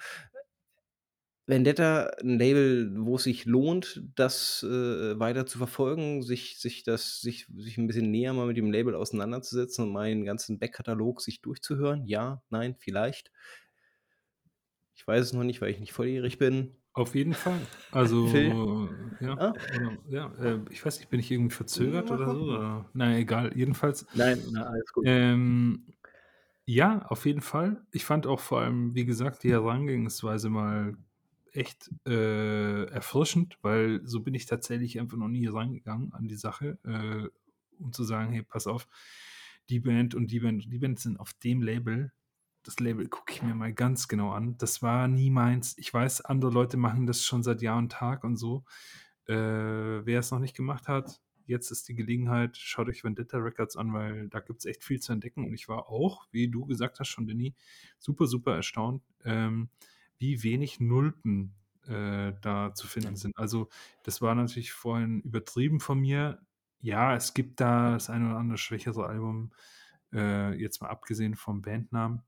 Vendetta, 1.51 2.11
ein 2.23 2.39
Label, 2.39 2.93
wo 2.97 3.17
es 3.17 3.25
sich 3.25 3.45
lohnt, 3.45 4.03
das 4.15 4.63
äh, 4.63 5.19
weiter 5.19 5.45
zu 5.45 5.59
verfolgen, 5.59 6.23
sich, 6.23 6.59
sich, 6.59 6.85
das, 6.85 7.21
sich, 7.21 7.47
sich 7.57 7.77
ein 7.77 7.87
bisschen 7.87 8.11
näher 8.11 8.33
mal 8.33 8.47
mit 8.47 8.57
dem 8.57 8.71
Label 8.71 8.95
auseinanderzusetzen 8.95 9.85
und 9.85 9.93
mal 9.93 10.09
den 10.09 10.25
ganzen 10.25 10.59
Backkatalog 10.59 11.21
sich 11.21 11.43
durchzuhören? 11.43 12.07
Ja, 12.07 12.43
nein, 12.49 12.77
vielleicht. 12.79 13.33
Ich 14.95 15.07
weiß 15.07 15.27
es 15.27 15.33
noch 15.33 15.45
nicht, 15.45 15.61
weil 15.61 15.71
ich 15.71 15.81
nicht 15.81 15.93
volljährig 15.93 16.39
bin. 16.39 16.77
Auf 16.93 17.15
jeden 17.15 17.35
Fall. 17.35 17.61
Also, 17.93 18.25
ja, 19.21 19.35
Ah? 19.37 19.53
oder, 19.75 19.99
ja, 20.11 20.33
äh, 20.45 20.61
ich 20.71 20.87
weiß 20.87 21.01
nicht, 21.01 21.11
bin 21.11 21.19
ich 21.19 21.33
irgendwie 21.33 21.55
verzögert 21.55 22.13
oder 22.13 22.33
so? 22.33 22.43
Oder? 22.43 22.89
Na, 22.93 23.19
egal, 23.19 23.51
jedenfalls. 23.57 24.07
Nein, 24.15 24.41
na, 24.53 24.67
alles 24.67 24.93
gut. 24.93 25.05
Ähm, 25.09 25.87
ja, 26.67 27.05
auf 27.07 27.27
jeden 27.27 27.41
Fall. 27.41 27.83
Ich 27.91 28.05
fand 28.05 28.29
auch 28.29 28.39
vor 28.39 28.61
allem, 28.61 28.95
wie 28.95 29.05
gesagt, 29.05 29.43
die 29.43 29.51
Herangehensweise 29.51 30.51
mal 30.51 30.95
echt 31.53 31.91
äh, 32.07 32.85
erfrischend, 32.87 33.59
weil 33.63 34.01
so 34.05 34.21
bin 34.21 34.35
ich 34.35 34.47
tatsächlich 34.47 35.01
einfach 35.01 35.17
noch 35.17 35.29
nie 35.29 35.47
rangegangen 35.47 36.13
an 36.13 36.29
die 36.29 36.37
Sache, 36.37 36.79
äh, 36.85 37.29
um 37.83 37.93
zu 37.93 38.05
sagen, 38.05 38.33
hey, 38.33 38.43
pass 38.43 38.67
auf, 38.67 38.87
die 39.69 39.81
Band 39.81 40.15
und 40.15 40.31
die 40.31 40.41
Band 40.41 40.65
die 40.73 40.79
Band 40.79 40.99
sind 41.01 41.19
auf 41.19 41.33
dem 41.35 41.63
Label. 41.63 42.13
Das 42.63 42.79
Label 42.79 43.09
gucke 43.09 43.33
ich 43.33 43.43
mir 43.43 43.55
mal 43.55 43.73
ganz 43.73 44.09
genau 44.09 44.33
an. 44.33 44.59
Das 44.59 44.83
war 44.83 45.09
nie 45.09 45.31
meins. 45.31 45.75
Ich 45.79 45.93
weiß, 45.95 46.23
andere 46.23 46.51
Leute 46.51 46.77
machen 46.77 47.07
das 47.07 47.25
schon 47.25 47.43
seit 47.43 47.63
Jahr 47.63 47.79
und 47.79 47.93
Tag 47.93 48.25
und 48.25 48.37
so. 48.37 48.65
Äh, 49.27 49.35
wer 49.35 50.19
es 50.19 50.31
noch 50.31 50.41
nicht 50.41 50.57
gemacht 50.57 50.89
hat, 50.89 51.21
jetzt 51.51 51.71
ist 51.71 51.89
die 51.89 51.95
Gelegenheit, 51.95 52.57
schaut 52.57 52.89
euch 52.89 53.05
Vendetta 53.05 53.39
Records 53.39 53.77
an, 53.77 53.93
weil 53.93 54.29
da 54.29 54.41
gibt 54.41 54.61
es 54.61 54.67
echt 54.67 54.85
viel 54.85 55.01
zu 55.01 55.13
entdecken. 55.13 55.45
Und 55.45 55.55
ich 55.55 55.69
war 55.69 55.89
auch, 55.89 56.27
wie 56.31 56.49
du 56.49 56.65
gesagt 56.65 57.01
hast 57.01 57.09
schon, 57.09 57.27
Danny, 57.27 57.55
super, 57.99 58.27
super 58.27 58.55
erstaunt, 58.55 59.03
ähm, 59.25 59.69
wie 60.21 60.43
wenig 60.45 60.79
Nulpen 60.79 61.55
äh, 61.87 62.33
da 62.41 62.73
zu 62.75 62.87
finden 62.87 63.17
sind. 63.17 63.37
Also 63.37 63.69
das 64.05 64.23
war 64.23 64.35
natürlich 64.35 64.73
vorhin 64.73 65.21
übertrieben 65.23 65.81
von 65.81 65.99
mir. 65.99 66.41
Ja, 66.81 67.15
es 67.15 67.35
gibt 67.35 67.61
da 67.61 67.93
das 67.93 68.09
eine 68.11 68.27
oder 68.27 68.39
andere 68.39 68.59
schwächere 68.59 69.07
Album, 69.07 69.53
äh, 70.13 70.55
jetzt 70.55 70.81
mal 70.81 70.89
abgesehen 70.89 71.37
vom 71.37 71.63
Bandnamen, 71.63 72.23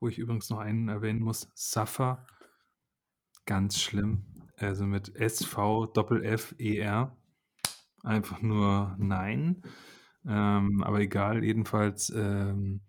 wo 0.00 0.08
ich 0.08 0.18
übrigens 0.18 0.50
noch 0.50 0.58
einen 0.58 0.88
erwähnen 0.88 1.20
muss, 1.20 1.50
Suffer, 1.54 2.26
ganz 3.44 3.80
schlimm, 3.80 4.24
also 4.56 4.86
mit 4.86 5.14
SV 5.14 5.86
Doppel 5.86 6.24
F 6.24 6.54
E 6.58 6.78
R, 6.78 7.16
einfach 8.02 8.42
nur 8.42 8.96
nein, 8.98 9.62
ähm, 10.26 10.82
aber 10.82 11.00
egal, 11.00 11.44
jedenfalls 11.44 12.10
ähm, 12.10 12.80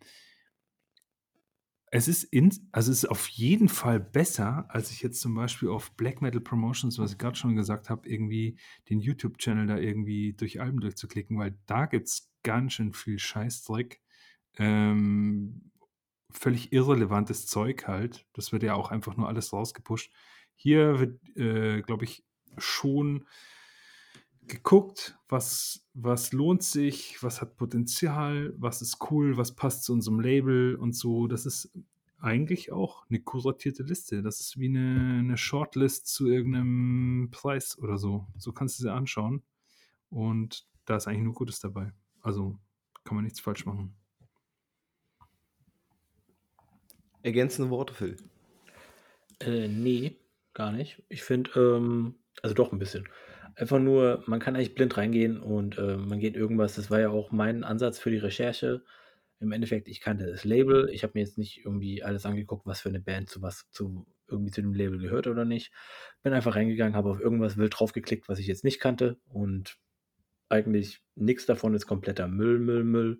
es 1.89 2.07
ist, 2.07 2.23
in, 2.23 2.51
also 2.71 2.91
es 2.91 3.03
ist 3.03 3.09
auf 3.09 3.27
jeden 3.29 3.69
Fall 3.69 3.99
besser, 3.99 4.65
als 4.69 4.91
ich 4.91 5.01
jetzt 5.01 5.21
zum 5.21 5.33
Beispiel 5.35 5.69
auf 5.69 5.91
Black 5.95 6.21
Metal 6.21 6.41
Promotions, 6.41 6.99
was 6.99 7.13
ich 7.13 7.17
gerade 7.17 7.37
schon 7.37 7.55
gesagt 7.55 7.89
habe, 7.89 8.07
irgendwie 8.09 8.57
den 8.89 8.99
YouTube-Channel 8.99 9.67
da 9.67 9.77
irgendwie 9.77 10.33
durch 10.33 10.59
Alben 10.59 10.81
durchzuklicken, 10.81 11.37
weil 11.37 11.57
da 11.65 11.85
gibt 11.85 12.07
es 12.07 12.29
ganz 12.43 12.73
schön 12.73 12.93
viel 12.93 13.19
Scheißdreck. 13.19 14.01
Ähm, 14.57 15.71
völlig 16.29 16.73
irrelevantes 16.73 17.47
Zeug 17.47 17.87
halt. 17.87 18.25
Das 18.33 18.51
wird 18.51 18.63
ja 18.63 18.73
auch 18.73 18.91
einfach 18.91 19.15
nur 19.15 19.29
alles 19.29 19.53
rausgepusht. 19.53 20.11
Hier 20.55 20.99
wird, 20.99 21.37
äh, 21.37 21.81
glaube 21.83 22.03
ich, 22.03 22.25
schon 22.57 23.25
geguckt, 24.47 25.17
was, 25.29 25.85
was 25.93 26.33
lohnt 26.33 26.63
sich, 26.63 27.21
was 27.21 27.41
hat 27.41 27.57
Potenzial, 27.57 28.53
was 28.57 28.81
ist 28.81 28.97
cool, 29.11 29.37
was 29.37 29.55
passt 29.55 29.83
zu 29.83 29.93
unserem 29.93 30.19
Label 30.19 30.75
und 30.75 30.93
so. 30.93 31.27
Das 31.27 31.45
ist 31.45 31.71
eigentlich 32.19 32.71
auch 32.71 33.05
eine 33.09 33.19
kuratierte 33.19 33.83
Liste. 33.83 34.23
Das 34.23 34.39
ist 34.39 34.59
wie 34.59 34.67
eine, 34.67 35.19
eine 35.19 35.37
Shortlist 35.37 36.07
zu 36.07 36.27
irgendeinem 36.27 37.29
Preis 37.31 37.77
oder 37.77 37.97
so. 37.97 38.27
So 38.37 38.51
kannst 38.51 38.79
du 38.79 38.83
sie 38.83 38.91
anschauen. 38.91 39.43
Und 40.09 40.67
da 40.85 40.95
ist 40.95 41.07
eigentlich 41.07 41.23
nur 41.23 41.33
Gutes 41.33 41.59
dabei. 41.59 41.91
Also 42.21 42.57
kann 43.03 43.15
man 43.15 43.23
nichts 43.23 43.39
falsch 43.39 43.65
machen. 43.65 43.95
Ergänzende 47.23 47.69
Worte, 47.69 47.93
Phil. 47.93 48.17
Äh, 49.39 49.67
nee, 49.67 50.17
gar 50.53 50.71
nicht. 50.71 51.03
Ich 51.09 51.23
finde, 51.23 51.51
ähm, 51.55 52.15
also 52.41 52.55
doch 52.55 52.71
ein 52.71 52.79
bisschen. 52.79 53.07
Einfach 53.57 53.79
nur, 53.79 54.23
man 54.27 54.39
kann 54.39 54.55
eigentlich 54.55 54.75
blind 54.75 54.97
reingehen 54.97 55.39
und 55.39 55.79
äh, 55.79 55.97
man 55.97 56.19
geht 56.19 56.35
irgendwas. 56.35 56.75
Das 56.75 56.91
war 56.91 56.99
ja 56.99 57.09
auch 57.09 57.31
mein 57.31 57.63
Ansatz 57.63 57.97
für 57.97 58.11
die 58.11 58.17
Recherche. 58.17 58.83
Im 59.39 59.51
Endeffekt, 59.51 59.87
ich 59.87 59.99
kannte 59.99 60.27
das 60.27 60.43
Label. 60.43 60.89
Ich 60.91 61.01
habe 61.01 61.13
mir 61.15 61.21
jetzt 61.21 61.39
nicht 61.39 61.65
irgendwie 61.65 62.03
alles 62.03 62.27
angeguckt, 62.27 62.67
was 62.67 62.81
für 62.81 62.89
eine 62.89 62.99
Band 62.99 63.29
zu 63.29 63.41
was 63.41 63.67
zu 63.71 64.05
irgendwie 64.27 64.51
zu 64.51 64.61
dem 64.61 64.73
Label 64.73 64.99
gehört 64.99 65.25
oder 65.25 65.43
nicht. 65.43 65.71
Bin 66.21 66.33
einfach 66.33 66.55
reingegangen, 66.55 66.95
habe 66.95 67.09
auf 67.09 67.19
irgendwas 67.19 67.57
wild 67.57 67.73
draufgeklickt, 67.75 68.29
was 68.29 68.37
ich 68.37 68.45
jetzt 68.45 68.63
nicht 68.63 68.79
kannte 68.79 69.17
und 69.27 69.79
eigentlich 70.49 71.01
nichts 71.15 71.45
davon 71.45 71.73
ist 71.73 71.87
kompletter 71.87 72.27
Müll, 72.27 72.59
Müll, 72.59 72.83
Müll. 72.83 73.19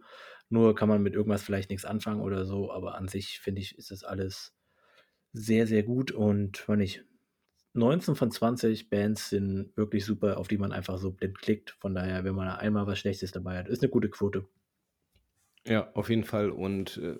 Nur 0.50 0.76
kann 0.76 0.88
man 0.88 1.02
mit 1.02 1.16
irgendwas 1.16 1.44
vielleicht 1.44 1.70
nichts 1.72 1.86
anfangen 1.86 2.22
oder 2.22 2.46
so, 2.46 2.72
aber 2.72 2.96
an 2.96 3.08
sich 3.08 3.40
finde 3.40 3.62
ich, 3.62 3.78
ist 3.78 3.92
das 3.92 4.04
alles 4.04 4.54
sehr, 5.34 5.68
sehr 5.68 5.84
gut 5.84 6.12
und 6.12 6.68
wenn 6.70 6.80
ich 6.80 7.04
19 7.74 8.16
von 8.16 8.32
20 8.32 8.90
Bands 8.90 9.30
sind 9.30 9.76
wirklich 9.76 10.06
super, 10.06 10.38
auf 10.38 10.48
die 10.48 10.58
man 10.58 10.72
einfach 10.72 10.98
so 10.98 11.12
blind 11.12 11.40
klickt. 11.40 11.72
Von 11.80 11.94
daher, 11.94 12.24
wenn 12.24 12.36
man 12.36 12.50
einmal 12.50 12.88
was 12.88 13.00
Schlechtes 13.00 13.32
dabei 13.32 13.58
hat, 13.58 13.68
ist 13.68 13.84
eine 13.84 13.92
gute 13.92 14.10
Quote. 14.10 14.48
Ja, 15.66 15.92
auf 15.94 16.10
jeden 16.10 16.24
Fall. 16.24 16.50
Und 16.50 16.98
äh, 16.98 17.18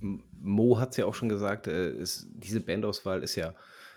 Mo 0.00 0.78
hat 0.78 0.90
es 0.90 0.96
ja 0.96 1.06
auch 1.06 1.14
schon 1.14 1.28
gesagt, 1.28 1.66
äh, 1.66 1.92
ist, 1.92 2.28
diese 2.30 2.60
Bandauswahl 2.60 3.22
ist 3.22 3.36
ja 3.36 3.54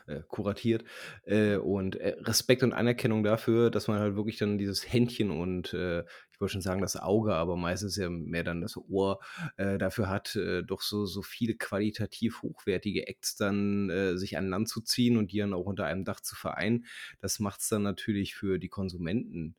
äh, 0.08 0.22
kuratiert. 0.28 0.84
Äh, 1.26 1.58
und 1.58 1.96
äh, 1.96 2.16
Respekt 2.22 2.64
und 2.64 2.74
Anerkennung 2.74 3.24
dafür, 3.24 3.70
dass 3.70 3.88
man 3.88 4.00
halt 4.00 4.16
wirklich 4.16 4.38
dann 4.38 4.58
dieses 4.58 4.92
Händchen 4.92 5.32
und 5.32 5.74
äh, 5.74 6.04
wollte 6.42 6.54
schon 6.54 6.62
sagen 6.62 6.82
das 6.82 6.98
Auge, 6.98 7.36
aber 7.36 7.56
meistens 7.56 7.96
ja 7.96 8.10
mehr 8.10 8.44
dann 8.44 8.62
das 8.62 8.78
Ohr 8.78 9.20
äh, 9.58 9.78
dafür 9.78 10.10
hat, 10.10 10.36
äh, 10.36 10.64
doch 10.64 10.82
so, 10.82 11.06
so 11.06 11.22
viele 11.22 11.56
qualitativ 11.56 12.42
hochwertige 12.42 13.08
Acts 13.08 13.36
dann 13.36 13.89
äh, 13.89 14.18
sich 14.18 14.38
an 14.38 14.50
Land 14.50 14.70
zu 14.70 14.82
ziehen 14.82 15.18
und 15.18 15.32
die 15.32 15.39
dann 15.39 15.54
auch 15.54 15.66
unter 15.66 15.86
einem 15.86 16.06
Dach 16.06 16.20
zu 16.22 16.36
vereinen. 16.36 16.86
Das 17.20 17.39
macht 17.39 17.62
es 17.62 17.70
dann 17.70 17.84
natürlich 17.84 18.36
für 18.36 18.60
die 18.60 18.70
Konsumenten 18.70 19.56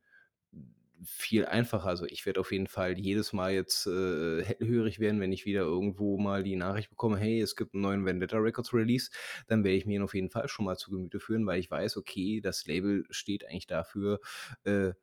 viel 1.05 1.45
einfacher. 1.45 1.87
Also 1.87 2.05
ich 2.05 2.25
werde 2.25 2.39
auf 2.39 2.51
jeden 2.51 2.67
Fall 2.67 2.97
jedes 2.97 3.33
Mal 3.33 3.53
jetzt 3.53 3.87
äh, 3.87 4.43
hellhörig 4.43 4.99
werden, 4.99 5.19
wenn 5.19 5.31
ich 5.31 5.45
wieder 5.45 5.61
irgendwo 5.61 6.17
mal 6.17 6.43
die 6.43 6.55
Nachricht 6.55 6.89
bekomme, 6.89 7.17
hey, 7.17 7.41
es 7.41 7.55
gibt 7.55 7.73
einen 7.73 7.83
neuen 7.83 8.05
Vendetta 8.05 8.37
Records 8.37 8.73
Release, 8.73 9.11
dann 9.47 9.63
werde 9.63 9.77
ich 9.77 9.85
mir 9.85 9.95
ihn 9.95 10.03
auf 10.03 10.13
jeden 10.13 10.29
Fall 10.29 10.47
schon 10.47 10.65
mal 10.65 10.77
zu 10.77 10.91
Gemüte 10.91 11.19
führen, 11.19 11.45
weil 11.45 11.59
ich 11.59 11.69
weiß, 11.69 11.97
okay, 11.97 12.41
das 12.41 12.65
Label 12.67 13.05
steht 13.09 13.47
eigentlich 13.47 13.67
dafür, 13.67 14.19
äh, 14.63 14.93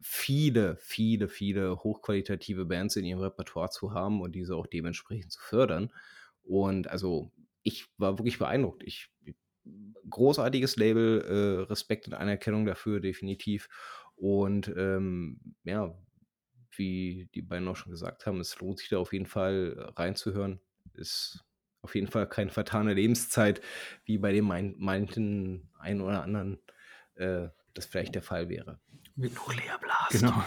viele, 0.00 0.76
viele, 0.76 1.28
viele 1.28 1.82
hochqualitative 1.82 2.66
Bands 2.66 2.96
in 2.96 3.04
ihrem 3.04 3.20
Repertoire 3.20 3.70
zu 3.70 3.92
haben 3.92 4.20
und 4.20 4.32
diese 4.32 4.56
auch 4.56 4.66
dementsprechend 4.66 5.32
zu 5.32 5.40
fördern. 5.40 5.92
Und 6.42 6.88
also 6.88 7.32
ich 7.62 7.86
war 7.98 8.18
wirklich 8.18 8.38
beeindruckt. 8.38 8.82
Ich 8.84 9.10
großartiges 10.08 10.76
Label, 10.76 11.22
äh, 11.22 11.62
Respekt 11.64 12.06
und 12.06 12.14
Anerkennung 12.14 12.66
dafür, 12.66 13.00
definitiv. 13.00 13.68
Und 14.14 14.72
ähm, 14.76 15.40
ja, 15.64 15.94
wie 16.76 17.28
die 17.34 17.42
beiden 17.42 17.66
auch 17.68 17.76
schon 17.76 17.92
gesagt 17.92 18.26
haben, 18.26 18.40
es 18.40 18.58
lohnt 18.60 18.78
sich 18.78 18.88
da 18.88 18.98
auf 18.98 19.12
jeden 19.12 19.26
Fall 19.26 19.92
reinzuhören. 19.96 20.60
Ist 20.94 21.44
auf 21.82 21.94
jeden 21.94 22.08
Fall 22.08 22.28
keine 22.28 22.50
vertane 22.50 22.94
Lebenszeit, 22.94 23.60
wie 24.04 24.18
bei 24.18 24.32
dem 24.32 24.46
mein, 24.46 24.74
manchen 24.78 25.70
einen 25.78 26.00
oder 26.00 26.22
anderen 26.22 26.58
äh, 27.14 27.48
das 27.74 27.86
vielleicht 27.86 28.14
der 28.14 28.22
Fall 28.22 28.48
wäre. 28.48 28.80
Nuclear 29.16 29.78
Blast. 29.78 30.10
Genau. 30.12 30.42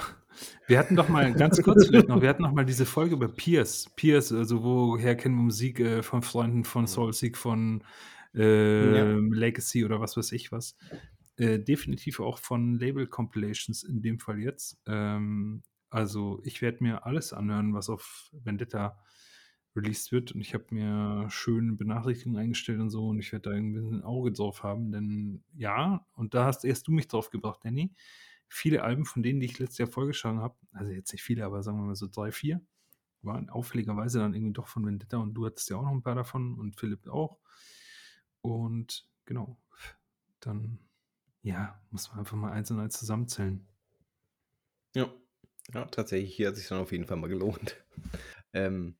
Wir 0.67 0.79
hatten 0.79 0.95
doch 0.95 1.09
mal, 1.09 1.33
ganz 1.33 1.61
kurz 1.61 1.87
vielleicht 1.87 2.07
noch, 2.07 2.21
wir 2.21 2.29
hatten 2.29 2.43
noch 2.43 2.53
mal 2.53 2.65
diese 2.65 2.85
Folge 2.85 3.15
über 3.15 3.27
Peers. 3.27 3.89
Peers, 3.95 4.31
also 4.31 4.63
woher 4.63 5.15
kennen 5.15 5.35
wir 5.35 5.43
Musik 5.43 5.79
äh, 5.79 6.03
von 6.03 6.21
Freunden, 6.21 6.63
von 6.63 6.87
Soulseek, 6.87 7.37
von 7.37 7.83
äh, 8.35 8.97
Ja. 8.97 9.15
Legacy 9.15 9.83
oder 9.83 9.99
was 9.99 10.15
weiß 10.15 10.31
ich 10.31 10.51
was. 10.51 10.77
Äh, 11.37 11.59
definitiv 11.59 12.19
auch 12.19 12.37
von 12.37 12.75
Label 12.75 13.07
Compilations 13.07 13.83
in 13.83 14.01
dem 14.01 14.19
Fall 14.19 14.39
jetzt. 14.39 14.77
Ähm, 14.85 15.63
also 15.89 16.39
ich 16.43 16.61
werde 16.61 16.83
mir 16.83 17.05
alles 17.05 17.33
anhören, 17.33 17.73
was 17.73 17.89
auf 17.89 18.29
Vendetta 18.31 18.99
released 19.75 20.11
wird 20.11 20.31
und 20.33 20.41
ich 20.41 20.53
habe 20.53 20.65
mir 20.71 21.27
schön 21.29 21.77
Benachrichtigungen 21.77 22.39
eingestellt 22.41 22.79
und 22.79 22.89
so 22.89 23.07
und 23.07 23.19
ich 23.19 23.31
werde 23.31 23.49
da 23.49 23.55
irgendwie 23.55 23.79
ein 23.79 24.03
Auge 24.03 24.31
drauf 24.31 24.63
haben, 24.63 24.91
denn 24.91 25.43
ja, 25.55 26.05
und 26.13 26.33
da 26.33 26.45
hast 26.45 26.65
erst 26.65 26.87
du 26.87 26.91
mich 26.91 27.07
drauf 27.07 27.29
gebracht, 27.29 27.61
Danny. 27.63 27.91
Viele 28.49 28.83
Alben 28.83 29.05
von 29.05 29.23
denen, 29.23 29.39
die 29.39 29.45
ich 29.45 29.59
letztes 29.59 29.77
Jahr 29.77 29.87
vorgeschlagen 29.87 30.41
habe, 30.41 30.55
also 30.73 30.91
jetzt 30.91 31.11
nicht 31.13 31.23
viele, 31.23 31.45
aber 31.45 31.63
sagen 31.63 31.77
wir 31.77 31.85
mal 31.85 31.95
so 31.95 32.07
drei, 32.07 32.31
vier, 32.31 32.61
waren 33.21 33.49
auffälligerweise 33.49 34.19
dann 34.19 34.33
irgendwie 34.33 34.53
doch 34.53 34.67
von 34.67 34.85
Vendetta 34.85 35.17
und 35.17 35.33
du 35.33 35.45
hattest 35.45 35.69
ja 35.69 35.77
auch 35.77 35.83
noch 35.83 35.91
ein 35.91 36.03
paar 36.03 36.15
davon 36.15 36.57
und 36.59 36.79
Philipp 36.79 37.07
auch. 37.07 37.39
Und 38.41 39.07
genau, 39.25 39.57
dann 40.39 40.79
ja, 41.41 41.81
muss 41.91 42.09
man 42.09 42.19
einfach 42.19 42.37
mal 42.37 42.51
eins 42.51 42.71
und 42.71 42.79
eins 42.79 42.97
zusammenzählen. 42.97 43.67
Ja. 44.95 45.13
Ja, 45.73 45.85
tatsächlich, 45.85 46.35
hier 46.35 46.47
hat 46.47 46.55
sich 46.55 46.67
dann 46.67 46.79
auf 46.79 46.91
jeden 46.91 47.05
Fall 47.05 47.17
mal 47.17 47.27
gelohnt. 47.27 47.75
Ähm, 48.51 48.97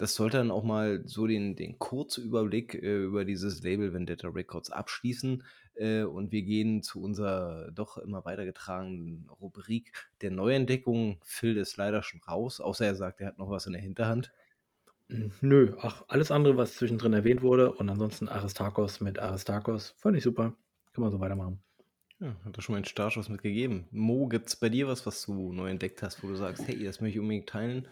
das 0.00 0.14
sollte 0.14 0.38
dann 0.38 0.50
auch 0.50 0.64
mal 0.64 1.02
so 1.04 1.26
den, 1.26 1.56
den 1.56 1.78
Kurzüberblick 1.78 2.74
äh, 2.74 3.04
über 3.04 3.26
dieses 3.26 3.62
Label 3.62 3.92
Vendetta 3.92 4.28
Records 4.28 4.70
abschließen. 4.70 5.42
Äh, 5.74 6.04
und 6.04 6.32
wir 6.32 6.40
gehen 6.40 6.82
zu 6.82 7.02
unserer 7.02 7.70
doch 7.70 7.98
immer 7.98 8.24
weitergetragenen 8.24 9.28
Rubrik 9.28 9.92
der 10.22 10.30
Neuentdeckung. 10.30 11.18
Phil 11.22 11.58
ist 11.58 11.76
leider 11.76 12.02
schon 12.02 12.22
raus, 12.22 12.62
außer 12.62 12.86
er 12.86 12.94
sagt, 12.94 13.20
er 13.20 13.26
hat 13.26 13.38
noch 13.38 13.50
was 13.50 13.66
in 13.66 13.74
der 13.74 13.82
Hinterhand. 13.82 14.32
Hm, 15.10 15.32
nö, 15.42 15.76
ach, 15.82 16.02
alles 16.08 16.30
andere, 16.30 16.56
was 16.56 16.76
zwischendrin 16.76 17.12
erwähnt 17.12 17.42
wurde 17.42 17.70
und 17.70 17.90
ansonsten 17.90 18.30
Aristarchos 18.30 19.02
mit 19.02 19.18
Aristarchos, 19.18 19.94
fand 19.98 20.16
ich 20.16 20.22
super. 20.22 20.56
Kann 20.94 21.02
man 21.02 21.12
so 21.12 21.20
weitermachen. 21.20 21.60
Ja, 22.20 22.34
hat 22.46 22.56
er 22.56 22.62
schon 22.62 22.72
mal 22.72 22.78
einen 22.78 22.86
Startschuss 22.86 23.28
mitgegeben. 23.28 23.86
Mo, 23.90 24.28
gibt's 24.28 24.56
bei 24.56 24.70
dir 24.70 24.88
was, 24.88 25.04
was 25.04 25.26
du 25.26 25.52
neu 25.52 25.68
entdeckt 25.68 26.02
hast, 26.02 26.22
wo 26.22 26.28
du 26.28 26.36
sagst, 26.36 26.66
hey, 26.66 26.82
das 26.84 27.02
möchte 27.02 27.18
ich 27.18 27.20
unbedingt 27.20 27.50
teilen? 27.50 27.86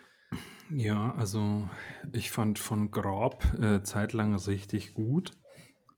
Ja, 0.70 1.14
also 1.16 1.68
ich 2.12 2.30
fand 2.30 2.58
von 2.58 2.90
Grab 2.90 3.44
äh, 3.60 3.82
zeitlang 3.82 4.34
richtig 4.34 4.94
gut. 4.94 5.32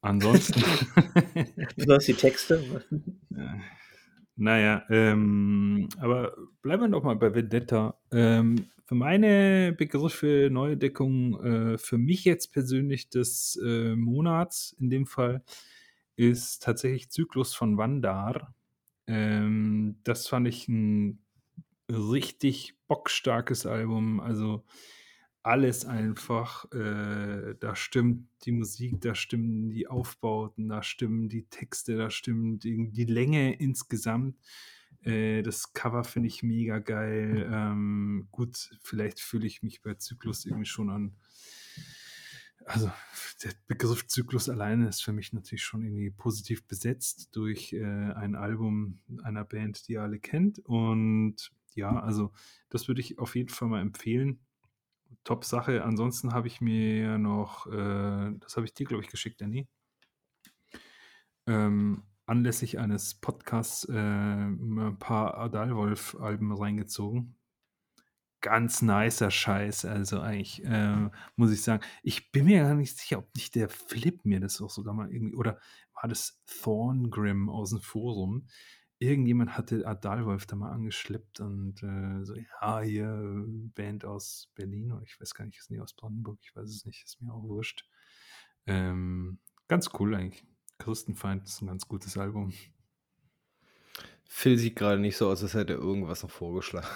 Ansonsten. 0.00 0.62
Besonders 1.76 2.06
die 2.06 2.14
Texte. 2.14 2.84
naja, 4.36 4.84
ähm, 4.88 5.88
aber 5.98 6.34
bleiben 6.62 6.82
wir 6.82 6.88
doch 6.88 7.02
mal 7.02 7.16
bei 7.16 7.34
Vendetta. 7.34 7.98
Ähm, 8.12 8.66
für 8.86 8.94
meine 8.94 9.74
Begriffe 9.76 10.48
Neuentdeckung, 10.50 11.44
äh, 11.44 11.78
für 11.78 11.98
mich 11.98 12.24
jetzt 12.24 12.52
persönlich 12.52 13.10
des 13.10 13.60
äh, 13.64 13.94
Monats 13.94 14.74
in 14.80 14.90
dem 14.90 15.06
Fall, 15.06 15.42
ist 16.16 16.62
tatsächlich 16.62 17.10
Zyklus 17.10 17.54
von 17.54 17.76
Vandar. 17.76 18.54
Ähm, 19.06 19.96
das 20.04 20.28
fand 20.28 20.48
ich 20.48 20.68
ein 20.68 21.18
richtig 21.90 22.74
bockstarkes 22.88 23.66
Album. 23.66 24.20
Also 24.20 24.64
alles 25.42 25.84
einfach. 25.84 26.70
Äh, 26.72 27.54
da 27.58 27.74
stimmt 27.74 28.28
die 28.44 28.52
Musik, 28.52 29.00
da 29.00 29.14
stimmen 29.14 29.70
die 29.70 29.86
Aufbauten, 29.86 30.68
da 30.68 30.82
stimmen 30.82 31.28
die 31.28 31.44
Texte, 31.44 31.96
da 31.96 32.10
stimmt 32.10 32.64
die 32.64 33.04
Länge 33.04 33.54
insgesamt. 33.54 34.36
Äh, 35.02 35.42
das 35.42 35.72
Cover 35.72 36.04
finde 36.04 36.28
ich 36.28 36.42
mega 36.42 36.78
geil. 36.78 37.48
Ähm, 37.50 38.28
gut, 38.30 38.70
vielleicht 38.82 39.20
fühle 39.20 39.46
ich 39.46 39.62
mich 39.62 39.82
bei 39.82 39.94
Zyklus 39.94 40.44
irgendwie 40.44 40.66
schon 40.66 40.90
an. 40.90 41.16
Also 42.66 42.90
der 43.42 43.52
Begriff 43.66 44.06
Zyklus 44.06 44.48
alleine 44.48 44.88
ist 44.88 45.02
für 45.02 45.12
mich 45.12 45.32
natürlich 45.32 45.62
schon 45.62 45.82
irgendwie 45.82 46.10
positiv 46.10 46.66
besetzt 46.66 47.30
durch 47.32 47.72
äh, 47.72 47.82
ein 47.82 48.34
Album 48.34 49.00
einer 49.22 49.44
Band, 49.44 49.88
die 49.88 49.94
ihr 49.94 50.02
alle 50.02 50.20
kennt. 50.20 50.58
Und 50.60 51.50
ja, 51.76 51.98
also 52.00 52.32
das 52.68 52.88
würde 52.88 53.00
ich 53.00 53.18
auf 53.18 53.36
jeden 53.36 53.48
Fall 53.48 53.68
mal 53.68 53.80
empfehlen. 53.80 54.40
Top 55.24 55.44
Sache. 55.44 55.84
Ansonsten 55.84 56.32
habe 56.32 56.48
ich 56.48 56.60
mir 56.60 57.18
noch, 57.18 57.66
äh, 57.66 58.32
das 58.38 58.56
habe 58.56 58.66
ich 58.66 58.74
dir, 58.74 58.86
glaube 58.86 59.02
ich, 59.02 59.10
geschickt, 59.10 59.40
Danny. 59.40 59.68
Ähm, 61.46 62.04
anlässlich 62.26 62.78
eines 62.78 63.14
Podcasts 63.14 63.84
äh, 63.88 63.92
ein 63.92 64.96
paar 64.98 65.36
Adalwolf-Alben 65.38 66.52
reingezogen. 66.52 67.36
Ganz 68.40 68.80
nicer 68.80 69.30
Scheiß, 69.30 69.84
also 69.84 70.20
eigentlich, 70.20 70.64
äh, 70.64 71.10
muss 71.36 71.50
ich 71.50 71.62
sagen. 71.62 71.84
Ich 72.02 72.32
bin 72.32 72.46
mir 72.46 72.62
gar 72.62 72.74
nicht 72.74 72.96
sicher, 72.96 73.18
ob 73.18 73.34
nicht 73.34 73.54
der 73.54 73.68
Flip 73.68 74.24
mir 74.24 74.40
das 74.40 74.62
auch 74.62 74.70
sogar 74.70 74.94
mal 74.94 75.12
irgendwie, 75.12 75.34
oder 75.34 75.58
war 75.92 76.08
das 76.08 76.40
Thorngrim 76.46 77.50
aus 77.50 77.70
dem 77.70 77.80
Forum? 77.80 78.46
Irgendjemand 79.00 79.56
hatte 79.56 79.86
Adalwolf 79.86 80.46
da 80.46 80.56
mal 80.56 80.70
angeschleppt 80.70 81.40
und 81.40 81.82
äh, 81.82 82.24
so, 82.24 82.34
ja, 82.36 82.80
hier 82.80 83.44
Band 83.74 84.04
aus 84.04 84.52
Berlin 84.54 84.92
oder 84.92 85.02
ich 85.02 85.18
weiß 85.18 85.34
gar 85.34 85.46
nicht, 85.46 85.58
ist 85.58 85.70
nicht 85.70 85.80
aus 85.80 85.94
Brandenburg, 85.94 86.38
ich 86.42 86.54
weiß 86.54 86.68
es 86.68 86.84
nicht, 86.84 87.02
ist 87.04 87.20
mir 87.20 87.32
auch 87.32 87.42
wurscht. 87.42 87.88
Ähm, 88.66 89.38
ganz 89.68 89.90
cool 89.98 90.14
eigentlich. 90.14 90.44
Christenfeind 90.78 91.46
ist 91.46 91.62
ein 91.62 91.66
ganz 91.66 91.88
gutes 91.88 92.16
Album. 92.18 92.52
Phil 94.28 94.58
sieht 94.58 94.76
gerade 94.76 95.00
nicht 95.00 95.16
so 95.16 95.28
aus, 95.28 95.42
als 95.42 95.54
hätte 95.54 95.72
er 95.72 95.78
irgendwas 95.80 96.22
noch 96.22 96.30
vorgeschlagen. 96.30 96.86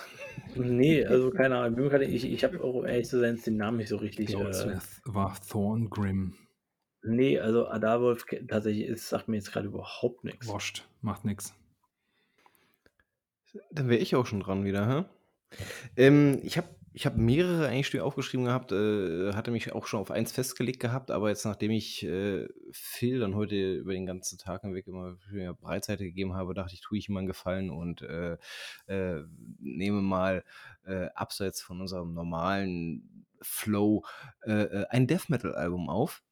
Nee, 0.55 1.05
also 1.05 1.31
keine 1.31 1.57
Ahnung. 1.57 1.91
Ich, 2.03 2.25
ich 2.25 2.45
habe 2.45 2.63
auch 2.63 2.85
ehrlich 2.85 3.09
zu 3.09 3.19
sein 3.19 3.41
den 3.45 3.57
Namen 3.57 3.79
nicht 3.79 3.89
so 3.89 3.97
richtig. 3.97 4.29
Ich 4.29 4.37
glaube, 4.37 4.51
äh, 4.51 4.79
war 5.05 5.37
Thorngrim. 5.41 6.35
Nee, 7.03 7.39
also 7.41 7.67
Adalwolf 7.67 8.25
tatsächlich 8.47 8.87
ist, 8.87 9.09
sagt 9.09 9.29
mir 9.29 9.37
jetzt 9.37 9.53
gerade 9.53 9.67
überhaupt 9.67 10.25
nichts. 10.25 10.49
Wascht, 10.49 10.89
macht 11.01 11.25
nichts. 11.25 11.55
Dann 13.71 13.89
wäre 13.89 14.01
ich 14.01 14.17
auch 14.17 14.27
schon 14.27 14.41
dran 14.41 14.65
wieder, 14.65 14.89
hä? 14.89 15.05
Ähm, 15.97 16.41
ich 16.43 16.57
habe 16.57 16.69
ich 16.97 17.07
hab 17.07 17.17
mehrere 17.17 17.67
eigentlich 17.67 18.01
aufgeschrieben 18.01 18.47
gehabt, 18.47 18.71
äh, 18.71 19.33
hatte 19.33 19.51
mich 19.51 19.73
auch 19.73 19.89
schon 19.89 19.99
auf 19.99 20.13
eins 20.13 20.31
festgelegt 20.31 20.79
gehabt, 20.79 21.11
aber 21.11 21.29
jetzt 21.29 21.45
nachdem 21.45 21.73
ich 21.73 22.05
äh, 22.05 22.47
Phil 22.71 23.19
dann 23.19 23.35
heute 23.35 23.75
über 23.75 23.93
den 23.93 24.07
ganzen 24.07 24.39
Tag 24.39 24.63
hinweg 24.63 24.87
immer 24.87 25.17
Breitseite 25.61 26.05
gegeben 26.05 26.35
habe, 26.35 26.55
dachte 26.55 26.75
ich, 26.75 26.83
tue 26.83 26.97
ich 26.99 27.09
ihm 27.09 27.17
einen 27.17 27.27
Gefallen 27.27 27.71
und 27.71 28.03
äh, 28.03 28.37
äh, 28.87 29.25
nehme 29.59 30.03
mal 30.03 30.45
äh, 30.85 31.07
abseits 31.17 31.61
von 31.61 31.81
unserem 31.81 32.15
normalen 32.15 33.27
Flow 33.43 34.05
äh, 34.43 34.85
ein 34.89 35.09
Death 35.09 35.29
Metal 35.31 35.53
Album 35.53 35.91
auf 35.91 36.23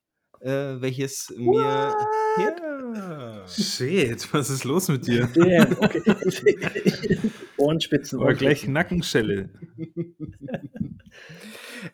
äh, 0.43 0.81
welches 0.81 1.33
mir. 1.37 1.95
Ja. 2.39 3.47
Shit, 3.47 4.33
was 4.33 4.51
ist 4.51 4.65
los 4.65 4.89
mit 4.89 5.07
dir? 5.07 5.29
Damn, 5.35 5.77
okay. 5.81 6.03
Ohrenspitzen. 7.57 8.19
Oder 8.19 8.35
gleich 8.35 8.67
Nackenschelle. 8.67 9.51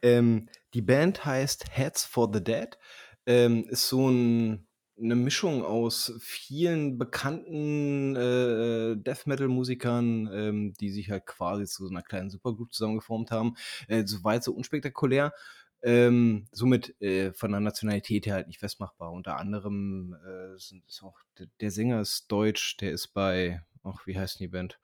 ähm, 0.02 0.48
die 0.74 0.82
Band 0.82 1.24
heißt 1.24 1.66
Heads 1.70 2.04
for 2.04 2.30
the 2.32 2.42
Dead. 2.42 2.78
Ähm, 3.26 3.64
ist 3.68 3.88
so 3.88 4.08
ein, 4.08 4.66
eine 4.98 5.14
Mischung 5.14 5.64
aus 5.64 6.14
vielen 6.20 6.98
bekannten 6.98 8.16
äh, 8.16 8.96
Death 8.96 9.26
Metal 9.26 9.48
Musikern, 9.48 10.28
ähm, 10.32 10.72
die 10.80 10.90
sich 10.90 11.10
halt 11.10 11.26
quasi 11.26 11.66
zu 11.66 11.86
so 11.86 11.90
einer 11.90 12.02
kleinen 12.02 12.30
Supergroup 12.30 12.72
zusammengeformt 12.72 13.30
haben. 13.30 13.54
Äh, 13.88 14.04
Soweit 14.06 14.42
so 14.42 14.52
unspektakulär. 14.52 15.32
Ähm, 15.82 16.46
somit 16.50 17.00
äh, 17.00 17.32
von 17.32 17.52
der 17.52 17.60
Nationalität 17.60 18.26
her 18.26 18.34
halt 18.34 18.48
nicht 18.48 18.60
festmachbar. 18.60 19.12
Unter 19.12 19.36
anderem 19.36 20.16
äh, 20.26 20.58
sind, 20.58 20.84
ist 20.88 21.02
auch 21.02 21.18
der, 21.60 21.70
Sänger 21.70 22.00
ist 22.00 22.30
deutsch, 22.32 22.76
der 22.78 22.92
ist 22.92 23.08
bei, 23.08 23.62
ach, 23.84 24.06
wie 24.06 24.18
heißt 24.18 24.40
die 24.40 24.48
Band? 24.48 24.80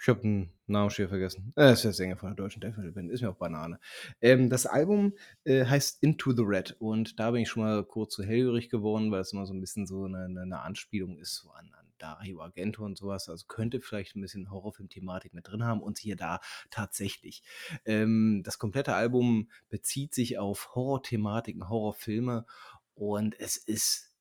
Ich 0.00 0.08
habe 0.08 0.22
den 0.22 0.50
Namen 0.66 0.88
schon 0.88 1.08
vergessen. 1.08 1.52
Äh, 1.56 1.74
ist 1.74 1.84
der 1.84 1.92
Sänger 1.92 2.16
von 2.16 2.30
der 2.30 2.36
deutschen 2.36 2.60
Death 2.60 2.78
Metal 2.78 2.92
Band, 2.92 3.10
ist 3.10 3.20
mir 3.20 3.30
auch 3.30 3.36
Banane. 3.36 3.78
Ähm, 4.22 4.48
das 4.48 4.64
Album 4.64 5.12
äh, 5.44 5.66
heißt 5.66 6.02
Into 6.02 6.32
the 6.32 6.44
Red 6.44 6.76
und 6.78 7.20
da 7.20 7.30
bin 7.30 7.42
ich 7.42 7.50
schon 7.50 7.62
mal 7.62 7.84
kurz 7.84 8.14
zu 8.14 8.24
hellhörig 8.24 8.70
geworden, 8.70 9.10
weil 9.10 9.20
es 9.20 9.34
immer 9.34 9.44
so 9.44 9.52
ein 9.52 9.60
bisschen 9.60 9.86
so 9.86 10.04
eine, 10.04 10.24
eine 10.24 10.60
Anspielung 10.62 11.18
ist 11.18 11.36
so 11.36 11.50
an, 11.50 11.70
an 11.78 11.89
Dario 12.02 12.40
Argento 12.40 12.84
und 12.84 12.96
sowas. 12.96 13.28
Also 13.28 13.46
könnte 13.46 13.80
vielleicht 13.80 14.16
ein 14.16 14.20
bisschen 14.20 14.50
Horrorfilm-Thematik 14.50 15.34
mit 15.34 15.48
drin 15.48 15.64
haben 15.64 15.82
und 15.82 15.98
hier 15.98 16.16
da 16.16 16.40
tatsächlich. 16.70 17.42
Ähm, 17.84 18.42
das 18.44 18.58
komplette 18.58 18.94
Album 18.94 19.50
bezieht 19.68 20.14
sich 20.14 20.38
auf 20.38 20.74
Horror-Thematiken, 20.74 21.68
Horrorfilme 21.68 22.46
und 22.94 23.38
es 23.38 23.56
ist 23.56 24.14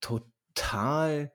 total 0.00 1.32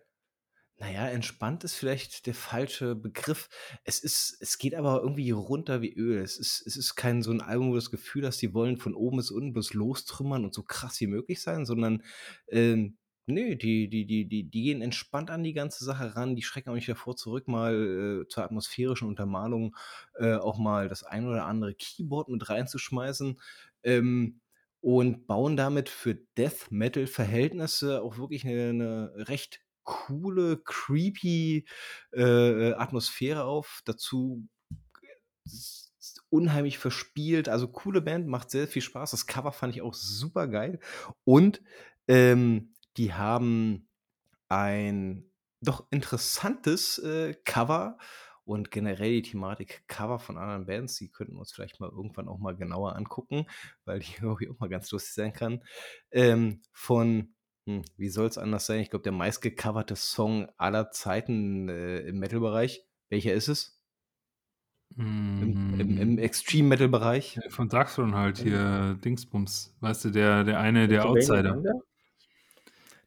naja, 0.81 1.07
entspannt 1.09 1.63
ist 1.63 1.75
vielleicht 1.75 2.25
der 2.25 2.33
falsche 2.33 2.95
Begriff. 2.95 3.49
Es 3.83 3.99
ist, 3.99 4.35
es 4.39 4.57
geht 4.57 4.73
aber 4.73 5.01
irgendwie 5.03 5.29
runter 5.29 5.83
wie 5.83 5.93
Öl. 5.93 6.23
Es 6.23 6.39
ist, 6.39 6.65
es 6.65 6.75
ist 6.75 6.95
kein 6.95 7.21
so 7.21 7.29
ein 7.29 7.39
Album, 7.39 7.69
wo 7.69 7.75
das 7.75 7.91
Gefühl 7.91 8.25
hast, 8.25 8.41
die 8.41 8.55
wollen 8.55 8.77
von 8.77 8.95
oben 8.95 9.17
bis 9.17 9.29
unten 9.29 9.53
bloß 9.53 9.75
lostrümmern 9.75 10.43
und 10.43 10.55
so 10.55 10.63
krass 10.63 10.99
wie 10.99 11.05
möglich 11.05 11.39
sein, 11.39 11.67
sondern 11.67 12.01
ähm, 12.47 12.97
Nee, 13.27 13.55
die 13.55 13.87
die 13.87 14.05
die 14.07 14.27
die 14.27 14.43
die 14.49 14.61
gehen 14.63 14.81
entspannt 14.81 15.29
an 15.29 15.43
die 15.43 15.53
ganze 15.53 15.85
Sache 15.85 16.15
ran. 16.15 16.35
Die 16.35 16.41
schrecken 16.41 16.69
auch 16.71 16.73
nicht 16.73 16.89
davor 16.89 17.15
zurück, 17.15 17.47
mal, 17.47 18.23
äh, 18.23 18.27
zur 18.27 18.43
atmosphärischen 18.43 19.07
Untermalung, 19.07 19.75
äh, 20.17 20.33
auch 20.35 20.57
mal 20.57 20.87
das 20.89 21.03
ein 21.03 21.27
oder 21.27 21.45
andere 21.45 21.75
Keyboard 21.75 22.29
mit 22.29 22.49
reinzuschmeißen, 22.49 23.39
ähm, 23.83 24.39
und 24.81 25.27
bauen 25.27 25.55
damit 25.55 25.89
für 25.89 26.15
Death 26.35 26.71
Metal 26.71 27.05
Verhältnisse 27.05 28.01
auch 28.01 28.17
wirklich 28.17 28.43
eine 28.45 28.73
'ne 28.73 29.11
recht 29.27 29.61
coole, 29.83 30.57
creepy, 30.57 31.65
äh, 32.13 32.21
äh 32.69 32.73
Atmosphäre 32.73 33.43
auf. 33.43 33.81
Dazu 33.85 34.47
unheimlich 36.31 36.77
verspielt. 36.79 37.49
Also, 37.49 37.67
coole 37.67 38.01
Band, 38.01 38.25
macht 38.27 38.51
sehr 38.51 38.67
viel 38.67 38.81
Spaß. 38.81 39.11
Das 39.11 39.27
Cover 39.27 39.51
fand 39.51 39.75
ich 39.75 39.81
auch 39.81 39.93
super 39.93 40.47
geil 40.47 40.79
und, 41.25 41.61
ähm 42.07 42.73
die 42.97 43.13
haben 43.13 43.87
ein 44.49 45.31
doch 45.61 45.87
interessantes 45.91 46.97
äh, 46.99 47.35
Cover 47.45 47.97
und 48.43 48.71
generell 48.71 49.11
die 49.11 49.21
Thematik 49.21 49.83
Cover 49.87 50.19
von 50.19 50.37
anderen 50.37 50.65
Bands, 50.65 50.95
die 50.95 51.09
könnten 51.09 51.33
wir 51.35 51.39
uns 51.39 51.51
vielleicht 51.51 51.79
mal 51.79 51.89
irgendwann 51.89 52.27
auch 52.27 52.39
mal 52.39 52.55
genauer 52.55 52.95
angucken, 52.95 53.45
weil 53.85 53.99
die 53.99 54.11
irgendwie 54.21 54.49
auch 54.49 54.59
mal 54.59 54.69
ganz 54.69 54.91
lustig 54.91 55.13
sein 55.13 55.33
kann. 55.33 55.63
Ähm, 56.11 56.61
von, 56.71 57.33
hm, 57.67 57.83
wie 57.97 58.09
soll 58.09 58.27
es 58.27 58.37
anders 58.37 58.65
sein? 58.65 58.79
Ich 58.79 58.89
glaube, 58.89 59.03
der 59.03 59.11
meistgecoverte 59.11 59.95
Song 59.95 60.49
aller 60.57 60.91
Zeiten 60.91 61.69
äh, 61.69 61.99
im 61.99 62.19
Metal-Bereich. 62.19 62.83
Welcher 63.09 63.33
ist 63.33 63.47
es? 63.47 63.77
Im, 64.97 65.79
im, 65.79 65.97
Im, 65.97 66.15
mm. 66.15 66.17
Extreme 66.17 66.67
Metal 66.67 66.89
Bereich. 66.89 67.39
Von 67.49 67.69
Darkthrone 67.69 68.13
halt 68.13 68.39
hier, 68.39 68.97
Dingsbums. 69.03 69.73
Weißt 69.79 70.03
du, 70.03 70.09
der, 70.09 70.43
der 70.43 70.59
eine, 70.59 70.89
der 70.89 71.05
Outsider. 71.05 71.61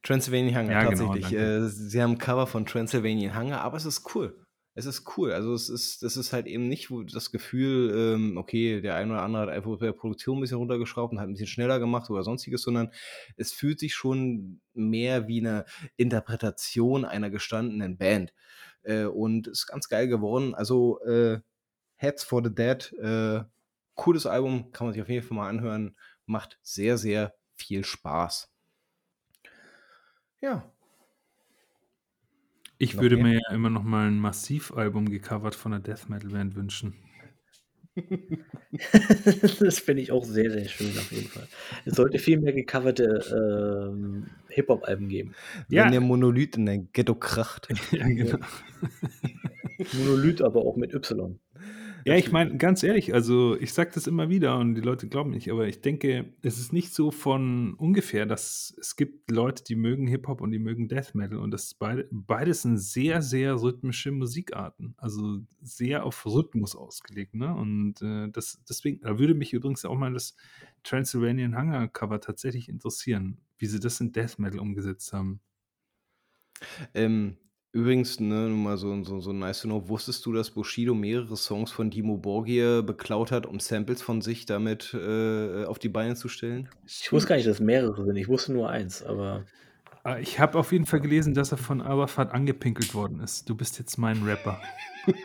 Transylvanian 0.04 0.54
Hunger, 0.54 0.72
ja, 0.72 0.90
genau, 0.90 1.06
tatsächlich. 1.06 1.30
Genau, 1.30 1.66
äh, 1.66 1.68
sie 1.68 2.02
haben 2.02 2.12
ein 2.12 2.18
Cover 2.18 2.46
von 2.46 2.66
Transylvanian 2.66 3.36
Hunger, 3.36 3.62
aber 3.62 3.76
es 3.76 3.86
ist 3.86 4.14
cool. 4.14 4.38
es 4.74 4.86
ist 4.86 5.04
cool. 5.16 5.32
Also 5.32 5.54
es 5.54 5.68
ist, 5.68 6.02
das 6.02 6.16
ist 6.16 6.32
halt 6.32 6.46
eben 6.46 6.68
nicht 6.68 6.90
das 7.12 7.30
Gefühl, 7.30 7.92
ähm, 7.96 8.36
okay, 8.36 8.80
der 8.80 8.96
eine 8.96 9.12
oder 9.12 9.22
andere 9.22 9.42
hat 9.42 9.48
einfach 9.48 9.78
bei 9.78 9.86
der 9.86 9.92
Produktion 9.92 10.38
ein 10.38 10.40
bisschen 10.42 10.58
runtergeschraubt 10.58 11.12
und 11.12 11.20
hat 11.20 11.28
ein 11.28 11.32
bisschen 11.32 11.46
schneller 11.46 11.78
gemacht 11.78 12.10
oder 12.10 12.22
sonstiges, 12.22 12.62
sondern 12.62 12.90
es 13.36 13.52
fühlt 13.52 13.80
sich 13.80 13.94
schon 13.94 14.60
mehr 14.74 15.26
wie 15.26 15.40
eine 15.40 15.64
Interpretation 15.96 17.04
einer 17.04 17.30
gestandenen 17.30 17.96
Band. 17.96 18.32
Äh, 18.82 19.04
und 19.04 19.46
ist 19.46 19.66
ganz 19.66 19.88
geil 19.88 20.08
geworden. 20.08 20.54
Also 20.54 21.00
äh, 21.04 21.40
Heads 21.96 22.24
for 22.24 22.42
the 22.44 22.54
Dead, 22.54 22.92
äh, 23.00 23.42
cooles 23.94 24.26
Album, 24.26 24.70
kann 24.72 24.88
man 24.88 24.92
sich 24.92 25.02
auf 25.02 25.08
jeden 25.08 25.26
Fall 25.26 25.36
mal 25.36 25.48
anhören. 25.48 25.96
Macht 26.26 26.58
sehr, 26.62 26.98
sehr 26.98 27.34
viel 27.54 27.84
Spaß. 27.84 28.53
Ja, 30.44 30.74
ich 32.78 32.98
würde 32.98 33.16
mir 33.16 33.34
ja 33.34 33.54
immer 33.54 33.70
noch 33.70 33.82
mal 33.82 34.08
ein 34.08 34.18
Massivalbum 34.18 35.08
gecovert 35.08 35.54
von 35.54 35.72
der 35.72 35.80
Death 35.80 36.08
Metal 36.08 36.30
Band 36.30 36.54
wünschen. 36.54 36.94
das 39.60 39.78
finde 39.78 40.02
ich 40.02 40.10
auch 40.10 40.24
sehr, 40.24 40.50
sehr 40.50 40.68
schön 40.68 40.90
auf 40.98 41.12
jeden 41.12 41.28
Fall. 41.28 41.46
Es 41.84 41.94
sollte 41.94 42.18
viel 42.18 42.40
mehr 42.40 42.52
gecoverte 42.52 43.90
ähm, 43.90 44.26
Hip-Hop-Alben 44.48 45.08
geben. 45.08 45.34
Ja. 45.68 45.84
Wenn 45.84 45.92
der 45.92 46.00
Monolith 46.00 46.56
in 46.56 46.66
dein 46.66 46.88
Ghetto 46.92 47.14
kracht. 47.14 47.68
ja, 47.92 48.06
genau. 48.06 48.38
Monolith 49.92 50.42
aber 50.42 50.66
auch 50.66 50.76
mit 50.76 50.92
Y. 50.92 51.38
Ja, 52.06 52.16
ich 52.16 52.30
meine, 52.30 52.58
ganz 52.58 52.82
ehrlich, 52.82 53.14
also 53.14 53.56
ich 53.58 53.72
sage 53.72 53.92
das 53.94 54.06
immer 54.06 54.28
wieder 54.28 54.58
und 54.58 54.74
die 54.74 54.82
Leute 54.82 55.08
glauben 55.08 55.30
nicht, 55.30 55.50
aber 55.50 55.66
ich 55.68 55.80
denke, 55.80 56.34
es 56.42 56.58
ist 56.58 56.70
nicht 56.70 56.92
so 56.92 57.10
von 57.10 57.72
ungefähr, 57.74 58.26
dass 58.26 58.74
es 58.78 58.96
gibt 58.96 59.30
Leute, 59.30 59.64
die 59.64 59.74
mögen 59.74 60.06
Hip-Hop 60.06 60.42
und 60.42 60.50
die 60.50 60.58
mögen 60.58 60.86
Death 60.86 61.14
Metal 61.14 61.38
und 61.38 61.50
das 61.50 61.72
beide, 61.72 62.06
beides 62.10 62.60
sind 62.60 62.76
sehr, 62.76 63.22
sehr 63.22 63.54
rhythmische 63.62 64.12
Musikarten, 64.12 64.94
also 64.98 65.38
sehr 65.62 66.04
auf 66.04 66.26
Rhythmus 66.26 66.76
ausgelegt, 66.76 67.34
ne? 67.34 67.54
Und 67.54 68.02
äh, 68.02 68.28
das, 68.30 68.62
deswegen, 68.68 69.00
da 69.00 69.18
würde 69.18 69.34
mich 69.34 69.54
übrigens 69.54 69.86
auch 69.86 69.96
mal 69.96 70.12
das 70.12 70.36
Transylvanian 70.82 71.58
Hunger 71.58 71.88
Cover 71.88 72.20
tatsächlich 72.20 72.68
interessieren, 72.68 73.38
wie 73.56 73.66
sie 73.66 73.80
das 73.80 73.98
in 74.00 74.12
Death 74.12 74.38
Metal 74.38 74.60
umgesetzt 74.60 75.14
haben. 75.14 75.40
Ähm, 76.94 77.36
Übrigens, 77.74 78.20
ne, 78.20 78.48
nur 78.48 78.56
mal 78.56 78.76
so, 78.76 79.02
so, 79.02 79.18
so 79.18 79.32
nice 79.32 79.62
to 79.62 79.66
know, 79.66 79.88
wusstest 79.88 80.24
du, 80.24 80.32
dass 80.32 80.48
Bushido 80.48 80.94
mehrere 80.94 81.36
Songs 81.36 81.72
von 81.72 81.90
Dimo 81.90 82.16
Borgir 82.16 82.84
beklaut 82.84 83.32
hat, 83.32 83.46
um 83.46 83.58
Samples 83.58 84.00
von 84.00 84.20
sich 84.20 84.46
damit 84.46 84.94
äh, 84.94 85.64
auf 85.64 85.80
die 85.80 85.88
Beine 85.88 86.14
zu 86.14 86.28
stellen? 86.28 86.68
Ich 86.86 87.10
wusste 87.10 87.30
gar 87.30 87.34
nicht, 87.34 87.48
dass 87.48 87.56
es 87.56 87.60
mehrere 87.60 88.04
sind. 88.04 88.14
Ich 88.14 88.28
wusste 88.28 88.52
nur 88.52 88.70
eins, 88.70 89.02
aber. 89.02 89.44
Ah, 90.04 90.18
ich 90.18 90.38
habe 90.38 90.56
auf 90.56 90.70
jeden 90.70 90.86
Fall 90.86 91.00
gelesen, 91.00 91.34
dass 91.34 91.50
er 91.50 91.58
von 91.58 91.80
Arafat 91.80 92.30
angepinkelt 92.30 92.94
worden 92.94 93.18
ist. 93.18 93.50
Du 93.50 93.56
bist 93.56 93.76
jetzt 93.80 93.98
mein 93.98 94.22
Rapper. 94.22 94.62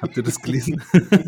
Habt 0.01 0.17
ihr 0.17 0.23
das 0.23 0.41
gelesen? 0.41 0.81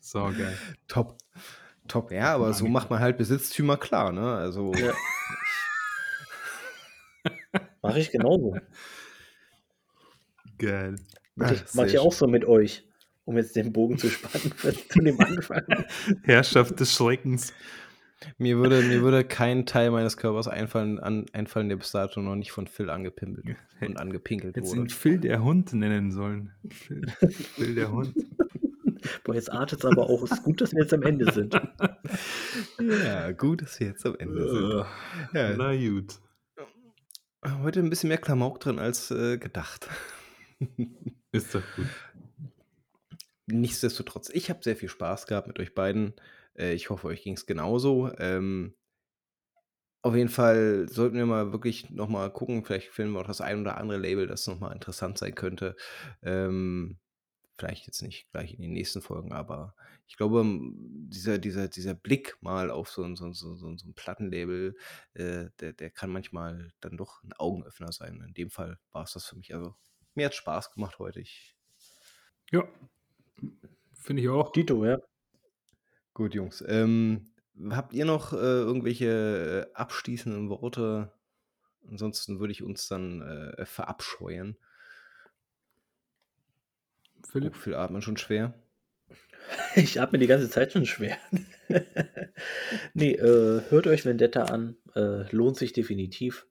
so 0.00 0.20
geil. 0.20 0.56
Top. 0.86 1.18
Top. 1.88 2.10
Ja, 2.10 2.34
aber 2.34 2.54
so 2.54 2.66
macht 2.68 2.88
man 2.88 3.00
halt 3.00 3.18
Besitztümer 3.18 3.76
klar, 3.76 4.12
ne? 4.12 4.32
Also. 4.36 4.72
Ja. 4.72 4.94
Mache 7.82 8.00
ich 8.00 8.10
genauso. 8.10 8.56
Geil. 10.58 10.96
Mach 11.36 11.52
ich, 11.52 11.62
mach 11.74 11.84
ich 11.84 11.98
auch 11.98 12.12
so 12.12 12.26
mit 12.26 12.44
euch, 12.44 12.84
um 13.24 13.36
jetzt 13.36 13.54
den 13.54 13.72
Bogen 13.72 13.96
zu 13.96 14.08
spannen 14.08 14.52
zu 14.88 15.00
dem 15.00 15.20
Anfang. 15.20 15.62
Herrschaft 16.24 16.80
des 16.80 16.92
Schreckens. 16.92 17.52
Mir 18.36 18.58
würde, 18.58 18.82
mir 18.82 19.02
würde 19.02 19.22
kein 19.22 19.64
Teil 19.64 19.92
meines 19.92 20.16
Körpers 20.16 20.48
einfallen, 20.48 20.98
an, 20.98 21.26
einfallen, 21.32 21.68
der 21.68 21.76
bis 21.76 21.92
dato 21.92 22.20
noch 22.20 22.34
nicht 22.34 22.50
von 22.50 22.66
Phil 22.66 22.90
angepimpelt 22.90 23.56
und 23.80 23.96
angepinkelt 23.96 24.56
Jetzt 24.56 24.70
wurde. 24.70 24.80
Jetzt 24.82 24.94
Phil 24.94 25.18
der 25.18 25.44
Hund 25.44 25.72
nennen 25.72 26.10
sollen. 26.10 26.50
Phil, 26.68 27.06
Phil 27.54 27.76
der 27.76 27.92
Hund. 27.92 28.14
Boah, 29.24 29.36
jetzt 29.36 29.52
artet 29.52 29.78
es 29.78 29.84
aber 29.84 30.10
auch. 30.10 30.24
Es 30.24 30.32
ist 30.32 30.42
gut, 30.42 30.60
dass 30.60 30.72
wir 30.72 30.82
jetzt 30.82 30.92
am 30.92 31.02
Ende 31.02 31.32
sind. 31.32 31.54
Ja, 32.80 33.30
gut, 33.30 33.62
dass 33.62 33.78
wir 33.78 33.86
jetzt 33.86 34.04
am 34.04 34.16
Ende 34.18 34.50
sind. 34.50 34.84
Ja. 35.32 35.56
Na 35.56 35.76
gut. 35.76 36.18
Heute 37.62 37.80
ein 37.80 37.90
bisschen 37.90 38.08
mehr 38.08 38.18
Klamauk 38.18 38.60
drin 38.60 38.78
als 38.78 39.10
äh, 39.10 39.38
gedacht. 39.38 39.88
Ist 41.32 41.54
doch 41.54 41.62
gut. 41.76 41.86
Nichtsdestotrotz, 43.46 44.28
ich 44.30 44.50
habe 44.50 44.62
sehr 44.62 44.76
viel 44.76 44.88
Spaß 44.88 45.26
gehabt 45.26 45.48
mit 45.48 45.58
euch 45.58 45.74
beiden. 45.74 46.14
Äh, 46.54 46.74
ich 46.74 46.90
hoffe, 46.90 47.08
euch 47.08 47.22
ging 47.22 47.34
es 47.34 47.46
genauso. 47.46 48.10
Ähm, 48.18 48.74
auf 50.02 50.14
jeden 50.14 50.28
Fall 50.28 50.86
sollten 50.88 51.16
wir 51.16 51.26
mal 51.26 51.52
wirklich 51.52 51.90
nochmal 51.90 52.30
gucken. 52.32 52.64
Vielleicht 52.64 52.88
finden 52.88 53.12
wir 53.12 53.20
auch 53.20 53.26
das 53.26 53.40
ein 53.40 53.60
oder 53.60 53.78
andere 53.78 53.98
Label, 53.98 54.26
das 54.26 54.46
nochmal 54.46 54.72
interessant 54.72 55.18
sein 55.18 55.34
könnte. 55.34 55.76
Ähm, 56.22 56.98
vielleicht 57.58 57.86
jetzt 57.86 58.02
nicht 58.02 58.30
gleich 58.30 58.54
in 58.54 58.62
den 58.62 58.72
nächsten 58.72 59.02
Folgen, 59.02 59.32
aber 59.32 59.74
ich 60.08 60.16
glaube, 60.16 60.42
dieser, 60.44 61.38
dieser, 61.38 61.68
dieser 61.68 61.94
Blick 61.94 62.38
mal 62.40 62.70
auf 62.70 62.88
so 62.90 63.04
ein, 63.04 63.14
so, 63.14 63.30
so, 63.32 63.54
so, 63.54 63.76
so 63.76 63.86
ein 63.86 63.94
Plattenlabel, 63.94 64.74
äh, 65.12 65.50
der, 65.60 65.74
der 65.74 65.90
kann 65.90 66.10
manchmal 66.10 66.72
dann 66.80 66.96
doch 66.96 67.22
ein 67.22 67.34
Augenöffner 67.34 67.92
sein. 67.92 68.24
In 68.26 68.32
dem 68.32 68.50
Fall 68.50 68.78
war 68.90 69.04
es 69.04 69.12
das 69.12 69.26
für 69.26 69.36
mich. 69.36 69.54
Also, 69.54 69.74
mir 70.14 70.26
hat 70.26 70.34
Spaß 70.34 70.72
gemacht 70.72 70.98
heute. 70.98 71.20
Ich 71.20 71.54
ja, 72.50 72.66
finde 73.94 74.22
ich 74.22 74.28
auch. 74.30 74.50
Dito, 74.52 74.84
ja. 74.84 74.98
Gut, 76.14 76.34
Jungs. 76.34 76.64
Ähm, 76.66 77.30
habt 77.70 77.92
ihr 77.92 78.06
noch 78.06 78.32
äh, 78.32 78.36
irgendwelche 78.36 79.68
äh, 79.70 79.74
abschließenden 79.74 80.48
Worte? 80.48 81.12
Ansonsten 81.86 82.40
würde 82.40 82.52
ich 82.52 82.62
uns 82.62 82.88
dann 82.88 83.20
äh, 83.20 83.66
verabscheuen. 83.66 84.56
Philipp? 87.28 87.54
Oh, 87.54 87.58
viel 87.58 87.74
atmen 87.74 88.00
schon 88.00 88.16
schwer. 88.16 88.54
Ich 89.76 90.00
atme 90.00 90.18
die 90.18 90.26
ganze 90.26 90.50
Zeit 90.50 90.72
schon 90.72 90.86
schwer. 90.86 91.16
nee, 92.94 93.12
äh, 93.12 93.62
hört 93.68 93.86
euch 93.86 94.04
Vendetta 94.04 94.44
an. 94.44 94.76
Äh, 94.94 95.30
lohnt 95.34 95.56
sich 95.56 95.72
definitiv. 95.72 96.46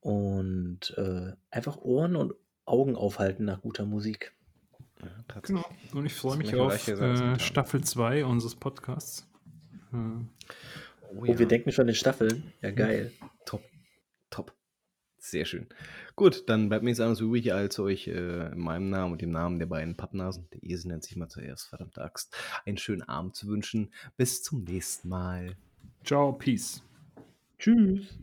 Und 0.00 0.94
äh, 0.96 1.32
einfach 1.50 1.76
Ohren 1.78 2.16
und 2.16 2.34
Augen 2.64 2.96
aufhalten 2.96 3.44
nach 3.44 3.60
guter 3.60 3.84
Musik. 3.84 4.32
Ja, 5.02 5.40
genau. 5.42 5.64
Und 5.92 6.06
ich 6.06 6.14
freue 6.14 6.36
mich 6.36 6.54
auf 6.54 6.88
äh, 6.88 7.38
Staffel 7.38 7.82
2 7.82 8.24
unseres 8.24 8.54
Podcasts. 8.54 9.26
Hm. 9.90 10.28
Oh, 11.02 11.24
ja. 11.24 11.34
oh, 11.34 11.38
wir 11.38 11.46
denken 11.46 11.72
schon 11.72 11.88
in 11.88 11.94
Staffeln. 11.94 12.52
Ja, 12.62 12.70
geil. 12.70 13.12
Top. 13.44 13.62
Top. 13.62 13.69
Sehr 15.22 15.44
schön. 15.44 15.66
Gut, 16.16 16.48
dann 16.48 16.70
bleibt 16.70 16.82
mir 16.82 16.88
nichts 16.88 17.00
anderes 17.00 17.20
übrig, 17.20 17.52
als 17.52 17.78
euch 17.78 18.08
äh, 18.08 18.52
in 18.52 18.58
meinem 18.58 18.88
Namen 18.88 19.12
und 19.12 19.20
dem 19.20 19.30
Namen 19.30 19.58
der 19.58 19.66
beiden 19.66 19.94
Pappnasen, 19.94 20.48
der 20.54 20.62
Esel 20.62 20.88
nennt 20.88 21.04
sich 21.04 21.14
mal 21.14 21.28
zuerst, 21.28 21.68
verdammte 21.68 22.02
Axt, 22.02 22.34
einen 22.64 22.78
schönen 22.78 23.02
Abend 23.02 23.36
zu 23.36 23.46
wünschen. 23.46 23.92
Bis 24.16 24.42
zum 24.42 24.64
nächsten 24.64 25.10
Mal. 25.10 25.56
Ciao, 26.04 26.32
Peace. 26.32 26.82
Tschüss. 27.58 28.18